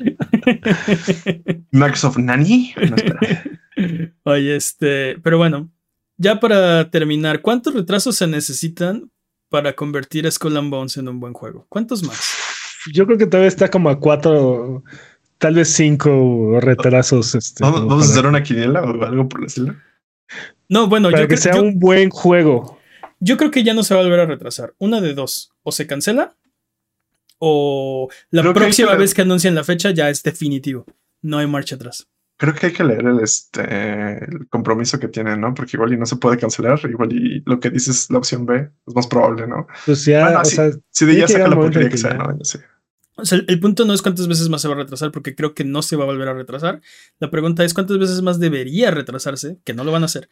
Microsoft 1.72 2.18
Nani. 2.18 2.74
No. 2.76 2.96
Oye, 4.24 4.56
este, 4.56 5.18
pero 5.22 5.38
bueno, 5.38 5.70
ya 6.16 6.40
para 6.40 6.90
terminar, 6.90 7.40
¿cuántos 7.42 7.74
retrasos 7.74 8.16
se 8.16 8.26
necesitan 8.26 9.10
para 9.48 9.74
convertir 9.74 10.26
a 10.26 10.30
Skull 10.30 10.56
and 10.56 10.70
Bones 10.70 10.96
en 10.96 11.08
un 11.08 11.20
buen 11.20 11.32
juego? 11.32 11.66
¿Cuántos 11.68 12.02
más? 12.02 12.20
Yo 12.92 13.06
creo 13.06 13.18
que 13.18 13.26
todavía 13.26 13.48
está 13.48 13.70
como 13.70 13.90
a 13.90 13.98
cuatro, 14.00 14.82
tal 15.38 15.54
vez 15.54 15.72
cinco 15.72 16.58
retrasos. 16.60 17.34
Este, 17.34 17.62
¿Vamos, 17.62 18.06
a 18.08 18.10
hacer 18.10 18.26
una 18.26 18.42
quiniela 18.42 18.82
o 18.82 19.04
algo 19.04 19.28
por 19.28 19.40
el 19.40 19.46
estilo? 19.46 19.76
No, 20.68 20.86
bueno, 20.88 21.10
para 21.10 21.22
yo, 21.22 21.28
que 21.28 21.34
cre- 21.34 21.38
sea 21.38 21.54
yo- 21.54 21.62
un 21.62 21.78
buen 21.78 22.10
juego. 22.10 22.78
yo 23.18 23.36
creo 23.36 23.50
que 23.50 23.64
ya 23.64 23.74
no 23.74 23.82
se 23.82 23.94
va 23.94 24.00
a 24.00 24.04
volver 24.04 24.20
a 24.20 24.26
retrasar. 24.26 24.74
Una 24.78 25.00
de 25.00 25.14
dos, 25.14 25.52
o 25.62 25.72
se 25.72 25.86
cancela, 25.86 26.36
o 27.40 28.08
la 28.30 28.42
Creo 28.42 28.54
que 28.54 28.60
próxima 28.60 28.92
que- 28.92 28.98
vez 28.98 29.14
que 29.14 29.22
anuncien 29.22 29.54
la 29.56 29.64
fecha 29.64 29.90
ya 29.90 30.08
es 30.10 30.22
definitivo. 30.22 30.84
No 31.22 31.38
hay 31.38 31.46
marcha 31.48 31.74
atrás. 31.74 32.06
Creo 32.36 32.54
que 32.54 32.66
hay 32.66 32.72
que 32.72 32.84
leer 32.84 33.04
el, 33.04 33.20
este, 33.20 33.60
el 34.24 34.48
compromiso 34.48 34.98
que 34.98 35.08
tienen, 35.08 35.40
¿no? 35.42 35.52
Porque 35.52 35.76
igual 35.76 35.92
y 35.92 35.98
no 35.98 36.06
se 36.06 36.16
puede 36.16 36.38
cancelar. 36.38 36.80
Igual 36.88 37.12
y 37.12 37.42
lo 37.44 37.60
que 37.60 37.68
dices, 37.68 38.08
la 38.10 38.16
opción 38.18 38.46
B, 38.46 38.70
es 38.86 38.94
más 38.94 39.06
probable, 39.06 39.46
¿no? 39.46 39.66
Pues 39.84 40.04
ya, 40.06 40.24
Bueno, 40.24 40.40
o 40.40 40.44
sí. 40.44 40.56
sea, 40.56 40.70
Si 40.90 41.04
de 41.04 41.16
ya 41.16 41.26
que 41.26 41.32
saca 41.34 41.48
la 41.48 41.56
porquería 41.56 41.88
que 41.88 41.92
que 41.96 41.98
sea, 41.98 42.14
¿no? 42.14 42.38
Sé. 42.44 42.60
O 43.16 43.24
sea, 43.26 43.38
el, 43.46 43.60
punto 43.60 43.84
no 43.84 43.92
es 43.92 44.00
cuántas 44.00 44.26
veces 44.28 44.48
más 44.48 44.62
se 44.62 44.68
va 44.68 44.74
a 44.74 44.78
retrasar, 44.78 45.12
porque 45.12 45.34
creo 45.34 45.52
que 45.52 45.64
no 45.64 45.82
se 45.82 45.96
va 45.96 46.04
a 46.04 46.06
volver 46.06 46.28
a 46.28 46.32
retrasar. 46.32 46.80
La 47.18 47.30
pregunta 47.30 47.62
es 47.64 47.74
cuántas 47.74 47.98
veces 47.98 48.22
más 48.22 48.40
debería 48.40 48.90
retrasarse, 48.90 49.58
que 49.64 49.74
no 49.74 49.84
lo 49.84 49.92
van 49.92 50.02
a 50.02 50.06
hacer, 50.06 50.30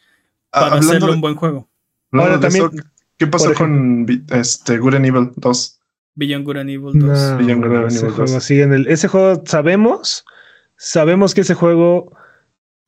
Ah, 0.51 0.61
para 0.61 0.67
hablando 0.67 0.89
hacerlo 0.93 1.07
de- 1.09 1.13
un 1.13 1.21
buen 1.21 1.35
juego. 1.35 1.69
Ahora 2.13 2.39
de 2.39 2.49
eso, 2.49 2.71
también, 2.71 2.85
¿Qué 3.19 3.27
pasó 3.27 3.47
por 3.49 3.57
con 3.57 4.07
este, 4.31 4.79
Good 4.79 4.95
and 4.95 5.05
Evil 5.07 5.31
2? 5.37 5.78
Beyond 6.19 6.45
Good 6.45 6.57
and 6.57 6.71
Evil 6.71 6.93
2. 6.93 6.99
no, 6.99 7.39
Beyond 7.39 7.65
Good 7.65 7.77
and 7.77 7.87
ese 7.87 7.99
Evil 8.01 8.15
juego 8.15 8.33
2. 8.35 8.43
sigue 8.45 8.63
en 8.63 8.73
el, 8.73 8.87
ese 8.89 9.07
juego 9.09 9.43
sabemos, 9.47 10.25
sabemos 10.77 11.35
que 11.35 11.43
ese 11.43 11.55
juego 11.55 12.13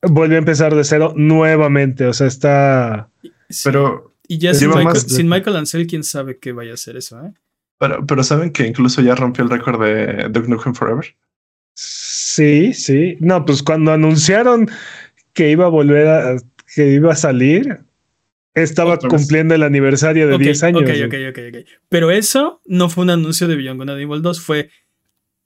vuelve 0.03 0.35
a 0.35 0.39
empezar 0.39 0.74
de 0.74 0.83
cero 0.85 1.12
nuevamente. 1.16 2.07
O 2.07 2.12
sea, 2.12 2.26
está. 2.26 3.09
Sí. 3.49 3.62
Pero, 3.64 4.12
y 4.26 4.39
ya 4.39 4.53
sin 4.55 4.68
Michael, 4.68 4.85
más- 4.85 5.03
sin 5.03 5.28
Michael 5.28 5.57
Ansel, 5.57 5.87
quién 5.87 6.03
sabe 6.05 6.39
qué 6.39 6.53
vaya 6.53 6.72
a 6.72 6.74
hacer 6.74 6.97
eso, 6.97 7.20
¿eh? 7.24 7.33
pero, 7.78 8.05
pero 8.07 8.22
saben 8.24 8.51
que 8.51 8.66
incluso 8.66 9.01
ya 9.01 9.14
rompió 9.14 9.43
el 9.45 9.51
récord 9.51 9.83
de 9.83 10.28
Duke 10.28 10.49
Nukem 10.49 10.74
Forever. 10.74 11.07
Sí, 11.74 12.72
sí. 12.74 13.16
No, 13.20 13.45
pues 13.45 13.62
cuando 13.62 13.93
anunciaron 13.93 14.68
que 15.33 15.51
iba 15.51 15.66
a 15.66 15.68
volver 15.68 16.07
a. 16.09 16.37
que 16.74 16.89
iba 16.93 17.12
a 17.12 17.16
salir. 17.16 17.81
Estaba 18.62 18.98
cumpliendo 18.98 19.54
el 19.54 19.62
aniversario 19.62 20.26
de 20.28 20.34
Ok, 20.34 20.40
10 20.42 20.62
años. 20.62 20.82
ok, 20.82 20.88
güey. 20.88 21.02
ok, 21.04 21.14
ok, 21.30 21.38
ok. 21.56 21.68
Pero 21.88 22.11
eso 22.11 22.61
no 22.66 22.88
fue 22.88 23.04
un 23.04 23.11
anuncio 23.11 23.48
de 23.48 23.56
Beyond 23.56 23.80
Good 23.80 23.90
and 23.90 24.00
Evil 24.00 24.22
2, 24.22 24.40
fue 24.40 24.70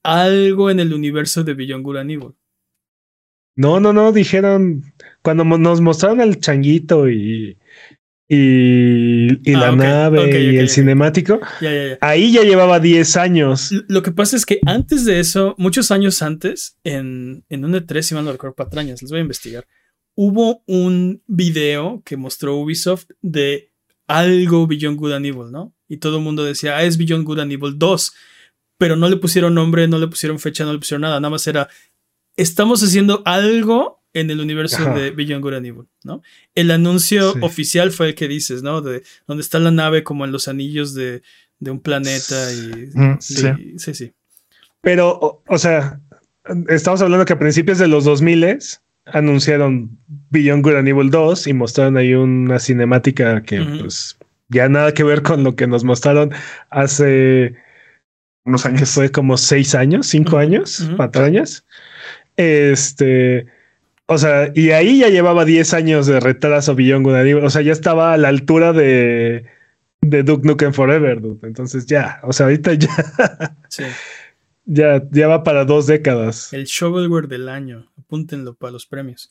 algo 0.03 0.71
en 0.71 0.81
el 0.81 0.93
universo 0.93 1.45
de 1.45 1.55
Beyond 1.55 1.85
Good 1.85 1.97
and 1.97 2.11
Evil. 2.11 2.31
No, 3.57 3.79
no, 3.81 3.93
no, 3.93 4.13
dijeron, 4.13 4.83
cuando 5.23 5.45
nos 5.45 5.81
mostraron 5.81 6.21
al 6.21 6.41
changuito 6.41 7.09
y, 7.09 7.57
y, 8.29 9.51
y 9.51 9.55
Ah, 9.55 9.59
la 9.61 9.73
nave 9.77 10.43
y 10.43 10.57
el 10.57 10.69
cinemático, 10.69 11.41
Ya, 11.61 11.73
ya, 11.73 11.89
ya. 11.91 11.99
ahí 12.01 12.33
ya 12.33 12.43
llevaba 12.43 12.81
10 12.81 13.17
años. 13.17 13.71
Lo 13.89 14.03
que 14.03 14.11
pasa 14.13 14.37
es 14.37 14.45
que 14.45 14.59
antes 14.67 15.05
de 15.05 15.21
eso, 15.21 15.55
muchos 15.57 15.91
años 15.91 16.21
antes, 16.23 16.77
en, 16.85 17.45
en 17.49 17.65
un 17.65 17.75
E3, 17.75 18.03
si 18.03 18.15
mal 18.15 18.25
no 18.25 18.33
recuerdo, 18.33 18.57
patrañas, 18.57 19.03
les 19.03 19.11
voy 19.11 19.19
a 19.21 19.23
investigar, 19.23 19.67
hubo 20.15 20.63
un 20.67 21.23
video 21.27 22.03
que 22.05 22.17
mostró 22.17 22.57
Ubisoft 22.57 23.07
de 23.23 23.71
algo 24.07 24.67
Beyond 24.67 24.99
Good 24.99 25.13
and 25.13 25.27
Evil, 25.27 25.51
¿no? 25.51 25.73
Y 25.89 25.97
todo 25.99 26.19
el 26.19 26.23
mundo 26.25 26.45
decía, 26.45 26.77
ah, 26.77 26.83
es 26.85 26.97
Beyond 26.99 27.25
Good 27.25 27.41
and 27.41 27.53
Evil 27.53 27.79
2, 27.79 28.13
pero 28.79 28.97
no 28.97 29.09
le 29.09 29.17
pusieron 29.17 29.55
nombre, 29.55 29.89
no 29.89 29.99
le 29.99 30.09
pusieron 30.09 30.39
fecha, 30.39 30.65
no 30.65 30.73
le 30.73 30.79
pusieron 30.79 31.03
nada, 31.03 31.21
nada 31.21 31.31
más 31.31 31.47
era, 31.47 31.69
estamos 32.37 32.83
haciendo 32.83 33.23
algo 33.25 34.01
en 34.13 34.31
el 34.31 34.41
universo 34.41 34.77
Ajá. 34.79 34.95
de 34.95 35.11
Beyond 35.11 35.43
Good 35.43 35.55
and 35.55 35.67
Evil, 35.67 35.85
¿no? 36.05 36.23
El 36.55 36.71
anuncio 36.71 37.33
Sí. 37.33 37.39
oficial 37.43 37.91
fue 37.91 38.09
el 38.09 38.15
que 38.15 38.29
dices, 38.29 38.63
¿no? 38.63 38.81
De 38.83 39.03
donde 39.27 39.43
está 39.43 39.59
la 39.59 39.71
nave 39.73 40.05
como 40.05 40.25
en 40.25 40.33
los 40.33 40.47
anillos 40.49 40.95
de, 40.95 41.23
de 41.59 41.71
un 41.71 41.81
planeta 41.81 42.53
y... 42.53 42.91
Mm, 42.95 43.17
Sí, 43.21 43.35
sí. 43.35 43.49
sí, 43.79 43.95
sí. 43.95 44.13
Pero, 44.81 45.11
o, 45.21 45.43
o 45.49 45.59
sea, 45.59 45.99
estamos 46.69 47.01
hablando 47.01 47.25
que 47.25 47.33
a 47.33 47.39
principios 47.39 47.79
de 47.79 47.89
los 47.89 48.05
2000 48.05 48.45
anunciaron 49.07 49.91
Beyond 50.31 50.63
Good 50.65 50.77
and 50.77 50.89
Evil 50.89 51.11
2 51.11 51.47
y 51.47 51.53
mostraron 51.53 51.97
ahí 51.97 52.15
una 52.15 52.59
cinemática 52.59 53.43
que 53.43 53.61
pues 53.81 54.17
ya 54.49 54.69
nada 54.69 54.93
que 54.93 55.05
ver 55.05 55.23
con 55.23 55.45
lo 55.45 55.57
que 55.57 55.67
nos 55.67 55.85
mostraron 55.85 56.33
hace 56.71 57.57
Unos 58.45 58.63
que 58.63 58.69
años. 58.69 58.91
fue 58.91 59.11
como 59.11 59.37
seis 59.37 59.75
años, 59.75 60.07
cinco 60.07 60.39
años, 60.39 60.81
ujú. 60.81 60.97
patrañas. 60.97 61.65
Este, 62.37 63.47
o 64.07 64.19
sea, 64.19 64.51
y 64.55 64.71
ahí 64.71 64.99
ya 64.99 65.09
llevaba 65.09 65.45
10 65.45 65.73
años 65.75 66.07
de 66.07 66.21
retraso 66.21 66.75
Beyond 66.75 67.05
Good 67.07 67.15
and 67.15 67.29
Evil. 67.29 67.45
O 67.45 67.51
sea, 67.51 67.63
ya 67.63 67.73
estaba 67.73 68.13
a 68.13 68.17
la 68.19 68.29
altura 68.29 68.73
de, 68.73 69.47
de 70.03 70.23
Duke 70.23 70.47
Nukem 70.47 70.73
Forever, 70.75 71.21
dude. 71.23 71.47
Entonces 71.47 71.87
ya, 71.87 72.21
o 72.23 72.33
sea, 72.33 72.47
ahorita 72.47 72.75
ya, 72.75 72.89
sí. 73.69 73.85
Ya, 74.65 75.03
ya 75.11 75.29
va 75.29 75.43
para 75.43 75.65
dos 75.65 75.87
décadas 75.87 76.53
El 76.53 76.65
shovelware 76.65 77.29
del 77.29 77.49
año. 77.49 77.91
Apúntenlo 77.99 78.55
para 78.55 78.73
los 78.73 78.87
premios. 78.87 79.29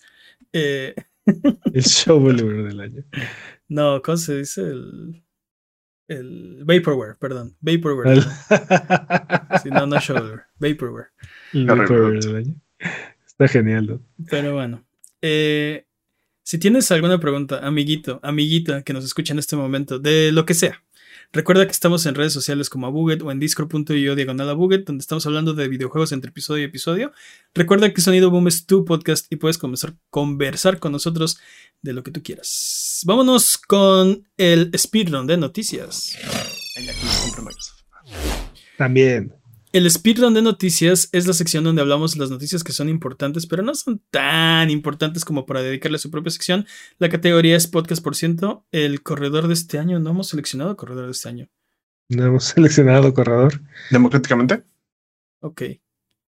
Eh, 0.51 0.93
el 1.73 1.81
shovelware 1.81 2.63
del 2.63 2.79
año. 2.79 3.03
no, 3.67 4.01
¿cómo 4.01 4.17
se 4.17 4.37
dice? 4.39 4.61
El, 4.61 5.23
el 6.07 6.63
Vaporware, 6.65 7.15
perdón. 7.19 7.55
Vaporware. 7.61 8.17
El, 8.17 8.23
Sí, 9.63 9.69
no, 9.69 9.85
no 9.85 9.99
shovelware. 9.99 10.43
Vaporware. 10.59 11.07
el. 11.53 11.65
Vaporware 11.65 12.19
del 12.19 12.35
año. 12.35 12.55
Está 13.25 13.47
genial, 13.47 13.87
dude. 13.87 13.99
Pero 14.29 14.53
bueno. 14.53 14.83
eh, 15.21 15.85
si 16.43 16.57
tienes 16.59 16.91
alguna 16.91 17.19
pregunta, 17.19 17.65
amiguito, 17.65 18.19
amiguita 18.21 18.83
que 18.83 18.91
nos 18.91 19.05
escucha 19.05 19.31
en 19.33 19.39
este 19.39 19.55
momento, 19.55 19.97
de 19.97 20.31
lo 20.33 20.45
que 20.45 20.53
sea, 20.53 20.82
recuerda 21.33 21.65
que 21.65 21.71
estamos 21.71 22.05
en 22.05 22.15
redes 22.15 22.31
sociales 22.31 22.69
como 22.69 22.87
Abuget 22.87 23.21
o 23.21 23.31
en 23.31 23.39
discord.io 23.39 24.15
diagonal 24.15 24.49
Abuget, 24.49 24.85
donde 24.85 25.01
estamos 25.01 25.25
hablando 25.25 25.53
de 25.53 25.67
videojuegos 25.67 26.13
entre 26.13 26.29
episodio 26.29 26.61
y 26.61 26.65
episodio. 26.65 27.11
Recuerda 27.53 27.93
que 27.93 28.01
Sonido 28.01 28.31
Boom 28.31 28.47
es 28.47 28.65
tu 28.65 28.85
podcast 28.85 29.25
y 29.31 29.35
puedes 29.35 29.57
comenzar 29.57 29.95
conversar 30.09 30.79
con 30.79 30.93
nosotros 30.93 31.39
de 31.81 31.93
lo 31.93 32.03
que 32.03 32.11
tú 32.11 32.23
quieras. 32.23 33.01
Vámonos 33.05 33.57
con 33.57 34.25
el 34.37 34.71
speedrun 34.77 35.27
de 35.27 35.37
noticias. 35.37 36.15
También. 38.77 39.42
El 39.73 39.89
speedrun 39.89 40.35
de 40.35 40.43
noticias 40.43 41.09
es 41.13 41.25
la 41.25 41.33
sección 41.33 41.63
donde 41.63 41.81
hablamos 41.81 42.13
de 42.13 42.19
las 42.19 42.29
noticias 42.29 42.63
que 42.63 42.71
son 42.71 42.89
importantes, 42.89 43.47
pero 43.47 43.63
no 43.63 43.73
son 43.73 44.03
tan 44.11 44.69
importantes 44.69 45.25
como 45.25 45.47
para 45.47 45.63
dedicarle 45.63 45.95
a 45.95 45.99
su 45.99 46.11
propia 46.11 46.29
sección. 46.29 46.67
La 46.99 47.09
categoría 47.09 47.55
es 47.55 47.65
podcast 47.65 48.03
por 48.03 48.15
ciento. 48.15 48.67
El 48.71 49.01
corredor 49.01 49.47
de 49.47 49.55
este 49.55 49.79
año, 49.79 49.99
no 49.99 50.11
hemos 50.11 50.27
seleccionado 50.27 50.77
corredor 50.77 51.05
de 51.05 51.11
este 51.11 51.27
año. 51.27 51.49
No 52.07 52.23
hemos 52.23 52.43
seleccionado 52.53 53.11
corredor. 53.15 53.61
Democráticamente. 53.89 54.63
Ok. 55.39 55.63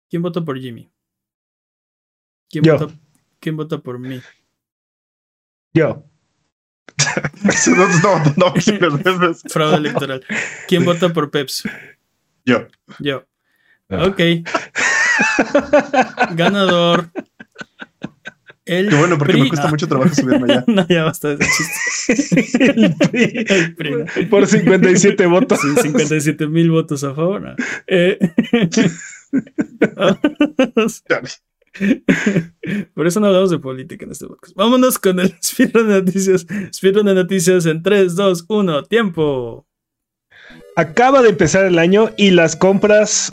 ¿Quién 0.09 0.23
vota 0.23 0.45
por 0.45 0.61
Jimmy? 0.61 0.89
¿Quién, 2.49 2.63
Yo. 2.63 2.79
vota, 2.79 2.95
¿quién 3.41 3.57
vota 3.57 3.79
por 3.79 3.99
mí? 3.99 4.21
Yo. 5.73 6.05
no, 7.67 7.89
no, 8.01 8.35
no, 8.37 8.55
no. 8.55 9.35
Fraude 9.49 9.77
electoral. 9.77 10.25
¿Quién 10.69 10.85
vota 10.85 11.13
por 11.13 11.33
Peps? 11.33 11.65
Yo. 12.45 12.69
Yo. 13.01 13.25
Ah. 13.89 14.07
Ok. 14.07 14.21
Ganador. 16.35 17.11
El 18.67 18.89
Qué 18.89 18.97
bueno, 18.97 19.19
porque 19.19 19.35
PRI, 19.35 19.43
me 19.43 19.49
cuesta 19.49 19.67
no. 19.67 19.73
mucho 19.73 19.87
trabajo 19.87 20.15
subirme 20.15 20.51
allá. 20.51 20.65
no, 20.67 20.89
ya 20.89 21.05
basta 21.05 21.37
de 21.37 21.47
chiste. 21.47 22.65
El 22.77 22.97
PRI. 22.97 23.45
El 23.47 23.75
PRI. 23.75 24.25
Por 24.27 24.47
57 24.47 25.27
votos. 25.27 25.61
Sí, 25.61 25.69
57 25.83 26.47
mil 26.47 26.71
votos 26.71 27.05
a 27.05 27.15
favor. 27.15 27.43
¿no? 27.43 27.55
Eh, 27.87 28.19
Por 32.95 33.07
eso 33.07 33.21
no 33.21 33.27
hablamos 33.27 33.51
de 33.51 33.59
política 33.59 34.07
en 34.07 34.13
este 34.13 34.27
podcast. 34.27 34.57
Vámonos 34.57 34.99
con 34.99 35.21
el 35.21 35.35
speedrun 35.43 35.89
de 35.89 36.01
noticias. 36.01 36.47
Speedrun 36.73 37.05
de 37.07 37.15
noticias 37.15 37.67
en 37.67 37.83
3, 37.83 38.15
2, 38.15 38.47
1, 38.49 38.83
tiempo. 38.85 39.67
Acaba 40.77 41.23
de 41.23 41.29
empezar 41.29 41.65
el 41.67 41.79
año 41.79 42.11
y 42.17 42.31
las 42.31 42.57
compras 42.57 43.33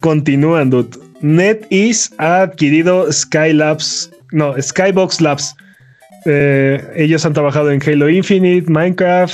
continúan, 0.00 0.68
dude. 0.68 0.98
NetEase 1.22 2.10
ha 2.18 2.42
adquirido 2.42 3.10
Skylabs, 3.10 4.10
no, 4.32 4.54
Skybox 4.60 5.22
Labs. 5.22 5.56
Eh, 6.26 6.82
ellos 6.94 7.24
han 7.24 7.32
trabajado 7.32 7.70
en 7.70 7.80
Halo 7.82 8.10
Infinite, 8.10 8.70
Minecraft, 8.70 9.33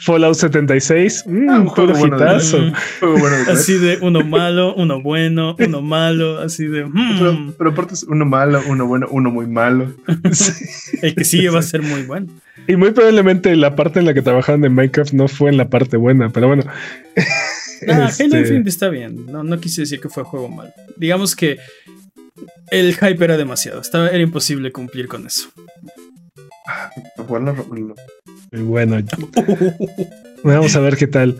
Fallout 0.00 0.34
76. 0.34 1.24
Mm, 1.26 1.48
Ah, 1.50 1.60
un 1.60 1.66
juego 1.68 1.92
puro 1.92 1.98
bueno 1.98 2.18
de-. 2.18 2.34
Mm, 2.60 2.72
Juego 3.00 3.18
bueno 3.18 3.36
de 3.36 3.42
así 3.52 3.78
de 3.78 3.98
uno 4.00 4.24
malo, 4.24 4.74
uno 4.74 5.00
bueno, 5.02 5.56
uno 5.58 5.82
malo, 5.96 6.38
así 6.40 6.66
de. 6.66 6.84
mm, 6.86 7.18
Pero, 7.18 7.54
pero 7.58 7.70
aparte 7.70 7.94
es 7.94 8.02
uno 8.04 8.24
malo, 8.24 8.62
uno 8.68 8.86
bueno, 8.86 9.06
uno 9.10 9.30
muy 9.30 9.46
malo. 9.46 9.92
el 11.02 11.14
que 11.14 11.24
sigue 11.24 11.50
va 11.50 11.60
a 11.60 11.62
ser 11.62 11.82
muy 11.82 12.02
bueno. 12.02 12.28
Y 12.66 12.76
muy 12.76 12.90
probablemente 12.92 13.54
la 13.56 13.74
parte 13.76 13.98
en 14.00 14.06
la 14.06 14.14
que 14.14 14.22
trabajaron 14.22 14.64
en 14.64 14.74
Minecraft 14.74 15.12
no 15.12 15.28
fue 15.28 15.50
en 15.50 15.56
la 15.56 15.68
parte 15.68 15.96
buena, 15.96 16.30
pero 16.30 16.46
bueno. 16.48 16.64
Ah, 17.88 18.08
Este, 18.08 18.24
Halo 18.24 18.38
Infinite 18.38 18.68
está 18.68 18.88
bien. 18.90 19.26
No, 19.26 19.42
no 19.42 19.58
quise 19.58 19.80
decir 19.82 20.00
que 20.00 20.08
fue 20.10 20.22
juego 20.24 20.48
malo. 20.50 20.70
Digamos 20.98 21.34
que 21.34 21.58
el 22.70 22.94
hype 22.94 23.24
era 23.24 23.36
demasiado. 23.38 23.80
Estaba, 23.80 24.08
era 24.08 24.18
imposible 24.22 24.70
cumplir 24.72 25.08
con 25.08 25.26
eso. 25.26 25.48
Bueno, 27.28 27.52
lo- 27.54 27.76
y 27.76 27.80
bueno, 28.52 28.98
vamos 30.42 30.76
a 30.76 30.80
ver 30.80 30.96
qué 30.96 31.06
tal. 31.06 31.38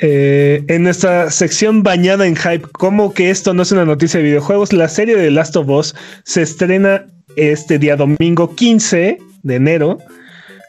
Eh, 0.00 0.64
en 0.68 0.82
nuestra 0.82 1.30
sección 1.30 1.82
bañada 1.82 2.26
en 2.26 2.34
hype, 2.36 2.62
como 2.72 3.14
que 3.14 3.30
esto 3.30 3.54
no 3.54 3.62
es 3.62 3.70
una 3.72 3.84
noticia 3.84 4.18
de 4.18 4.24
videojuegos, 4.24 4.72
la 4.72 4.88
serie 4.88 5.16
de 5.16 5.30
Last 5.30 5.54
of 5.56 5.68
Us 5.68 5.94
se 6.24 6.42
estrena 6.42 7.06
este 7.36 7.78
día 7.78 7.96
domingo 7.96 8.54
15 8.54 9.18
de 9.42 9.54
enero, 9.54 9.98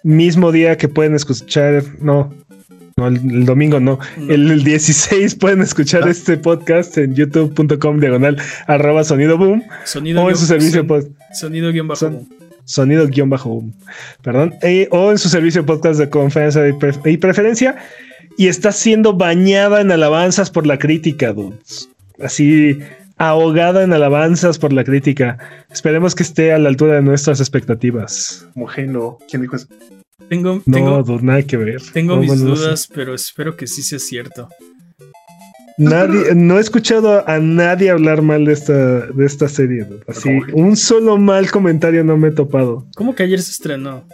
mismo 0.03 0.51
día 0.51 0.77
que 0.77 0.87
pueden 0.87 1.15
escuchar, 1.15 1.83
no, 1.99 2.31
no 2.95 3.07
el, 3.07 3.15
el 3.17 3.45
domingo 3.45 3.79
no, 3.79 3.97
No. 4.17 4.31
el, 4.33 4.51
el 4.51 4.63
16 4.63 5.33
pueden 5.35 5.61
escuchar 5.61 6.03
Ah. 6.05 6.11
este 6.11 6.37
podcast 6.37 6.95
en 6.99 7.15
youtube.com 7.15 7.99
diagonal 7.99 8.37
arroba 8.67 9.03
sonido 9.03 9.37
boom 9.37 9.63
Sonido 9.83 10.21
o 10.23 10.29
en 10.29 10.35
su 10.37 10.45
servicio 10.45 10.85
son- 10.87 11.15
Sonido 11.33 11.71
guion 11.71 11.87
bajo. 11.87 11.99
Son- 11.99 12.27
sonido 12.65 13.07
guion 13.07 13.29
bajo 13.29 13.49
boom, 13.49 13.73
perdón, 14.21 14.55
eh, 14.61 14.87
o 14.91 15.11
en 15.11 15.17
su 15.17 15.29
servicio 15.29 15.65
podcast 15.65 15.99
de 15.99 16.09
confianza 16.09 16.67
y, 16.67 16.73
pre- 16.73 16.93
y 17.11 17.17
preferencia 17.17 17.75
y 18.37 18.47
está 18.47 18.71
siendo 18.71 19.13
bañada 19.13 19.81
en 19.81 19.91
alabanzas 19.91 20.49
por 20.49 20.65
la 20.65 20.79
crítica, 20.79 21.33
dudes. 21.33 21.89
Así 22.21 22.79
ahogada 23.17 23.83
en 23.83 23.93
alabanzas 23.93 24.57
por 24.57 24.73
la 24.73 24.83
crítica. 24.83 25.37
Esperemos 25.71 26.15
que 26.15 26.23
esté 26.23 26.51
a 26.51 26.57
la 26.57 26.69
altura 26.69 26.95
de 26.95 27.01
nuestras 27.03 27.39
expectativas. 27.39 28.47
Halo. 28.75 29.19
¿Quién 29.29 29.41
dijo 29.43 29.55
eso? 29.55 29.67
Tengo, 30.29 30.61
No, 30.65 30.73
tengo, 30.75 31.03
dude, 31.03 31.23
nada 31.23 31.43
que 31.43 31.57
ver. 31.57 31.81
tengo 31.93 32.15
No, 32.15 32.21
mis 32.21 32.29
bueno, 32.29 32.45
no 32.45 32.55
sé. 32.55 32.63
dudas, 32.63 32.89
pero 32.93 33.13
espero 33.13 33.55
que 33.55 33.67
sí 33.67 33.83
sea 33.83 33.99
cierto. 33.99 34.49
Nadie, 35.77 36.35
no 36.35 36.57
he 36.57 36.61
escuchado 36.61 37.27
a 37.27 37.39
nadie 37.39 37.89
hablar 37.89 38.21
mal 38.21 38.45
de 38.45 38.53
esta, 38.53 39.07
de 39.07 39.25
esta 39.25 39.47
serie. 39.47 39.87
Así, 40.07 40.29
un 40.53 40.75
solo 40.75 41.17
mal 41.17 41.49
comentario 41.51 42.03
no 42.03 42.17
me 42.17 42.29
he 42.29 42.31
topado. 42.31 42.87
¿Cómo 42.95 43.15
que 43.15 43.23
ayer 43.23 43.41
se 43.41 43.51
estrenó? 43.51 44.05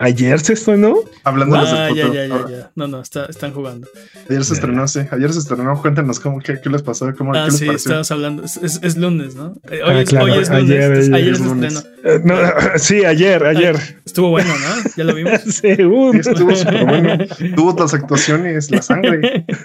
Ayer 0.00 0.38
se 0.38 0.52
estrenó. 0.52 0.94
Hablando 1.24 1.56
de 1.56 1.62
los 1.62 1.72
Ah, 1.72 1.88
ya, 1.92 2.04
futuro. 2.04 2.14
ya, 2.14 2.26
ya, 2.28 2.34
Ahora, 2.36 2.50
ya. 2.50 2.70
No, 2.76 2.86
no, 2.86 3.00
está, 3.00 3.26
están 3.26 3.52
jugando. 3.52 3.88
Ayer 4.30 4.44
se 4.44 4.54
estrenó, 4.54 4.86
sí. 4.86 5.00
Ayer 5.10 5.32
se 5.32 5.40
estrenó. 5.40 5.80
Cuéntanos 5.82 6.20
cómo, 6.20 6.38
qué, 6.38 6.60
qué 6.62 6.70
les 6.70 6.82
pasó, 6.82 7.12
cómo, 7.16 7.32
Ah, 7.34 7.46
qué 7.46 7.50
les 7.50 7.58
sí, 7.58 7.66
pareció. 7.66 8.00
estábamos 8.00 8.10
hablando. 8.12 8.44
Es, 8.44 8.58
es- 8.58 8.78
es 8.82 8.96
lunes, 8.96 9.34
¿no? 9.34 9.54
Eh, 9.68 9.80
Hoy, 9.82 9.94
Ah, 9.96 10.00
es, 10.02 10.08
claro, 10.08 10.26
hoy 10.26 10.30
es 10.38 10.48
lunes. 10.50 10.62
ayer, 10.64 10.82
entonces, 10.82 11.12
ayer 11.12 11.14
ayer 11.16 11.32
es 11.32 11.38
se 11.38 11.44
lunes. 11.44 11.74
estrenó. 11.74 11.96
Eh, 12.04 12.20
no, 12.24 12.36
sí, 12.78 13.04
ayer, 13.04 13.44
ayer. 13.44 13.76
Estuvo 14.06 14.30
bueno, 14.30 14.50
¿no? 14.54 14.90
Ya 14.96 15.02
lo 15.04 15.14
vimos. 15.14 15.32
Sí, 15.46 15.82
uh, 15.84 16.12
Sí, 16.12 16.18
estuvo 16.20 16.54
súper 16.54 16.84
bueno. 16.84 17.24
Tuvo 17.56 17.76
las 17.80 17.94
actuaciones, 17.94 18.70
la 18.70 18.82
sangre. 18.82 19.46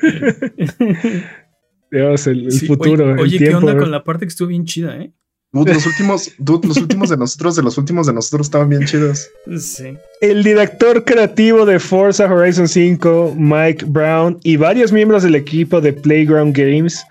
Dios, 1.92 2.26
el, 2.26 2.46
el 2.46 2.52
Sí, 2.52 2.66
futuro. 2.66 3.04
Oye, 3.06 3.14
el 3.14 3.20
oye, 3.20 3.38
¿qué 3.38 3.54
onda 3.56 3.78
con 3.78 3.92
la 3.92 4.04
parte 4.04 4.26
que 4.26 4.30
estuvo 4.30 4.48
bien 4.48 4.66
chida, 4.66 4.98
eh? 4.98 5.14
Dude, 5.54 5.72
los 5.72 5.86
últimos, 5.86 6.32
dude, 6.40 6.68
los 6.68 6.78
últimos 6.78 7.10
de 7.10 7.18
nosotros, 7.18 7.56
de 7.56 7.62
los 7.62 7.78
últimos 7.78 8.08
de 8.08 8.14
nosotros 8.14 8.48
estaban 8.48 8.70
bien 8.70 8.86
chidos. 8.86 9.30
Sí. 9.60 9.96
El 10.20 10.44
director 10.44 11.06
creativo 11.06 11.64
de 11.64 11.80
Forza 11.80 12.26
Horizon 12.26 12.68
5, 12.68 13.36
Mike 13.38 13.86
Brown, 13.88 14.40
y 14.44 14.58
varios 14.58 14.92
miembros 14.92 15.22
del 15.22 15.36
equipo 15.36 15.80
de 15.80 15.94
Playground 15.94 16.58
Games 16.58 17.06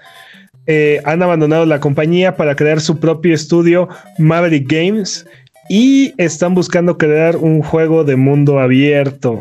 eh, 0.67 1.01
han 1.05 1.23
abandonado 1.23 1.67
la 1.67 1.79
compañía 1.79 2.37
para 2.37 2.57
crear 2.57 2.81
su 2.81 2.99
propio 2.99 3.33
estudio, 3.33 3.89
Maverick 4.19 4.69
Games, 4.69 5.25
y 5.69 6.13
están 6.19 6.57
buscando 6.57 6.99
crear 6.99 7.37
un 7.37 7.63
juego 7.63 8.03
de 8.03 8.17
mundo 8.17 8.59
abierto. 8.59 9.41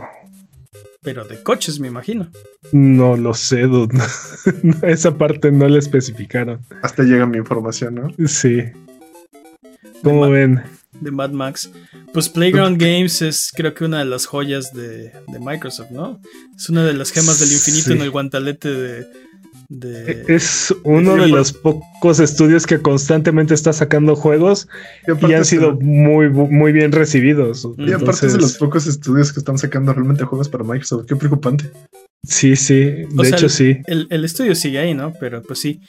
Pero 1.02 1.26
de 1.26 1.42
coches, 1.42 1.80
me 1.80 1.88
imagino. 1.88 2.30
No 2.72 3.18
lo 3.18 3.34
sé, 3.34 3.62
dude. 3.62 3.98
Esa 4.84 5.18
parte 5.18 5.52
no 5.52 5.68
la 5.68 5.80
especificaron. 5.80 6.60
Hasta 6.84 7.02
llega 7.02 7.26
mi 7.26 7.40
información, 7.40 7.96
¿no? 7.96 8.28
Sí. 8.28 8.66
¿Cómo 10.04 10.22
Ma- 10.22 10.28
ven? 10.30 10.62
De 11.00 11.10
Mad 11.12 11.32
Max. 11.32 11.72
Pues 12.14 12.30
Playground 12.30 12.80
Games 12.80 13.22
es 13.22 13.52
creo 13.56 13.74
que 13.74 13.86
una 13.86 14.00
de 14.00 14.06
las 14.06 14.26
joyas 14.26 14.74
de, 14.74 15.12
de 15.28 15.40
Microsoft, 15.40 15.90
¿no? 15.92 16.20
Es 16.56 16.70
una 16.70 16.84
de 16.86 16.94
las 16.94 17.12
gemas 17.12 17.40
del 17.40 17.52
infinito 17.52 17.86
Sí. 17.86 17.94
en 17.94 18.02
el 18.02 18.12
guantalete 18.12 18.70
de... 18.70 19.06
de- 19.70 20.26
Es 20.28 20.74
uno 20.84 21.16
de 21.16 21.28
los 21.28 21.54
pocos 21.54 22.20
estudios 22.20 22.68
que 22.68 22.80
constantemente 22.82 23.54
está 23.54 23.74
sacando 23.74 24.16
juegos 24.16 24.68
Y 25.28 25.34
han 25.34 25.46
sido 25.46 25.72
de- 25.74 25.84
muy, 25.84 26.30
muy 26.30 26.72
bien 26.72 26.92
recibidos. 26.92 27.68
y 27.78 27.92
aparte 27.94 28.28
es 28.28 28.34
de 28.34 28.40
los 28.40 28.58
pocos 28.58 28.86
estudios 28.86 29.32
que 29.34 29.40
están 29.40 29.58
sacando 29.58 29.94
realmente 29.94 30.24
juegos 30.26 30.50
para 30.50 30.64
Microsoft. 30.64 31.06
Qué 31.08 31.16
preocupante. 31.16 31.72
Sí, 32.24 32.56
sí, 32.56 32.76
de 32.76 33.08
O 33.18 33.24
sea, 33.24 33.36
hecho 33.36 33.50
sí. 33.50 33.80
el, 33.88 34.06
el 34.12 34.24
estudio 34.26 34.54
sigue 34.54 34.78
ahí, 34.78 34.94
¿no? 34.94 35.12
Pero 35.20 35.42
pues 35.42 35.60
sí, 35.60 35.82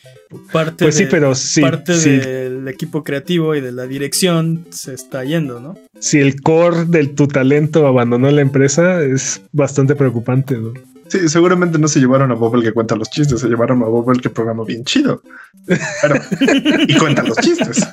parte, 0.50 0.86
Pues 0.86 0.96
sí, 0.96 1.04
de- 1.04 1.10
pero 1.10 1.34
sí, 1.34 1.60
parte 1.60 1.94
sí, 1.94 2.09
del 2.10 2.66
equipo 2.68 3.04
creativo 3.04 3.54
y 3.54 3.60
de 3.60 3.70
la 3.70 3.86
dirección 3.86 4.64
se 4.70 4.94
está 4.94 5.24
yendo, 5.24 5.60
¿no? 5.60 5.74
si 6.00 6.18
el 6.20 6.40
core 6.40 6.86
de 6.86 7.06
tu 7.09 7.28
talento 7.28 7.86
abandonó 7.86 8.30
la 8.30 8.40
empresa, 8.40 9.02
es 9.02 9.42
bastante 9.52 9.94
preocupante. 9.94 10.56
¿no? 10.56 10.72
Sí, 11.09 11.28
seguramente 11.28 11.78
no 11.78 11.86
se 11.86 12.00
llevaron 12.00 12.30
a 12.30 12.34
Bob 12.34 12.54
el 12.56 12.62
que 12.62 12.72
cuenta 12.72 12.96
los 12.96 13.10
chistes, 13.10 13.40
se 13.40 13.48
llevaron 13.48 13.82
a 13.82 13.86
Bob 13.86 14.10
el 14.10 14.22
que 14.22 14.30
programa 14.30 14.64
bien 14.64 14.84
chido. 14.84 15.22
Pero, 15.66 16.14
y 16.88 16.94
cuenta 16.96 17.22
los 17.24 17.36
chistes. 17.36 17.86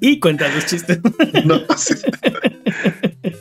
Y 0.00 0.18
cuenta 0.18 0.48
los 0.54 0.64
chistes. 0.64 0.98
No, 1.44 1.60
sí. 1.76 1.94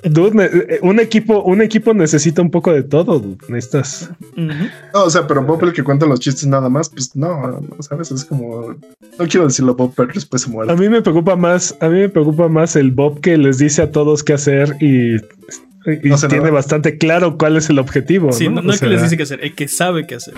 Dude, 0.03 0.45
eh, 0.45 0.79
un 0.81 0.99
equipo, 0.99 1.41
un 1.43 1.61
equipo 1.61 1.93
necesita 1.93 2.41
un 2.41 2.49
poco 2.51 2.71
de 2.71 2.83
todo. 2.83 3.19
dude. 3.19 3.37
Necesitas. 3.49 4.09
No, 4.35 5.03
o 5.03 5.09
sea, 5.09 5.27
pero 5.27 5.43
Bob 5.43 5.63
el 5.63 5.73
que 5.73 5.83
cuenta 5.83 6.05
los 6.05 6.19
chistes 6.19 6.45
nada 6.47 6.69
más, 6.69 6.89
pues 6.89 7.15
no, 7.15 7.61
sabes, 7.81 8.11
es 8.11 8.23
como. 8.25 8.75
No 9.17 9.27
quiero 9.27 9.47
decirlo 9.47 9.75
Bob, 9.75 9.93
pero 9.95 10.09
después 10.13 10.41
se 10.43 10.49
A 10.49 10.51
muere. 10.53 10.75
mí 10.75 10.87
me 10.89 11.01
preocupa 11.01 11.35
más, 11.35 11.75
a 11.81 11.89
mí 11.89 11.99
me 11.99 12.09
preocupa 12.09 12.47
más 12.47 12.75
el 12.75 12.91
Bob 12.91 13.19
que 13.19 13.37
les 13.37 13.57
dice 13.57 13.81
a 13.81 13.91
todos 13.91 14.23
qué 14.23 14.33
hacer 14.33 14.75
y, 14.79 15.15
y 15.15 16.09
No 16.09 16.17
sé 16.17 16.27
tiene 16.27 16.43
nada. 16.45 16.55
bastante 16.55 16.97
claro 16.97 17.37
cuál 17.37 17.57
es 17.57 17.69
el 17.69 17.79
objetivo. 17.79 18.31
Sí, 18.31 18.47
¿no? 18.47 18.55
no, 18.55 18.61
no 18.63 18.73
es 18.73 18.79
que 18.79 18.87
les 18.87 19.01
dice 19.03 19.17
qué 19.17 19.23
hacer, 19.23 19.43
es 19.43 19.53
que 19.53 19.67
sabe 19.67 20.07
qué 20.07 20.15
hacer. 20.15 20.35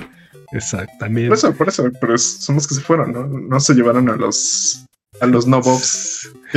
Exactamente. 0.53 1.27
Por 1.29 1.37
eso, 1.37 1.53
por 1.53 1.67
eso, 1.69 1.89
pero 1.99 2.15
es- 2.15 2.37
son 2.43 2.55
los 2.55 2.67
que 2.67 2.75
se 2.75 2.81
fueron, 2.81 3.13
¿no? 3.13 3.25
No 3.27 3.59
se 3.59 3.73
llevaron 3.73 4.09
a 4.09 4.15
los. 4.15 4.85
A 5.21 5.27
los 5.27 5.47
no 5.47 5.61
Bobs. 5.61 6.29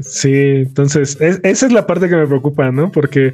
Sí, 0.00 0.32
entonces 0.32 1.16
es- 1.20 1.40
esa 1.42 1.66
es 1.66 1.72
la 1.72 1.86
parte 1.86 2.08
que 2.08 2.16
me 2.16 2.26
preocupa, 2.26 2.70
¿no? 2.70 2.90
Porque 2.92 3.32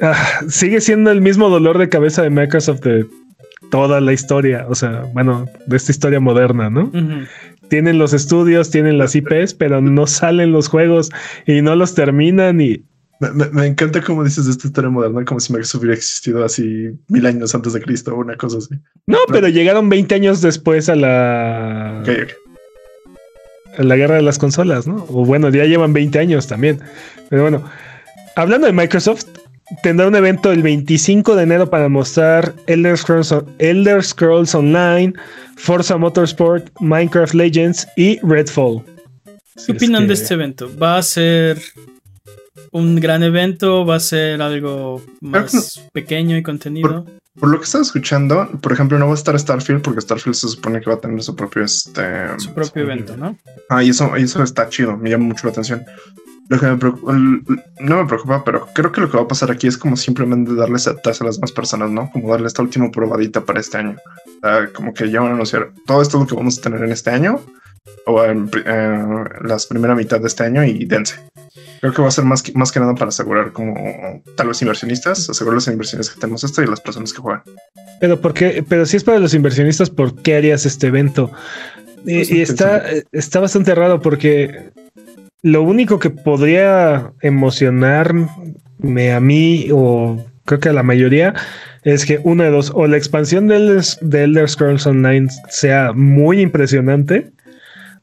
ah, 0.00 0.40
sigue 0.48 0.80
siendo 0.80 1.10
el 1.10 1.20
mismo 1.20 1.48
dolor 1.50 1.78
de 1.78 1.88
cabeza 1.88 2.22
de 2.22 2.30
Microsoft 2.30 2.80
de 2.80 3.06
toda 3.70 4.00
la 4.00 4.12
historia, 4.14 4.66
o 4.68 4.74
sea, 4.74 5.02
bueno, 5.12 5.46
de 5.66 5.76
esta 5.76 5.92
historia 5.92 6.20
moderna, 6.20 6.70
¿no? 6.70 6.90
Tienen 7.68 7.98
los 7.98 8.14
estudios, 8.14 8.70
tienen 8.70 8.96
las 8.96 9.14
IPs, 9.14 9.52
pero 9.54 9.82
no 9.82 10.06
salen 10.06 10.52
los 10.52 10.68
juegos 10.68 11.10
y 11.46 11.60
no 11.60 11.74
los 11.76 11.94
terminan 11.94 12.60
y 12.62 12.82
Me, 13.20 13.30
me- 13.32 13.50
me 13.50 13.66
encanta 13.66 14.00
cómo 14.00 14.22
dices 14.24 14.44
de 14.46 14.52
esta 14.52 14.68
historia 14.68 14.88
moderna, 14.90 15.24
como 15.24 15.40
si 15.40 15.52
Microsoft 15.52 15.80
hubiera 15.80 15.96
existido 15.96 16.44
así 16.44 16.90
mil 17.08 17.26
años 17.26 17.54
antes 17.54 17.72
de 17.74 17.82
Cristo 17.82 18.14
o 18.14 18.20
una 18.20 18.36
cosa 18.36 18.58
así. 18.58 18.74
no, 19.06 19.18
pero 19.28 19.48
llegaron 19.48 19.88
20 19.88 20.14
años 20.14 20.40
después 20.40 20.88
a 20.88 20.94
la. 20.94 22.02
La 23.78 23.96
guerra 23.96 24.16
de 24.16 24.22
las 24.22 24.38
consolas, 24.38 24.86
¿no? 24.86 25.06
O 25.08 25.24
bueno, 25.24 25.50
ya 25.50 25.64
llevan 25.64 25.92
20 25.92 26.18
años 26.18 26.46
también. 26.46 26.80
Pero 27.28 27.42
bueno, 27.42 27.64
hablando 28.34 28.66
de 28.66 28.72
Microsoft, 28.72 29.26
tendrá 29.82 30.08
un 30.08 30.14
evento 30.14 30.52
el 30.52 30.62
25 30.62 31.36
de 31.36 31.42
enero 31.42 31.70
para 31.70 31.88
mostrar 31.88 32.54
Elder 32.66 32.96
Scrolls, 32.96 33.34
Elder 33.58 34.02
Scrolls 34.02 34.54
Online, 34.54 35.12
Forza 35.56 35.96
Motorsport, 35.96 36.68
Minecraft 36.80 37.34
Legends 37.34 37.86
y 37.96 38.18
Redfall. 38.20 38.82
¿Qué 39.66 39.72
opinan 39.72 40.06
de 40.06 40.14
este 40.14 40.34
evento? 40.34 40.70
¿Va 40.80 40.98
a 40.98 41.02
ser 41.02 41.58
un 42.70 42.96
gran 42.96 43.22
evento? 43.22 43.84
¿Va 43.84 43.96
a 43.96 44.00
ser 44.00 44.40
algo 44.40 45.02
más 45.20 45.82
pequeño 45.92 46.36
y 46.36 46.42
contenido? 46.42 47.04
Por, 47.04 47.18
lo 47.40 47.58
que 47.58 47.64
estaba 47.64 47.82
escuchando, 47.82 48.48
por 48.60 48.72
ejemplo, 48.72 48.98
no 48.98 49.06
va 49.06 49.12
a 49.12 49.14
estar 49.14 49.38
Starfield 49.38 49.82
porque 49.82 50.00
Starfield 50.00 50.34
se 50.34 50.48
supone 50.48 50.80
que 50.80 50.90
va 50.90 50.96
a 50.96 51.00
tener 51.00 51.22
su 51.22 51.36
propio 51.36 51.62
este 51.62 52.38
su 52.38 52.52
propio 52.52 52.82
evento, 52.82 53.16
¿no? 53.16 53.36
Ah, 53.68 53.82
y 53.82 53.90
eso, 53.90 54.16
y 54.16 54.22
eso 54.22 54.42
está 54.42 54.68
chido, 54.68 54.96
me 54.96 55.10
llama 55.10 55.26
mucho 55.26 55.46
la 55.46 55.52
atención. 55.52 55.84
Lo 56.48 56.58
que 56.58 56.66
me 56.66 56.76
preocupa, 56.78 57.12
no 57.12 57.96
me 57.96 58.06
preocupa, 58.06 58.42
pero 58.42 58.66
creo 58.74 58.90
que 58.90 59.02
lo 59.02 59.10
que 59.10 59.18
va 59.18 59.24
a 59.24 59.28
pasar 59.28 59.50
aquí 59.50 59.66
es 59.66 59.76
como 59.76 59.96
simplemente 59.96 60.54
darles 60.54 60.88
a 60.88 60.92
a 60.92 61.24
las 61.24 61.38
más 61.38 61.52
personas, 61.52 61.90
¿no? 61.90 62.10
Como 62.10 62.30
darle 62.30 62.46
esta 62.46 62.62
última 62.62 62.90
probadita 62.90 63.44
para 63.44 63.60
este 63.60 63.78
año. 63.78 63.96
como 64.74 64.94
que 64.94 65.10
ya 65.10 65.20
van 65.20 65.32
a 65.32 65.34
anunciar 65.34 65.72
todo 65.86 66.00
esto 66.00 66.18
lo 66.18 66.26
que 66.26 66.34
vamos 66.34 66.58
a 66.58 66.62
tener 66.62 66.82
en 66.82 66.92
este 66.92 67.10
año 67.10 67.40
o 68.06 68.24
en 68.24 68.50
eh, 68.64 69.04
las 69.42 69.66
primera 69.66 69.94
mitad 69.94 70.20
de 70.20 70.26
este 70.26 70.44
año 70.44 70.64
y 70.64 70.84
dense. 70.84 71.16
Creo 71.80 71.92
que 71.92 72.02
va 72.02 72.08
a 72.08 72.12
ser 72.12 72.24
más 72.24 72.42
que, 72.42 72.52
más 72.52 72.72
que 72.72 72.80
nada 72.80 72.94
para 72.94 73.08
asegurar 73.08 73.52
como 73.52 74.22
tal 74.36 74.48
vez 74.48 74.60
inversionistas, 74.62 75.30
asegurar 75.30 75.54
los 75.54 75.68
inversionistas 75.68 76.14
que 76.14 76.20
tenemos 76.20 76.42
esto 76.44 76.62
y 76.62 76.66
las 76.66 76.80
personas 76.80 77.12
que 77.12 77.20
juegan. 77.20 77.42
Pero 78.00 78.20
por 78.20 78.34
qué, 78.34 78.64
pero 78.68 78.86
si 78.86 78.96
es 78.96 79.04
para 79.04 79.18
los 79.18 79.34
inversionistas, 79.34 79.90
¿por 79.90 80.14
qué 80.22 80.36
harías 80.36 80.66
este 80.66 80.88
evento? 80.88 81.30
y, 82.04 82.16
pues 82.16 82.30
está, 82.30 82.84
está 83.12 83.40
bastante 83.40 83.74
raro 83.74 84.00
porque 84.00 84.70
lo 85.42 85.62
único 85.62 85.98
que 85.98 86.10
podría 86.10 87.12
emocionarme 87.20 89.12
a 89.12 89.20
mí 89.20 89.68
o 89.72 90.24
creo 90.44 90.60
que 90.60 90.68
a 90.70 90.72
la 90.72 90.82
mayoría 90.82 91.34
es 91.84 92.04
que 92.04 92.20
una 92.24 92.44
de 92.44 92.50
dos, 92.50 92.72
o 92.74 92.86
la 92.86 92.96
expansión 92.96 93.48
de 93.48 93.56
Elder 93.56 94.48
Scrolls 94.48 94.86
Online 94.86 95.28
sea 95.48 95.92
muy 95.92 96.40
impresionante 96.40 97.30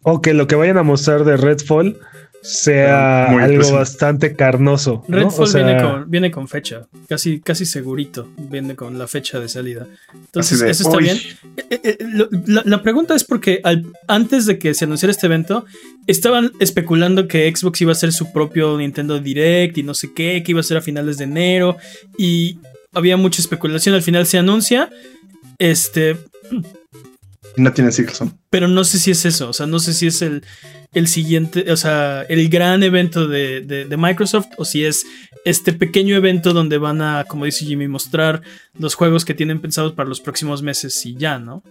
o 0.05 0.21
que 0.21 0.33
lo 0.33 0.45
que 0.47 0.55
vayan 0.55 0.77
a 0.77 0.83
mostrar 0.83 1.23
de 1.25 1.35
Redfall 1.35 1.97
sea 2.43 3.25
algo 3.43 3.71
bastante 3.71 4.35
carnoso. 4.35 5.03
Redfall 5.07 6.05
viene, 6.07 6.29
con, 6.29 6.47
fecha, 6.47 6.85
casi, 7.09 7.39
casi 7.39 7.65
segurito, 7.65 8.29
viene 8.37 8.75
con 8.75 8.99
la 8.99 9.07
fecha 9.07 9.39
de 9.39 9.49
salida. 9.49 9.87
Entonces, 10.13 10.61
eso 10.61 10.83
está 10.83 10.97
bien. 10.99 11.17
Eh, 11.57 11.65
eh, 11.71 11.79
eh, 11.83 11.97
la, 12.45 12.83
pregunta 12.83 13.15
es 13.15 13.23
porque 13.23 13.63
antes 14.07 14.45
de 14.45 14.59
que 14.59 14.75
se 14.75 14.85
anunciara 14.85 15.09
este 15.09 15.25
evento, 15.25 15.65
estaban 16.05 16.51
especulando 16.59 17.27
que 17.27 17.51
Xbox 17.53 17.81
iba 17.81 17.91
a 17.91 17.93
hacer 17.93 18.11
su 18.11 18.31
propio 18.31 18.77
Nintendo 18.77 19.19
Direct 19.19 19.75
y 19.79 19.81
no 19.81 19.95
sé 19.95 20.13
qué, 20.13 20.43
que 20.45 20.51
iba 20.51 20.59
a 20.59 20.63
ser 20.63 20.77
a 20.77 20.81
finales 20.81 21.17
de 21.17 21.23
enero 21.23 21.77
y 22.15 22.59
había 22.93 23.17
mucha 23.17 23.41
especulación. 23.41 23.95
Al 23.95 24.03
final 24.03 24.27
se 24.27 24.37
anuncia. 24.37 24.91
Este 25.57 26.15
no 27.57 27.73
tiene 27.73 27.91
Silson. 27.91 28.37
Pero 28.49 28.67
no 28.67 28.83
sé 28.83 28.99
si 28.99 29.11
es 29.11 29.25
eso. 29.25 29.49
O 29.49 29.53
sea, 29.53 29.65
no 29.65 29.79
sé 29.79 29.93
si 29.93 30.07
es 30.07 30.21
el, 30.21 30.43
el 30.93 31.07
siguiente, 31.07 31.71
o 31.71 31.77
sea, 31.77 32.23
el 32.23 32.49
gran 32.49 32.81
evento 32.83 33.27
de, 33.27 33.87
Microsoft 33.97 34.47
o 34.57 34.65
si 34.65 34.85
es 34.85 35.05
este 35.43 35.73
pequeño 35.73 36.15
evento 36.15 36.53
donde 36.53 36.77
van 36.77 37.01
a, 37.01 37.25
como 37.25 37.45
dice 37.45 37.65
Jimmy, 37.65 37.87
mostrar 37.87 38.41
los 38.79 38.95
juegos 38.95 39.25
que 39.25 39.33
tienen 39.33 39.59
pensados 39.59 39.93
para 39.93 40.09
los 40.09 40.21
próximos 40.21 40.63
meses 40.63 41.05
y 41.05 41.15
ya, 41.15 41.37
¿no? 41.37 41.63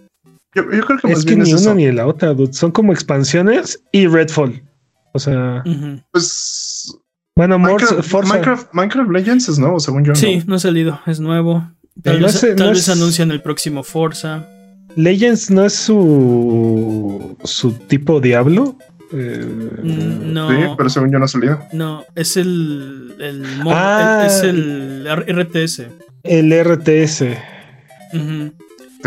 Yo, 0.53 0.65
creo 0.67 0.99
que 0.99 1.11
es 1.11 1.25
que 1.25 1.35
ni 1.35 1.53
una 1.53 1.73
ni 1.73 1.91
la 1.91 2.07
otra, 2.07 2.33
Son 2.51 2.71
como 2.71 2.93
expansiones 2.93 3.83
y 3.91 4.07
Redfall. 4.07 4.63
O 5.11 5.19
sea, 5.19 5.63
pues. 6.11 6.97
Bueno, 7.35 7.59
Minecraft, 7.59 8.73
Minecraft, 8.73 9.11
Legends 9.11 9.49
es 9.49 9.59
nuevo, 9.59 9.79
según 9.79 10.05
yo. 10.05 10.15
Sí, 10.15 10.41
no, 10.47 10.55
ha 10.55 10.59
salido, 10.59 11.01
es 11.05 11.19
nuevo. 11.19 11.69
Tal, 12.01 12.21
vez, 12.21 12.89
anuncian 12.89 13.31
el 13.31 13.41
próximo 13.41 13.83
Forza. 13.83 14.47
Legends 14.95 15.51
no 15.51 15.65
es 15.65 15.73
su 15.73 17.37
su 17.43 17.71
tipo 17.73 18.19
Diablo. 18.21 18.77
Eh, 19.11 19.45
mm, 19.83 20.33
no. 20.33 20.49
Sí, 20.49 20.55
pero 20.77 20.89
según 20.89 21.11
yo 21.11 21.19
no 21.19 21.25
ha 21.25 21.27
salido. 21.27 21.59
No, 21.73 22.05
es 22.15 22.37
el. 22.37 23.15
el 23.19 23.45
ah, 23.67 24.23
es 24.27 24.41
el 24.43 25.07
RTS. 25.07 25.83
El 26.23 26.51
RTS. 26.51 27.23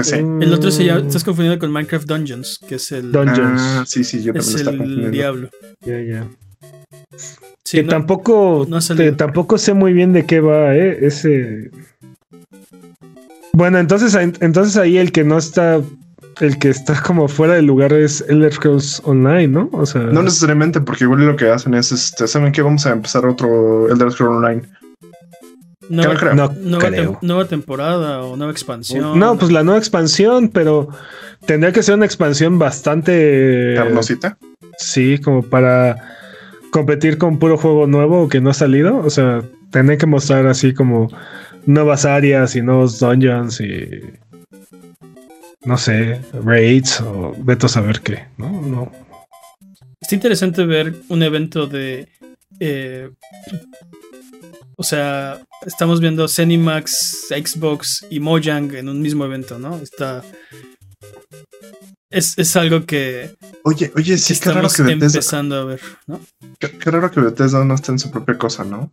sí. 0.02 0.16
El 0.16 0.52
otro 0.52 0.70
se 0.70 0.84
llama. 0.84 1.06
Estás 1.06 1.24
confundiendo 1.24 1.58
con 1.58 1.72
Minecraft 1.72 2.06
Dungeons, 2.06 2.60
que 2.68 2.76
es 2.76 2.92
el. 2.92 3.10
Dungeons. 3.10 3.60
Ah, 3.60 3.84
sí, 3.86 4.04
sí, 4.04 4.22
yo 4.22 4.32
también 4.32 4.54
es 4.54 4.66
el 4.66 5.10
Diablo. 5.10 5.50
Ya, 5.84 6.00
ya. 6.00 6.28
que 7.70 7.82
tampoco, 7.84 8.66
tampoco 9.16 9.58
sé 9.58 9.74
muy 9.74 9.92
bien 9.92 10.12
de 10.12 10.26
qué 10.26 10.40
va, 10.40 10.74
¿eh? 10.74 10.98
Ese. 11.02 11.70
Bueno, 13.58 13.78
entonces, 13.78 14.14
entonces 14.14 14.76
ahí 14.76 14.98
el 14.98 15.10
que 15.10 15.24
no 15.24 15.36
está, 15.36 15.80
el 16.40 16.58
que 16.60 16.68
está 16.68 17.02
como 17.02 17.26
fuera 17.26 17.54
del 17.54 17.66
lugar 17.66 17.92
es 17.92 18.24
Elder 18.28 18.52
Scrolls 18.52 19.02
Online, 19.04 19.48
¿no? 19.48 19.68
O 19.72 19.84
sea, 19.84 20.02
no 20.02 20.22
necesariamente, 20.22 20.80
porque 20.80 21.02
igual 21.02 21.26
lo 21.26 21.34
que 21.34 21.50
hacen 21.50 21.74
es, 21.74 21.90
este, 21.90 22.28
¿saben 22.28 22.52
qué? 22.52 22.62
Vamos 22.62 22.86
a 22.86 22.92
empezar 22.92 23.26
otro 23.26 23.88
Elder 23.88 24.12
Scrolls 24.12 24.36
Online. 24.36 24.62
Nueva, 25.88 26.34
no, 26.34 26.52
nueva, 26.60 27.18
nueva, 27.20 27.44
temporada 27.46 28.22
o 28.22 28.36
nueva 28.36 28.52
expansión. 28.52 29.18
No, 29.18 29.36
pues 29.36 29.50
la 29.50 29.64
nueva 29.64 29.80
expansión, 29.80 30.50
pero 30.50 30.90
tendría 31.44 31.72
que 31.72 31.82
ser 31.82 31.96
una 31.96 32.06
expansión 32.06 32.60
bastante 32.60 33.74
carnosita. 33.74 34.38
Sí, 34.76 35.18
como 35.18 35.42
para 35.42 35.96
competir 36.70 37.18
con 37.18 37.40
puro 37.40 37.58
juego 37.58 37.88
nuevo 37.88 38.28
que 38.28 38.40
no 38.40 38.50
ha 38.50 38.54
salido. 38.54 38.98
O 38.98 39.10
sea, 39.10 39.42
tendría 39.72 39.98
que 39.98 40.06
mostrar 40.06 40.46
así 40.46 40.74
como 40.74 41.08
nuevas 41.68 42.06
áreas 42.06 42.56
y 42.56 42.62
nuevos 42.62 42.98
dungeons 42.98 43.60
y 43.60 43.90
no 45.64 45.76
sé, 45.76 46.20
raids 46.42 47.00
o 47.02 47.34
veto 47.38 47.66
a 47.66 47.68
saber 47.68 48.00
qué, 48.00 48.26
¿no? 48.38 48.62
no. 48.62 48.90
Está 50.00 50.14
interesante 50.14 50.64
ver 50.64 50.94
un 51.08 51.22
evento 51.22 51.66
de 51.66 52.08
eh, 52.58 53.10
o 54.76 54.82
sea, 54.82 55.42
estamos 55.66 56.00
viendo 56.00 56.26
Cenimax, 56.26 57.26
Xbox 57.28 58.06
y 58.08 58.18
Mojang 58.18 58.74
en 58.74 58.88
un 58.88 59.02
mismo 59.02 59.26
evento, 59.26 59.58
¿no? 59.58 59.76
Está 59.76 60.22
es, 62.10 62.38
es 62.38 62.56
algo 62.56 62.86
que. 62.86 63.36
Oye, 63.64 63.92
oye, 63.94 64.16
sí, 64.16 64.38
qué 64.40 64.50
raro 64.50 64.68
que 64.68 64.82
Bethesda. 64.82 65.06
empezando 65.06 65.56
a 65.56 65.64
ver, 65.64 65.80
¿no? 66.06 66.20
Qué, 66.58 66.90
raro 66.90 67.10
que 67.10 67.20
Bethesda 67.20 67.64
no 67.64 67.74
esté 67.74 67.92
en 67.92 67.98
su 67.98 68.10
propia 68.10 68.38
cosa, 68.38 68.64
¿no? 68.64 68.92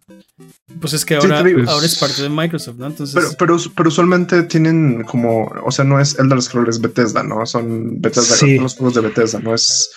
Pues 0.80 0.94
es 0.94 1.06
que 1.06 1.16
ahora, 1.16 1.40
ahora 1.40 1.86
es 1.86 1.98
parte 1.98 2.22
de 2.22 2.30
Microsoft, 2.30 2.78
¿no? 2.78 2.88
Entonces. 2.88 3.16
Pero, 3.16 3.30
pero, 3.38 3.58
pero, 3.76 3.90
usualmente 3.90 4.44
tienen 4.44 5.04
como. 5.04 5.46
O 5.64 5.72
sea, 5.72 5.86
no 5.86 6.00
es 6.00 6.18
Elder 6.20 6.42
Scrolls, 6.42 6.76
es 6.76 6.82
Bethesda, 6.82 7.24
¿no? 7.24 7.46
Son 7.46 8.02
Bethesda, 8.02 8.36
sí. 8.36 8.58
los 8.58 8.76
juegos 8.76 8.96
de 8.96 9.02
Bethesda, 9.02 9.40
no 9.40 9.54
es. 9.54 9.92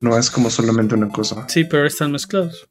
No 0.00 0.16
es 0.16 0.30
como 0.30 0.50
solamente 0.50 0.94
una 0.94 1.08
cosa. 1.08 1.44
Sí, 1.48 1.64
pero 1.64 1.86
están 1.86 2.12
mezclados. 2.12 2.68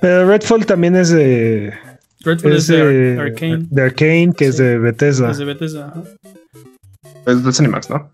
Pero 0.00 0.28
Redfall 0.28 0.66
también 0.66 0.96
es 0.96 1.10
de. 1.10 1.72
Redfall 2.20 2.52
es, 2.52 2.66
de, 2.66 3.18
Arkane. 3.18 3.66
De 3.70 3.82
Arkane, 3.82 4.32
que 4.36 4.46
es 4.46 4.56
de 4.58 4.78
Bethesda. 4.78 5.30
Es 5.30 5.38
de 5.38 5.44
Bethesda, 5.44 5.88
ajá. 5.88 6.02
Es 7.26 7.44
de 7.44 7.52
Cinemax, 7.52 7.90
¿no? 7.90 8.10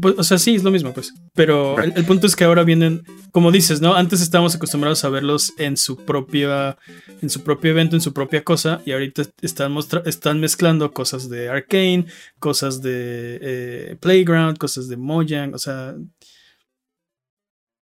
Pues, 0.00 0.14
o 0.18 0.22
sea, 0.22 0.38
sí, 0.38 0.54
es 0.54 0.62
lo 0.62 0.70
mismo, 0.70 0.92
pues. 0.92 1.12
Pero 1.34 1.80
el, 1.80 2.04
punto 2.04 2.26
es 2.26 2.36
que 2.36 2.44
ahora 2.44 2.64
vienen, 2.64 3.02
como 3.30 3.50
dices, 3.50 3.80
¿no? 3.80 3.94
Antes 3.94 4.20
estábamos 4.20 4.54
acostumbrados 4.54 5.02
a 5.04 5.08
verlos 5.08 5.54
en 5.58 5.76
su 5.76 5.96
propia, 5.96 6.76
en 7.20 7.28
su 7.30 7.42
propio 7.42 7.72
evento, 7.72 7.96
en 7.96 8.02
su 8.02 8.12
propia 8.12 8.44
cosa, 8.44 8.80
y 8.84 8.92
ahorita 8.92 9.22
están, 9.40 9.76
están 10.04 10.38
mezclando 10.40 10.92
cosas 10.92 11.28
de 11.28 11.48
Arcane, 11.48 12.06
cosas 12.38 12.82
de 12.82 13.38
eh, 13.40 13.96
Playground, 14.00 14.58
cosas 14.58 14.86
de 14.88 14.96
Mojang, 14.96 15.54
o 15.54 15.58
sea. 15.58 15.94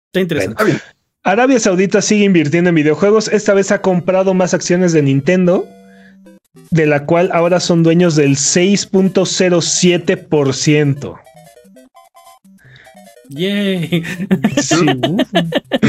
Está 0.07 0.21
interesante. 0.21 0.63
Arabia 1.23 1.59
Saudita 1.59 2.03
sigue 2.03 2.25
invirtiendo 2.25 2.69
en 2.69 2.75
videojuegos. 2.75 3.27
Esta 3.29 3.55
vez 3.55 3.71
ha 3.71 3.81
comprado 3.81 4.35
más 4.35 4.53
acciones 4.53 4.93
de 4.93 5.01
Nintendo, 5.01 5.67
de 6.69 6.85
la 6.85 7.05
cual 7.05 7.31
ahora 7.33 7.59
son 7.59 7.81
dueños 7.81 8.15
del 8.15 8.35
6.07%. 8.35 11.24
Yay. 13.29 14.03
Sí, 14.61 14.75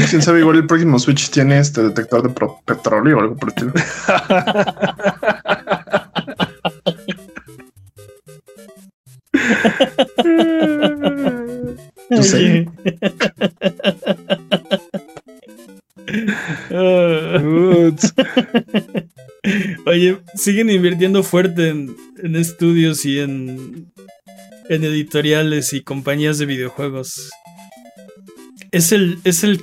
Quién 0.09 0.21
sabe, 0.21 0.39
igual 0.39 0.55
el 0.57 0.67
próximo 0.67 0.99
Switch 0.99 1.29
tiene 1.29 1.59
este 1.59 1.83
detector 1.83 2.23
de 2.23 2.33
petróleo 2.65 3.17
o 3.17 3.21
algo 3.21 3.35
por 3.35 3.49
el 3.49 3.55
estilo. 3.55 3.73
no 12.09 12.23
sé. 12.23 12.67
Oye, 19.85 20.17
siguen 20.35 20.69
invirtiendo 20.69 21.23
fuerte 21.23 21.69
en, 21.69 21.95
en 22.21 22.35
estudios 22.35 23.05
y 23.05 23.19
en 23.19 23.89
en 24.69 24.83
editoriales 24.83 25.73
y 25.73 25.81
compañías 25.81 26.37
de 26.37 26.45
videojuegos. 26.45 27.31
¿Es 28.71 28.91
el, 28.91 29.19
es 29.23 29.43
el, 29.43 29.61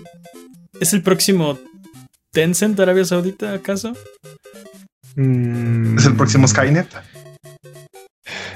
es 0.81 0.93
el 0.93 1.03
próximo 1.03 1.59
Tencent 2.33 2.79
Arabia 2.81 3.05
Saudita, 3.05 3.53
acaso? 3.53 3.95
Mm. 5.17 5.99
¿Es 5.99 6.07
el 6.07 6.17
próximo 6.17 6.49
Skynet? 6.49 6.89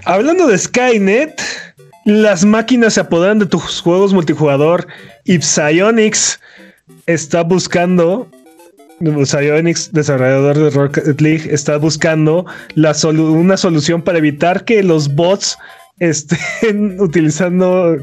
Hablando 0.04 0.46
de 0.46 0.58
Skynet, 0.58 1.40
las 2.04 2.44
máquinas 2.44 2.94
se 2.94 3.00
apoderan 3.00 3.38
de 3.38 3.46
tus 3.46 3.80
juegos 3.80 4.14
multijugador 4.14 4.86
y 5.24 5.38
Psyonix 5.40 6.40
está 7.06 7.42
buscando 7.42 8.30
Psyonix, 9.00 9.92
desarrollador 9.92 10.58
de 10.58 10.70
Rocket 10.70 11.20
League, 11.20 11.48
está 11.52 11.76
buscando 11.76 12.46
la 12.74 12.94
una 13.12 13.56
solución 13.56 14.02
para 14.02 14.18
evitar 14.18 14.64
que 14.64 14.82
los 14.82 15.14
bots 15.14 15.58
estén 16.00 17.00
utilizando 17.00 17.98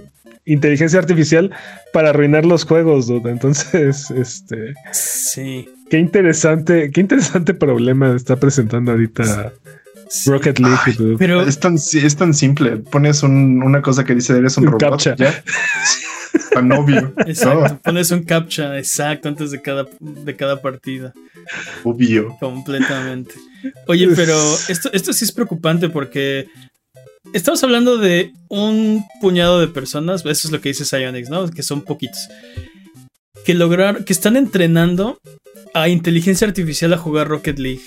inteligencia 0.46 1.00
artificial 1.00 1.52
para 1.92 2.10
arruinar 2.10 2.46
los 2.46 2.66
juegos, 2.66 3.08
dude. 3.08 3.30
Entonces, 3.30 4.12
este. 4.16 4.74
Sí. 4.92 5.68
Qué 5.90 6.00
interesante, 6.00 6.90
qué 6.92 7.02
interesante 7.02 7.54
problema 7.54 8.16
está 8.16 8.38
presentando 8.38 8.92
ahorita 8.92 9.54
Rocket 10.26 10.60
League. 10.60 11.16
pero 11.18 11.42
es 11.42 11.60
tan, 11.60 11.76
es 11.76 12.16
tan 12.16 12.34
simple. 12.34 12.78
Pones 12.78 13.22
una 13.24 13.82
cosa 13.82 14.04
que 14.04 14.16
dice 14.16 14.38
eres 14.38 14.58
un, 14.58 14.66
robot. 14.66 15.16
¿ya? 15.16 15.44
tan 16.54 16.72
obvio. 16.72 17.14
Exacto. 17.26 17.80
Pones 17.84 18.12
un 18.12 18.24
captcha 18.24 18.78
exacto 18.80 19.30
antes 19.30 19.52
de 19.52 19.62
cada, 19.62 19.86
de 20.00 20.36
cada 20.36 20.60
partida. 20.62 21.14
Obvio. 21.84 22.36
Completamente. 22.40 23.36
Oye, 23.88 24.10
pero 24.16 24.36
esto, 24.68 24.90
esto 24.92 25.14
sí 25.14 25.26
es 25.26 25.32
preocupante 25.32 25.90
porque 25.90 26.48
estamos 27.36 27.62
hablando 27.64 27.98
de 27.98 28.34
un 28.48 29.06
puñado 29.20 29.60
de 29.60 29.68
personas, 29.68 30.26
eso 30.26 30.48
es 30.48 30.52
lo 30.52 30.62
que 30.62 30.70
dice 30.70 30.86
Psyonix, 30.86 31.30
¿no? 31.30 31.50
Que 31.50 31.64
son 31.64 31.82
poquitos. 31.82 32.30
Que 33.44 33.54
lograr, 33.54 34.06
que 34.06 34.14
están 34.14 34.38
entrenando 34.38 35.20
a 35.74 35.90
inteligencia 35.90 36.48
artificial 36.48 36.94
a 36.94 36.98
jugar 36.98 37.28
Rocket 37.28 37.60
League. 37.60 37.84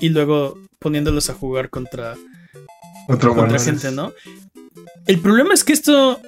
Y 0.00 0.10
luego 0.10 0.56
poniéndolos 0.78 1.30
a 1.30 1.34
jugar 1.34 1.68
contra, 1.68 2.14
contra 3.06 3.58
gente, 3.58 3.90
¿no? 3.90 4.12
El 5.06 5.18
problema 5.18 5.52
es 5.52 5.64
que 5.64 5.72
esto 5.72 6.20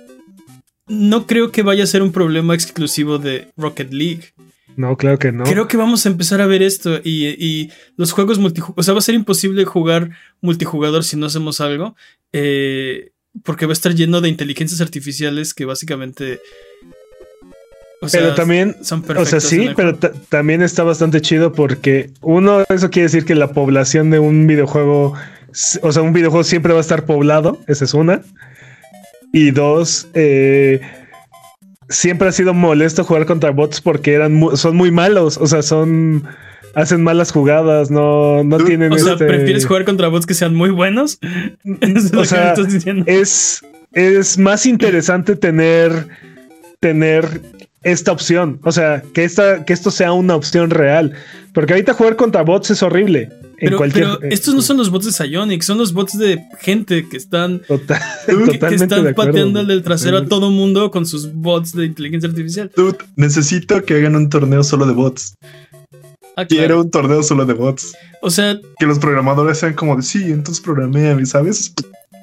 no 0.88 1.26
creo 1.26 1.52
que 1.52 1.62
vaya 1.62 1.84
a 1.84 1.88
ser 1.88 2.02
un 2.02 2.12
problema 2.12 2.54
exclusivo 2.54 3.18
de 3.18 3.48
Rocket 3.56 3.92
League. 3.92 4.32
No, 4.76 4.96
claro 4.96 5.18
que 5.18 5.32
no. 5.32 5.44
Creo 5.44 5.68
que 5.68 5.76
vamos 5.76 6.04
a 6.04 6.10
empezar 6.10 6.40
a 6.40 6.46
ver 6.46 6.62
esto 6.62 7.00
y, 7.02 7.70
los 7.96 8.12
juegos 8.12 8.38
multijugador. 8.38 8.78
O 8.78 8.82
sea, 8.82 8.94
va 8.94 8.98
a 8.98 9.02
ser 9.02 9.14
imposible 9.14 9.64
jugar 9.64 10.10
multijugador 10.40 11.02
si 11.02 11.16
no 11.16 11.26
hacemos 11.26 11.60
algo. 11.60 11.96
Eh, 12.32 13.12
porque 13.42 13.66
va 13.66 13.72
a 13.72 13.74
estar 13.74 13.94
lleno 13.94 14.20
de 14.20 14.28
inteligencias 14.28 14.80
artificiales 14.80 15.54
que 15.54 15.64
básicamente. 15.64 16.40
O 18.02 18.08
pero 18.12 18.34
también. 18.34 18.76
Son 18.82 19.04
o 19.16 19.24
sea, 19.24 19.40
sí, 19.40 19.70
pero 19.74 19.96
también 19.96 20.62
está 20.62 20.82
bastante 20.82 21.20
chido 21.22 21.52
porque, 21.52 22.10
uno, 22.20 22.64
eso 22.68 22.90
quiere 22.90 23.04
decir 23.04 23.24
que 23.24 23.34
la 23.34 23.52
población 23.52 24.10
de 24.10 24.18
un 24.18 24.46
videojuego. 24.46 25.14
O 25.82 25.92
sea, 25.92 26.02
un 26.02 26.12
videojuego 26.12 26.44
siempre 26.44 26.72
va 26.72 26.78
a 26.78 26.82
estar 26.82 27.06
poblado. 27.06 27.62
Esa 27.66 27.86
es 27.86 27.94
una. 27.94 28.22
Y 29.32 29.50
dos, 29.52 30.08
eh 30.12 30.80
siempre 31.88 32.28
ha 32.28 32.32
sido 32.32 32.54
molesto 32.54 33.04
jugar 33.04 33.26
contra 33.26 33.50
bots 33.50 33.80
porque 33.80 34.14
eran 34.14 34.40
son 34.56 34.76
muy 34.76 34.90
malos, 34.90 35.38
o 35.38 35.46
sea, 35.46 35.62
son 35.62 36.24
hacen 36.74 37.02
malas 37.02 37.32
jugadas, 37.32 37.90
no, 37.90 38.44
no 38.44 38.58
tienen. 38.58 38.92
O 38.92 38.98
sea, 38.98 39.14
este 39.14 39.26
prefieres 39.26 39.66
jugar 39.66 39.84
contra 39.84 40.08
bots 40.08 40.26
que 40.26 40.34
sean 40.34 40.54
muy 40.54 40.70
buenos. 40.70 41.18
es 41.80 42.12
o 42.12 42.24
sea, 42.24 42.54
Es, 43.06 43.64
es 43.92 44.38
más 44.38 44.66
interesante 44.66 45.36
tener 45.36 46.08
tener 46.80 47.40
esta 47.82 48.12
opción, 48.12 48.60
o 48.64 48.72
sea, 48.72 49.02
que 49.14 49.24
esta 49.24 49.64
que 49.64 49.72
esto 49.72 49.90
sea 49.90 50.12
una 50.12 50.34
opción 50.34 50.70
real, 50.70 51.14
porque 51.54 51.72
ahorita 51.72 51.94
jugar 51.94 52.16
contra 52.16 52.42
bots 52.42 52.70
es 52.70 52.82
horrible. 52.82 53.30
Pero, 53.58 53.78
pero, 53.92 54.22
estos 54.22 54.54
no 54.54 54.62
son 54.62 54.76
los 54.76 54.90
bots 54.90 55.06
de 55.06 55.12
Psyonix, 55.12 55.64
son 55.64 55.78
los 55.78 55.92
bots 55.92 56.18
de 56.18 56.42
gente 56.60 57.08
que 57.08 57.16
están, 57.16 57.62
que, 57.68 58.74
están 58.74 59.14
pateándole 59.14 59.72
el 59.74 59.82
trasero 59.82 60.18
a 60.18 60.26
todo 60.26 60.50
mundo 60.50 60.90
con 60.90 61.06
sus 61.06 61.32
bots 61.32 61.72
de 61.72 61.86
inteligencia 61.86 62.28
artificial. 62.28 62.70
Dude, 62.76 62.98
necesito 63.16 63.82
que 63.84 63.94
hagan 63.94 64.16
un 64.16 64.28
torneo 64.28 64.62
solo 64.62 64.86
de 64.86 64.92
bots. 64.92 65.36
Ah, 66.36 66.44
Quiero 66.44 66.82
un 66.82 66.90
torneo 66.90 67.22
solo 67.22 67.46
de 67.46 67.54
bots. 67.54 67.94
O 68.20 68.30
sea, 68.30 68.60
que 68.78 68.86
los 68.86 68.98
programadores 68.98 69.58
sean 69.58 69.72
como 69.72 69.96
de 69.96 70.02
sí, 70.02 70.24
entonces 70.24 70.62
programé, 70.62 71.24
¿sabes? 71.24 71.72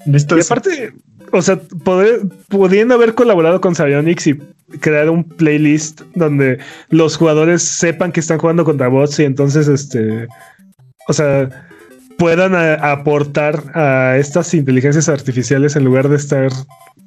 y 0.06 0.40
aparte, 0.42 0.94
o 1.32 1.42
sea, 1.42 1.60
poder, 1.84 2.22
pudiendo 2.50 2.94
haber 2.94 3.16
colaborado 3.16 3.60
con 3.62 3.74
Psyonix 3.74 4.28
y 4.28 4.38
crear 4.80 5.10
un 5.10 5.24
playlist 5.24 6.02
donde 6.16 6.60
los 6.90 7.18
jugadores 7.18 7.64
sepan 7.64 8.12
que 8.12 8.20
están 8.20 8.38
jugando 8.38 8.66
contra 8.66 8.88
bots 8.88 9.20
y 9.20 9.24
entonces 9.24 9.68
este 9.68 10.28
o 11.08 11.14
sea, 11.14 11.50
puedan 12.18 12.56
aportar 12.56 13.76
a 13.76 14.18
estas 14.18 14.54
inteligencias 14.54 15.10
artificiales 15.10 15.76
en 15.76 15.84
lugar 15.84 16.10
de 16.10 16.16
estar 16.16 16.52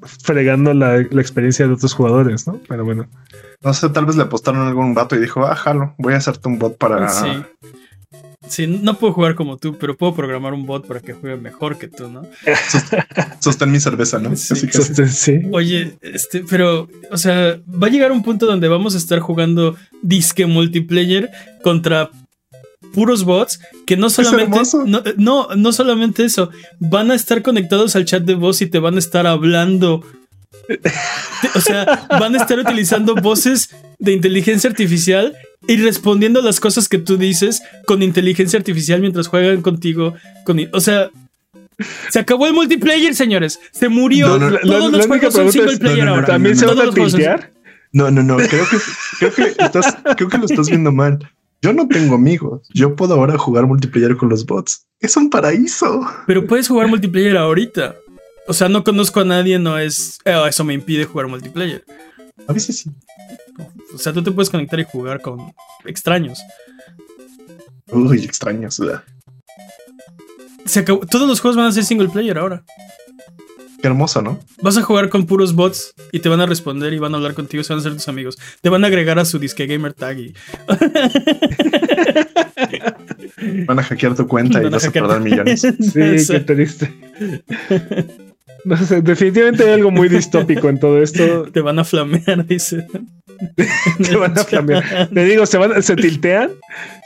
fregando 0.03 0.75
la, 0.75 1.01
experiencia 1.01 1.67
de 1.67 1.73
otros 1.73 1.95
jugadores, 1.95 2.47
¿no? 2.47 2.61
Pero 2.69 2.85
bueno. 2.85 3.09
No 3.63 3.75
sé, 3.75 3.89
tal 3.89 4.07
vez 4.07 4.17
le 4.17 4.23
apostaron 4.23 4.67
algún 4.67 4.95
vato 4.95 5.17
y 5.17 5.21
dijo, 5.21 5.45
ah, 5.47 5.57
jalo, 5.57 5.95
voy 5.99 6.15
a 6.15 6.19
hacerte 6.19 6.49
un 6.49 6.59
bot 6.59 6.77
para. 6.77 7.09
Sí. 7.09 7.29
Sí, 8.49 8.67
no 8.67 8.95
puedo 8.95 9.13
jugar 9.13 9.35
como 9.35 9.57
tú, 9.57 9.77
pero 9.77 9.97
puedo 9.97 10.15
programar 10.15 10.55
un 10.55 10.67
bot 10.67 10.87
para 10.87 11.01
que 11.01 11.15
juegue 11.15 11.37
mejor 11.37 11.79
que 11.79 11.89
tú, 11.89 12.09
¿no? 12.09 12.23
Sostén 13.41 13.73
mi 13.73 13.81
cerveza, 13.81 14.21
¿no? 14.21 14.37
Sí, 14.37 14.55
sí. 15.09 15.41
Oye, 15.53 15.97
este, 16.01 16.45
pero, 16.49 16.89
o 17.11 17.17
sea, 17.17 17.59
va 17.67 17.89
a 17.89 17.91
llegar 17.91 18.13
un 18.13 18.23
punto 18.23 18.47
donde 18.47 18.69
vamos 18.69 18.95
a 18.95 18.99
estar 18.99 19.19
jugando 19.19 19.75
disque 20.01 20.47
multiplayer 20.47 21.31
contra 21.65 22.11
puros 22.93 23.25
bots 23.25 23.61
que 23.87 23.97
no 23.97 24.11
solamente 24.11 24.59
no, 25.17 25.49
no, 25.57 25.73
solamente 25.73 26.25
eso, 26.25 26.51
van 26.79 27.11
a 27.11 27.15
estar 27.15 27.43
conectados 27.43 27.97
al 27.97 28.05
chat 28.05 28.23
de 28.23 28.35
voz 28.35 28.63
y 28.63 28.67
te 28.67 28.79
van 28.79 28.97
a 28.97 28.99
estar 28.99 29.27
hablando. 29.27 30.05
o 31.55 31.61
sea, 31.61 32.07
van 32.09 32.35
a 32.35 32.39
estar 32.39 32.59
utilizando 32.59 33.15
voces 33.15 33.71
de 33.99 34.13
inteligencia 34.13 34.69
artificial 34.69 35.37
y 35.69 35.77
respondiendo 35.77 36.41
a 36.41 36.43
las 36.43 36.61
cosas 36.61 36.89
que 36.89 36.99
tú 36.99 37.17
dices 37.17 37.63
con 37.87 38.03
inteligencia 38.03 38.59
artificial 38.59 39.01
mientras 39.01 39.29
juegan 39.29 39.63
contigo. 39.63 40.15
Con, 40.45 40.61
o 40.73 40.81
sea, 40.81 41.11
se 42.11 42.19
acabó 42.19 42.47
el 42.47 42.55
multiplayer, 42.55 43.15
señores. 43.15 43.61
Se 43.73 43.89
murió. 43.89 44.39
Todos 44.63 44.93
los 44.93 45.07
juegos 45.07 45.35
son 45.35 45.53
single 45.53 45.79
player 45.79 46.09
ahora. 46.09 46.27
¿También 46.27 46.57
se 46.57 46.67
van 46.67 46.81
a 46.81 46.91
tiltear? 46.91 47.51
No, 47.93 48.11
no, 48.11 48.23
no. 48.23 48.37
Creo 48.37 48.67
que, 48.69 48.77
creo 49.19 49.33
que, 49.33 49.65
estás, 49.65 49.97
creo 50.17 50.29
que 50.29 50.39
lo 50.39 50.47
estás 50.47 50.69
viendo 50.69 50.93
mal. 50.93 51.19
Yo 51.63 51.73
no 51.73 51.89
tengo 51.89 52.15
amigos. 52.15 52.69
Yo 52.73 52.95
puedo 52.95 53.15
ahora 53.15 53.39
jugar 53.39 53.67
multiplayer 53.67 54.17
con 54.17 54.29
los 54.29 54.45
bots. 54.47 54.87
Es 55.01 55.17
un 55.17 55.31
paraíso. 55.31 56.01
Pero 56.27 56.47
puedes 56.47 56.69
jugar 56.69 56.89
multiplayer 56.89 57.37
ahorita. 57.37 57.97
O 58.47 58.53
sea, 58.53 58.69
no 58.69 58.85
conozco 58.85 59.21
a 59.21 59.25
nadie, 59.25 59.59
no 59.59 59.79
es. 59.79 60.19
Eh, 60.25 60.41
eso 60.49 60.65
me 60.65 60.75
impide 60.75 61.05
jugar 61.05 61.27
multiplayer. 61.27 61.85
A 62.47 62.53
veces 62.53 62.79
sí. 62.79 62.91
O 63.95 63.99
sea, 63.99 64.13
tú 64.13 64.23
te 64.23 64.31
puedes 64.31 64.51
conectar 64.51 64.79
y 64.79 64.85
jugar 64.85 65.21
con 65.21 65.53
extraños. 65.85 66.39
Uy, 67.89 68.25
extraños. 68.25 68.81
Se 70.65 70.83
Todos 70.83 71.29
los 71.29 71.41
juegos 71.41 71.57
van 71.57 71.67
a 71.67 71.73
ser 71.73 71.85
single 71.85 72.09
player 72.09 72.39
ahora. 72.39 72.65
Qué 73.87 73.91
hermoso, 73.91 74.21
¿no? 74.21 74.41
Vas 74.63 74.77
a 74.77 74.83
jugar 74.83 75.11
con 75.11 75.27
puros 75.27 75.55
bots 75.55 75.95
y 76.11 76.19
te 76.19 76.29
van 76.29 76.41
a 76.41 76.47
responder 76.47 76.93
y 76.93 76.99
van 76.99 77.15
a 77.15 77.19
hablar 77.19 77.35
contigo, 77.35 77.63
se 77.63 77.73
van 77.73 77.79
a 77.79 77.85
ser 77.85 77.93
tus 77.93 78.09
amigos. 78.09 78.37
Te 78.61 78.69
van 78.69 78.83
a 78.83 78.89
agregar 78.89 79.21
a 79.21 79.25
su 79.25 79.39
disque 79.39 79.69
gamer 79.69 79.93
tag 79.93 80.19
y. 80.19 80.35
van 83.65 83.79
a 83.79 83.85
hackear 83.85 84.17
tu 84.17 84.27
cuenta 84.27 84.61
y 84.61 84.69
vas 84.69 84.87
a 84.87 84.91
perder 84.91 85.21
millones. 85.21 85.61
Sí, 85.61 86.17
qué 86.29 86.41
triste. 86.41 86.93
No 88.65 88.77
sé, 88.77 89.03
definitivamente 89.03 89.63
hay 89.63 89.75
algo 89.75 89.93
muy 89.93 90.09
distópico 90.09 90.69
en 90.69 90.81
todo 90.81 91.01
esto. 91.01 91.45
Te 91.53 91.61
van 91.61 91.79
a 91.79 91.85
flamear, 91.85 92.45
dice. 92.45 92.89
te 94.03 94.17
van 94.17 94.37
a 94.37 94.43
flamear. 94.43 95.11
Te 95.15 95.25
digo, 95.27 95.47
se, 95.47 95.59
van, 95.59 95.81
se 95.81 95.95
tiltean. 95.95 96.51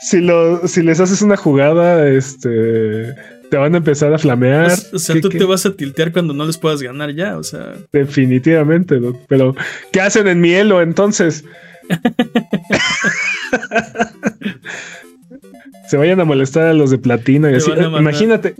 Si, 0.01 0.19
lo, 0.19 0.67
si 0.67 0.81
les 0.81 0.99
haces 0.99 1.21
una 1.21 1.37
jugada, 1.37 2.07
este 2.07 3.13
te 3.51 3.57
van 3.57 3.75
a 3.75 3.79
empezar 3.79 4.13
a 4.13 4.17
flamear. 4.17 4.71
O, 4.93 4.97
sea, 4.97 5.19
tú 5.19 5.27
te 5.27 5.43
vas 5.43 5.65
a 5.65 5.75
tiltear 5.75 6.13
cuando 6.13 6.33
no 6.33 6.45
les 6.45 6.57
puedas 6.57 6.81
ganar 6.81 7.13
ya, 7.13 7.37
o 7.37 7.43
sea. 7.43 7.73
Definitivamente, 7.91 8.97
pero 9.27 9.53
¿qué 9.91 9.99
hacen 9.99 10.29
en 10.29 10.39
mi 10.39 10.53
elo 10.53 10.81
entonces? 10.81 11.43
Se 15.89 15.97
vayan 15.97 16.21
a 16.21 16.23
molestar 16.23 16.67
a 16.67 16.73
los 16.73 16.91
de 16.91 16.97
platino 16.97 17.51
y 17.51 17.55
así. 17.55 17.69
Imagínate, 17.71 18.55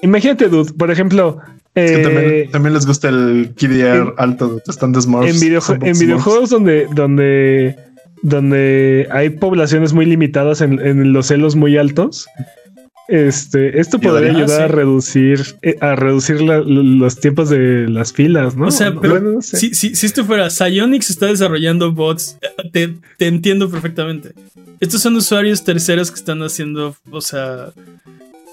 imagínate, 0.00 0.48
dude, 0.48 0.72
por 0.74 0.92
ejemplo. 0.92 1.40
Eh, 1.74 2.48
también, 2.52 2.72
les 2.72 2.86
gusta 2.86 3.08
el 3.08 3.52
KDR 3.56 4.14
alto 4.16 4.54
de 4.54 4.62
están 4.68 4.94
En, 4.94 5.88
en 5.88 5.98
videojuegos 5.98 6.50
donde, 6.50 6.86
donde, 6.94 7.76
donde 8.22 9.08
hay 9.10 9.30
poblaciones 9.30 9.92
muy 9.92 10.06
limitadas 10.06 10.60
en, 10.60 10.78
en 10.78 11.12
los 11.12 11.26
celos 11.26 11.56
muy 11.56 11.76
altos 11.76 12.28
este, 13.08 13.80
esto 13.80 13.98
podría 13.98 14.30
ayudar 14.30 14.62
a 14.62 14.68
reducir, 14.68 15.56
eh, 15.62 15.76
a 15.80 15.94
reducir 15.94 16.40
los 16.40 17.20
tiempos 17.20 17.50
de 17.50 17.86
las 17.88 18.12
filas, 18.12 18.56
¿no? 18.56 18.68
O 18.68 18.70
sea, 18.70 18.94
pero 18.98 19.42
si, 19.42 19.74
si, 19.74 20.06
esto 20.06 20.24
fuera, 20.24 20.48
Psyonix 20.48 21.10
está 21.10 21.26
desarrollando 21.26 21.92
bots, 21.92 22.38
te, 22.72 22.94
entiendo 23.18 23.70
perfectamente. 23.70 24.32
Estos 24.80 25.02
son 25.02 25.16
usuarios 25.16 25.64
terceros 25.64 26.10
que 26.10 26.18
están 26.18 26.42
haciendo, 26.42 26.96
o 27.10 27.20
sea... 27.20 27.72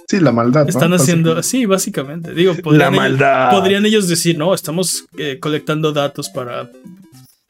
Sí, 0.08 0.20
la 0.20 0.34
maldad. 0.34 0.68
Están 0.68 0.94
haciendo, 0.94 1.42
sí, 1.42 1.66
básicamente. 1.66 2.34
Digo, 2.34 2.54
la 2.72 2.92
maldad. 2.92 3.52
podrían 3.52 3.86
ellos 3.86 4.10
decir, 4.10 4.38
no, 4.38 4.54
estamos 4.54 5.06
eh, 5.18 5.38
colectando 5.40 5.94
datos 5.94 6.28
para 6.28 6.70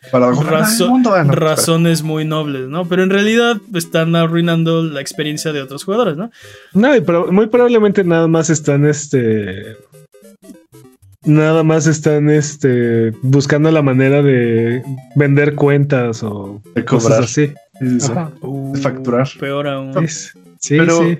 Para 0.09 0.31
Razo- 0.31 0.85
el 0.85 0.89
mundo. 0.89 1.13
Ah, 1.13 1.23
no, 1.23 1.31
razones 1.33 2.01
muy 2.01 2.25
nobles, 2.25 2.67
¿no? 2.67 2.85
Pero 2.87 3.03
en 3.03 3.09
realidad 3.11 3.57
están 3.75 4.15
arruinando 4.15 4.81
la 4.83 4.99
experiencia 5.01 5.51
de 5.53 5.61
otros 5.61 5.83
jugadores, 5.83 6.17
¿no? 6.17 6.31
No, 6.73 6.95
y 6.95 7.01
pro- 7.01 7.31
muy 7.31 7.47
probablemente 7.47 8.03
nada 8.03 8.27
más 8.27 8.49
están 8.49 8.85
este. 8.85 9.77
Nada 11.23 11.61
más 11.63 11.85
están 11.85 12.31
este 12.31 13.11
buscando 13.21 13.69
la 13.69 13.83
manera 13.83 14.23
de 14.23 14.81
vender 15.15 15.53
cuentas 15.53 16.23
o 16.23 16.61
De 16.73 16.83
cosas 16.83 17.03
cobrar. 17.09 17.23
así. 17.25 17.47
Sí, 17.79 17.89
sí, 17.89 17.99
sí. 17.99 18.11
Ajá. 18.11 18.31
Uh, 18.41 18.75
facturar. 18.77 19.27
Peor 19.39 19.67
aún. 19.67 20.03
Es- 20.03 20.33
sí, 20.59 20.77
Pero- 20.77 20.99
sí. 21.03 21.19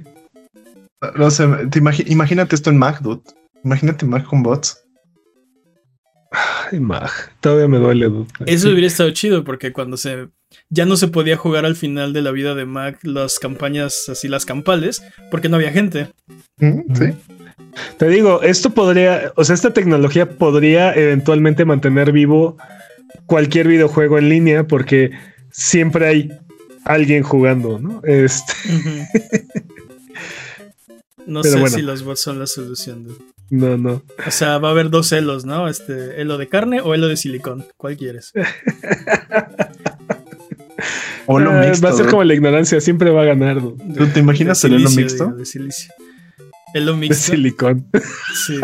No 1.17 1.29
sé, 1.31 1.47
te 1.71 1.79
imagínate 1.79 2.55
esto 2.55 2.69
en 2.71 2.77
Mac, 2.77 2.99
dude. 3.01 3.21
Imagínate 3.63 4.05
Mac 4.05 4.23
con 4.25 4.41
bots. 4.43 4.83
Ay, 6.31 6.79
Mag, 6.79 7.09
todavía 7.41 7.67
me 7.67 7.77
duele. 7.77 8.09
Eso 8.45 8.69
hubiera 8.69 8.87
estado 8.87 9.09
chido 9.11 9.43
porque 9.43 9.73
cuando 9.73 9.97
se 9.97 10.29
ya 10.69 10.85
no 10.85 10.95
se 10.97 11.07
podía 11.09 11.35
jugar 11.37 11.65
al 11.65 11.75
final 11.75 12.13
de 12.13 12.21
la 12.21 12.31
vida 12.31 12.55
de 12.55 12.65
Mac 12.65 12.99
las 13.03 13.37
campañas 13.39 14.07
así 14.09 14.27
las 14.29 14.45
campales 14.45 15.03
porque 15.29 15.49
no 15.49 15.57
había 15.57 15.71
gente. 15.71 16.07
Mm, 16.57 16.93
Sí. 16.95 17.05
Te 17.97 18.09
digo, 18.09 18.41
esto 18.41 18.71
podría, 18.71 19.31
o 19.35 19.43
sea, 19.45 19.55
esta 19.55 19.71
tecnología 19.71 20.29
podría 20.29 20.93
eventualmente 20.93 21.63
mantener 21.63 22.11
vivo 22.11 22.57
cualquier 23.27 23.67
videojuego 23.69 24.17
en 24.17 24.27
línea 24.29 24.65
porque 24.67 25.11
siempre 25.51 26.07
hay 26.07 26.31
alguien 26.85 27.23
jugando, 27.23 27.79
¿no? 27.79 28.01
Este. 28.03 28.53
No 31.27 31.41
Pero 31.43 31.53
sé 31.53 31.59
bueno. 31.59 31.75
si 31.77 31.81
los 31.83 32.03
bots 32.03 32.19
son 32.21 32.39
la 32.39 32.47
solución. 32.47 33.03
dude. 33.03 33.15
No, 33.51 33.77
no. 33.77 34.01
O 34.25 34.31
sea, 34.31 34.57
va 34.57 34.69
a 34.69 34.71
haber 34.71 34.89
dos 34.89 35.11
helos, 35.11 35.45
¿no? 35.45 35.67
Este, 35.67 36.21
helo 36.21 36.37
de 36.37 36.47
carne 36.47 36.81
o 36.81 36.95
helo 36.95 37.07
de 37.07 37.17
silicón. 37.17 37.65
¿Cuál 37.77 37.97
quieres? 37.97 38.33
O 41.27 41.39
lo 41.39 41.51
mixto. 41.53 41.85
va 41.85 41.93
a 41.93 41.95
ser 41.95 42.07
como 42.07 42.23
la 42.23 42.33
ignorancia, 42.33 42.81
siempre 42.81 43.11
va 43.11 43.21
a 43.21 43.25
ganar 43.25 43.61
¿no? 43.61 43.77
¿Tú 43.95 44.07
te 44.07 44.19
imaginas 44.19 44.59
De 44.61 44.67
el 44.69 44.73
helo 44.73 44.89
silicio, 44.89 45.03
mixto? 45.03 45.25
digo, 45.25 45.37
de 45.37 45.45
silicio. 45.45 45.93
Helo 46.73 46.93
de 46.93 46.97
mixto. 46.97 47.31
silicón. 47.31 47.87
Sí, 48.47 48.59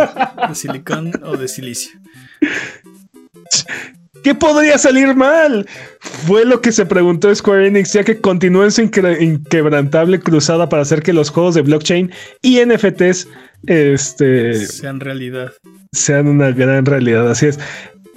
de 0.49 0.55
silicón 0.55 1.11
o 1.23 1.37
de 1.37 1.47
silicio. 1.47 1.91
¿Qué 4.27 4.35
podría 4.35 4.77
salir 4.77 5.15
mal? 5.15 5.65
Fue 6.01 6.43
lo 6.43 6.59
que 6.59 6.73
se 6.73 6.85
preguntó 6.85 7.33
Square 7.33 7.67
Enix, 7.67 7.93
ya 7.93 8.03
que 8.03 8.19
continúa 8.19 8.65
en 8.65 8.71
su 8.71 8.81
inquebrantable 8.81 10.19
cruzada 10.19 10.67
para 10.67 10.81
hacer 10.81 11.01
que 11.01 11.13
los 11.13 11.29
juegos 11.29 11.55
de 11.55 11.61
blockchain 11.61 12.11
y 12.41 12.59
NFTs 12.59 13.29
este, 13.67 14.65
Sean 14.65 14.99
realidad. 14.99 15.53
sean 15.93 16.27
una 16.27 16.51
gran 16.51 16.85
realidad. 16.85 17.31
Así 17.31 17.45
es. 17.45 17.57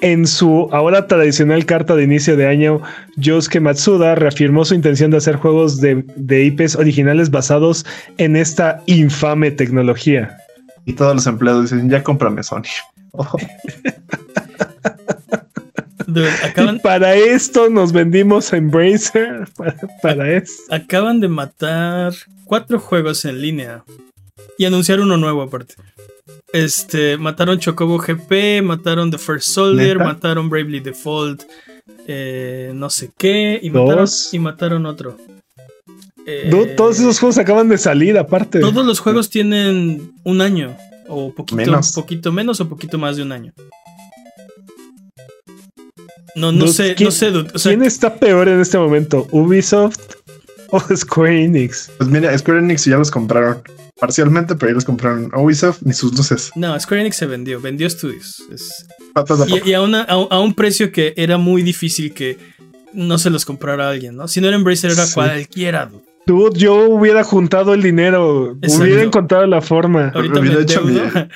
En 0.00 0.26
su 0.26 0.68
ahora 0.72 1.06
tradicional 1.06 1.64
carta 1.64 1.94
de 1.94 2.02
inicio 2.02 2.36
de 2.36 2.48
año, 2.48 2.82
Yosuke 3.16 3.60
Matsuda 3.60 4.16
reafirmó 4.16 4.64
su 4.64 4.74
intención 4.74 5.12
de 5.12 5.18
hacer 5.18 5.36
juegos 5.36 5.80
de, 5.80 6.04
de 6.16 6.42
IPs 6.42 6.74
originales 6.74 7.30
basados 7.30 7.86
en 8.18 8.34
esta 8.34 8.82
infame 8.86 9.52
tecnología. 9.52 10.36
Y 10.86 10.94
todos 10.94 11.14
los 11.14 11.28
empleados 11.28 11.70
dicen, 11.70 11.88
ya 11.88 12.02
cómprame 12.02 12.42
Sony. 12.42 12.62
Oh, 13.12 13.28
Dude, 16.12 16.28
Y 16.42 16.46
acaban, 16.46 16.80
para 16.82 17.14
esto 17.14 17.68
nos 17.70 17.92
vendimos 17.92 18.52
a 18.52 18.56
Embracer. 18.56 19.48
Para, 19.56 19.76
para 20.02 20.32
esto. 20.36 20.62
acaban 20.74 21.20
de 21.20 21.28
matar 21.28 22.12
cuatro 22.44 22.78
juegos 22.80 23.24
en 23.24 23.40
línea 23.40 23.84
y 24.58 24.64
anunciar 24.64 25.00
uno 25.00 25.16
nuevo 25.16 25.42
aparte. 25.42 25.74
Este, 26.52 27.16
mataron 27.16 27.58
Chocobo 27.58 27.98
GP, 27.98 28.62
mataron 28.62 29.10
The 29.10 29.18
First 29.18 29.50
Soldier, 29.50 29.96
¿Neta? 29.98 30.04
mataron 30.04 30.48
Bravely 30.50 30.80
Default, 30.80 31.44
eh, 32.08 32.72
no 32.74 32.90
sé 32.90 33.10
qué, 33.16 33.60
y 33.62 33.70
mataron, 33.70 33.98
Dos. 33.98 34.34
y 34.34 34.38
mataron 34.40 34.86
otro. 34.86 35.16
Eh, 36.26 36.48
Dude, 36.50 36.74
todos 36.74 36.98
esos 36.98 37.18
juegos 37.20 37.38
acaban 37.38 37.68
de 37.68 37.78
salir 37.78 38.18
aparte. 38.18 38.60
todos 38.60 38.84
los 38.84 38.98
juegos 39.00 39.30
tienen 39.30 40.12
un 40.24 40.40
año, 40.40 40.76
o 41.08 41.32
poquito 41.32 41.56
Menos. 41.56 41.92
poquito 41.92 42.32
menos 42.32 42.60
o 42.60 42.68
poquito 42.68 42.98
más 42.98 43.16
de 43.16 43.22
un 43.22 43.32
año. 43.32 43.52
No, 46.40 46.52
no 46.52 46.64
Dude, 46.66 46.72
sé, 46.72 46.94
¿quién- 46.94 47.06
no 47.06 47.10
sé, 47.12 47.30
dude, 47.30 47.50
o 47.54 47.58
sea, 47.58 47.70
¿Quién 47.72 47.84
está 47.84 48.14
peor 48.16 48.48
en 48.48 48.60
este 48.60 48.78
momento? 48.78 49.28
¿Ubisoft 49.30 49.98
o 50.70 50.80
Square 50.96 51.44
Enix? 51.44 51.90
Pues 51.98 52.08
mira, 52.08 52.36
Square 52.38 52.60
Enix 52.60 52.84
ya 52.86 52.96
los 52.96 53.10
compraron 53.10 53.62
parcialmente, 53.98 54.54
pero 54.54 54.70
ya 54.70 54.74
los 54.76 54.84
compraron 54.84 55.30
Ubisoft 55.34 55.82
ni 55.82 55.92
sus 55.92 56.16
luces. 56.16 56.50
No, 56.56 56.78
Square 56.80 57.02
Enix 57.02 57.16
se 57.16 57.26
vendió, 57.26 57.60
vendió 57.60 57.86
estudios. 57.86 58.42
Es- 58.52 58.86
y 59.64 59.70
y 59.70 59.74
a, 59.74 59.82
una- 59.82 60.02
a 60.02 60.16
un- 60.16 60.28
a 60.30 60.40
un 60.40 60.54
precio 60.54 60.90
que 60.92 61.12
era 61.16 61.36
muy 61.36 61.62
difícil 61.62 62.14
que 62.14 62.38
no 62.92 63.18
se 63.18 63.28
los 63.30 63.44
comprara 63.44 63.88
alguien, 63.90 64.16
¿no? 64.16 64.26
Si 64.28 64.40
no 64.40 64.46
era 64.48 64.56
Embracer, 64.56 64.90
era 64.92 65.06
Sí. 65.06 65.14
cualquiera. 65.14 65.86
dude. 65.86 66.02
Dude, 66.30 66.58
yo 66.60 66.88
hubiera 66.88 67.24
juntado 67.24 67.74
el 67.74 67.82
dinero, 67.82 68.56
Exacto. 68.62 68.84
hubiera 68.84 69.02
encontrado 69.02 69.46
la 69.46 69.60
forma. 69.60 70.12
Ahorita 70.14 70.38
Hubiera 70.38 70.60
hecho 70.62 70.80
endeudo. 70.86 71.28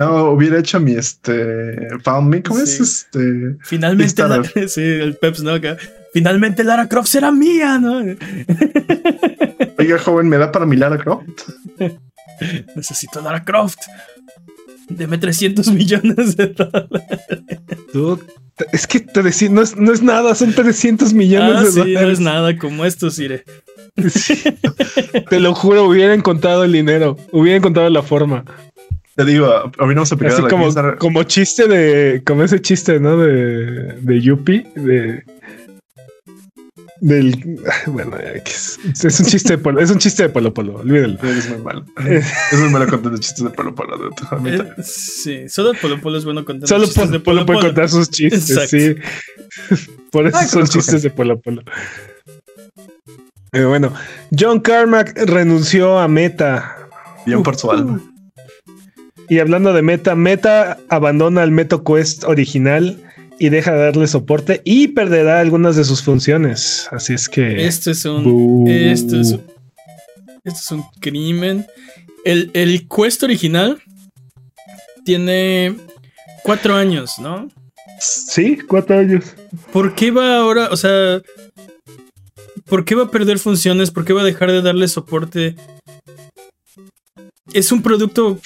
No, 0.00 0.30
hubiera 0.30 0.58
hecho 0.58 0.80
mi 0.80 0.92
este. 0.96 1.86
Found 2.02 2.28
me, 2.30 2.42
¿cómo 2.42 2.58
es 2.60 2.76
Sí. 2.76 2.82
este? 2.82 3.56
Finalmente, 3.62 4.22
la- 4.26 4.42
sí, 4.68 4.80
el 4.82 5.14
Peps, 5.16 5.42
¿no? 5.42 5.52
Acá, 5.52 5.76
Finalmente 6.12 6.64
Lara 6.64 6.88
Croft 6.88 7.08
será 7.08 7.30
mía, 7.30 7.78
¿no? 7.78 7.98
Oiga, 9.78 9.98
joven, 9.98 10.28
¿me 10.28 10.36
da 10.38 10.50
para 10.50 10.66
mi 10.66 10.76
Lara 10.76 10.98
Croft? 10.98 11.24
Necesito 12.74 13.20
Lara 13.20 13.44
Croft. 13.44 13.78
Deme 14.88 15.16
300 15.18 15.68
millones 15.72 16.36
de 16.36 16.48
dólares. 16.48 17.02
Dude, 17.92 18.22
es 18.72 18.86
que 18.86 19.00
te 19.00 19.22
decía, 19.22 19.48
no 19.48 19.62
es, 19.62 19.76
no 19.76 19.92
es 19.92 20.02
nada, 20.02 20.34
son 20.34 20.52
300 20.52 21.12
millones 21.14 21.56
Ah, 21.56 21.62
de 21.62 21.70
sí, 21.84 21.94
no 21.94 22.10
es 22.10 22.20
nada 22.20 22.56
como 22.58 22.84
esto, 22.84 23.10
Sire. 23.10 23.44
Sí. 24.08 24.42
Te 25.30 25.40
lo 25.40 25.54
juro, 25.54 25.84
hubiera 25.84 26.14
encontrado 26.14 26.64
el 26.64 26.72
dinero, 26.72 27.16
hubiera 27.32 27.56
encontrado 27.58 27.88
la 27.90 28.02
forma. 28.02 28.44
Te 29.16 29.24
digo, 29.24 29.46
habríamos 29.78 30.10
aplicado 30.12 30.38
Así 30.38 30.42
la 30.42 30.48
como, 30.48 30.64
Kickstarter. 30.64 30.98
como 30.98 31.22
chiste 31.22 31.68
de, 31.68 32.22
como 32.26 32.42
ese 32.42 32.60
chiste, 32.60 32.98
¿no? 32.98 33.16
De, 33.16 33.94
de 34.00 34.20
Yuppie, 34.20 34.66
de 34.74 35.22
del, 37.00 37.36
bueno, 37.86 38.16
ya 38.16 38.32
que 38.42 38.50
es, 38.50 38.78
es 39.04 39.20
un 39.20 39.26
chiste 39.26 39.56
de 39.56 39.58
polo, 39.58 39.78
es 39.80 39.90
un 39.90 39.98
chiste 39.98 40.22
de 40.22 40.28
polo 40.30 40.54
polo, 40.54 40.76
olvídalo. 40.76 41.18
Es 41.22 41.50
muy 41.50 41.58
malo. 41.58 41.84
Es 42.08 42.58
muy 42.58 42.70
malo 42.70 42.86
contando 42.88 43.18
chistes 43.18 43.44
de 43.44 43.50
a 44.30 44.36
mí 44.36 44.50
Eh, 44.50 44.82
sí, 44.82 45.48
solo 45.48 45.72
Polo 45.80 46.00
Polo 46.00 46.16
es 46.18 46.24
bueno 46.24 46.44
contando 46.46 46.66
Solo 46.66 46.84
chistes 46.86 47.02
Polo 47.04 47.12
de 47.12 47.20
Polo 47.20 47.40
Polo 47.40 47.46
puede 47.46 47.58
Polo. 47.58 47.68
contar 47.68 47.88
sus 47.90 48.08
chistes, 48.10 48.50
Exacto. 48.50 49.76
sí. 49.76 49.86
Por 50.10 50.26
eso 50.26 50.38
Ay, 50.38 50.48
son 50.48 50.66
chistes 50.66 51.02
de 51.02 51.10
Polo 51.10 51.38
Polo. 51.40 51.62
Pero 53.54 53.68
bueno, 53.68 53.92
John 54.36 54.58
Carmack 54.58 55.16
renunció 55.16 56.00
a 56.00 56.08
Meta. 56.08 56.90
Bien 57.24 57.40
por 57.44 57.54
su 57.54 57.70
alma. 57.70 58.02
Y 59.28 59.38
hablando 59.38 59.72
de 59.72 59.80
Meta, 59.80 60.16
Meta 60.16 60.78
abandona 60.88 61.44
el 61.44 61.52
MetaQuest 61.52 62.24
original 62.24 63.00
y 63.38 63.50
deja 63.50 63.70
de 63.70 63.78
darle 63.78 64.08
soporte 64.08 64.60
y 64.64 64.88
perderá 64.88 65.38
algunas 65.38 65.76
de 65.76 65.84
sus 65.84 66.02
funciones. 66.02 66.88
Así 66.90 67.14
es 67.14 67.28
que. 67.28 67.64
Esto 67.64 67.92
es 67.92 68.04
un. 68.04 68.66
Esto 68.66 69.20
es, 69.20 69.38
esto 70.42 70.60
es 70.60 70.70
un 70.72 70.82
crimen. 70.98 71.64
El, 72.24 72.50
el 72.54 72.88
Quest 72.88 73.22
original 73.22 73.80
tiene 75.04 75.76
cuatro 76.42 76.74
años, 76.74 77.20
¿no? 77.20 77.48
Sí, 78.00 78.58
cuatro 78.66 78.98
años. 78.98 79.26
¿Por 79.72 79.94
qué 79.94 80.10
va 80.10 80.38
ahora? 80.38 80.70
O 80.72 80.76
sea. 80.76 81.22
¿Por 82.66 82.84
qué 82.84 82.94
va 82.94 83.04
a 83.04 83.10
perder 83.10 83.38
funciones? 83.38 83.90
¿Por 83.90 84.04
qué 84.04 84.12
va 84.12 84.22
a 84.22 84.24
dejar 84.24 84.50
de 84.50 84.62
darle 84.62 84.88
soporte? 84.88 85.56
Es 87.52 87.70
un 87.72 87.82
producto 87.82 88.38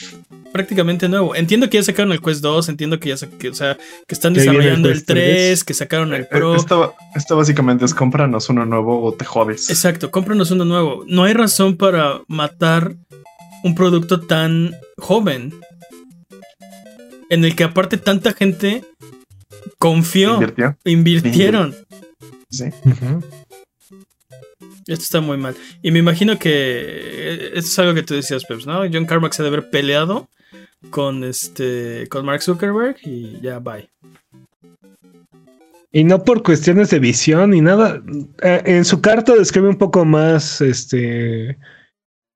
prácticamente 0.52 1.08
nuevo. 1.08 1.34
Entiendo 1.36 1.70
que 1.70 1.78
ya 1.78 1.82
sacaron 1.84 2.12
el 2.12 2.20
Quest 2.20 2.40
2, 2.42 2.68
entiendo 2.68 2.98
que 2.98 3.14
ya 3.14 3.16
que, 3.38 3.48
o 3.50 3.54
sea, 3.54 3.76
que 4.06 4.14
están 4.14 4.32
el 4.34 4.40
desarrollando 4.40 4.88
el 4.88 4.94
Quest 4.94 5.06
3, 5.06 5.24
3. 5.36 5.64
que 5.64 5.74
sacaron 5.74 6.12
el 6.14 6.22
Eh, 6.22 6.28
Pro. 6.30 6.56
Esto, 6.56 6.94
esto 7.14 7.36
básicamente 7.36 7.84
es 7.84 7.94
cómpranos 7.94 8.48
uno 8.48 8.64
nuevo 8.66 9.02
o 9.02 9.12
te 9.14 9.24
jodes. 9.24 9.70
Exacto, 9.70 10.10
cómpranos 10.10 10.50
uno 10.50 10.64
nuevo. 10.64 11.04
No 11.06 11.24
hay 11.24 11.32
razón 11.34 11.76
para 11.76 12.22
matar 12.26 12.96
un 13.62 13.74
producto 13.74 14.20
tan 14.20 14.74
joven. 14.98 15.54
En 17.30 17.44
el 17.44 17.54
que 17.54 17.64
aparte 17.64 17.98
tanta 17.98 18.32
gente 18.32 18.84
confió, 19.78 20.34
Invirtió. 20.34 20.76
invirtieron. 20.84 21.74
Sí. 22.50 22.64
Esto 24.88 25.02
está 25.02 25.20
muy 25.20 25.36
mal. 25.36 25.54
Y 25.82 25.90
me 25.90 25.98
imagino 25.98 26.38
que 26.38 26.50
eh, 26.50 27.50
esto 27.54 27.68
es 27.68 27.78
algo 27.78 27.94
que 27.94 28.02
tú 28.02 28.14
decías, 28.14 28.44
Peps, 28.46 28.66
¿no? 28.66 28.80
John 28.90 29.04
Carmack 29.04 29.34
se 29.34 29.42
debe 29.42 29.58
haber 29.58 29.70
peleado 29.70 30.28
con 30.90 31.24
este 31.24 32.06
con 32.08 32.24
Mark 32.24 32.42
Zuckerberg 32.42 32.96
y 33.02 33.38
ya 33.42 33.58
bye. 33.58 33.90
Y 35.92 36.04
no 36.04 36.24
por 36.24 36.42
cuestiones 36.42 36.88
de 36.90 37.00
visión 37.00 37.50
ni 37.50 37.60
nada. 37.60 38.02
Eh, 38.42 38.62
en 38.64 38.84
su 38.86 39.02
carta 39.02 39.34
describe 39.34 39.68
un 39.68 39.78
poco 39.78 40.04
más, 40.06 40.60
este, 40.60 41.50
eh, 41.50 41.56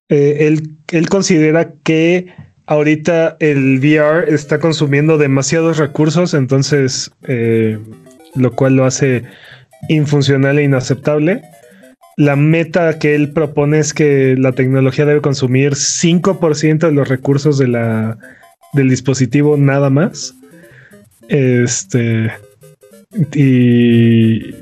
él, 0.09 0.77
él 0.91 1.09
considera 1.09 1.73
que 1.83 2.33
ahorita 2.67 3.37
el 3.39 3.79
VR 3.79 4.31
está 4.31 4.59
consumiendo 4.59 5.17
demasiados 5.17 5.77
recursos, 5.77 6.33
entonces 6.33 7.11
lo 8.35 8.51
cual 8.55 8.75
lo 8.75 8.85
hace 8.85 9.23
infuncional 9.89 10.59
e 10.59 10.63
inaceptable. 10.63 11.41
La 12.15 12.35
meta 12.35 12.99
que 12.99 13.15
él 13.15 13.31
propone 13.31 13.79
es 13.79 13.93
que 13.93 14.35
la 14.37 14.51
tecnología 14.51 15.05
debe 15.05 15.21
consumir 15.21 15.73
5% 15.73 16.77
de 16.77 16.91
los 16.91 17.07
recursos 17.07 17.57
de 17.57 17.67
la, 17.67 18.17
del 18.73 18.89
dispositivo 18.89 19.57
nada 19.57 19.89
más. 19.89 20.35
Este. 21.27 22.31
Y, 23.33 24.55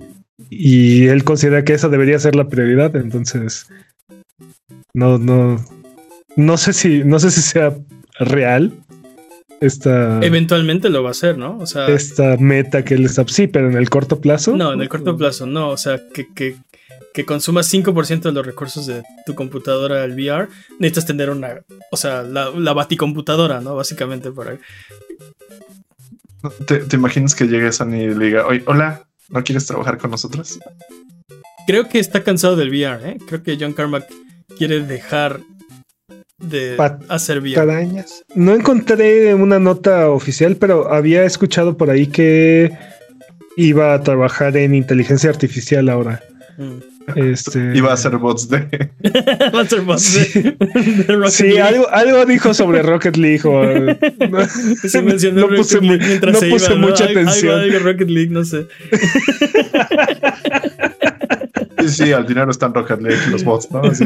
y 0.50 1.08
él 1.08 1.24
considera 1.24 1.64
que 1.64 1.74
esa 1.74 1.90
debería 1.90 2.20
ser 2.20 2.36
la 2.36 2.48
prioridad. 2.48 2.96
Entonces, 2.96 3.68
no, 4.94 5.18
no, 5.18 5.64
no 6.36 6.58
sé 6.58 6.74
si, 6.74 7.04
no 7.04 7.20
sé 7.20 7.32
si 7.32 7.42
sea 7.42 7.76
real 8.20 8.74
esta. 9.62 10.20
Eventualmente 10.22 10.90
lo 10.90 11.04
va 11.04 11.10
a 11.10 11.12
hacer, 11.12 11.38
¿no? 11.38 11.58
O 11.60 11.66
sea. 11.66 11.88
Esta 11.88 12.36
meta 12.38 12.84
que 12.84 12.96
él 12.96 13.06
está. 13.06 13.24
Sí, 13.28 13.48
pero 13.48 13.70
en 13.70 13.78
el 13.78 13.90
corto 13.90 14.20
plazo. 14.20 14.58
No, 14.58 14.74
en 14.74 14.82
el 14.82 14.90
corto 14.90 15.16
plazo, 15.16 15.46
no. 15.46 15.70
O 15.70 15.78
sea, 15.78 16.02
que, 16.14 16.28
que, 16.34 16.56
que 17.14 17.26
consumas 17.26 17.72
5% 17.72 18.22
de 18.22 18.32
los 18.32 18.46
recursos 18.46 18.86
de 18.86 19.04
tu 19.26 19.36
computadora 19.36 20.04
al 20.04 20.14
VR, 20.14 20.48
necesitas 20.80 21.06
tener 21.06 21.30
una. 21.30 21.62
O 21.92 21.98
sea, 21.98 22.24
la, 22.24 22.50
la 22.52 22.74
baticomputadora, 22.74 23.60
¿no? 23.62 23.76
Básicamente 23.76 24.32
para. 24.32 24.58
¿Te, 26.66 26.78
¿Te, 26.80 26.96
imaginas 26.96 27.36
que 27.36 27.48
llegue 27.48 27.72
Sony 27.72 27.96
y 27.96 28.16
le 28.16 28.26
diga, 28.26 28.48
oye, 28.48 28.64
hola, 28.66 29.08
¿no 29.30 29.44
quieres 29.44 29.66
trabajar 29.66 29.98
con 29.98 30.12
nosotros? 30.12 30.60
Creo 31.68 31.88
que 31.88 32.00
está 32.00 32.24
cansado 32.24 32.56
del 32.56 32.70
VR, 32.70 33.10
¿eh? 33.10 33.18
Creo 33.28 33.44
que 33.44 33.58
John 33.60 33.74
Carmack 33.74 34.06
quiere 34.58 34.82
dejar 34.82 35.42
de 36.40 36.74
Pat 36.76 37.04
hacer 37.10 37.40
VR. 37.40 38.04
No 38.36 38.54
encontré 38.56 39.36
una 39.36 39.60
nota 39.60 40.10
oficial, 40.10 40.56
pero 40.56 40.92
había 40.92 41.24
escuchado 41.24 41.78
por 41.78 41.90
ahí 41.90 42.08
que 42.08 42.72
iba 43.58 43.94
a 43.94 44.02
trabajar 44.02 44.58
en 44.58 44.74
inteligencia 44.74 45.30
artificial 45.30 45.90
ahora. 45.90 46.24
Este... 47.16 47.76
Iba 47.76 47.92
a 47.92 47.94
hacer 47.94 48.18
bots 48.18 48.48
de. 48.50 48.60
Va 49.54 49.60
a 49.60 49.62
hacer 49.62 49.82
bots 49.82 50.04
sí. 50.04 50.42
de, 50.42 50.52
de 50.52 51.16
Rocket 51.16 51.32
sí, 51.32 51.44
League. 51.44 51.62
Algo, 51.62 51.90
algo 51.90 52.26
dijo 52.26 52.54
sobre 52.54 52.82
Rocket 52.82 53.18
League. 53.18 53.42
O... 53.52 53.64
No, 53.64 54.46
Se 54.48 55.02
mencionó 55.02 55.48
no 55.48 55.56
puse, 55.56 55.82
League 55.82 56.20
no 56.26 56.34
se 56.34 56.50
puse 56.50 56.74
iba, 56.74 56.82
mucha 56.82 57.06
¿no? 57.06 57.12
atención. 57.12 57.60
Algo, 57.60 57.76
algo 57.76 57.86
Rocket 57.92 58.10
League, 58.10 58.30
no 58.30 58.46
sé. 58.46 58.68
Sí, 61.80 61.90
sí, 61.90 62.12
al 62.12 62.28
dinero 62.28 62.52
están 62.52 62.74
Rocket 62.74 63.02
League 63.02 63.20
los 63.32 63.44
bots, 63.44 63.72
¿no? 63.72 63.94
Sí. 63.94 64.06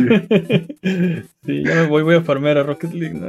sí, 1.45 1.63
ya 1.63 1.76
me 1.76 1.88
voy, 1.88 2.03
voy 2.03 2.15
a 2.15 2.22
farmear 2.22 2.57
a 2.57 2.63
Rocket 2.63 2.93
League, 2.93 3.13
¿no? 3.13 3.27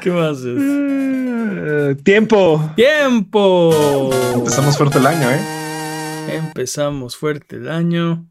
¿Qué 0.00 0.10
más 0.10 0.38
es? 0.38 0.46
Uh, 0.46 1.94
tiempo. 2.02 2.72
¡Tiempo! 2.76 4.10
Empezamos 4.34 4.76
fuerte 4.76 4.98
el 4.98 5.06
año, 5.06 5.30
¿eh? 5.30 6.36
Empezamos 6.36 7.16
fuerte 7.16 7.56
el 7.56 7.68
año. 7.68 8.30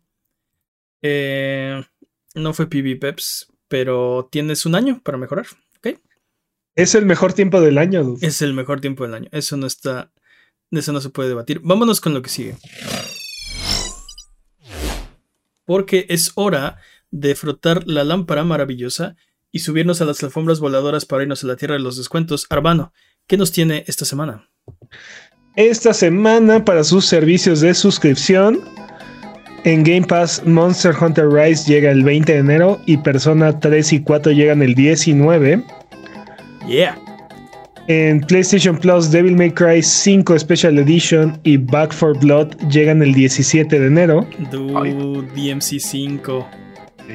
Eh, 1.01 1.81
no 2.35 2.53
fue 2.53 2.67
PB 2.67 2.99
Peps, 2.99 3.51
pero 3.67 4.29
tienes 4.31 4.65
un 4.65 4.75
año 4.75 5.01
para 5.03 5.17
mejorar, 5.17 5.47
¿ok? 5.77 5.99
Es 6.75 6.95
el 6.95 7.05
mejor 7.05 7.33
tiempo 7.33 7.61
del 7.61 7.77
año. 7.77 8.03
Dude. 8.03 8.25
Es 8.25 8.41
el 8.41 8.53
mejor 8.53 8.81
tiempo 8.81 9.03
del 9.03 9.13
año. 9.13 9.29
Eso 9.31 9.57
no 9.57 9.67
está. 9.67 10.11
Eso 10.71 10.93
no 10.93 11.01
se 11.01 11.09
puede 11.09 11.29
debatir. 11.29 11.59
Vámonos 11.63 11.99
con 11.99 12.13
lo 12.13 12.21
que 12.21 12.29
sigue. 12.29 12.55
Porque 15.65 16.05
es 16.09 16.31
hora 16.35 16.79
de 17.11 17.35
frotar 17.35 17.87
la 17.87 18.03
lámpara 18.03 18.43
maravillosa 18.43 19.15
y 19.51 19.59
subirnos 19.59 20.01
a 20.01 20.05
las 20.05 20.23
alfombras 20.23 20.59
voladoras 20.59 21.05
para 21.05 21.23
irnos 21.23 21.43
a 21.43 21.47
la 21.47 21.55
tierra 21.55 21.75
de 21.75 21.81
los 21.81 21.97
descuentos. 21.97 22.45
Arbano, 22.49 22.93
¿qué 23.27 23.37
nos 23.37 23.51
tiene 23.51 23.83
esta 23.87 24.05
semana? 24.05 24.49
Esta 25.55 25.93
semana, 25.93 26.63
para 26.63 26.83
sus 26.83 27.05
servicios 27.05 27.61
de 27.61 27.73
suscripción, 27.73 28.61
en 29.65 29.83
Game 29.83 30.07
Pass 30.07 30.41
Monster 30.45 30.93
Hunter 30.99 31.27
Rise 31.27 31.69
llega 31.69 31.91
el 31.91 32.03
20 32.03 32.31
de 32.31 32.39
enero 32.39 32.79
y 32.85 32.97
Persona 32.97 33.59
3 33.59 33.93
y 33.93 34.03
4 34.03 34.31
llegan 34.31 34.61
el 34.61 34.73
19. 34.75 35.63
Yeah. 36.67 36.97
En 37.87 38.21
PlayStation 38.21 38.77
Plus, 38.77 39.09
Devil 39.09 39.35
May 39.35 39.51
Cry 39.51 39.81
5 39.81 40.37
Special 40.37 40.77
Edition 40.77 41.39
y 41.43 41.57
Back 41.57 41.91
for 41.91 42.17
Blood 42.19 42.55
llegan 42.69 43.01
el 43.01 43.13
17 43.13 43.79
de 43.79 43.87
enero. 43.87 44.27
Dude, 44.51 45.23
DMC 45.35 45.79
5. 45.79 46.47
Sí. 47.07 47.13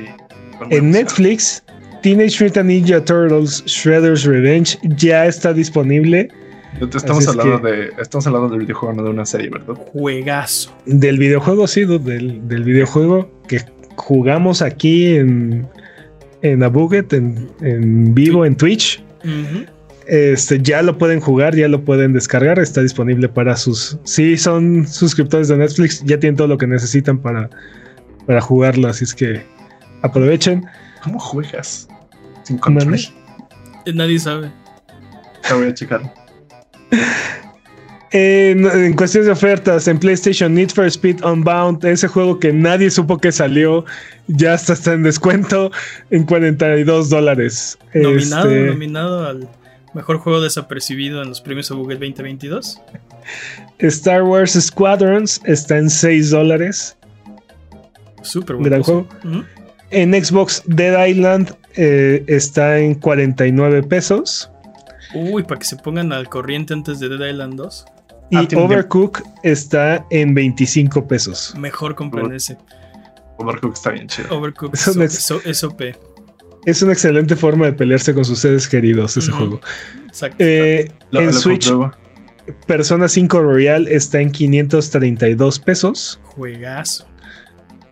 En 0.70 0.90
Netflix, 0.90 1.62
Teenage 2.05 2.44
Mutant 2.44 2.68
Ninja 2.68 3.02
Turtles 3.02 3.64
Shredder's 3.64 4.24
Revenge 4.26 4.78
ya 4.98 5.24
está 5.24 5.55
disponible. 5.55 6.28
Estamos 6.74 7.05
Así 7.05 7.18
es 7.20 7.28
hablando, 7.28 7.62
que- 7.62 7.70
de, 7.70 7.90
estamos 7.98 8.26
hablando 8.26 8.51
del 8.51 8.59
videojuego, 8.60 8.94
no 8.94 9.05
de 9.05 9.09
una 9.09 9.24
serie, 9.24 9.48
¿verdad? 9.48 9.74
Juegazo. 9.74 10.76
Del 10.85 11.16
videojuego, 11.18 11.66
sí, 11.66 11.86
del, 11.86 12.47
del 12.47 12.62
videojuego 12.64 13.31
que 13.48 13.62
jugamos 13.97 14.60
aquí 14.60 15.16
en, 15.16 15.66
en 16.43 16.62
Abuget, 16.62 17.10
en, 17.14 17.48
en 17.62 18.12
vivo, 18.12 18.44
en 18.44 18.55
Twitch. 18.55 19.02
Este, 20.06 20.60
ya 20.60 20.82
lo 20.82 20.98
pueden 20.98 21.20
jugar, 21.20 21.56
ya 21.56 21.68
lo 21.68 21.82
pueden 21.86 22.12
descargar, 22.12 22.59
está 22.59 22.82
disponible 22.82 23.31
para 23.31 23.56
sus... 23.56 23.97
Si 24.05 24.36
son 24.36 24.86
suscriptores 24.86 25.48
de 25.48 25.56
Netflix, 25.56 26.05
ya 26.05 26.18
tienen 26.20 26.36
todo 26.36 26.48
lo 26.48 26.59
que 26.59 26.66
necesitan 26.66 27.16
para, 27.16 27.48
para 28.26 28.43
jugarlo, 28.43 28.89
así 28.89 29.05
es 29.05 29.14
que 29.14 29.40
aprovechen. 30.02 30.66
¿Cómo 31.02 31.18
juegas? 31.18 31.89
Sin 32.45 32.59
control. 32.59 32.95
Eh, 32.95 33.93
Nadie 33.93 34.19
sabe. 34.19 34.51
Ya 35.49 35.55
voy 35.57 35.66
a 35.69 35.75
checar. 35.75 36.15
En, 38.16 38.65
en 38.65 38.93
cuestiones 38.95 39.27
de 39.27 39.33
ofertas, 39.33 39.89
en 39.89 39.99
PlayStation 39.99 40.55
Need 40.55 40.71
for 40.71 40.85
Speed 40.85 41.25
Unbound, 41.25 41.85
ese 41.85 42.07
juego 42.07 42.39
que 42.39 42.53
nadie 42.53 42.89
supo 42.89 43.19
que 43.19 43.33
salió, 43.33 43.85
ya 44.29 44.55
está, 44.55 44.75
está 44.75 44.93
en 44.93 45.03
descuento 45.03 45.73
en 46.11 46.23
42 46.25 47.11
dólares. 47.11 47.77
Nominado, 47.93 48.51
Este, 48.53 48.66
nominado 48.66 49.27
al 49.27 49.49
mejor 49.95 50.19
juego 50.19 50.41
desapercibido 50.41 51.23
en 51.23 51.31
los 51.31 51.41
premios 51.41 51.73
Abuget 51.73 51.99
2022. 51.99 52.81
Star 53.81 54.23
Wars 54.23 54.53
Squadrons 54.53 55.41
está 55.45 55.79
en 55.79 55.91
6 55.91 56.31
dólares. 56.31 56.97
Súper 58.23 58.55
bueno. 58.55 58.71
Gran 58.71 58.83
juego. 58.85 59.09
En 59.91 60.25
Xbox 60.25 60.62
Dead 60.66 61.05
Island 61.05 61.53
eh, 61.76 62.24
está 62.28 62.78
en 62.78 62.94
49 62.94 63.82
pesos. 63.84 64.51
Uy, 65.14 65.42
para 65.44 65.59
que 65.60 65.66
se 65.66 65.76
pongan 65.76 66.12
al 66.12 66.28
corriente 66.28 66.74
antes 66.74 66.98
de 67.01 67.09
Dead 67.09 67.30
Island 67.30 67.55
2. 67.56 67.84
Y 68.30 68.36
Ah, 68.36 68.48
Overcook 68.56 69.22
está 69.42 70.05
en 70.10 70.34
25 70.34 71.06
pesos. 71.06 71.55
Mejor 71.59 71.94
compren 71.94 72.32
ese. 72.32 72.56
Overcooked 73.38 73.74
está 73.74 73.90
bien 73.90 74.09
chido. 74.09 74.28
Overcooked 74.36 74.74
Es 74.78 74.86
un 74.88 75.02
es, 75.02 75.30
es- 75.44 75.64
OP. 75.64 75.94
Es 76.64 76.80
una 76.82 76.94
excelente 76.94 77.36
forma 77.36 77.66
de 77.66 77.74
pelearse 77.74 78.14
con 78.14 78.24
sus 78.24 78.38
seres 78.38 78.66
queridos 78.66 79.16
ese 79.18 79.30
juego. 79.30 79.60
Exacto. 80.06 80.36
Eh, 80.38 80.90
Lo- 81.10 81.20
en 81.20 81.26
lo 81.26 81.32
Switch, 81.32 81.68
compruebo. 81.68 81.94
Persona 82.66 83.06
5 83.09 83.40
Royal 83.42 83.86
está 83.88 84.20
en 84.20 84.30
532 84.32 85.59
pesos. 85.59 86.18
Juegazo. 86.24 87.06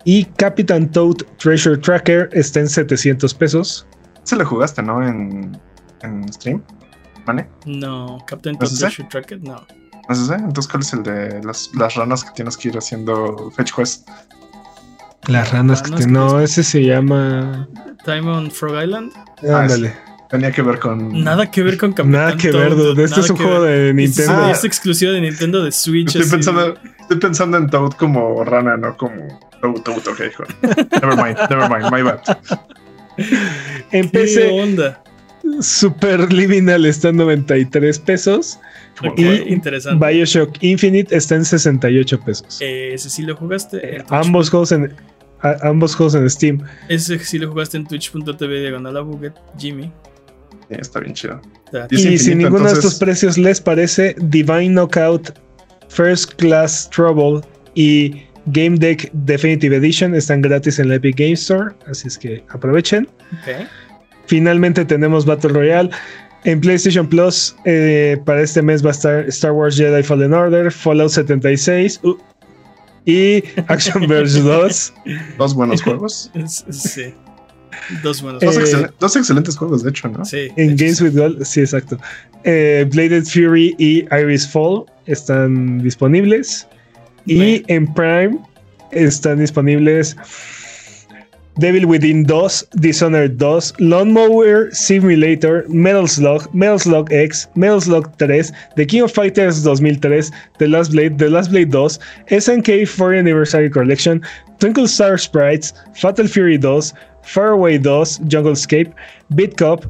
Y 0.04 0.24
Captain 0.24 0.90
Toad 0.90 1.16
Treasure 1.38 1.76
Tracker 1.76 2.28
está 2.32 2.60
en 2.60 2.68
700 2.68 3.32
pesos. 3.34 3.86
Se 4.24 4.36
lo 4.36 4.44
jugaste, 4.46 4.82
¿no? 4.82 5.06
En, 5.06 5.58
en 6.02 6.32
stream. 6.32 6.62
¿Vale? 7.24 7.48
No, 7.66 8.18
Captain 8.26 8.54
¿No 8.54 8.58
Toad 8.60 8.72
es? 8.72 8.78
Treasure 8.78 9.08
Tracker, 9.08 9.40
no. 9.42 9.64
¿No 10.08 10.14
es 10.14 10.18
ese? 10.18 10.34
Entonces, 10.34 10.66
¿cuál 10.70 10.82
es 10.82 10.92
el 10.92 11.02
de 11.04 11.40
las, 11.44 11.70
las 11.78 11.94
ranas 11.94 12.24
que 12.24 12.30
tienes 12.32 12.56
que 12.56 12.68
ir 12.68 12.76
haciendo 12.78 13.50
fetch 13.56 13.72
quest? 13.74 14.08
Las 15.28 15.52
ranas 15.52 15.82
que 15.82 15.90
te- 15.92 16.06
No, 16.08 16.40
es- 16.40 16.50
ese 16.58 16.64
se 16.64 16.84
llama. 16.84 17.68
Time 18.04 18.28
on 18.28 18.50
Frog 18.50 18.82
Island. 18.82 19.12
Ah, 19.48 19.60
Ándale. 19.60 19.94
Tenía 20.28 20.50
que 20.50 20.62
ver 20.62 20.80
con. 20.80 21.22
Nada 21.22 21.48
que 21.50 21.62
ver 21.62 21.76
con 21.78 21.90
Captain 21.90 22.10
Nada 22.10 22.36
que 22.36 22.50
ver, 22.50 22.74
dude. 22.74 23.04
Este 23.04 23.20
es 23.20 23.30
un 23.30 23.36
juego 23.36 23.60
ver. 23.60 23.94
de 23.94 24.02
Es- 24.04 24.16
Nintendo. 24.16 24.48
Es, 24.50 24.64
exclusivo 24.64 25.12
de 25.12 25.20
Nintendo 25.20 25.62
de 25.62 25.70
Switch. 25.70 26.08
Estoy 26.08 26.22
así. 26.22 26.30
pensando, 26.30 26.74
estoy 27.00 27.18
pensando 27.18 27.56
en 27.58 27.68
Toad 27.70 27.92
como 27.92 28.42
rana, 28.42 28.76
no 28.76 28.96
como 28.96 29.38
Toad, 29.62 29.80
Toad, 29.82 30.08
ok, 30.08 30.20
hijo. 30.30 30.44
Never 31.00 31.16
mind, 31.16 31.38
never 31.48 31.68
mind, 31.70 31.90
my 31.90 32.02
bad. 32.02 32.20
En 33.92 34.10
¿Qué 34.10 34.18
PC, 34.18 34.50
onda? 34.50 35.02
Super 35.60 36.32
Liminal 36.32 36.86
está 36.86 37.08
en 37.08 37.16
93 37.16 37.98
pesos. 38.00 38.58
Como 38.98 39.12
Ok, 39.12 39.16
que- 39.18 39.44
interesante. 39.48 40.06
Bioshock 40.06 40.56
Infinite 40.62 41.14
está 41.16 41.34
en 41.36 41.44
68 41.44 42.20
pesos. 42.20 42.58
Eh, 42.60 42.90
ese 42.94 43.10
sí 43.10 43.22
lo 43.22 43.36
jugaste. 43.36 43.78
Twitch. 43.78 44.04
ambos, 44.10 44.50
juegos 44.50 44.72
en, 44.72 44.94
a- 45.40 45.56
ambos 45.68 45.94
juegos 45.96 46.14
en 46.14 46.28
Steam. 46.30 46.62
Ese 46.88 47.18
sí 47.18 47.38
lo 47.38 47.50
jugaste 47.50 47.76
en 47.76 47.86
twitch.tv 47.86 48.60
diagonal 48.60 48.96
a 48.96 49.00
Buget, 49.00 49.34
Jimmy. 49.58 49.92
Sí, 50.68 50.76
está 50.78 51.00
bien 51.00 51.14
chido. 51.14 51.40
Y 51.90 52.08
Y 52.08 52.18
si 52.18 52.34
ninguno 52.34 52.66
de 52.66 52.72
estos 52.74 52.98
precios 52.98 53.36
les 53.36 53.60
parece, 53.60 54.14
Divine 54.18 54.70
Knockout, 54.70 55.30
First 55.88 56.34
Class 56.34 56.88
Trouble 56.90 57.40
y 57.74 58.22
Game 58.46 58.76
Deck 58.78 59.10
Definitive 59.12 59.76
Edition 59.76 60.14
están 60.14 60.42
gratis 60.42 60.78
en 60.78 60.88
la 60.88 60.96
Epic 60.96 61.16
Game 61.16 61.32
Store, 61.34 61.74
así 61.86 62.08
es 62.08 62.18
que 62.18 62.44
aprovechen. 62.50 63.08
Finalmente 64.26 64.84
tenemos 64.84 65.24
Battle 65.26 65.50
Royale. 65.50 65.90
En 66.44 66.60
PlayStation 66.60 67.06
Plus, 67.06 67.54
eh, 67.66 68.18
para 68.24 68.42
este 68.42 68.62
mes 68.62 68.84
va 68.84 68.88
a 68.88 68.92
estar 68.92 69.28
Star 69.28 69.52
Wars 69.52 69.76
Jedi 69.76 70.02
Fallen 70.02 70.32
Order, 70.34 70.72
Fallout 70.72 71.10
76 71.10 72.00
uh, 72.02 72.16
y 73.06 73.44
Action 73.68 74.08
Verge 74.08 74.40
2. 74.40 74.92
Dos 75.38 75.54
buenos 75.54 75.82
juegos. 75.82 76.30
Sí. 76.70 77.14
Dos 78.02 78.20
buenos. 78.22 78.42
Dos, 78.42 78.56
Eh, 78.56 78.60
excel- 78.60 78.90
dos 78.98 79.16
excelentes 79.16 79.56
juegos, 79.56 79.82
de 79.84 79.90
hecho, 79.90 80.08
¿no? 80.08 80.24
sí. 80.24 80.48
En 80.56 80.70
hecho, 80.72 80.84
Games 80.84 80.96
sí. 80.98 81.04
with 81.04 81.16
Gold, 81.16 81.44
sí, 81.44 81.60
exacto. 81.60 81.96
Eh, 82.44 82.86
Bladed 82.92 83.24
Fury 83.24 83.74
y 83.78 84.04
Iris 84.14 84.46
Fall 84.48 84.84
están 85.06 85.78
disponibles. 85.82 86.66
Y 87.26 87.64
en 87.68 87.92
Prime 87.94 88.38
están 88.90 89.38
disponibles 89.38 90.16
Devil 91.58 91.84
Within 91.84 92.24
2, 92.24 92.64
Dishonored 92.80 93.38
2, 93.38 93.74
Lawnmower 93.78 94.70
Simulator, 94.72 95.68
Metal 95.68 96.08
Slug, 96.08 96.48
Metal 96.54 96.78
Slug 96.78 97.12
X, 97.12 97.46
Metal 97.54 97.80
Slug 97.80 98.16
3, 98.18 98.50
The 98.76 98.86
King 98.86 99.02
of 99.02 99.12
Fighters 99.12 99.62
2003, 99.62 100.30
The 100.58 100.68
Last 100.68 100.92
Blade, 100.92 101.18
The 101.18 101.28
Last 101.28 101.50
Blade 101.50 101.70
2, 101.70 101.98
SNK 102.30 102.88
4 102.88 103.14
Anniversary 103.14 103.68
Collection, 103.68 104.22
Twinkle 104.60 104.88
Star 104.88 105.18
Sprites, 105.18 105.74
Fatal 105.94 106.26
Fury 106.26 106.58
2, 106.58 106.80
Faraway 107.22 107.78
2, 107.78 108.24
Jungle 108.28 108.52
Escape, 108.52 108.88
Beat 109.34 109.58
Cup, 109.58 109.84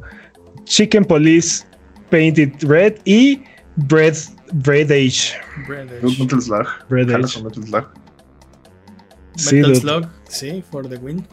Chicken 0.65 1.05
Police, 1.05 1.65
Painted 2.09 2.61
Red 2.63 2.99
y 3.05 3.41
Bread, 3.77 4.17
Bread 4.53 4.91
Age. 4.91 5.33
Bread. 5.67 5.87
Dude, 6.01 6.17
Metal 6.19 6.41
Slug. 6.41 6.67
Bread 6.89 7.07
con 7.11 7.43
Metal 7.43 7.63
Slug. 7.63 7.85
Sí, 9.35 9.55
Metal. 9.55 9.75
Slug, 9.75 10.07
sí, 10.29 10.63
for 10.71 10.87
the 10.87 10.97
win. 10.97 11.25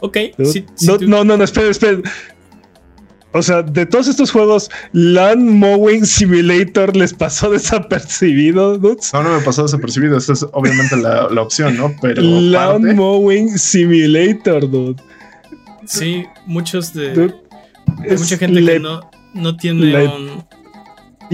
Ok, 0.00 0.16
si 0.44 0.64
no, 0.86 0.98
tú- 0.98 1.06
no, 1.08 1.24
no, 1.24 1.36
no, 1.36 1.44
espera, 1.44 1.68
espera. 1.70 1.98
O 3.32 3.42
sea, 3.42 3.62
de 3.62 3.84
todos 3.84 4.06
estos 4.06 4.30
juegos, 4.30 4.70
Land 4.92 5.40
Mowing 5.42 6.06
Simulator 6.06 6.94
les 6.96 7.12
pasó 7.12 7.50
desapercibido, 7.52 8.78
dudes. 8.78 9.10
No, 9.12 9.22
no 9.24 9.36
me 9.38 9.44
pasó 9.44 9.62
desapercibido. 9.64 10.16
Esa 10.16 10.34
es 10.34 10.46
obviamente 10.52 10.96
la, 10.96 11.28
la 11.30 11.42
opción, 11.42 11.76
¿no? 11.76 11.94
Pero 12.00 12.22
Land 12.22 12.94
Mowing 12.94 13.58
Simulator, 13.58 14.70
dude. 14.70 15.02
sí, 15.86 16.24
muchos 16.46 16.94
de. 16.94 17.12
Dude, 17.12 17.34
hay 18.08 18.16
mucha 18.16 18.36
gente 18.38 18.60
le- 18.60 18.72
que 18.74 18.80
no, 18.80 19.10
no 19.34 19.56
tiene 19.56 19.86
le- 19.86 20.06
un, 20.08 20.44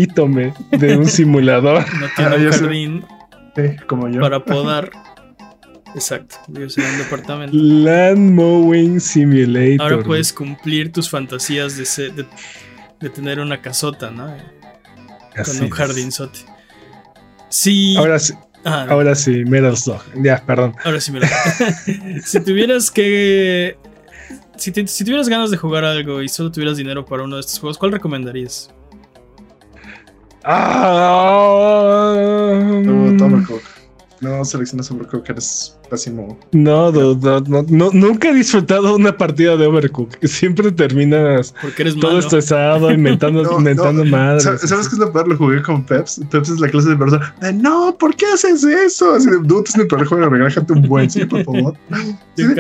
ítome 0.01 0.53
de 0.71 0.97
un 0.97 1.07
simulador. 1.09 1.85
no 2.01 2.07
tiene 2.17 2.31
Ah, 2.35 2.39
un 2.39 2.51
jardín 2.53 3.05
sí, 3.57 3.63
como 3.87 4.09
yo. 4.09 4.21
para 4.21 4.45
podar. 4.45 4.91
Exacto, 5.95 6.37
vives 6.49 6.79
en 6.79 6.85
un 6.85 6.99
departamento. 6.99 7.57
Land 7.57 8.31
Mowing 8.33 9.01
Simulator. 9.01 9.81
Ahora 9.93 10.03
puedes 10.05 10.33
cumplir 10.33 10.93
tus 10.93 11.11
fantasías 11.11 11.77
de, 11.77 11.85
ser- 11.85 12.13
de, 12.15 12.27
de 13.01 13.11
tener 13.11 13.41
una 13.41 13.61
casota, 13.61 14.11
¿no? 14.11 14.33
Así 15.37 15.57
Con 15.59 15.65
un 15.67 15.71
jardinzote. 15.71 16.39
Sí. 17.49 17.97
Ahora 17.97 18.21
sí, 18.21 18.35
ah, 18.65 18.87
ahora 18.89 19.17
sí, 19.17 19.45
Metal 19.45 19.77
Slug. 19.77 20.01
Ya, 20.23 20.41
perdón. 20.47 20.77
Ahora 20.85 21.01
sí, 21.01 21.11
mira. 21.11 21.29
si 22.25 22.41
tuvieras 22.41 22.91
que. 22.93 23.77
Si, 24.57 24.71
te- 24.71 24.87
si 24.87 25.05
tuvieras 25.05 25.29
ganas 25.29 25.51
de 25.51 25.57
jugar 25.57 25.85
algo 25.85 26.23
y 26.23 26.29
solo 26.29 26.53
tuvieras 26.53 26.77
dinero 26.77 27.05
para 27.05 27.25
uno 27.25 27.35
de 27.37 27.41
estos 27.41 27.59
juegos, 27.59 27.79
¿cuál 27.79 27.91
recomendarías? 27.93 28.71
Ah, 30.45 32.15
No, 32.85 33.27
Overcook. 33.27 33.63
No 34.21 34.45
seleccionas 34.45 34.91
Overcook, 34.91 35.31
eres 35.31 35.79
pésimo. 35.89 36.39
No, 36.53 36.93
no, 36.93 37.15
no, 37.15 37.41
no, 37.69 37.91
nunca 37.93 38.29
he 38.29 38.35
disfrutado 38.35 38.95
una 38.97 39.17
partida 39.17 39.57
de 39.57 39.67
Overcook. 39.67 40.11
Siempre 40.27 40.71
terminas 40.73 41.55
Porque 41.63 41.83
eres 41.83 41.95
todo 41.97 42.09
malo. 42.13 42.19
estresado, 42.19 42.91
inventando, 42.93 43.43
No, 43.51 43.59
inventando 43.59 44.05
no. 44.05 44.11
madres. 44.11 44.43
¿Sabes, 44.43 44.61
¿sabes 44.63 44.89
qué 44.91 44.97
es 44.97 44.99
lo 44.99 45.11
peor? 45.11 45.27
Lo 45.29 45.37
jugué 45.39 45.63
con 45.63 45.85
Peps. 45.87 46.21
Peps 46.31 46.51
es 46.51 46.61
la 46.61 46.69
clase 46.69 46.91
de 46.91 46.97
persona 46.97 47.35
de 47.41 47.53
no, 47.55 47.97
¿por 47.99 48.15
qué 48.15 48.27
haces 48.27 48.63
eso? 48.63 49.15
Así 49.15 49.31
de, 49.31 49.39
dude, 49.43 49.65
es 49.67 49.77
mi 49.79 49.87
peor 49.87 50.05
juego, 50.07 50.29
regájate 50.29 50.73
un 50.75 50.83
buen, 50.87 51.09
sí, 51.11 51.25
por 51.25 51.43
favor. 51.45 51.75
La 51.89 51.99
tuya. 52.37 52.55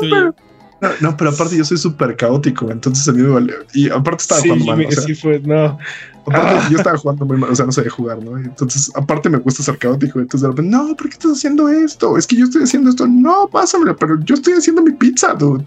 pero- 0.00 0.34
no, 0.80 0.88
no, 1.00 1.16
pero 1.16 1.30
aparte 1.30 1.56
yo 1.56 1.64
soy 1.64 1.76
súper 1.78 2.16
caótico, 2.16 2.70
entonces 2.70 3.08
a 3.08 3.12
mí 3.12 3.22
me 3.22 3.28
valió. 3.30 3.54
Y 3.74 3.90
aparte 3.90 4.22
estaba 4.22 4.40
Sí, 4.40 4.48
jugando 4.48 4.66
mal. 4.76 4.86
O 4.86 4.90
sea, 4.92 5.02
sí 5.02 5.14
fue, 5.14 5.40
no. 5.40 5.78
aparte 6.26 6.54
Ah. 6.56 6.68
yo 6.70 6.76
estaba 6.78 6.96
jugando 6.98 7.24
muy 7.26 7.36
mal, 7.36 7.50
o 7.50 7.54
sea, 7.56 7.66
no 7.66 7.72
sabía 7.72 7.90
jugar, 7.90 8.22
¿no? 8.22 8.36
Entonces, 8.38 8.92
aparte 8.94 9.28
me 9.28 9.38
gusta 9.38 9.62
ser 9.62 9.76
caótico. 9.78 10.20
Entonces, 10.20 10.42
de 10.42 10.48
repente, 10.48 10.70
no, 10.76 10.94
¿por 10.96 11.08
qué 11.08 11.14
estás 11.14 11.32
haciendo 11.32 11.68
esto? 11.68 12.16
Es 12.18 12.26
que 12.26 12.36
yo 12.36 12.44
estoy 12.44 12.62
haciendo 12.62 12.90
esto. 12.90 13.06
No, 13.08 13.48
pásamelo, 13.50 13.96
pero 13.96 14.20
yo 14.24 14.34
estoy 14.34 14.54
haciendo 14.54 14.82
mi 14.82 14.92
pizza, 14.92 15.34
dude. 15.34 15.64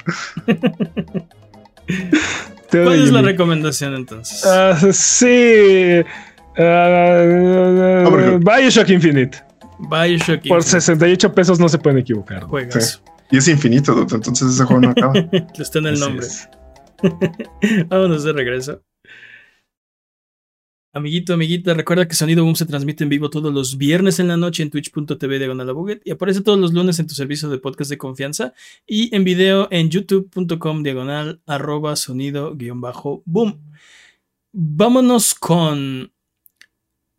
¿Cuál 2.72 3.04
es 3.04 3.12
la 3.12 3.22
recomendación 3.22 3.96
entonces? 3.96 4.46
Ah, 4.46 4.78
sí. 4.92 6.04
Overcooked. 6.58 8.44
Bioshock 8.46 8.90
Infinite. 8.90 9.38
Bioshock 9.80 10.48
Por 10.48 10.58
Infinite. 10.60 10.62
68 10.82 11.34
pesos 11.34 11.60
no 11.60 11.68
se 11.70 11.78
pueden 11.80 12.00
equivocar. 12.00 12.44
Juegas. 12.44 13.02
Y 13.32 13.38
es 13.38 13.48
infinito, 13.48 13.94
dude. 13.94 14.16
Entonces 14.16 14.52
ese 14.54 14.64
juego 14.66 14.82
no 14.82 14.90
acaba. 14.90 15.14
Está 15.58 15.80
en 15.80 15.88
el 15.88 15.94
Así 15.94 16.02
nombre. 16.02 16.28
Vámonos 17.88 18.24
de 18.24 18.34
regreso. 18.34 18.84
Amiguito, 20.94 21.34
amiguita, 21.34 21.74
recuerda 21.74 22.06
que 22.06 22.16
Sonido 22.16 22.44
Boom 22.44 22.58
se 22.58 22.66
transmite 22.66 23.06
en 23.06 23.10
vivo 23.10 23.30
todos 23.30 23.54
los 23.54 23.78
viernes 23.78 24.20
en 24.20 24.28
la 24.28 24.36
noche 24.36 24.62
en 24.62 24.70
twitch.tv 24.70 25.40
diagonal 25.40 25.70
a 25.70 25.72
Buget 25.72 26.02
y 26.04 26.12
aparece 26.12 26.42
todos 26.42 26.60
los 26.60 26.74
lunes 26.74 27.00
en 27.00 27.08
tu 27.08 27.16
servicio 27.16 27.48
de 27.48 27.60
podcast 27.60 27.90
de 27.90 27.98
confianza 27.98 28.54
y 28.86 29.16
en 29.16 29.24
video 29.24 29.70
en 29.72 29.90
youtube.com 29.90 30.84
diagonal 30.84 31.40
arroba 31.46 31.96
sonido 31.96 32.58
guion 32.58 32.82
bajo 32.82 33.24
boom. 33.26 33.62
Vámonos 34.52 35.34
con... 35.34 36.12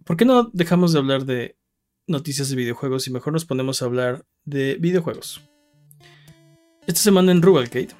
¿Por 0.04 0.18
qué 0.18 0.26
no 0.26 0.50
dejamos 0.52 0.92
de 0.92 0.98
hablar 0.98 1.24
de 1.24 1.56
noticias 2.06 2.50
de 2.50 2.56
videojuegos 2.56 3.06
y 3.06 3.10
mejor 3.10 3.32
nos 3.32 3.46
ponemos 3.46 3.80
a 3.80 3.86
hablar 3.86 4.26
de 4.44 4.76
videojuegos? 4.78 5.40
Esta 6.86 7.00
semana 7.00 7.32
en 7.32 7.42
Rubalcade. 7.42 7.90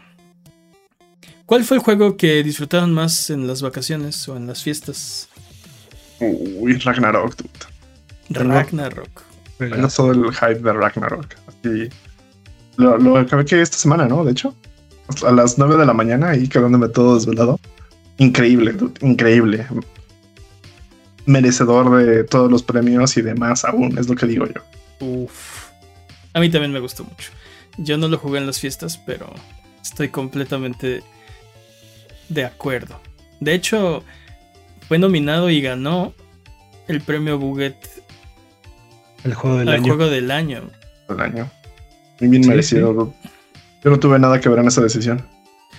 ¿Cuál 1.46 1.64
fue 1.64 1.76
el 1.76 1.82
juego 1.82 2.16
que 2.16 2.42
disfrutaron 2.42 2.92
más 2.92 3.30
en 3.30 3.46
las 3.46 3.62
vacaciones 3.62 4.28
o 4.28 4.36
en 4.36 4.46
las 4.46 4.62
fiestas? 4.62 5.28
Uy, 6.20 6.74
Ragnarok, 6.74 7.36
dude. 7.36 8.44
Ragnarok. 8.44 9.22
Tengo 9.58 9.88
todo 9.88 10.12
el 10.12 10.34
hype 10.34 10.60
de 10.60 10.72
Ragnarok. 10.72 11.26
Así. 11.46 11.88
Lo, 12.76 12.96
lo 12.98 13.16
acabé 13.18 13.44
que 13.44 13.60
esta 13.60 13.76
semana, 13.76 14.06
¿no? 14.06 14.24
De 14.24 14.32
hecho, 14.32 14.54
a 15.26 15.30
las 15.30 15.58
9 15.58 15.76
de 15.76 15.86
la 15.86 15.92
mañana 15.92 16.34
y 16.36 16.48
quedándome 16.48 16.88
todo 16.88 17.14
desvelado. 17.14 17.60
Increíble, 18.18 18.72
dude, 18.72 18.94
increíble. 19.06 19.66
Merecedor 21.26 22.04
de 22.04 22.24
todos 22.24 22.50
los 22.50 22.62
premios 22.62 23.16
y 23.16 23.22
demás 23.22 23.64
aún, 23.64 23.96
es 23.98 24.08
lo 24.08 24.16
que 24.16 24.26
digo 24.26 24.46
yo. 24.46 24.60
Uf. 25.06 25.68
A 26.34 26.40
mí 26.40 26.50
también 26.50 26.72
me 26.72 26.80
gustó 26.80 27.04
mucho. 27.04 27.30
Yo 27.78 27.96
no 27.96 28.08
lo 28.08 28.18
jugué 28.18 28.38
en 28.38 28.46
las 28.46 28.60
fiestas, 28.60 28.98
pero 28.98 29.32
estoy 29.82 30.08
completamente 30.08 31.02
de 32.28 32.44
acuerdo. 32.44 33.00
De 33.40 33.54
hecho, 33.54 34.02
fue 34.88 34.98
nominado 34.98 35.50
y 35.50 35.60
ganó 35.60 36.14
el 36.88 37.00
premio 37.00 37.38
Buget 37.38 37.76
El 39.24 39.34
juego 39.34 39.58
del 39.58 39.68
al 39.68 39.74
año. 39.76 39.94
juego 39.96 40.10
del 40.10 40.30
año. 40.30 40.62
El 41.08 41.20
año. 41.20 41.50
Muy 42.20 42.28
bien 42.28 42.42
Sí, 42.44 42.48
merecido, 42.48 42.92
dude. 42.92 43.12
Yo 43.82 43.90
no 43.90 43.98
tuve 43.98 44.18
nada 44.18 44.40
que 44.40 44.48
ver 44.48 44.60
en 44.60 44.68
esa 44.68 44.80
decisión. 44.80 45.26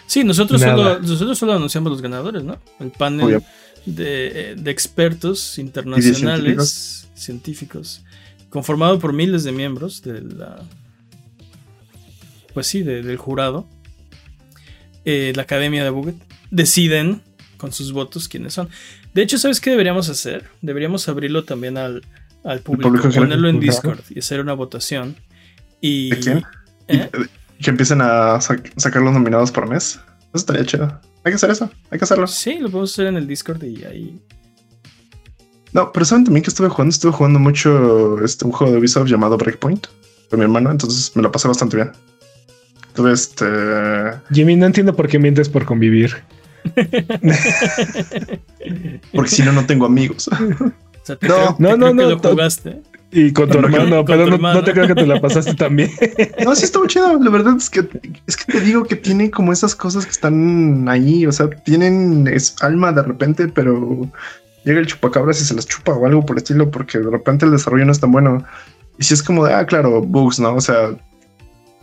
Sí, 0.07 0.23
nosotros 0.23 0.59
solo, 0.61 0.99
nosotros 0.99 1.37
solo 1.37 1.53
anunciamos 1.53 1.91
los 1.91 2.01
ganadores, 2.01 2.43
¿no? 2.43 2.59
El 2.79 2.91
panel 2.91 3.41
de 3.85 4.55
expertos 4.65 5.57
internacionales, 5.57 7.07
científicos, 7.15 8.01
conformado 8.49 8.99
por 8.99 9.13
miles 9.13 9.43
de 9.43 9.51
miembros 9.51 10.01
de 10.01 10.21
la. 10.21 10.61
Pues 12.53 12.67
sí, 12.67 12.83
de- 12.83 13.01
del 13.03 13.17
jurado. 13.17 13.67
eh, 15.05 15.33
la 15.35 15.41
Academia 15.43 15.83
de 15.83 15.89
Buget. 15.89 16.15
Deciden 16.49 17.21
con 17.57 17.71
sus 17.73 17.91
votos 17.91 18.27
quiénes 18.29 18.53
son. 18.53 18.69
De 19.13 19.21
hecho, 19.21 19.37
¿sabes 19.37 19.59
qué 19.59 19.69
deberíamos 19.71 20.07
hacer? 20.09 20.45
Deberíamos 20.61 21.07
abrirlo 21.09 21.43
también 21.43 21.77
al, 21.77 22.03
al 22.43 22.59
público, 22.61 23.09
ponerlo 23.09 23.49
en. 23.49 23.59
Discord 23.59 23.99
y 24.09 24.19
hacer 24.19 24.39
una 24.39 24.53
votación. 24.53 25.15
Y, 25.81 26.09
¿De 26.11 26.19
quién? 26.19 26.43
¿Eh? 26.87 27.09
Y 27.59 27.63
que 27.63 27.69
empiecen 27.69 28.01
a 28.01 28.35
sac- 28.39 28.71
sacar 28.77 29.01
los 29.01 29.13
nominados 29.13 29.51
por 29.51 29.67
mes. 29.67 29.99
Eso 30.21 30.31
estaría 30.33 30.65
chido. 30.65 31.01
Hay 31.25 31.31
que 31.31 31.35
hacer 31.35 31.51
eso. 31.51 31.69
Hay 31.91 31.97
que 31.99 32.05
hacerlo. 32.05 32.27
Sí, 32.27 32.59
lo 32.59 32.69
podemos 32.69 32.91
hacer 32.93 33.07
en 33.07 33.17
el 33.17 33.27
Discord 33.27 33.63
y 33.63 33.83
ahí 33.83 34.19
No, 35.73 35.91
pero 35.91 36.05
saben 36.05 36.23
también 36.25 36.43
que 36.43 36.49
estuve 36.49 36.69
jugando. 36.69 36.91
Estuve 36.91 37.11
jugando 37.11 37.39
mucho 37.39 38.23
este, 38.23 38.45
un 38.45 38.51
juego 38.51 38.71
de 38.73 38.79
Ubisoft 38.79 39.07
llamado 39.09 39.37
Breakpoint 39.37 39.87
con 40.29 40.39
mi 40.39 40.43
hermano. 40.43 40.71
Entonces 40.71 41.11
me 41.15 41.21
lo 41.23 41.31
pasé 41.31 41.47
bastante 41.47 41.75
bien. 41.77 41.91
Tuve 42.93 43.11
este. 43.13 43.45
Jimmy, 44.31 44.55
no 44.55 44.65
entiendo 44.67 44.95
por 44.95 45.07
qué 45.07 45.17
mientes 45.19 45.49
por 45.49 45.65
convivir. 45.65 46.15
Porque 49.13 49.29
si 49.29 49.41
no, 49.43 49.51
no 49.51 49.65
tengo 49.65 49.85
amigos. 49.85 50.27
O 50.29 51.05
sea, 51.05 51.15
te 51.17 51.27
No, 51.27 51.35
creo, 51.35 51.55
te 51.55 51.63
no, 51.63 51.67
creo 51.69 51.77
no, 51.77 51.87
que 51.87 51.93
no, 51.93 52.09
lo 52.09 52.21
to- 52.21 52.29
jugaste. 52.31 52.81
Y 53.15 53.31
con 53.31 53.47
tu 53.47 53.61
Con 53.61 53.69
tu 53.71 53.77
hermano, 53.77 54.05
pero 54.05 54.25
no, 54.25 54.35
hermano. 54.35 54.59
no 54.59 54.63
te 54.65 54.71
creo 54.71 54.87
que 54.87 54.95
te 54.95 55.05
la 55.05 55.21
pasaste 55.21 55.53
tan 55.53 55.75
bien. 55.75 55.91
No, 56.43 56.55
sí 56.55 56.65
estuvo 56.65 56.87
chido. 56.87 57.19
La 57.21 57.29
verdad 57.29 57.55
es 57.57 57.69
que 57.69 57.87
es 58.25 58.35
que 58.37 58.51
te 58.53 58.59
digo 58.61 58.85
que 58.85 58.95
tiene 58.95 59.29
como 59.29 59.53
esas 59.53 59.75
cosas 59.75 60.05
que 60.05 60.11
están 60.11 60.87
ahí. 60.89 61.27
O 61.27 61.31
sea, 61.31 61.47
tienen 61.49 62.27
es 62.27 62.55
alma 62.63 62.91
de 62.91 63.03
repente, 63.03 63.47
pero 63.49 64.07
llega 64.65 64.79
el 64.79 64.87
chupacabras 64.87 65.39
y 65.41 65.45
se 65.45 65.53
las 65.53 65.67
chupa 65.67 65.93
o 65.93 66.07
algo 66.07 66.25
por 66.25 66.37
el 66.37 66.41
estilo, 66.41 66.71
porque 66.71 66.97
de 66.97 67.09
repente 67.11 67.45
el 67.45 67.51
desarrollo 67.51 67.85
no 67.85 67.91
es 67.91 67.99
tan 67.99 68.11
bueno. 68.11 68.43
Y 68.97 69.03
si 69.03 69.13
es 69.13 69.21
como 69.21 69.45
de, 69.45 69.53
ah, 69.53 69.65
claro, 69.67 70.01
bugs, 70.01 70.39
¿no? 70.39 70.55
O 70.55 70.61
sea, 70.61 70.89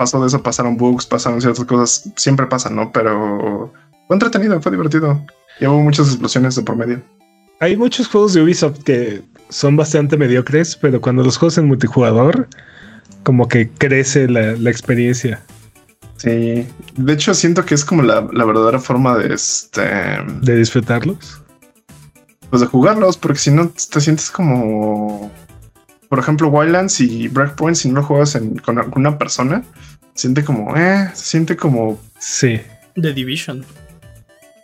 pasó 0.01 0.18
de 0.18 0.28
eso, 0.28 0.43
pasaron 0.43 0.78
bugs, 0.78 1.05
pasaron 1.05 1.43
ciertas 1.43 1.66
cosas, 1.66 2.10
siempre 2.16 2.47
pasan, 2.47 2.74
¿no? 2.74 2.90
Pero 2.90 3.70
fue 4.06 4.16
entretenido, 4.16 4.59
fue 4.62 4.72
divertido. 4.72 5.22
Y 5.60 5.66
hubo 5.66 5.82
muchas 5.82 6.09
explosiones 6.09 6.56
de 6.56 6.62
por 6.62 6.74
medio. 6.74 7.02
Hay 7.60 7.77
muchos 7.77 8.09
juegos 8.09 8.32
de 8.32 8.40
Ubisoft 8.40 8.82
que 8.82 9.22
son 9.51 9.77
bastante 9.77 10.16
mediocres, 10.16 10.74
pero 10.74 11.02
cuando 11.02 11.22
los 11.22 11.36
juegos 11.36 11.59
en 11.59 11.66
multijugador, 11.66 12.48
como 13.24 13.47
que 13.47 13.68
crece 13.68 14.27
la, 14.27 14.52
la 14.52 14.70
experiencia 14.70 15.43
Sí. 16.16 16.66
De 16.97 17.12
hecho, 17.12 17.32
siento 17.32 17.64
que 17.64 17.74
es 17.74 17.82
como 17.85 18.02
la, 18.02 18.27
la 18.32 18.44
verdadera 18.44 18.78
forma 18.78 19.16
de 19.16 19.35
este. 19.35 19.82
de 20.43 20.56
disfrutarlos. 20.56 21.43
pues 22.51 22.60
de 22.60 22.66
jugarlos, 22.66 23.16
porque 23.16 23.39
si 23.39 23.51
no 23.51 23.68
te 23.68 24.01
sientes 24.01 24.31
como, 24.31 25.31
por 26.11 26.19
ejemplo, 26.19 26.49
Wildlands 26.49 27.01
y 27.01 27.28
Breakpoint, 27.28 27.77
si 27.77 27.89
no 27.89 28.01
lo 28.01 28.03
juegas 28.07 28.35
en- 28.35 28.59
con 28.59 28.78
alguna 28.78 29.16
persona, 29.16 29.62
se 30.15 30.23
siente 30.28 30.45
como, 30.45 30.77
eh, 30.77 31.09
se 31.15 31.24
siente 31.24 31.57
como 31.57 31.99
Sí. 32.19 32.61
The 33.01 33.15
Division. 33.15 33.65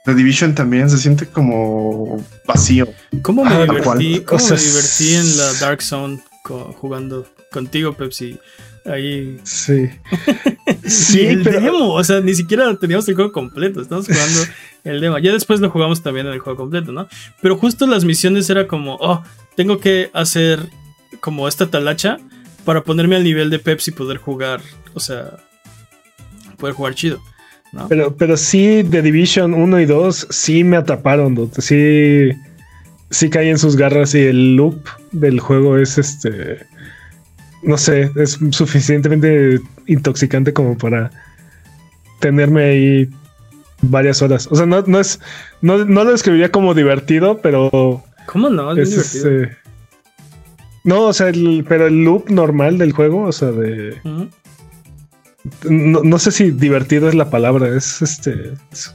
The 0.04 0.14
Division 0.14 0.54
también, 0.54 0.90
se 0.90 0.98
siente 0.98 1.26
como 1.26 2.22
vacío. 2.46 2.88
¿Cómo 3.22 3.42
me 3.44 3.50
Ah, 3.54 3.62
divertí, 3.62 4.20
cómo 4.20 4.44
me 4.44 4.56
divertí 4.56 5.14
en 5.14 5.36
la 5.38 5.52
Dark 5.54 5.80
Zone 5.82 6.20
co- 6.42 6.74
jugando 6.78 7.26
contigo, 7.50 7.94
Pepsi? 7.94 8.38
Ahí. 8.84 9.40
Sí. 9.44 9.88
Sí, 10.84 11.20
el 11.26 11.42
pero 11.42 11.60
demo, 11.60 11.94
o 11.94 12.04
sea, 12.04 12.20
ni 12.20 12.34
siquiera 12.34 12.76
teníamos 12.76 13.08
el 13.08 13.14
juego 13.16 13.32
completo, 13.32 13.80
estamos 13.80 14.06
jugando 14.06 14.40
el 14.84 15.00
demo. 15.00 15.18
Ya 15.18 15.32
después 15.32 15.58
lo 15.60 15.70
jugamos 15.70 16.02
también 16.02 16.26
en 16.26 16.32
el 16.34 16.38
juego 16.40 16.56
completo, 16.56 16.92
¿no? 16.92 17.08
Pero 17.40 17.56
justo 17.56 17.86
las 17.86 18.04
misiones 18.04 18.48
era 18.50 18.66
como, 18.68 18.96
oh, 19.00 19.22
tengo 19.56 19.78
que 19.80 20.10
hacer 20.12 20.68
como 21.20 21.48
esta 21.48 21.70
talacha 21.70 22.18
para 22.64 22.82
ponerme 22.82 23.16
al 23.16 23.24
nivel 23.24 23.50
de 23.50 23.58
Pepsi 23.58 23.90
y 23.90 23.94
poder 23.94 24.18
jugar, 24.18 24.60
o 24.94 25.00
sea, 25.00 25.38
poder 26.58 26.74
jugar 26.74 26.94
chido, 26.94 27.20
¿no? 27.72 27.88
Pero, 27.88 28.16
pero 28.16 28.36
sí, 28.36 28.84
The 28.88 29.02
Division 29.02 29.54
1 29.54 29.80
y 29.80 29.86
2 29.86 30.28
sí 30.30 30.64
me 30.64 30.76
atraparon. 30.76 31.50
Sí, 31.58 32.30
sí 33.10 33.30
caí 33.30 33.48
en 33.48 33.58
sus 33.58 33.76
garras 33.76 34.14
y 34.14 34.20
el 34.20 34.56
loop 34.56 34.82
del 35.12 35.40
juego 35.40 35.78
es 35.78 35.98
este. 35.98 36.66
No 37.62 37.78
sé, 37.78 38.10
es 38.16 38.38
suficientemente 38.50 39.60
intoxicante 39.86 40.52
como 40.52 40.76
para 40.76 41.10
tenerme 42.20 42.64
ahí 42.64 43.10
varias 43.82 44.22
horas. 44.22 44.48
O 44.50 44.56
sea, 44.56 44.66
no, 44.66 44.82
no 44.82 45.00
es. 45.00 45.20
No, 45.62 45.84
no 45.84 46.04
lo 46.04 46.12
describiría 46.12 46.50
como 46.50 46.74
divertido, 46.74 47.40
pero 47.40 48.04
¿Cómo 48.26 48.50
no? 48.50 48.72
Es, 48.72 48.92
es 48.92 49.22
divertido. 49.22 49.56
No, 50.86 51.02
o 51.08 51.12
sea, 51.12 51.28
el- 51.28 51.66
pero 51.68 51.86
el 51.88 52.02
loop 52.04 52.30
normal 52.30 52.78
del 52.78 52.92
juego, 52.92 53.24
o 53.24 53.32
sea, 53.32 53.50
de. 53.50 54.00
No, 55.68 56.02
no 56.02 56.18
sé 56.18 56.30
si 56.32 56.50
divertido 56.50 57.08
es 57.08 57.14
la 57.14 57.30
palabra, 57.30 57.68
es 57.68 58.02
este 58.02 58.54
es 58.72 58.94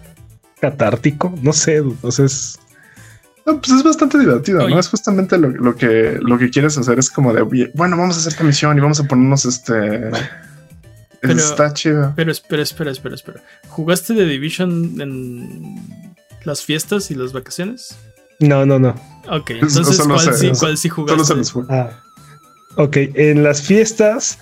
catártico, 0.59 1.34
no 1.41 1.53
sé, 1.53 1.80
o 1.81 2.11
sea, 2.11 2.26
es 2.26 2.59
No, 3.45 3.59
pues 3.61 3.72
es 3.72 3.84
bastante 3.84 4.19
divertido, 4.19 4.59
Oye. 4.65 4.73
¿no? 4.73 4.80
Es 4.80 4.88
justamente 4.89 5.38
lo, 5.38 5.49
lo 5.49 5.76
que, 5.76 6.18
lo 6.22 6.38
que 6.38 6.49
quieres 6.49 6.77
hacer, 6.77 6.99
es 6.99 7.09
como 7.09 7.34
de, 7.34 7.41
"Oye, 7.41 7.72
bueno, 7.73 7.97
vamos 7.97 8.15
a 8.18 8.19
hacer 8.19 8.34
esta 8.34 8.43
misión 8.43 8.77
y 8.77 8.81
vamos 8.81 8.99
a 8.99 9.03
ponernos 9.05 9.45
este... 9.45 10.11
Pero- 11.22 11.34
Está 11.34 11.72
chido. 11.73 12.13
Pero 12.15 12.31
espera, 12.31 12.63
espera, 12.63 12.91
espera, 12.91 13.15
espera. 13.15 13.41
¿Jugaste 13.69 14.13
The 14.15 14.26
Division 14.26 14.99
en 15.01 15.76
las 16.45 16.63
fiestas 16.63 17.11
y 17.11 17.15
las 17.15 17.31
vacaciones? 17.31 17.95
no, 18.39 18.65
no, 18.65 18.80
no. 18.80 18.95
Ok, 19.30 19.49
Eso 19.52 19.80
entonces 19.80 20.07
¿cuál, 20.07 20.19
se- 20.19 20.34
sí, 20.34 20.52
cuál 20.60 20.77
sí 20.77 20.89
Solo 20.89 21.07
jugaste? 21.07 21.43
se 21.43 21.52
fue. 21.52 21.64
Ah. 21.69 21.89
Ok, 22.76 22.98
en 23.15 23.43
las 23.43 23.61
fiestas 23.61 24.39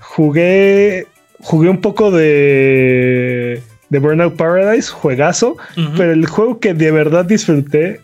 jugué 0.00 1.06
jugué 1.40 1.68
un 1.70 1.80
poco 1.80 2.10
de 2.10 3.62
de 3.88 3.98
Burnout 3.98 4.36
Paradise, 4.36 4.90
juegazo, 4.90 5.56
pero 5.96 6.12
el 6.12 6.26
juego 6.26 6.60
que 6.60 6.74
de 6.74 6.90
verdad 6.90 7.24
disfruté 7.24 8.02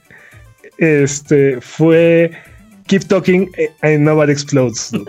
este 0.79 1.61
fue 1.61 2.33
Keep 2.87 3.05
Talking 3.07 3.51
and 3.83 3.99
Nobody 4.01 4.33
Explodes. 4.33 4.91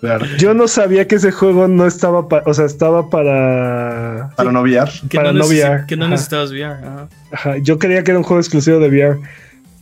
Claro. 0.00 0.26
Yo 0.36 0.52
no 0.52 0.66
sabía 0.66 1.06
que 1.06 1.14
ese 1.14 1.30
juego 1.30 1.68
no 1.68 1.86
estaba, 1.86 2.28
pa- 2.28 2.42
o 2.44 2.52
sea, 2.52 2.64
estaba 2.64 3.08
para 3.08 4.30
Para 4.36 4.50
no 4.50 4.62
VR. 4.62 4.90
que 5.08 5.16
para 5.16 5.32
no, 5.32 5.46
VR, 5.46 5.86
que 5.86 5.96
no 5.96 6.06
ajá. 6.06 6.10
necesitabas 6.14 6.50
VR. 6.50 6.84
ajá. 6.84 7.08
Ajá, 7.30 7.56
yo 7.58 7.78
creía 7.78 8.02
que 8.02 8.10
era 8.10 8.18
un 8.18 8.24
juego 8.24 8.40
exclusivo 8.40 8.80
de 8.80 8.88
VR. 8.88 9.20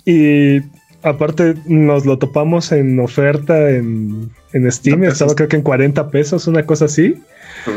Y 0.05 0.61
aparte 1.03 1.55
nos 1.67 2.05
lo 2.07 2.19
topamos 2.19 2.73
en 2.73 2.99
oferta 3.01 3.71
en, 3.71 4.31
en 4.53 4.71
Steam. 4.73 5.05
Estaba 5.05 5.35
creo 5.35 5.49
que 5.49 5.57
en 5.57 5.63
40 5.63 6.11
pesos, 6.11 6.47
una 6.47 6.65
cosa 6.67 6.87
así. 6.87 7.17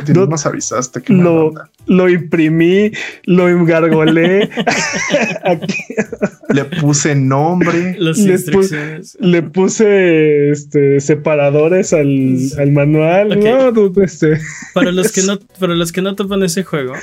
Tú 0.06 0.14
No- 0.14 0.22
no 0.22 0.28
nos 0.28 0.46
avisaste. 0.46 1.02
mala 1.10 1.24
Lo, 1.24 1.46
onda. 1.48 1.70
lo 1.88 2.08
imprimí, 2.10 2.92
lo 3.26 3.50
engargolé. 3.50 4.50
Le 6.50 6.66
puse 6.66 7.16
nombre. 7.16 7.96
Las 8.00 8.18
Le 8.20 8.26
pu- 8.26 8.32
instrucciones. 8.36 9.18
le 9.20 9.42
puse 9.44 10.52
este, 10.52 11.00
separadores 11.00 11.94
al, 11.94 12.38
al 12.60 12.72
manual. 12.72 13.40
No, 13.40 13.92
este, 14.04 14.40
Para 14.74 14.92
los 14.92 15.12
que 15.12 15.22
no, 15.28 15.40
para 15.60 15.76
los 15.76 15.92
que 15.92 16.02
no 16.02 16.16
topan 16.16 16.44
ese 16.44 16.64
juego. 16.64 16.94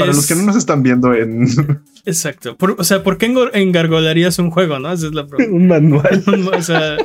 Para 0.00 0.12
los 0.12 0.26
que 0.26 0.34
no 0.34 0.42
nos 0.42 0.56
están 0.56 0.82
viendo 0.82 1.12
en... 1.14 1.46
Exacto. 2.04 2.56
Por- 2.56 2.76
o 2.78 2.84
sea, 2.84 3.02
¿por 3.02 3.18
qué 3.18 3.32
engargolarías 3.54 4.38
un 4.38 4.50
juego, 4.50 4.78
no? 4.78 4.92
Esa 4.92 5.06
es 5.06 5.12
la 5.14 5.26
pregunta. 5.26 5.52
un 5.56 5.66
manual. 5.66 6.22
o 6.56 6.62
sea, 6.62 6.96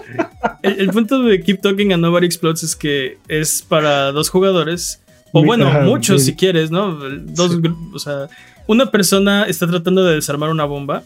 el, 0.61 0.79
el 0.79 0.89
punto 0.89 1.23
de 1.23 1.41
Keep 1.41 1.61
Talking 1.61 1.91
and 1.93 2.03
Nobody 2.03 2.25
Explodes 2.27 2.63
es 2.63 2.75
que 2.75 3.17
es 3.27 3.61
para 3.67 4.11
dos 4.11 4.29
jugadores. 4.29 5.01
O 5.33 5.43
bueno, 5.43 5.67
ajá, 5.67 5.81
muchos 5.81 6.21
sí. 6.21 6.31
si 6.31 6.35
quieres, 6.35 6.71
¿no? 6.71 6.93
Dos, 6.95 7.59
gru- 7.61 7.91
o 7.93 7.99
sea, 7.99 8.27
una 8.67 8.91
persona 8.91 9.45
está 9.45 9.65
tratando 9.65 10.03
de 10.03 10.15
desarmar 10.15 10.49
una 10.49 10.65
bomba 10.65 11.03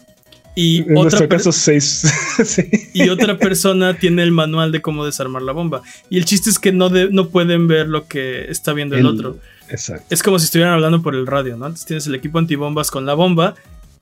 y 0.54 0.78
En 0.88 0.96
otra, 0.96 1.28
caso, 1.28 1.52
seis. 1.52 2.02
sí. 2.44 2.64
y 2.92 3.08
otra 3.08 3.38
persona 3.38 3.94
tiene 3.98 4.22
el 4.22 4.32
manual 4.32 4.72
de 4.72 4.82
cómo 4.82 5.04
desarmar 5.06 5.42
la 5.42 5.52
bomba. 5.52 5.82
Y 6.10 6.18
el 6.18 6.24
chiste 6.24 6.50
es 6.50 6.58
que 6.58 6.72
no, 6.72 6.88
de- 6.90 7.08
no 7.10 7.28
pueden 7.28 7.66
ver 7.68 7.88
lo 7.88 8.08
que 8.08 8.50
está 8.50 8.72
viendo 8.72 8.94
el, 8.96 9.00
El- 9.02 9.06
otro. 9.06 9.38
Exacto. 9.70 10.06
Es 10.10 10.22
como 10.22 10.38
si 10.38 10.44
estuvieran 10.46 10.74
hablando 10.74 11.02
por 11.02 11.14
el 11.14 11.26
radio, 11.26 11.56
¿no? 11.56 11.66
Entonces 11.66 11.86
tienes 11.86 12.06
el 12.06 12.14
equipo 12.14 12.38
antibombas 12.38 12.90
con 12.90 13.06
la 13.06 13.14
bomba 13.14 13.54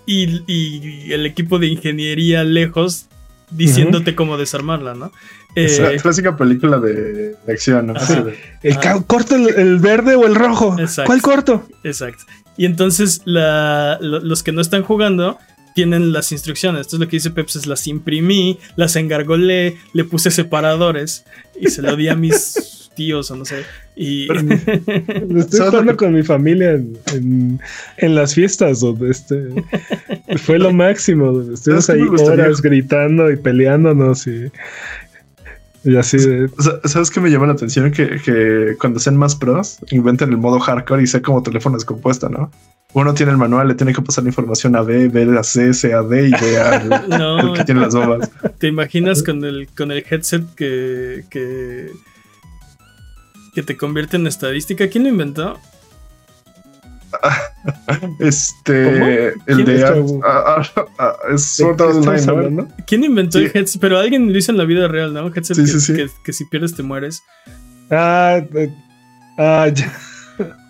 y, 0.07 0.43
y 0.47 1.13
el 1.13 1.25
equipo 1.27 1.59
de 1.59 1.69
ingeniería 1.69 2.45
lejos 2.45 3.07
diciéndote 3.51 4.15
cómo 4.15 4.37
desarmarla, 4.37 4.95
¿no? 4.95 5.13
Eh, 5.57 5.79
la 5.81 5.97
clásica 6.03 6.37
película 6.37 6.81
de, 6.81 6.95
de 7.47 7.53
acción, 7.53 7.87
¿no? 7.87 7.93
Ajá. 7.97 8.23
De- 8.23 8.37
El 8.63 8.77
Ah. 8.83 9.03
¿Corto 9.07 9.37
el, 9.37 9.49
el 9.51 9.79
verde 9.79 10.17
o 10.17 10.27
el 10.27 10.35
rojo? 10.35 10.77
Exacto. 10.79 11.07
¿Cuál 11.07 11.23
corto? 11.23 11.69
Exacto. 11.85 12.25
Y 12.57 12.65
entonces 12.67 13.23
la- 13.25 13.99
lo- 14.01 14.21
los 14.21 14.43
que 14.43 14.51
no 14.53 14.61
están 14.61 14.83
jugando 14.83 15.39
tienen 15.77 16.13
las 16.13 16.33
instrucciones. 16.33 16.81
Entonces 16.81 17.01
lo 17.01 17.09
que 17.09 17.17
dice 17.17 17.31
Peps 17.31 17.57
es 17.57 17.67
las 17.67 17.87
imprimí, 17.87 18.59
las 18.77 18.97
engargolé, 18.97 19.77
le 19.93 20.05
puse 20.05 20.31
separadores 20.31 21.25
y 21.61 21.69
se 21.69 21.83
lo 21.83 21.95
di 21.97 22.09
a 22.09 22.15
mis 22.17 22.84
tíos 22.95 23.31
o 23.31 23.37
no 23.37 23.45
sé. 23.45 23.63
Y 23.97 24.29
Estoy 24.33 25.43
¿Sabes 25.43 25.59
lo 25.59 25.71
jugando 25.71 25.97
con 25.97 26.15
mi 26.15 26.23
familia 26.23 26.73
en, 26.73 26.99
en- 27.13 27.61
en 27.99 28.15
las 28.15 28.35
fiestas, 28.35 28.81
donde 28.81 29.11
este 29.11 29.49
fue 30.39 30.59
lo 30.59 30.73
máximo. 30.73 31.33
donde 31.33 31.55
Estuvimos 31.55 31.85
¿Sabes 31.87 32.03
ahí 32.03 32.27
horas 32.29 32.61
gritando 32.63 33.31
y 33.31 33.37
peleándonos 33.37 34.27
y, 34.27 34.51
y 35.85 35.97
así 35.97 36.17
de. 36.19 36.49
¿Sabes 36.85 37.11
qué 37.11 37.21
me 37.21 37.31
llama 37.31 37.47
la 37.47 37.53
atención? 37.53 37.91
Que, 37.93 38.21
que 38.25 38.75
cuando 38.81 38.99
sean 38.99 39.17
más 39.17 39.37
pros, 39.37 39.79
inventen 39.91 40.31
el 40.31 40.39
modo 40.39 40.59
hardcore 40.59 41.03
y 41.03 41.07
sea 41.07 41.21
como 41.23 41.43
teléfono 41.43 41.77
descompuesto, 41.77 42.29
¿no? 42.29 42.51
Uno 42.95 43.13
tiene 43.13 43.33
el 43.33 43.39
manual, 43.39 43.67
le 43.67 43.75
tiene 43.75 43.93
que 43.93 44.01
pasar 44.03 44.23
la 44.23 44.31
información 44.31 44.77
a 44.77 44.83
B, 44.83 45.09
B 45.09 45.37
a 45.37 45.43
C, 45.43 45.75
C 45.75 45.93
a 45.93 46.03
D 46.03 46.29
y 46.29 46.31
D 46.31 46.59
al, 46.61 46.89
no, 47.09 47.39
al 47.39 47.53
que 47.55 47.65
tiene 47.65 47.81
las 47.81 47.93
bombas. 47.95 48.31
¿Te 48.59 48.69
imaginas 48.69 49.23
con 49.25 49.45
el, 49.45 49.67
con 49.77 49.91
el 49.91 50.05
headset 50.09 50.45
que, 50.55 51.25
que, 51.29 51.91
que 53.55 53.63
te 53.63 53.77
convierte 53.77 54.17
en 54.17 54.27
estadística? 54.27 54.89
¿Quién 54.89 55.05
lo 55.05 55.11
inventó? 55.11 55.59
Este, 58.19 58.85
¿Cómo? 58.85 59.07
el 59.07 59.35
¿Quién 59.47 59.65
de 59.65 59.75
es. 61.35 61.47
¿Quién 62.87 63.05
inventó 63.05 63.39
Sí. 63.39 63.45
el 63.47 63.51
headset? 63.55 63.81
Pero 63.81 63.99
alguien 63.99 64.31
lo 64.33 64.39
hizo 64.39 64.53
en 64.53 64.59
la 64.59 64.65
vida 64.65 64.89
real, 64.89 65.13
¿no? 65.15 65.27
Headset 65.29 65.57
Sí, 65.57 65.63
que, 65.63 65.69
sí, 65.69 65.81
sí. 65.81 65.95
que- 65.95 66.09
que 66.25 66.33
si 66.33 66.45
pierdes 66.47 66.75
te 66.75 66.83
mueres. 66.83 67.23
Ah, 67.91 68.41
eh, 68.55 68.75
ah, 69.39 69.69
ya. 69.73 69.93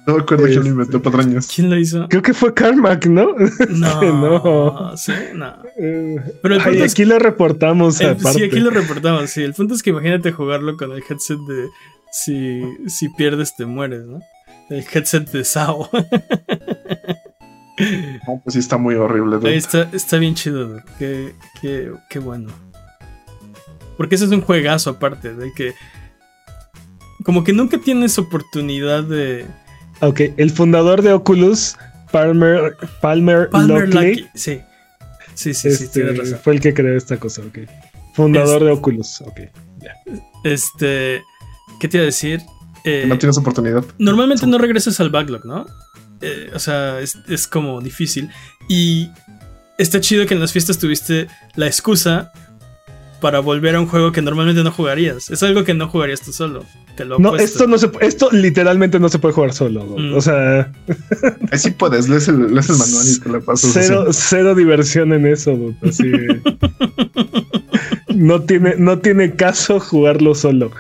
No 0.06 0.16
me 0.16 0.22
acuerdo 0.22 0.44
quién 0.44 0.56
lo 0.56 0.60
Este, 0.60 0.68
inventó 0.68 1.02
patrañas. 1.02 1.48
¿Quién 1.52 1.70
lo 1.70 1.78
hizo? 1.78 2.06
Creo 2.10 2.20
que 2.22 2.34
fue 2.34 2.52
Carmack, 2.52 3.06
¿no? 3.06 3.34
No, 3.70 4.02
No. 4.90 4.96
sí, 4.96 5.12
no. 5.34 5.56
Eh, 5.78 6.16
Pero 6.42 6.54
el 6.56 6.60
ay, 6.60 6.66
punto 6.68 6.84
es- 6.84 6.92
aquí 6.92 7.04
lo 7.06 7.18
reportamos 7.18 8.00
El- 8.00 8.20
sí, 8.20 8.42
aquí 8.44 8.60
lo 8.60 8.70
reportamos, 8.70 9.30
sí. 9.30 9.42
El 9.42 9.54
punto 9.54 9.74
es 9.74 9.82
que 9.82 9.90
imagínate 9.90 10.30
jugarlo 10.32 10.76
con 10.76 10.92
el 10.92 11.02
headset 11.08 11.38
de 11.38 11.68
si, 12.14 12.62
si 12.86 13.08
pierdes 13.10 13.56
te 13.56 13.66
mueres, 13.66 14.04
¿no? 14.04 14.20
El 14.70 14.84
headset 14.92 15.28
de 15.30 15.44
Sao. 15.44 15.90
No, 18.26 18.40
pues 18.44 18.54
sí 18.54 18.60
está 18.60 18.76
muy 18.76 18.94
horrible. 18.94 19.36
dude. 19.38 19.56
Está, 19.56 19.88
está 19.92 20.16
bien 20.18 20.34
chido, 20.34 20.68
dude. 20.68 20.82
qué, 20.98 21.34
qué, 21.60 21.90
qué 22.08 22.18
bueno. 22.20 22.52
Porque 23.96 24.14
ese 24.14 24.26
es 24.26 24.30
un 24.30 24.42
juegazo 24.42 24.90
aparte, 24.90 25.34
de 25.34 25.52
que 25.52 25.74
como 27.24 27.42
que 27.42 27.52
nunca 27.52 27.78
tienes 27.78 28.18
oportunidad 28.18 29.02
de 29.04 29.46
Ok, 30.00 30.20
el 30.36 30.50
fundador 30.50 31.02
de 31.02 31.12
Oculus, 31.12 31.76
Palmer, 32.12 32.76
Palmer, 33.00 33.48
Palmer 33.50 33.88
Lockley, 33.88 34.14
Luckey. 34.16 34.30
Sí. 34.34 34.60
Sí, 35.34 35.52
sí, 35.54 35.70
sí, 35.74 35.84
este, 35.84 36.00
tienes 36.02 36.18
razón. 36.18 36.38
fue 36.44 36.52
el 36.54 36.60
que 36.60 36.74
creó 36.74 36.96
esta 36.96 37.16
cosa, 37.16 37.42
ok. 37.42 37.58
Fundador 38.14 38.54
Este- 38.56 38.64
de 38.66 38.70
Oculus, 38.70 39.20
ok. 39.22 39.40
Este, 40.44 41.22
¿qué 41.84 41.88
te 41.88 41.98
iba 41.98 42.04
a 42.04 42.06
decir? 42.06 42.40
Eh, 42.82 43.04
No 43.06 43.18
tienes 43.18 43.36
oportunidad. 43.36 43.84
Normalmente 43.98 44.46
no 44.46 44.56
regresas 44.56 44.98
al 45.00 45.10
backlog, 45.10 45.44
¿no? 45.44 45.66
Eh, 46.22 46.50
o 46.54 46.58
sea, 46.58 46.98
es, 47.00 47.18
es 47.28 47.46
como 47.46 47.78
difícil. 47.82 48.30
Y 48.70 49.10
está 49.76 50.00
chido 50.00 50.24
que 50.24 50.32
en 50.32 50.40
las 50.40 50.50
fiestas 50.52 50.78
tuviste 50.78 51.26
la 51.56 51.66
excusa 51.66 52.32
para 53.20 53.40
volver 53.40 53.76
a 53.76 53.80
un 53.80 53.86
juego 53.86 54.12
que 54.12 54.22
normalmente 54.22 54.64
no 54.64 54.72
jugarías. 54.72 55.28
Es 55.30 55.42
algo 55.42 55.64
que 55.64 55.74
no 55.74 55.88
jugarías 55.88 56.22
tú 56.22 56.32
solo. 56.32 56.64
Te 56.96 57.04
lo 57.04 57.18
No, 57.18 57.28
apuesto. 57.28 57.44
esto 57.44 57.66
no 57.66 57.76
se 57.76 57.90
esto 58.00 58.30
literalmente 58.32 58.98
no 58.98 59.10
se 59.10 59.18
puede 59.18 59.34
jugar 59.34 59.52
solo. 59.52 59.84
Mm. 59.98 60.14
O 60.14 60.22
sea, 60.22 60.72
Ahí 61.52 61.58
sí 61.58 61.70
puedes, 61.72 62.08
lees 62.08 62.28
el, 62.28 62.54
lees 62.54 62.70
el 62.70 62.78
manual 62.78 63.04
y 63.06 63.20
te 63.20 63.28
lo 63.28 63.44
pasas. 63.44 63.72
cero, 63.74 64.06
así. 64.08 64.20
cero 64.30 64.54
diversión 64.54 65.12
en 65.12 65.26
eso, 65.26 65.50
dude, 65.50 65.76
así. 65.86 66.04
no 68.14 68.42
tiene, 68.42 68.76
no 68.78 68.98
tiene 69.00 69.34
caso 69.34 69.80
jugarlo 69.80 70.34
solo. 70.34 70.70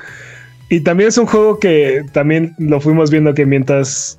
Y 0.74 0.80
también 0.80 1.08
es 1.08 1.18
un 1.18 1.26
juego 1.26 1.60
que 1.60 2.04
también 2.12 2.52
lo 2.58 2.80
fuimos 2.80 3.08
viendo 3.10 3.32
que 3.32 3.46
mientras 3.46 4.18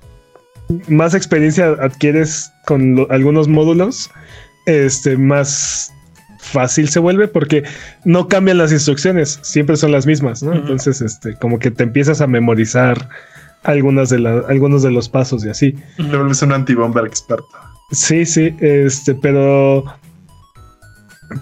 más 0.88 1.14
experiencia 1.14 1.68
adquieres 1.82 2.50
con 2.66 2.96
lo- 2.96 3.12
algunos 3.12 3.50
módulos, 3.50 4.10
este, 4.66 5.18
más 5.18 5.92
fácil 6.40 6.88
se 6.88 7.00
vuelve 7.00 7.28
porque 7.28 7.64
no 8.06 8.30
cambian 8.30 8.58
las 8.58 8.72
instrucciones, 8.72 9.38
siempre 9.42 9.76
son 9.76 9.92
las 9.92 10.06
mismas, 10.06 10.42
¿no? 10.44 10.54
Entonces, 10.54 11.02
este, 11.02 11.34
como 11.36 11.60
que 11.60 11.72
te 11.72 11.84
empiezas 11.84 12.22
a 12.22 12.28
memorizar 12.28 13.10
algunas 13.64 14.10
de 14.10 14.20
la- 14.20 14.44
algunos 14.48 14.82
de 14.82 14.92
los 14.92 15.10
pasos 15.10 15.44
y 15.44 15.50
así. 15.50 15.74
Te 15.98 16.04
vuelves 16.04 16.42
un 16.42 16.54
antibomber 16.54 17.06
experto. 17.06 17.46
Sí, 17.92 18.26
sí, 18.26 18.56
este, 18.62 19.14
pero. 19.16 19.84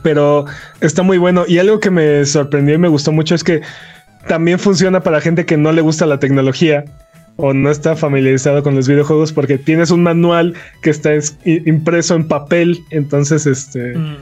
Pero 0.01 0.45
está 0.81 1.03
muy 1.03 1.17
bueno. 1.17 1.43
Y 1.47 1.59
algo 1.59 1.79
que 1.79 1.91
me 1.91 2.25
sorprendió 2.25 2.73
y 2.75 2.77
me 2.77 2.87
gustó 2.87 3.11
mucho 3.11 3.35
es 3.35 3.43
que 3.43 3.61
también 4.27 4.59
funciona 4.59 5.01
para 5.01 5.21
gente 5.21 5.45
que 5.45 5.57
no 5.57 5.71
le 5.71 5.81
gusta 5.81 6.05
la 6.05 6.19
tecnología 6.19 6.85
o 7.35 7.53
no 7.53 7.71
está 7.71 7.95
familiarizado 7.95 8.61
con 8.63 8.75
los 8.75 8.87
videojuegos 8.87 9.33
porque 9.33 9.57
tienes 9.57 9.91
un 9.91 10.03
manual 10.03 10.53
que 10.81 10.89
está 10.89 11.11
impreso 11.45 12.15
en 12.15 12.27
papel. 12.27 12.79
Entonces, 12.91 13.45
este, 13.47 13.97
Mm, 13.97 14.17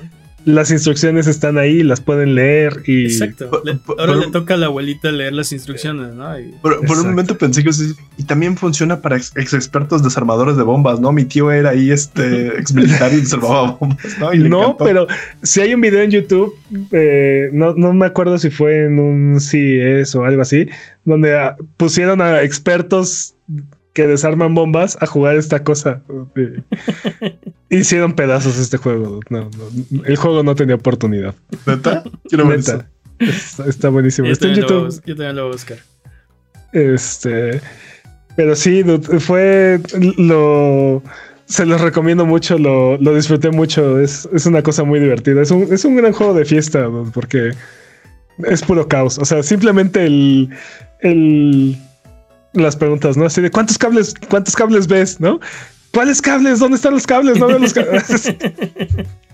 las 0.46 0.72
instrucciones 0.72 1.28
están 1.28 1.58
ahí, 1.58 1.84
las 1.84 2.02
pueden 2.02 2.36
leer 2.36 2.82
y. 2.88 3.06
Exacto. 3.06 3.50
Por- 3.50 3.66
Le- 3.66 3.76
por- 3.76 4.00
ahora 4.00 4.14
por- 4.14 4.26
le 4.26 4.32
toca 4.32 4.54
a 4.56 4.58
la 4.58 4.66
abuelita 4.68 5.12
leer 5.12 5.34
las 5.34 5.52
instrucciones, 5.52 6.14
¿no? 6.16 6.40
Y- 6.40 6.54
Por, 6.62 6.86
por 6.86 6.98
un 7.00 7.08
momento 7.10 7.38
pensé 7.38 7.64
que 7.64 7.72
sí, 7.74 7.94
y 8.18 8.24
también 8.24 8.58
funciona 8.58 9.02
para 9.02 9.18
ex, 9.18 9.32
ex 9.36 9.54
expertos 9.54 10.04
desarmadores 10.04 10.58
de 10.58 10.64
bombas, 10.64 11.00
¿no? 11.00 11.12
Mi 11.12 11.26
tío 11.26 11.52
era 11.52 11.70
ahí 11.72 11.92
este 11.92 12.48
ex 12.60 12.74
militar 12.74 13.12
y 13.14 13.18
desarmaba 13.18 13.72
bombas, 13.80 14.20
¿no? 14.20 14.34
Y 14.34 14.40
No, 14.40 14.78
pero 14.78 15.08
si 15.44 15.62
hay 15.62 15.74
un 15.74 15.82
video 15.82 16.02
en 16.02 16.12
YouTube, 16.12 16.56
eh, 16.92 17.50
no, 17.54 17.74
no 17.76 17.94
me 17.94 18.06
acuerdo 18.06 18.38
si 18.38 18.50
fue 18.50 18.86
en 18.86 19.00
un 19.00 19.40
CES 19.40 20.16
o 20.16 20.26
algo 20.26 20.42
así, 20.42 20.68
donde 21.06 21.38
pusieron 21.78 22.22
a 22.22 22.42
expertos 22.44 23.36
que 23.94 24.08
desarman 24.08 24.56
bombas 24.56 24.98
a 25.02 25.06
jugar 25.06 25.36
esta 25.36 25.64
cosa. 25.64 26.02
Hicieron 27.70 28.14
pedazos 28.14 28.58
este 28.58 28.78
juego. 28.78 29.20
No, 29.30 29.50
no, 29.90 30.04
el 30.06 30.16
juego 30.18 30.44
no 30.44 30.56
tenía 30.56 30.76
oportunidad. 30.76 31.36
¿Neta? 31.66 32.04
Quiero 32.28 32.48
ver. 32.48 32.60
Neta. 32.60 32.90
Está, 33.20 33.66
está 33.68 33.90
buenísimo. 33.90 34.28
Yo 34.28 34.34
Está 34.34 34.48
en 34.48 34.54
también, 34.60 34.70
lo 34.70 34.76
voy 34.80 34.86
a 34.86 34.90
YouTube. 34.90 35.02
bus- 35.02 35.06
yo 35.08 35.16
también 35.16 35.36
lo 35.36 35.42
voy 35.44 35.50
a 35.50 35.54
buscar. 35.54 35.78
Este, 36.74 37.62
pero 38.36 38.56
sí, 38.56 38.84
fue 39.20 39.80
lo. 40.18 41.04
Se 41.46 41.66
los 41.66 41.82
recomiendo 41.82 42.26
mucho, 42.26 42.58
lo, 42.58 42.98
lo 42.98 43.14
disfruté 43.14 43.52
mucho. 43.52 44.00
Es, 44.00 44.28
es 44.34 44.46
una 44.46 44.62
cosa 44.64 44.86
muy 44.86 45.00
divertida. 45.02 45.42
Es 45.42 45.52
un, 45.52 45.68
es 45.72 45.84
un 45.84 45.98
gran 45.98 46.14
juego 46.14 46.34
de 46.34 46.46
fiesta, 46.46 46.88
porque 47.14 47.52
es 48.46 48.62
puro 48.64 48.88
caos. 48.88 49.18
O 49.20 49.26
sea, 49.26 49.44
simplemente 49.44 50.06
el. 50.06 50.50
el 51.02 51.78
las 52.54 52.76
preguntas, 52.76 53.18
¿no? 53.18 53.26
Así 53.26 53.42
de 53.42 53.52
cuántos 53.52 53.78
cables, 53.78 54.14
cuántos 54.30 54.56
cables 54.56 54.88
ves, 54.88 55.20
¿no? 55.20 55.40
¿Cuáles 55.94 56.22
cables? 56.22 56.60
¿Dónde 56.60 56.76
están 56.78 56.94
los 56.94 57.06
cables? 57.06 57.38
No 57.38 57.48
veo 57.48 57.60
los 57.60 57.74
cables. 57.74 58.24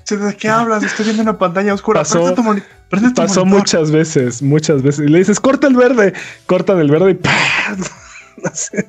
¿De 0.09 0.35
qué 0.39 0.47
hablas? 0.49 0.83
Estoy 0.83 1.05
viendo 1.05 1.21
una 1.23 1.37
pantalla 1.37 1.73
oscura. 1.73 1.99
Pasó- 2.01 2.19
Prende 2.19 2.35
tu 2.35 2.43
moni- 2.43 2.63
prende 2.89 3.09
tu 3.09 3.15
Pasó 3.15 3.45
muchas 3.45 3.91
veces, 3.91 4.41
muchas 4.41 4.81
veces. 4.81 5.05
Y 5.05 5.09
le 5.09 5.19
dices, 5.19 5.39
corta 5.39 5.67
el 5.67 5.75
verde, 5.75 6.13
cortan 6.45 6.79
el 6.79 6.89
verde 6.89 7.11
y. 7.11 7.19
No 8.43 8.51
sé. 8.53 8.87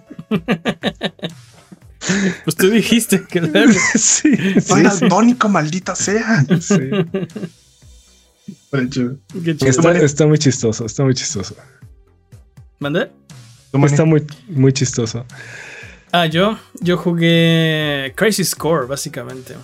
Pues 2.45 2.55
tú 2.57 2.69
dijiste 2.71 3.25
que 3.25 3.39
el 3.41 3.51
verde. 3.51 3.79
Sí, 3.97 4.31
maldita 5.49 5.95
sea. 5.97 6.45
sí. 6.61 6.79
Qué 8.71 8.89
chido. 8.89 9.19
Está, 9.71 9.93
está 9.99 10.27
muy 10.27 10.39
chistoso, 10.39 10.87
está 10.87 11.03
muy 11.03 11.15
chistoso. 11.15 11.57
¿Mandé? 12.79 13.11
Está 13.73 14.05
muy, 14.05 14.24
muy 14.49 14.73
chistoso. 14.73 15.24
Ah, 16.12 16.27
yo. 16.27 16.59
Yo 16.81 16.97
jugué 16.97 18.12
Crisis 18.16 18.55
Core, 18.55 18.86
básicamente. 18.86 19.55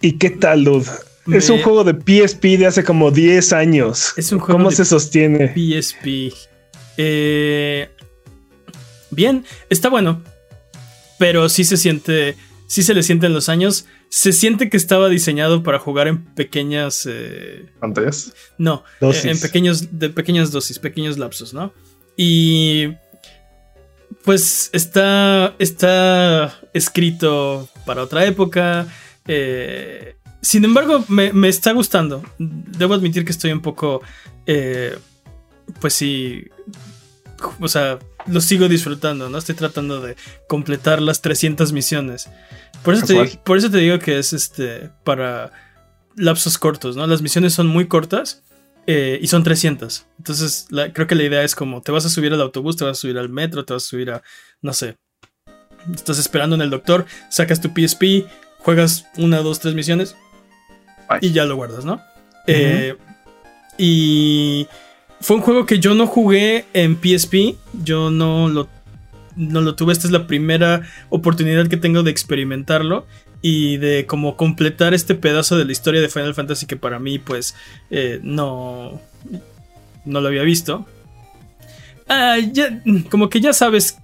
¿Y 0.00 0.12
qué 0.18 0.30
tal, 0.30 0.64
dude? 0.64 0.86
Es 1.30 1.48
un 1.50 1.62
juego 1.62 1.84
de 1.84 1.92
PSP 1.94 2.58
de 2.58 2.66
hace 2.66 2.82
como 2.82 3.10
10 3.10 3.52
años. 3.52 4.12
Es 4.16 4.32
un 4.32 4.38
juego 4.40 4.54
¿Cómo 4.58 4.70
de 4.70 4.76
se 4.76 4.84
sostiene? 4.84 5.48
PSP. 5.54 6.32
Eh, 6.96 7.88
bien, 9.10 9.44
está 9.70 9.88
bueno. 9.88 10.22
Pero 11.18 11.48
sí 11.48 11.64
se 11.64 11.76
siente. 11.76 12.36
Sí 12.66 12.82
se 12.82 12.94
le 12.94 13.02
sienten 13.02 13.32
los 13.34 13.48
años. 13.48 13.84
Se 14.08 14.32
siente 14.32 14.68
que 14.68 14.76
estaba 14.76 15.08
diseñado 15.08 15.62
para 15.62 15.78
jugar 15.78 16.08
en 16.08 16.24
pequeñas. 16.34 17.06
eh, 17.08 17.66
pantallas. 17.78 18.32
no, 18.58 18.82
Dosis. 19.00 19.24
eh, 19.26 19.30
en 19.30 19.40
pequeños. 19.40 19.98
De 19.98 20.08
pequeñas 20.08 20.50
dosis, 20.50 20.78
pequeños 20.78 21.18
lapsos, 21.18 21.52
¿no? 21.54 21.72
Y. 22.16 22.88
Pues 24.24 24.70
está. 24.72 25.54
Está 25.58 26.54
escrito 26.72 27.68
para 27.84 28.02
otra 28.02 28.24
época. 28.24 28.86
eh, 29.26 30.16
sin 30.40 30.64
embargo, 30.64 31.04
me, 31.08 31.32
me 31.32 31.48
está 31.48 31.72
gustando. 31.72 32.22
Debo 32.38 32.94
admitir 32.94 33.24
que 33.24 33.32
estoy 33.32 33.52
un 33.52 33.60
poco. 33.62 34.02
eh, 34.46 34.96
pues 35.80 35.94
sí. 35.94 36.44
O 37.60 37.68
sea, 37.68 37.98
lo 38.26 38.40
sigo 38.40 38.68
disfrutando, 38.68 39.28
¿no? 39.28 39.38
Estoy 39.38 39.54
tratando 39.56 40.00
de 40.00 40.16
completar 40.48 41.02
las 41.02 41.22
300 41.22 41.72
misiones. 41.72 42.28
Por 42.84 42.94
eso, 42.94 43.06
te, 43.06 43.40
por 43.44 43.58
eso 43.58 43.70
te 43.70 43.78
digo 43.78 43.98
que 43.98 44.18
es 44.18 44.32
este 44.32 44.90
para 45.04 45.52
lapsos 46.16 46.58
cortos, 46.58 46.96
¿no? 46.96 47.06
Las 47.06 47.22
misiones 47.22 47.54
son 47.54 47.66
muy 47.68 47.86
cortas 47.86 48.42
eh, 48.86 49.18
y 49.22 49.26
son 49.28 49.42
300. 49.44 50.06
Entonces, 50.18 50.66
la- 50.70 50.92
creo 50.92 51.06
que 51.06 51.14
la 51.14 51.22
idea 51.24 51.42
es 51.44 51.54
como 51.54 51.82
te 51.82 51.92
vas 51.92 52.04
a 52.04 52.08
subir 52.08 52.32
al 52.32 52.40
autobús, 52.40 52.76
te 52.76 52.84
vas 52.84 52.98
a 52.98 53.00
subir 53.00 53.18
al 53.18 53.28
metro, 53.28 53.64
te 53.64 53.72
vas 53.74 53.84
a 53.84 53.86
subir 53.86 54.10
a, 54.10 54.22
no 54.60 54.72
sé, 54.72 54.96
estás 55.94 56.18
esperando 56.18 56.56
en 56.56 56.62
el 56.62 56.70
doctor, 56.70 57.06
sacas 57.30 57.60
tu 57.60 57.68
PSP, 57.74 58.26
juegas 58.58 59.06
una, 59.16 59.38
dos, 59.38 59.60
tres 59.60 59.74
misiones 59.74 60.16
y 61.20 61.32
ya 61.32 61.44
lo 61.44 61.56
guardas, 61.56 61.84
¿no? 61.84 62.00
Eh, 62.46 62.96
y 63.78 64.66
fue 65.20 65.36
un 65.36 65.42
juego 65.42 65.66
que 65.66 65.78
yo 65.78 65.94
no 65.94 66.06
jugué 66.06 66.64
en 66.72 66.96
PSP, 66.96 67.56
yo 67.84 68.10
no 68.10 68.48
lo, 68.48 68.68
no 69.36 69.60
lo 69.60 69.74
tuve, 69.74 69.92
esta 69.92 70.06
es 70.06 70.12
la 70.12 70.26
primera 70.26 70.82
oportunidad 71.08 71.68
que 71.68 71.76
tengo 71.76 72.02
de 72.02 72.10
experimentarlo 72.10 73.06
y 73.42 73.76
de 73.78 74.06
como 74.06 74.36
completar 74.36 74.94
este 74.94 75.14
pedazo 75.16 75.58
de 75.58 75.64
la 75.64 75.72
historia 75.72 76.00
de 76.00 76.08
Final 76.08 76.34
Fantasy 76.34 76.64
que 76.66 76.76
para 76.76 76.98
mí 77.00 77.18
pues 77.18 77.54
eh, 77.90 78.20
no, 78.22 79.00
no 80.04 80.20
lo 80.20 80.28
había 80.28 80.42
visto. 80.44 80.86
Ah, 82.08 82.38
ya- 82.38 82.80
como 83.10 83.28
que 83.28 83.40
ya 83.40 83.52
sabes 83.52 83.98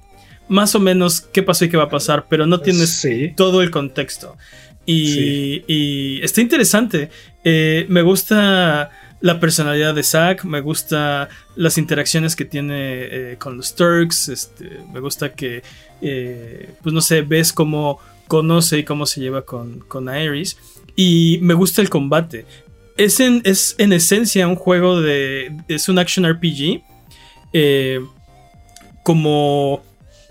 más 0.49 0.75
o 0.75 0.81
menos 0.81 1.21
qué 1.21 1.43
pasó 1.43 1.65
y 1.65 1.69
qué 1.69 1.77
va 1.77 1.85
a 1.85 1.89
pasar, 1.91 2.27
pero 2.29 2.47
no 2.47 2.61
tienes 2.61 2.91
Sí. 2.91 3.33
todo 3.37 3.63
el 3.63 3.71
contexto. 3.71 4.37
Y, 4.87 5.07
Sí. 5.13 5.65
y 5.67 6.21
está 6.23 6.41
interesante. 6.41 7.11
Eh, 7.45 7.85
me 7.89 8.03
gusta 8.03 8.91
la 9.21 9.41
personalidad 9.41 9.95
de 9.95 10.03
Zack, 10.03 10.45
me 10.45 10.61
gusta 10.61 11.29
las 11.57 11.77
interacciones 11.77 12.35
que 12.37 12.45
tiene 12.45 12.73
eh, 13.33 13.37
con 13.39 13.57
los 13.57 13.75
Turks, 13.75 14.29
este, 14.29 14.79
me 14.93 15.01
gusta 15.01 15.33
que, 15.33 15.63
eh, 16.01 16.71
pues 16.83 16.93
no 16.95 17.01
sé, 17.03 17.23
ves 17.23 17.53
cómo 17.53 17.99
conoce 18.29 18.79
y 18.79 18.85
cómo 18.85 19.07
se 19.07 19.21
lleva 19.21 19.43
con, 19.43 19.81
con 19.81 20.09
Aerys. 20.09 20.57
Y 20.95 21.39
me 21.43 21.55
gusta 21.55 21.83
el 21.83 21.91
combate. 21.91 22.47
Es 22.97 23.21
en, 23.21 23.43
es 23.45 23.75
en 23.79 23.93
esencia 23.93 24.47
un 24.47 24.57
juego 24.57 25.01
de... 25.01 25.57
Es 25.69 25.89
un 25.89 25.99
action 25.99 26.29
RPG. 26.29 26.83
Eh, 27.53 28.01
como... 29.03 29.83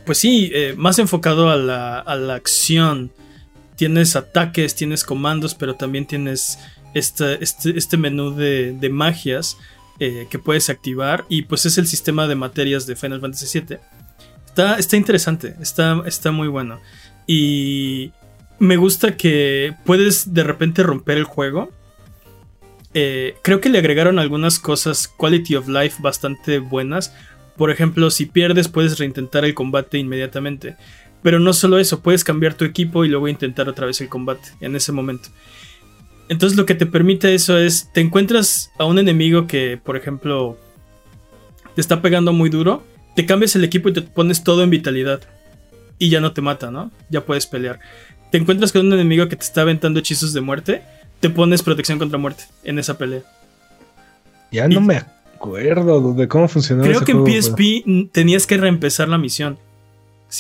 Pues 0.06 0.20
sí, 0.20 0.54
más 0.78 1.00
enfocado 1.00 1.50
a 1.50 1.58
la, 1.58 2.00
a 2.00 2.16
la 2.16 2.36
acción. 2.36 3.12
Tienes 3.76 4.16
ataques, 4.16 4.74
tienes 4.74 5.04
comandos, 5.04 5.54
pero 5.54 5.76
también 5.76 6.06
tienes 6.06 6.58
este, 6.98 7.40
este, 7.42 7.98
menú 7.98 8.36
de, 8.36 8.90
magias 8.92 9.58
eh, 10.00 10.28
que 10.30 10.40
puedes 10.40 10.70
activar 10.70 11.26
y 11.30 11.44
pues 11.44 11.66
es 11.66 11.78
el 11.78 11.88
sistema 11.88 12.28
de 12.28 12.36
materias 12.36 12.86
de 12.86 12.96
Final 12.96 13.22
Fantasy 13.22 13.60
VII. 13.60 13.78
Está, 14.48 14.78
está 14.80 14.98
interesante, 14.98 15.56
está, 15.62 16.02
está 16.06 16.32
muy 16.32 16.48
bueno. 16.48 16.80
Y 17.28 18.14
me 18.58 18.78
gusta 18.78 19.18
que 19.18 19.76
puedes 19.86 20.34
de 20.34 20.44
repente 20.44 20.82
romper 20.82 21.18
el 21.18 21.26
juego. 21.26 21.70
Eh, 22.94 23.36
creo 23.44 23.62
que 23.62 23.70
le 23.70 23.78
agregaron 23.78 24.18
algunas 24.18 24.58
cosas 24.58 25.08
quality 25.08 25.56
of 25.56 25.68
life 25.68 26.02
bastante 26.02 26.60
buenas. 26.60 27.14
Por 27.58 27.70
ejemplo, 27.70 28.10
si 28.10 28.26
pierdes 28.26 28.70
puedes 28.70 28.98
reintentar 28.98 29.46
el 29.46 29.54
combate 29.54 29.98
inmediatamente. 29.98 30.78
Pero 31.22 31.40
no 31.40 31.54
solo 31.54 31.78
eso, 31.78 32.02
puedes 32.02 32.24
cambiar 32.24 32.54
tu 32.54 32.64
equipo 32.64 33.04
y 33.04 33.10
luego 33.10 33.28
intentar 33.28 33.68
otra 33.68 33.86
vez 33.86 34.00
el 34.02 34.08
combate 34.08 34.50
en 34.62 34.76
ese 34.76 34.92
momento. 34.92 35.30
Entonces 36.30 36.58
lo 36.58 36.66
que 36.66 36.76
te 36.76 36.86
permite 36.86 37.34
eso 37.34 37.58
es, 37.58 37.92
te 37.94 38.02
encuentras 38.02 38.72
a 38.78 38.86
un 38.86 39.00
enemigo 39.00 39.48
que, 39.48 39.80
por 39.82 39.98
ejemplo, 39.98 40.58
te 41.76 41.82
está 41.82 42.02
pegando 42.02 42.34
muy 42.34 42.50
duro, 42.50 42.84
te 43.16 43.26
cambias 43.26 43.56
el 43.56 43.64
equipo 43.64 43.90
y 43.90 43.94
te 43.94 44.02
pones 44.02 44.44
todo 44.44 44.64
en 44.64 44.70
vitalidad. 44.70 45.22
Y 46.00 46.10
ya 46.10 46.20
no 46.20 46.34
te 46.34 46.42
mata, 46.42 46.72
¿no? 46.72 46.92
Ya 47.10 47.26
puedes 47.26 47.48
pelear. 47.48 47.80
Te 48.32 48.38
encuentras 48.38 48.72
con 48.72 48.86
un 48.86 48.94
enemigo 48.94 49.28
que 49.28 49.36
te 49.36 49.44
está 49.44 49.62
aventando 49.62 50.00
hechizos 50.00 50.34
de 50.34 50.42
muerte, 50.42 50.82
te 51.20 51.30
pones 51.30 51.64
protección 51.64 51.98
contra 51.98 52.18
muerte 52.18 52.44
en 52.64 52.78
esa 52.80 52.98
pelea. 52.98 53.22
Ya 54.52 54.68
no 54.68 54.82
me 54.82 55.02
acuerdo 55.36 56.14
de 56.14 56.28
cómo 56.28 56.48
funcionaba. 56.48 56.88
Creo 56.88 57.02
que 57.02 57.12
en 57.12 57.26
PSP 57.26 58.12
tenías 58.12 58.46
que 58.48 58.58
reempezar 58.58 59.08
la 59.08 59.18
misión. 59.18 59.58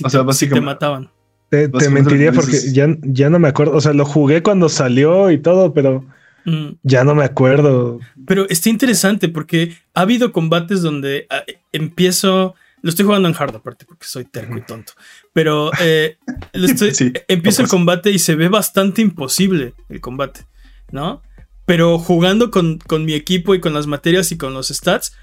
o 0.03 0.09
sea, 0.09 0.21
básicamente, 0.21 0.33
si 0.33 0.49
te 0.49 0.61
mataban. 0.61 1.09
Te, 1.49 1.69
mentiría 1.89 2.33
porque 2.33 2.73
ya, 2.73 2.87
ya 3.03 3.29
no 3.29 3.39
me 3.39 3.47
acuerdo. 3.47 3.75
O 3.75 3.81
sea, 3.81 3.93
lo 3.93 4.05
jugué 4.05 4.43
cuando 4.43 4.67
salió 4.67 5.31
y 5.31 5.37
todo, 5.37 5.73
pero 5.73 6.05
mm. 6.45 6.71
ya 6.83 7.03
no 7.03 7.15
me 7.15 7.23
acuerdo. 7.23 7.99
Pero 8.25 8.47
está 8.49 8.69
interesante 8.69 9.29
porque 9.29 9.77
ha 9.93 10.01
habido 10.01 10.31
combates 10.31 10.81
donde 10.81 11.25
ah, 11.29 11.43
empiezo. 11.71 12.55
Lo 12.81 12.89
estoy 12.89 13.05
jugando 13.05 13.27
en 13.27 13.35
hard 13.37 13.55
aparte 13.55 13.85
porque 13.85 14.05
soy 14.05 14.25
terco 14.25 14.57
y 14.57 14.61
tonto. 14.61 14.93
Pero 15.37 15.69
eh, 15.79 16.17
empiezo 17.27 17.61
el 17.61 17.67
combate 17.67 18.09
y 18.09 18.17
se 18.17 18.33
ve 18.33 18.49
bastante 18.49 19.03
imposible 19.03 19.75
el 19.87 20.01
combate, 20.01 20.47
¿no? 20.89 21.21
Pero 21.67 21.99
jugando 21.99 22.49
con, 22.49 22.79
con, 22.79 23.05
mi 23.05 23.13
equipo 23.13 23.53
y 23.53 23.59
con 23.59 23.71
las 23.71 23.85
materias 23.85 24.31
y 24.31 24.37
con 24.39 24.55
los 24.55 24.69
stats, 24.69 25.15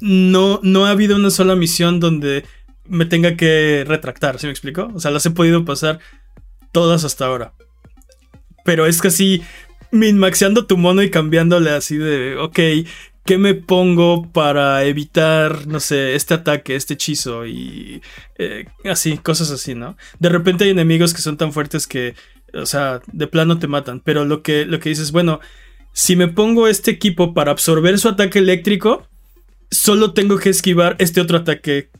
no, 0.00 0.58
no 0.64 0.86
ha 0.86 0.90
habido 0.90 1.14
una 1.14 1.30
sola 1.30 1.54
misión 1.54 2.00
donde 2.00 2.44
me 2.88 3.06
tenga 3.06 3.36
que 3.36 3.84
retractar, 3.86 4.40
¿sí 4.40 4.48
me 4.48 4.50
explico? 4.50 4.90
O 4.92 4.98
sea, 4.98 5.12
las 5.12 5.24
he 5.24 5.30
podido 5.30 5.64
pasar 5.64 6.00
todas 6.72 7.04
hasta 7.04 7.26
ahora. 7.26 7.52
Pero 8.64 8.86
es 8.86 9.00
casi 9.00 9.40
minmaxeando 9.92 10.66
tu 10.66 10.76
mono 10.76 11.00
y 11.00 11.12
cambiándole 11.12 11.70
así 11.70 11.96
de, 11.96 12.38
ok, 12.38 12.58
¿qué 13.24 13.38
me 13.38 13.54
pongo 13.54 14.30
para 14.32 14.84
evitar, 14.84 15.66
no 15.66 15.80
sé, 15.80 16.14
este 16.14 16.34
ataque, 16.34 16.76
este 16.76 16.94
hechizo 16.94 17.46
y 17.46 18.02
eh, 18.38 18.66
así, 18.84 19.18
cosas 19.18 19.50
así, 19.50 19.74
¿no? 19.74 19.96
De 20.18 20.28
repente 20.28 20.64
hay 20.64 20.70
enemigos 20.70 21.14
que 21.14 21.22
son 21.22 21.36
tan 21.36 21.52
fuertes 21.52 21.86
que, 21.86 22.14
o 22.52 22.66
sea, 22.66 23.00
de 23.12 23.26
plano 23.26 23.58
te 23.58 23.66
matan, 23.66 24.00
pero 24.00 24.24
lo 24.24 24.42
que, 24.42 24.66
lo 24.66 24.78
que 24.78 24.90
dices, 24.90 25.12
bueno, 25.12 25.40
si 25.92 26.16
me 26.16 26.28
pongo 26.28 26.68
este 26.68 26.90
equipo 26.90 27.34
para 27.34 27.52
absorber 27.52 27.98
su 27.98 28.08
ataque 28.08 28.38
eléctrico, 28.40 29.08
solo 29.70 30.12
tengo 30.12 30.38
que 30.38 30.50
esquivar 30.50 30.96
este 30.98 31.20
otro 31.20 31.38
ataque 31.38 31.90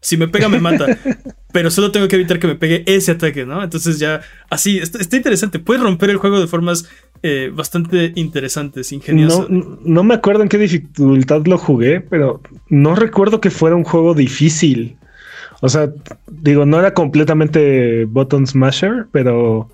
si 0.00 0.16
me 0.16 0.28
pega, 0.28 0.48
me 0.48 0.60
mata. 0.60 0.86
pero 1.52 1.70
solo 1.70 1.90
tengo 1.90 2.08
que 2.08 2.16
evitar 2.16 2.38
que 2.38 2.46
me 2.46 2.54
pegue 2.54 2.84
ese 2.86 3.12
ataque, 3.12 3.44
¿no? 3.46 3.62
Entonces 3.62 3.98
ya, 3.98 4.20
así, 4.50 4.78
está, 4.78 5.16
interesante. 5.16 5.58
Puedes 5.58 5.82
romper 5.82 6.10
el 6.10 6.18
juego 6.18 6.40
de 6.40 6.46
formas 6.46 6.88
eh, 7.22 7.50
bastante 7.54 8.12
interesantes, 8.16 8.92
ingeniosas. 8.92 9.48
No, 9.50 9.78
no, 9.82 10.04
me 10.04 10.14
acuerdo 10.14 10.42
en 10.42 10.48
qué 10.48 10.58
dificultad 10.58 11.46
lo 11.46 11.58
jugué, 11.58 12.00
pero 12.00 12.40
no 12.68 12.94
recuerdo 12.94 13.40
que 13.40 13.50
fuera 13.50 13.76
un 13.76 13.84
juego 13.84 14.14
difícil. 14.14 14.96
O 15.60 15.68
sea, 15.68 15.90
digo, 16.28 16.66
no 16.66 16.78
era 16.78 16.94
completamente 16.94 18.04
button 18.04 18.46
smasher, 18.46 19.06
pero, 19.12 19.68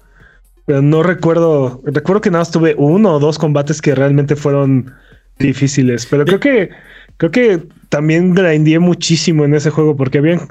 pero 0.64 0.82
no 0.82 1.02
recuerdo. 1.02 1.82
Recuerdo 1.84 2.20
que 2.22 2.30
nada 2.30 2.40
más 2.40 2.50
tuve 2.50 2.74
uno 2.78 3.14
o 3.14 3.18
dos 3.18 3.38
combates 3.38 3.82
que 3.82 3.94
realmente 3.94 4.36
fueron 4.36 4.92
difíciles, 5.38 6.06
pero 6.06 6.24
creo 6.24 6.40
que 6.40 6.70
Creo 7.16 7.30
que 7.30 7.62
también 7.88 8.34
grindé 8.34 8.78
muchísimo 8.78 9.44
en 9.44 9.54
ese 9.54 9.70
juego 9.70 9.96
porque 9.96 10.18
habían, 10.18 10.48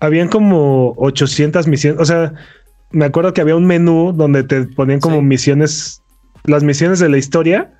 habían 0.00 0.28
como 0.28 0.94
800 0.96 1.66
misiones. 1.66 2.00
O 2.00 2.04
sea, 2.04 2.32
me 2.90 3.04
acuerdo 3.04 3.34
que 3.34 3.40
había 3.40 3.56
un 3.56 3.66
menú 3.66 4.12
donde 4.14 4.42
te 4.42 4.64
ponían 4.64 5.00
como 5.00 5.20
misiones, 5.20 6.02
las 6.48 6.62
misiones 6.62 6.98
de 6.98 7.08
la 7.08 7.18
historia 7.18 7.70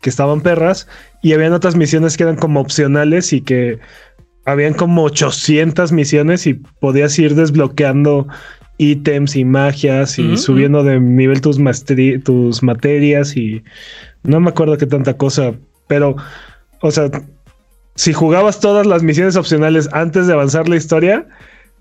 que 0.00 0.10
estaban 0.10 0.40
perras 0.40 0.88
y 1.22 1.32
habían 1.32 1.52
otras 1.52 1.76
misiones 1.76 2.16
que 2.16 2.24
eran 2.24 2.36
como 2.36 2.60
opcionales 2.60 3.32
y 3.32 3.40
que 3.40 3.78
habían 4.44 4.74
como 4.74 5.04
800 5.04 5.92
misiones 5.92 6.46
y 6.46 6.54
podías 6.54 7.18
ir 7.18 7.34
desbloqueando 7.34 8.26
ítems 8.78 9.36
y 9.36 9.44
magias 9.44 10.18
y 10.18 10.36
subiendo 10.36 10.82
de 10.82 10.98
nivel 10.98 11.40
tus, 11.40 11.58
tus 12.24 12.62
materias 12.62 13.36
y 13.36 13.62
no 14.24 14.40
me 14.40 14.50
acuerdo 14.50 14.76
qué 14.76 14.86
tanta 14.86 15.16
cosa, 15.16 15.54
pero, 15.86 16.16
o 16.80 16.90
sea, 16.90 17.10
si 17.94 18.12
jugabas 18.12 18.60
todas 18.60 18.86
las 18.86 19.02
misiones 19.02 19.36
opcionales 19.36 19.88
antes 19.92 20.26
de 20.26 20.32
avanzar 20.32 20.68
la 20.68 20.76
historia, 20.76 21.26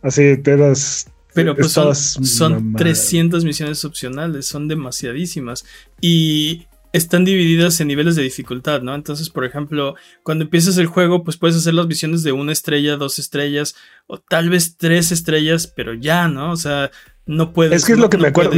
así 0.02 0.38
te 0.38 0.58
das. 0.58 1.11
Pero 1.34 1.56
pues 1.56 1.72
son, 1.72 2.74
300 2.74 3.46
misiones 3.46 3.86
opcionales, 3.86 4.48
son 4.48 4.68
demasiadísimas. 4.68 5.66
Y 6.02 6.68
están 6.94 7.24
divididas 7.24 7.80
en 7.80 7.88
niveles 7.88 8.16
de 8.16 8.24
dificultad, 8.24 8.82
¿no? 8.82 8.94
Entonces, 8.96 9.30
por 9.30 9.46
ejemplo, 9.46 9.96
cuando 10.24 10.44
empiezas 10.44 10.78
el 10.78 10.88
juego, 10.88 11.24
pues 11.24 11.38
puedes 11.38 11.56
hacer 11.56 11.74
las 11.74 11.88
misiones 11.88 12.24
de 12.24 12.34
una 12.34 12.52
estrella, 12.52 12.98
dos 12.98 13.18
estrellas, 13.18 13.76
o 14.08 14.20
tal 14.20 14.50
vez 14.50 14.76
tres 14.78 15.12
estrellas, 15.12 15.68
pero 15.68 15.94
ya, 15.94 16.28
¿no? 16.28 16.52
O 16.52 16.58
sea, 16.58 16.92
no 17.26 17.54
puedes. 17.54 17.74
Es 17.74 17.86
que 17.86 17.94
es 17.94 18.00
lo 18.00 18.10
que 18.10 18.18
me 18.18 18.28
acuerdo. 18.28 18.52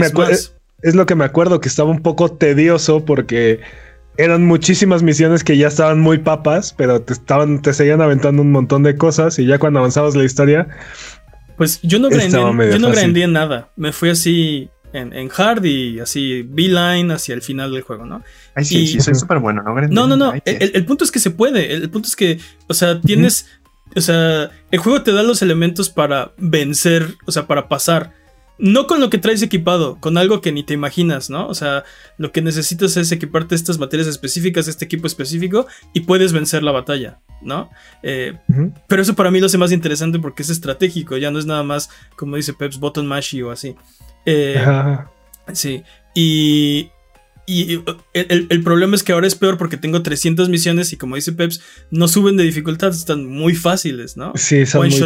es 0.82 0.96
lo 0.96 1.06
que 1.06 1.16
me 1.16 1.26
acuerdo 1.26 1.62
que 1.62 1.70
estaba 1.70 1.92
un 1.92 2.02
poco 2.02 2.32
tedioso 2.32 3.06
porque 3.06 3.62
eran 4.18 4.46
muchísimas 4.46 5.02
misiones 5.02 5.44
que 5.44 5.58
ya 5.58 5.68
estaban 5.68 6.00
muy 6.00 6.20
papas, 6.20 6.74
pero 6.78 7.02
te 7.02 7.14
estaban, 7.14 7.62
te 7.62 7.74
seguían 7.74 8.02
aventando 8.02 8.42
un 8.42 8.52
montón 8.52 8.84
de 8.84 8.96
cosas 8.96 9.40
y 9.40 9.46
ya 9.46 9.58
cuando 9.58 9.80
avanzabas 9.80 10.16
la 10.16 10.24
historia. 10.24 10.68
Pues 11.58 11.80
yo 11.82 12.00
no 12.00 12.10
grindé, 12.10 12.38
yo 12.38 12.80
no 12.80 12.90
grindé 12.90 13.28
nada. 13.28 13.72
Me 13.76 13.92
fui 13.92 14.10
así 14.10 14.70
en, 14.94 15.30
hard 15.36 15.66
y 15.66 16.00
así 16.00 16.44
beeline 16.44 17.12
hacia 17.12 17.36
el 17.36 17.42
final 17.42 17.72
del 17.72 17.82
juego, 17.82 18.06
¿no? 18.06 18.24
Ay, 18.56 18.66
sí, 18.66 18.88
sí, 18.88 19.00
soy 19.00 19.16
súper 19.16 19.40
bueno, 19.40 19.64
¿no? 19.64 19.74
no, 19.74 20.08
no, 20.08 20.16
no. 20.16 20.34
El, 20.46 20.86
punto 20.86 21.04
es 21.04 21.12
que 21.12 21.20
se 21.20 21.32
puede. 21.32 21.74
El, 21.74 21.90
punto 21.90 22.08
es 22.08 22.16
que, 22.16 22.40
o 22.68 22.74
sea, 22.74 23.02
tienes. 23.02 23.48
O 23.96 24.02
sea, 24.02 24.50
el 24.72 24.80
juego 24.80 25.04
te 25.04 25.12
da 25.12 25.22
los 25.22 25.42
elementos 25.42 25.90
para 25.90 26.34
vencer, 26.38 27.16
o 27.26 27.32
sea, 27.32 27.46
para 27.46 27.68
pasar 27.68 28.14
no 28.58 28.88
con 28.88 29.00
lo 29.00 29.10
que 29.10 29.18
traes 29.18 29.42
equipado, 29.42 29.98
con 30.00 30.18
algo 30.18 30.42
que 30.42 30.52
ni 30.52 30.64
te 30.64 30.74
imaginas, 30.74 31.30
¿no? 31.30 31.48
O 31.48 31.54
sea, 31.54 31.84
lo 32.18 32.32
que 32.32 32.42
necesitas 32.42 32.96
es 32.98 33.12
equiparte 33.12 33.56
estas 33.56 33.80
materias 33.80 34.08
específicas, 34.08 34.68
este 34.68 34.86
equipo 34.86 35.08
específico, 35.08 35.66
y 35.94 36.02
puedes 36.02 36.34
vencer 36.34 36.64
la 36.64 36.72
batalla, 36.72 37.20
¿no? 37.42 37.70
Eh, 38.04 38.38
pero 38.88 39.02
eso 39.02 39.16
para 39.16 39.32
mí 39.32 39.40
lo 39.40 39.48
hace 39.48 39.58
más 39.58 39.72
interesante 39.72 40.20
porque 40.20 40.44
es 40.44 40.50
estratégico, 40.50 41.18
ya 41.18 41.32
no 41.32 41.40
es 41.40 41.46
nada 41.46 41.64
más, 41.64 41.90
como 42.16 42.36
dice 42.36 42.54
Peps, 42.54 42.80
button 42.80 43.08
mashy 43.08 43.42
o 43.42 43.52
así. 43.52 43.76
Eh, 44.26 44.64
sí, 45.54 45.84
y, 46.14 46.90
y 47.46 47.82
el, 48.14 48.64
problema 48.64 48.96
es 48.96 49.04
que 49.04 49.12
ahora 49.12 49.28
es 49.28 49.36
peor 49.36 49.58
porque 49.58 49.76
tengo 49.76 50.02
300 50.02 50.48
misiones 50.48 50.94
y 50.94 50.98
como 50.98 51.16
dice 51.16 51.34
Peps, 51.34 51.60
no 51.92 52.08
suben 52.08 52.38
de 52.38 52.44
dificultad, 52.44 52.92
están 52.92 53.26
muy 53.26 53.54
fáciles, 53.56 54.16
¿no? 54.16 54.32
Sí, 54.36 54.66
son 54.66 54.82
one 54.82 54.92
muy 54.92 55.02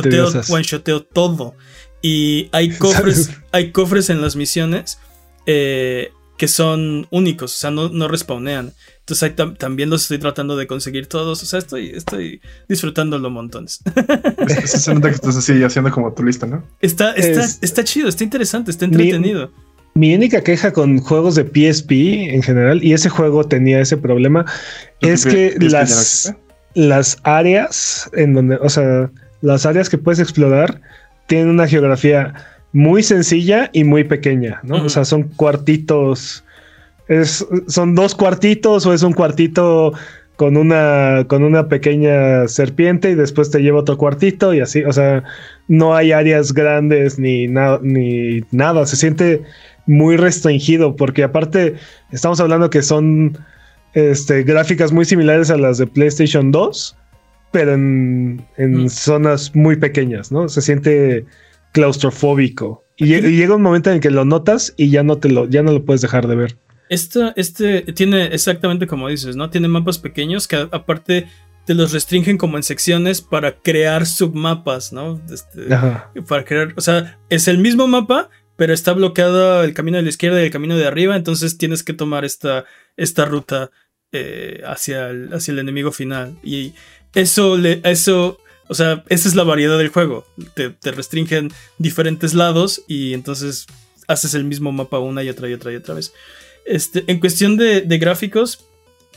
One 0.49 0.64
shoteo 0.64 1.02
todo. 1.02 1.56
Y 2.02 2.49
hay 2.52 2.69
cofres, 2.78 3.32
hay 3.52 3.72
cofres 3.72 4.10
en 4.10 4.22
las 4.22 4.36
misiones 4.36 4.99
eh, 5.45 6.11
que 6.38 6.48
son 6.48 7.07
únicos, 7.10 7.53
o 7.56 7.57
sea, 7.57 7.72
no, 7.72 7.90
no 7.90 8.07
respawnean. 8.07 8.74
Entonces 8.99 9.34
también 9.57 9.90
los 9.90 10.02
estoy 10.02 10.19
tratando 10.19 10.57
de 10.57 10.68
conseguir 10.68 11.07
todos. 11.07 11.41
O 11.41 11.45
sea, 11.45 11.60
estoy, 11.60 11.91
estoy 11.91 12.41
disfrutándolo 12.68 13.30
montones. 13.30 13.80
Se 14.65 14.94
nota 14.94 15.07
que 15.07 15.15
estás 15.15 15.38
así 15.38 15.64
haciendo 15.64 15.91
como 15.91 16.11
tu 16.11 16.24
lista, 16.26 16.45
¿no? 16.45 16.61
Está, 16.82 17.14
está, 17.14 17.45
está 17.61 17.86
chido, 17.86 18.10
está 18.10 18.26
interesante, 18.26 18.69
está 18.69 18.84
entretenido. 18.84 19.49
Mi 19.94 20.14
única 20.14 20.44
queja 20.44 20.74
con 20.74 20.99
juegos 20.99 21.36
de 21.36 21.44
PSP 21.44 21.91
en 22.34 22.44
general, 22.44 22.84
y 22.84 22.94
ese 22.94 23.10
juego 23.10 23.45
tenía 23.45 23.80
ese 23.80 23.95
problema, 23.95 24.45
es 24.99 25.26
que 25.26 25.56
las, 25.60 26.36
las 26.76 27.18
áreas 27.24 28.10
en 28.14 28.34
donde, 28.34 28.57
o 28.57 28.69
sea, 28.69 29.10
las 29.41 29.65
áreas 29.65 29.90
que 29.90 29.98
puedes 29.98 30.19
explorar 30.19 30.82
tienen 31.27 31.49
una 31.49 31.67
geografía 31.67 32.33
muy 32.73 33.03
sencilla 33.03 33.69
y 33.73 33.83
muy 33.83 34.03
pequeña, 34.03 34.59
¿no? 34.63 34.85
O 34.85 34.89
sea, 34.89 35.05
son 35.05 35.23
cuartitos. 35.23 36.43
Es, 37.07 37.45
son 37.67 37.95
dos 37.95 38.15
cuartitos 38.15 38.85
o 38.85 38.93
es 38.93 39.03
un 39.03 39.13
cuartito 39.13 39.93
con 40.35 40.57
una, 40.57 41.25
con 41.27 41.43
una 41.43 41.67
pequeña 41.67 42.47
serpiente 42.47 43.11
y 43.11 43.15
después 43.15 43.49
te 43.49 43.61
lleva 43.61 43.79
otro 43.79 43.97
cuartito 43.97 44.53
y 44.53 44.59
así. 44.59 44.83
O 44.83 44.93
sea, 44.93 45.23
no 45.67 45.95
hay 45.95 46.11
áreas 46.11 46.53
grandes 46.53 47.17
ni, 47.17 47.47
ni 47.47 48.41
nada. 48.51 48.85
Se 48.85 48.95
siente 48.95 49.41
muy 49.87 50.17
restringido 50.17 50.95
porque 50.95 51.23
aparte 51.23 51.75
estamos 52.11 52.39
hablando 52.39 52.69
que 52.69 52.81
son 52.81 53.37
este, 53.93 54.43
gráficas 54.43 54.91
muy 54.91 55.05
similares 55.05 55.49
a 55.49 55.57
las 55.57 55.79
de 55.79 55.87
PlayStation 55.87 56.51
2, 56.51 56.95
pero 57.52 57.74
en, 57.74 58.45
en 58.57 58.90
zonas 58.90 59.56
muy 59.56 59.76
pequeñas, 59.76 60.32
¿no? 60.32 60.49
Se 60.49 60.61
siente 60.61 61.26
claustrofóbico. 61.72 62.84
Y, 62.98 63.06
llega 63.06 63.56
un 63.56 63.61
momento 63.61 63.91
en 63.91 63.99
que 63.99 64.10
lo 64.10 64.26
notas 64.26 64.74
y 64.76 64.90
ya 64.90 65.03
no 65.03 65.18
te 65.18 65.30
lo, 65.30 65.48
ya 65.48 65.61
no 65.61 65.72
lo 65.72 65.86
puedes 65.86 66.02
dejar 66.02 66.28
de 66.28 66.36
ver. 66.36 66.57
Este, 66.90 67.34
este 67.36 67.82
tiene 67.94 68.28
exactamente 68.28 68.88
como 68.88 69.10
dices, 69.10 69.36
¿no? 69.36 69.49
Tiene 69.49 69.68
mapas 69.68 69.99
pequeños 69.99 70.48
que 70.48 70.56
aparte 70.56 71.28
te 71.65 71.76
los 71.76 71.91
restringen 71.91 72.38
como 72.38 72.57
en 72.57 72.64
secciones 72.64 73.22
para 73.22 73.60
crear 73.60 74.06
submapas, 74.06 74.94
¿no? 74.94 75.22
Este, 75.30 75.68
para 76.28 76.45
crear, 76.45 76.74
o 76.78 76.82
sea, 76.82 77.19
es 77.30 77.48
el 77.48 77.57
mismo 77.57 77.88
mapa, 77.88 78.30
pero 78.56 78.74
está 78.74 78.94
bloqueado 78.94 79.64
el 79.64 79.74
camino 79.74 79.98
de 79.98 80.03
la 80.03 80.10
izquierda 80.10 80.41
y 80.41 80.45
el 80.45 80.52
camino 80.52 80.78
de 80.78 80.88
arriba, 80.88 81.15
entonces 81.15 81.57
tienes 81.57 81.84
que 81.84 81.94
tomar 81.94 82.24
esta, 82.24 82.64
esta 82.95 83.26
ruta 83.26 83.69
eh, 84.14 84.61
hacia, 84.65 85.10
el, 85.10 85.34
hacia 85.34 85.52
el 85.52 85.60
enemigo 85.60 85.91
final. 85.91 86.40
Y 86.41 86.74
eso, 87.22 87.57
le, 87.57 87.81
eso 87.84 88.39
o 88.69 88.73
sea, 88.73 89.03
esa 89.10 89.27
es 89.27 89.35
la 89.35 89.44
variedad 89.44 89.77
del 89.77 89.89
juego. 89.89 90.26
Te, 90.53 90.73
restringen 90.91 91.52
diferentes 91.77 92.34
lados 92.34 92.84
y 92.88 93.14
entonces 93.14 93.65
haces 94.07 94.34
el 94.34 94.44
mismo 94.44 94.72
mapa 94.72 94.99
una 94.99 95.23
y 95.23 95.30
otra 95.30 95.49
y 95.49 95.53
otra 95.53 95.72
y 95.72 95.76
otra 95.76 95.95
vez. 95.95 96.14
Este, 96.65 97.03
en 97.07 97.19
cuestión 97.19 97.57
de, 97.57 97.81
gráficos, 97.98 98.65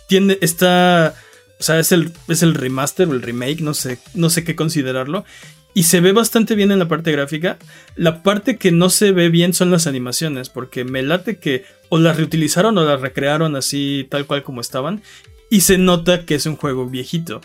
tiene, 0.09 0.39
está, 0.41 1.15
o 1.59 1.63
sea, 1.63 1.81
es 1.81 1.93
el, 1.93 2.13
es 2.29 2.43
el 2.43 2.55
remaster 2.55 3.09
o 3.09 3.13
el 3.13 3.23
remake, 3.23 3.61
no 3.61 3.75
sé, 3.75 3.99
no 4.15 4.31
sé 4.31 4.45
qué 4.45 4.55
considerarlo. 4.55 5.25
Y 5.73 5.85
se 5.85 6.01
ve 6.01 6.13
bastante 6.13 6.57
bien 6.57 6.73
en 6.73 6.81
la 6.81 6.89
parte 6.89 7.13
gráfica. 7.13 7.57
La 7.95 8.25
parte 8.25 8.57
que 8.57 8.73
no 8.73 8.91
se 8.91 9.13
ve 9.13 9.29
bien 9.29 9.55
son 9.55 9.71
las 9.71 9.87
animaciones, 9.87 10.49
porque 10.49 10.85
me 10.85 11.03
late 11.03 11.39
que 11.39 11.65
o 11.89 11.99
las 11.99 12.17
reutilizaron 12.17 12.77
o 12.77 12.85
las 12.85 13.01
recrearon 13.01 13.55
así 13.55 14.07
tal 14.11 14.27
cual 14.27 14.43
como 14.43 14.61
estaban. 14.61 15.03
Y 15.49 15.63
se 15.63 15.79
nota 15.79 16.25
que 16.25 16.37
es 16.37 16.47
un 16.47 16.57
juego 16.57 16.87
viejito. 16.87 17.41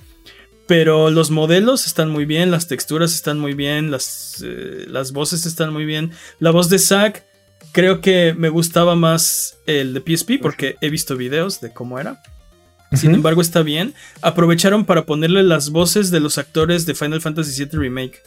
Pero 0.67 1.11
los 1.11 1.29
modelos 1.29 1.85
están 1.85 2.09
muy 2.09 2.25
bien, 2.25 2.49
las 2.49 2.67
texturas 2.67 3.13
están 3.13 3.39
muy 3.39 3.53
bien, 3.53 3.91
las, 3.91 4.43
eh, 4.43 4.85
las 4.87 5.11
voces 5.11 5.45
están 5.45 5.71
muy 5.71 5.85
bien. 5.85 6.11
La 6.39 6.51
voz 6.51 6.69
de 6.69 6.79
Zack, 6.79 7.23
creo 7.71 8.01
que 8.01 8.33
me 8.35 8.49
gustaba 8.49 8.95
más 8.95 9.57
el 9.67 9.93
de 9.93 10.01
PSP 10.01 10.39
porque 10.41 10.75
he 10.81 10.89
visto 10.89 11.15
videos 11.15 11.61
de 11.61 11.71
cómo 11.71 11.99
era. 11.99 12.21
Sin 12.93 13.13
embargo, 13.13 13.41
está 13.41 13.61
bien. 13.61 13.93
Aprovecharon 14.21 14.85
para 14.85 15.05
ponerle 15.05 15.43
las 15.43 15.69
voces 15.69 16.11
de 16.11 16.19
los 16.19 16.37
actores 16.37 16.85
de 16.85 16.95
Final 16.95 17.21
Fantasy 17.21 17.65
VII 17.65 17.77
Remake 17.79 18.21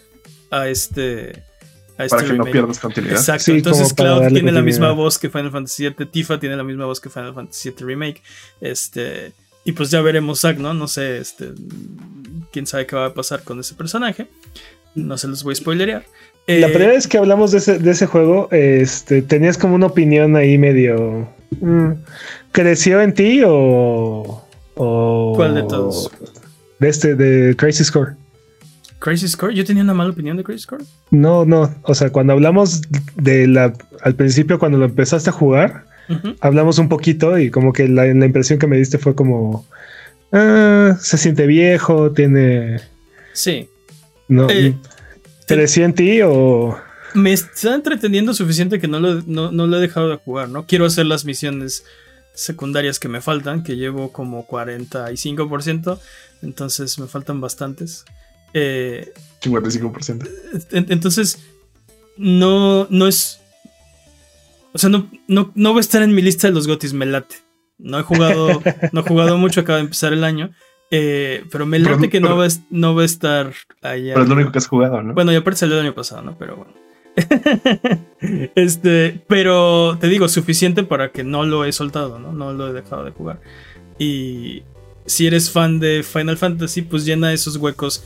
a 0.50 0.68
este. 0.68 1.44
A 1.96 2.04
este 2.04 2.16
para 2.16 2.28
que 2.28 2.34
no 2.34 2.44
pierdas 2.44 2.78
continuidad. 2.78 3.16
Exacto. 3.16 3.52
Entonces, 3.52 3.92
Cloud 3.94 4.28
tiene 4.28 4.52
la 4.52 4.62
misma 4.62 4.92
voz 4.92 5.18
que 5.18 5.30
Final 5.30 5.50
Fantasy 5.50 5.88
VII. 5.88 6.06
Tifa 6.06 6.38
tiene 6.38 6.56
la 6.56 6.64
misma 6.64 6.84
voz 6.84 7.00
que 7.00 7.08
Final 7.08 7.34
Fantasy 7.34 7.70
VII 7.70 7.86
Remake. 7.86 8.22
Este. 8.60 9.32
Y 9.64 9.72
pues 9.72 9.90
ya 9.90 10.00
veremos 10.00 10.40
Zack, 10.40 10.58
¿no? 10.58 10.72
No 10.72 10.88
sé, 10.88 11.18
este, 11.18 11.52
quién 12.52 12.66
sabe 12.66 12.86
qué 12.86 12.96
va 12.96 13.06
a 13.06 13.14
pasar 13.14 13.42
con 13.42 13.60
ese 13.60 13.74
personaje. 13.74 14.28
No 14.94 15.18
se 15.18 15.28
los 15.28 15.42
voy 15.42 15.52
a 15.52 15.56
spoilerear. 15.56 16.04
La 16.46 16.68
eh, 16.68 16.70
primera 16.70 16.92
vez 16.92 17.06
que 17.06 17.18
hablamos 17.18 17.50
de 17.52 17.58
ese, 17.58 18.06
juego, 18.06 18.48
este, 18.50 19.22
tenías 19.22 19.58
como 19.58 19.74
una 19.74 19.86
opinión 19.86 20.36
ahí 20.36 20.56
medio... 20.58 21.28
Mm, 21.60 21.92
¿Creció 22.52 23.00
en 23.02 23.14
ti 23.14 23.42
o, 23.46 24.44
¿Cuál 24.74 25.54
de 25.54 25.62
todos? 25.62 26.10
De 26.78 26.88
este, 26.88 27.14
de 27.14 27.54
Crisis 27.56 27.90
Core. 27.90 28.12
¿Crisis 28.98 29.36
Core? 29.36 29.54
¿Yo 29.54 29.64
tenía 29.64 29.82
una 29.82 29.94
mala 29.94 30.10
opinión 30.10 30.36
de 30.36 30.44
Crisis 30.44 30.66
Core? 30.66 30.84
No, 31.10 31.44
no. 31.44 31.74
O 31.82 31.94
sea, 31.94 32.10
cuando 32.10 32.32
hablamos 32.32 32.82
de 33.16 33.46
la... 33.46 33.72
Al 34.02 34.14
principio, 34.14 34.58
cuando 34.58 34.78
lo 34.78 34.86
empezaste 34.86 35.30
a 35.30 35.32
jugar, 35.32 35.84
hablamos 36.40 36.78
un 36.78 36.88
poquito 36.88 37.38
y 37.38 37.50
como 37.50 37.72
que 37.72 37.88
la, 37.88 38.06
impresión 38.06 38.58
que 38.58 38.66
me 38.66 38.78
diste 38.78 38.98
fue 38.98 39.14
como, 39.14 39.66
ah, 40.32 40.96
se 41.00 41.18
siente 41.18 41.46
viejo, 41.46 42.12
tiene... 42.12 42.80
Sí. 43.32 43.68
No, 44.28 44.48
eh, 44.50 44.74
¿Te 45.46 45.56
decía 45.56 45.84
en 45.84 45.94
ti 45.94 46.20
o...? 46.22 46.78
Me 47.14 47.32
está 47.32 47.74
entreteniendo 47.74 48.34
suficiente 48.34 48.78
que 48.78 48.88
no 48.88 49.00
lo, 49.00 49.22
no, 49.22 49.50
lo 49.50 49.76
he 49.78 49.80
dejado 49.80 50.10
de 50.10 50.16
jugar, 50.16 50.50
¿no? 50.50 50.66
Quiero 50.66 50.84
hacer 50.84 51.06
las 51.06 51.24
misiones 51.24 51.84
secundarias 52.34 52.98
que 52.98 53.08
me 53.08 53.20
faltan, 53.20 53.62
que 53.62 53.76
llevo 53.76 54.12
como 54.12 54.46
45%, 54.46 55.98
entonces 56.42 56.98
me 56.98 57.06
faltan 57.06 57.40
bastantes. 57.40 58.04
Eh, 58.52 59.12
55%. 59.42 60.28
Entonces, 60.70 61.38
no, 62.18 62.86
no 62.90 63.08
es 63.08 63.40
o 64.72 64.78
sea, 64.78 64.90
no, 64.90 65.10
no, 65.26 65.50
no 65.54 65.72
va 65.72 65.78
a 65.78 65.80
estar 65.80 66.02
en 66.02 66.14
mi 66.14 66.22
lista 66.22 66.46
de 66.46 66.54
los 66.54 66.66
gotis, 66.66 66.92
me 66.92 67.06
late. 67.06 67.36
No 67.78 67.98
he 67.98 68.02
jugado, 68.02 68.62
no 68.92 69.00
he 69.00 69.02
jugado 69.02 69.38
mucho, 69.38 69.60
acaba 69.60 69.78
de 69.78 69.84
empezar 69.84 70.12
el 70.12 70.24
año. 70.24 70.50
Eh, 70.90 71.44
pero 71.50 71.66
me 71.66 71.78
late 71.78 72.08
que 72.08 72.20
no, 72.20 72.36
va, 72.36 72.48
no 72.70 72.94
va 72.94 73.02
a 73.02 73.04
estar 73.04 73.52
allá. 73.82 74.14
Pero 74.14 74.22
es 74.22 74.28
lo 74.28 74.34
único 74.34 74.52
que 74.52 74.58
has 74.58 74.66
jugado, 74.66 75.02
¿no? 75.02 75.14
Bueno, 75.14 75.32
y 75.32 75.36
aparte 75.36 75.60
salió 75.60 75.76
el 75.78 75.86
año 75.86 75.94
pasado, 75.94 76.22
¿no? 76.22 76.36
Pero 76.38 76.56
bueno. 76.56 76.72
este, 78.54 79.20
pero 79.26 79.98
te 80.00 80.08
digo, 80.08 80.28
suficiente 80.28 80.84
para 80.84 81.10
que 81.10 81.24
no 81.24 81.44
lo 81.44 81.64
he 81.64 81.72
soltado, 81.72 82.18
¿no? 82.18 82.32
No 82.32 82.52
lo 82.52 82.68
he 82.68 82.72
dejado 82.72 83.04
de 83.04 83.10
jugar. 83.10 83.40
Y 83.98 84.62
si 85.04 85.26
eres 85.26 85.50
fan 85.50 85.80
de 85.80 86.02
Final 86.02 86.38
Fantasy, 86.38 86.82
pues 86.82 87.04
llena 87.04 87.32
esos 87.32 87.56
huecos 87.56 88.04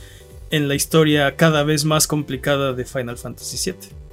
en 0.49 0.67
la 0.67 0.75
historia 0.75 1.35
cada 1.35 1.63
vez 1.63 1.85
más 1.85 2.07
complicada 2.07 2.73
de 2.73 2.85
Final 2.85 3.17
Fantasy 3.17 3.71
VII. 3.71 4.03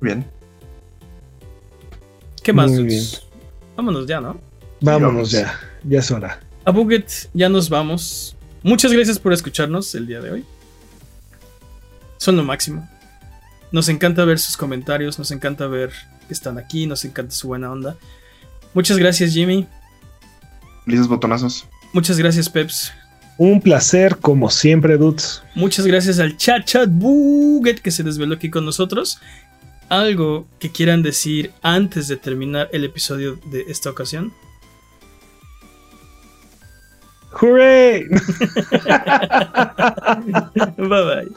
Bien. 0.00 0.24
¿Qué 2.44 2.52
más? 2.52 2.70
Vámonos 3.74 4.06
ya, 4.06 4.20
¿no? 4.20 4.38
Vámonos 4.80 5.30
ya. 5.30 5.58
Ya 5.82 5.98
es 5.98 6.10
hora. 6.10 6.38
A 6.66 6.70
Buget 6.70 7.10
ya 7.32 7.48
nos 7.48 7.70
vamos. 7.70 8.36
Muchas 8.62 8.92
gracias 8.92 9.18
por 9.18 9.32
escucharnos 9.32 9.94
el 9.94 10.06
día 10.06 10.20
de 10.20 10.30
hoy. 10.30 10.44
Son 12.18 12.36
lo 12.36 12.44
máximo. 12.44 12.86
Nos 13.72 13.88
encanta 13.88 14.26
ver 14.26 14.38
sus 14.38 14.58
comentarios, 14.58 15.18
nos 15.18 15.30
encanta 15.30 15.66
ver 15.66 15.90
que 16.28 16.34
están 16.34 16.58
aquí, 16.58 16.86
nos 16.86 17.04
encanta 17.06 17.34
su 17.34 17.48
buena 17.48 17.72
onda. 17.72 17.96
Muchas 18.74 18.98
gracias, 18.98 19.32
Jimmy. 19.32 19.66
Felices 20.84 21.08
botonazos. 21.08 21.66
Muchas 21.94 22.18
gracias, 22.18 22.50
Peps. 22.50 22.92
Un 23.38 23.60
placer, 23.60 24.18
como 24.18 24.50
siempre, 24.50 24.98
dudes. 24.98 25.42
Muchas 25.54 25.86
gracias 25.86 26.18
al 26.18 26.36
chat 26.36 26.64
chat 26.66 26.88
Buget 26.90 27.80
que 27.80 27.90
se 27.90 28.02
desveló 28.02 28.34
aquí 28.34 28.50
con 28.50 28.66
nosotros. 28.66 29.18
¿Algo 29.94 30.48
que 30.58 30.72
quieran 30.72 31.04
decir 31.04 31.52
antes 31.62 32.08
de 32.08 32.16
terminar 32.16 32.68
el 32.72 32.82
episodio 32.82 33.38
de 33.44 33.66
esta 33.68 33.90
ocasión? 33.90 34.32
¡Hooray! 37.30 38.02
bye 40.78 41.04
bye. 41.04 41.28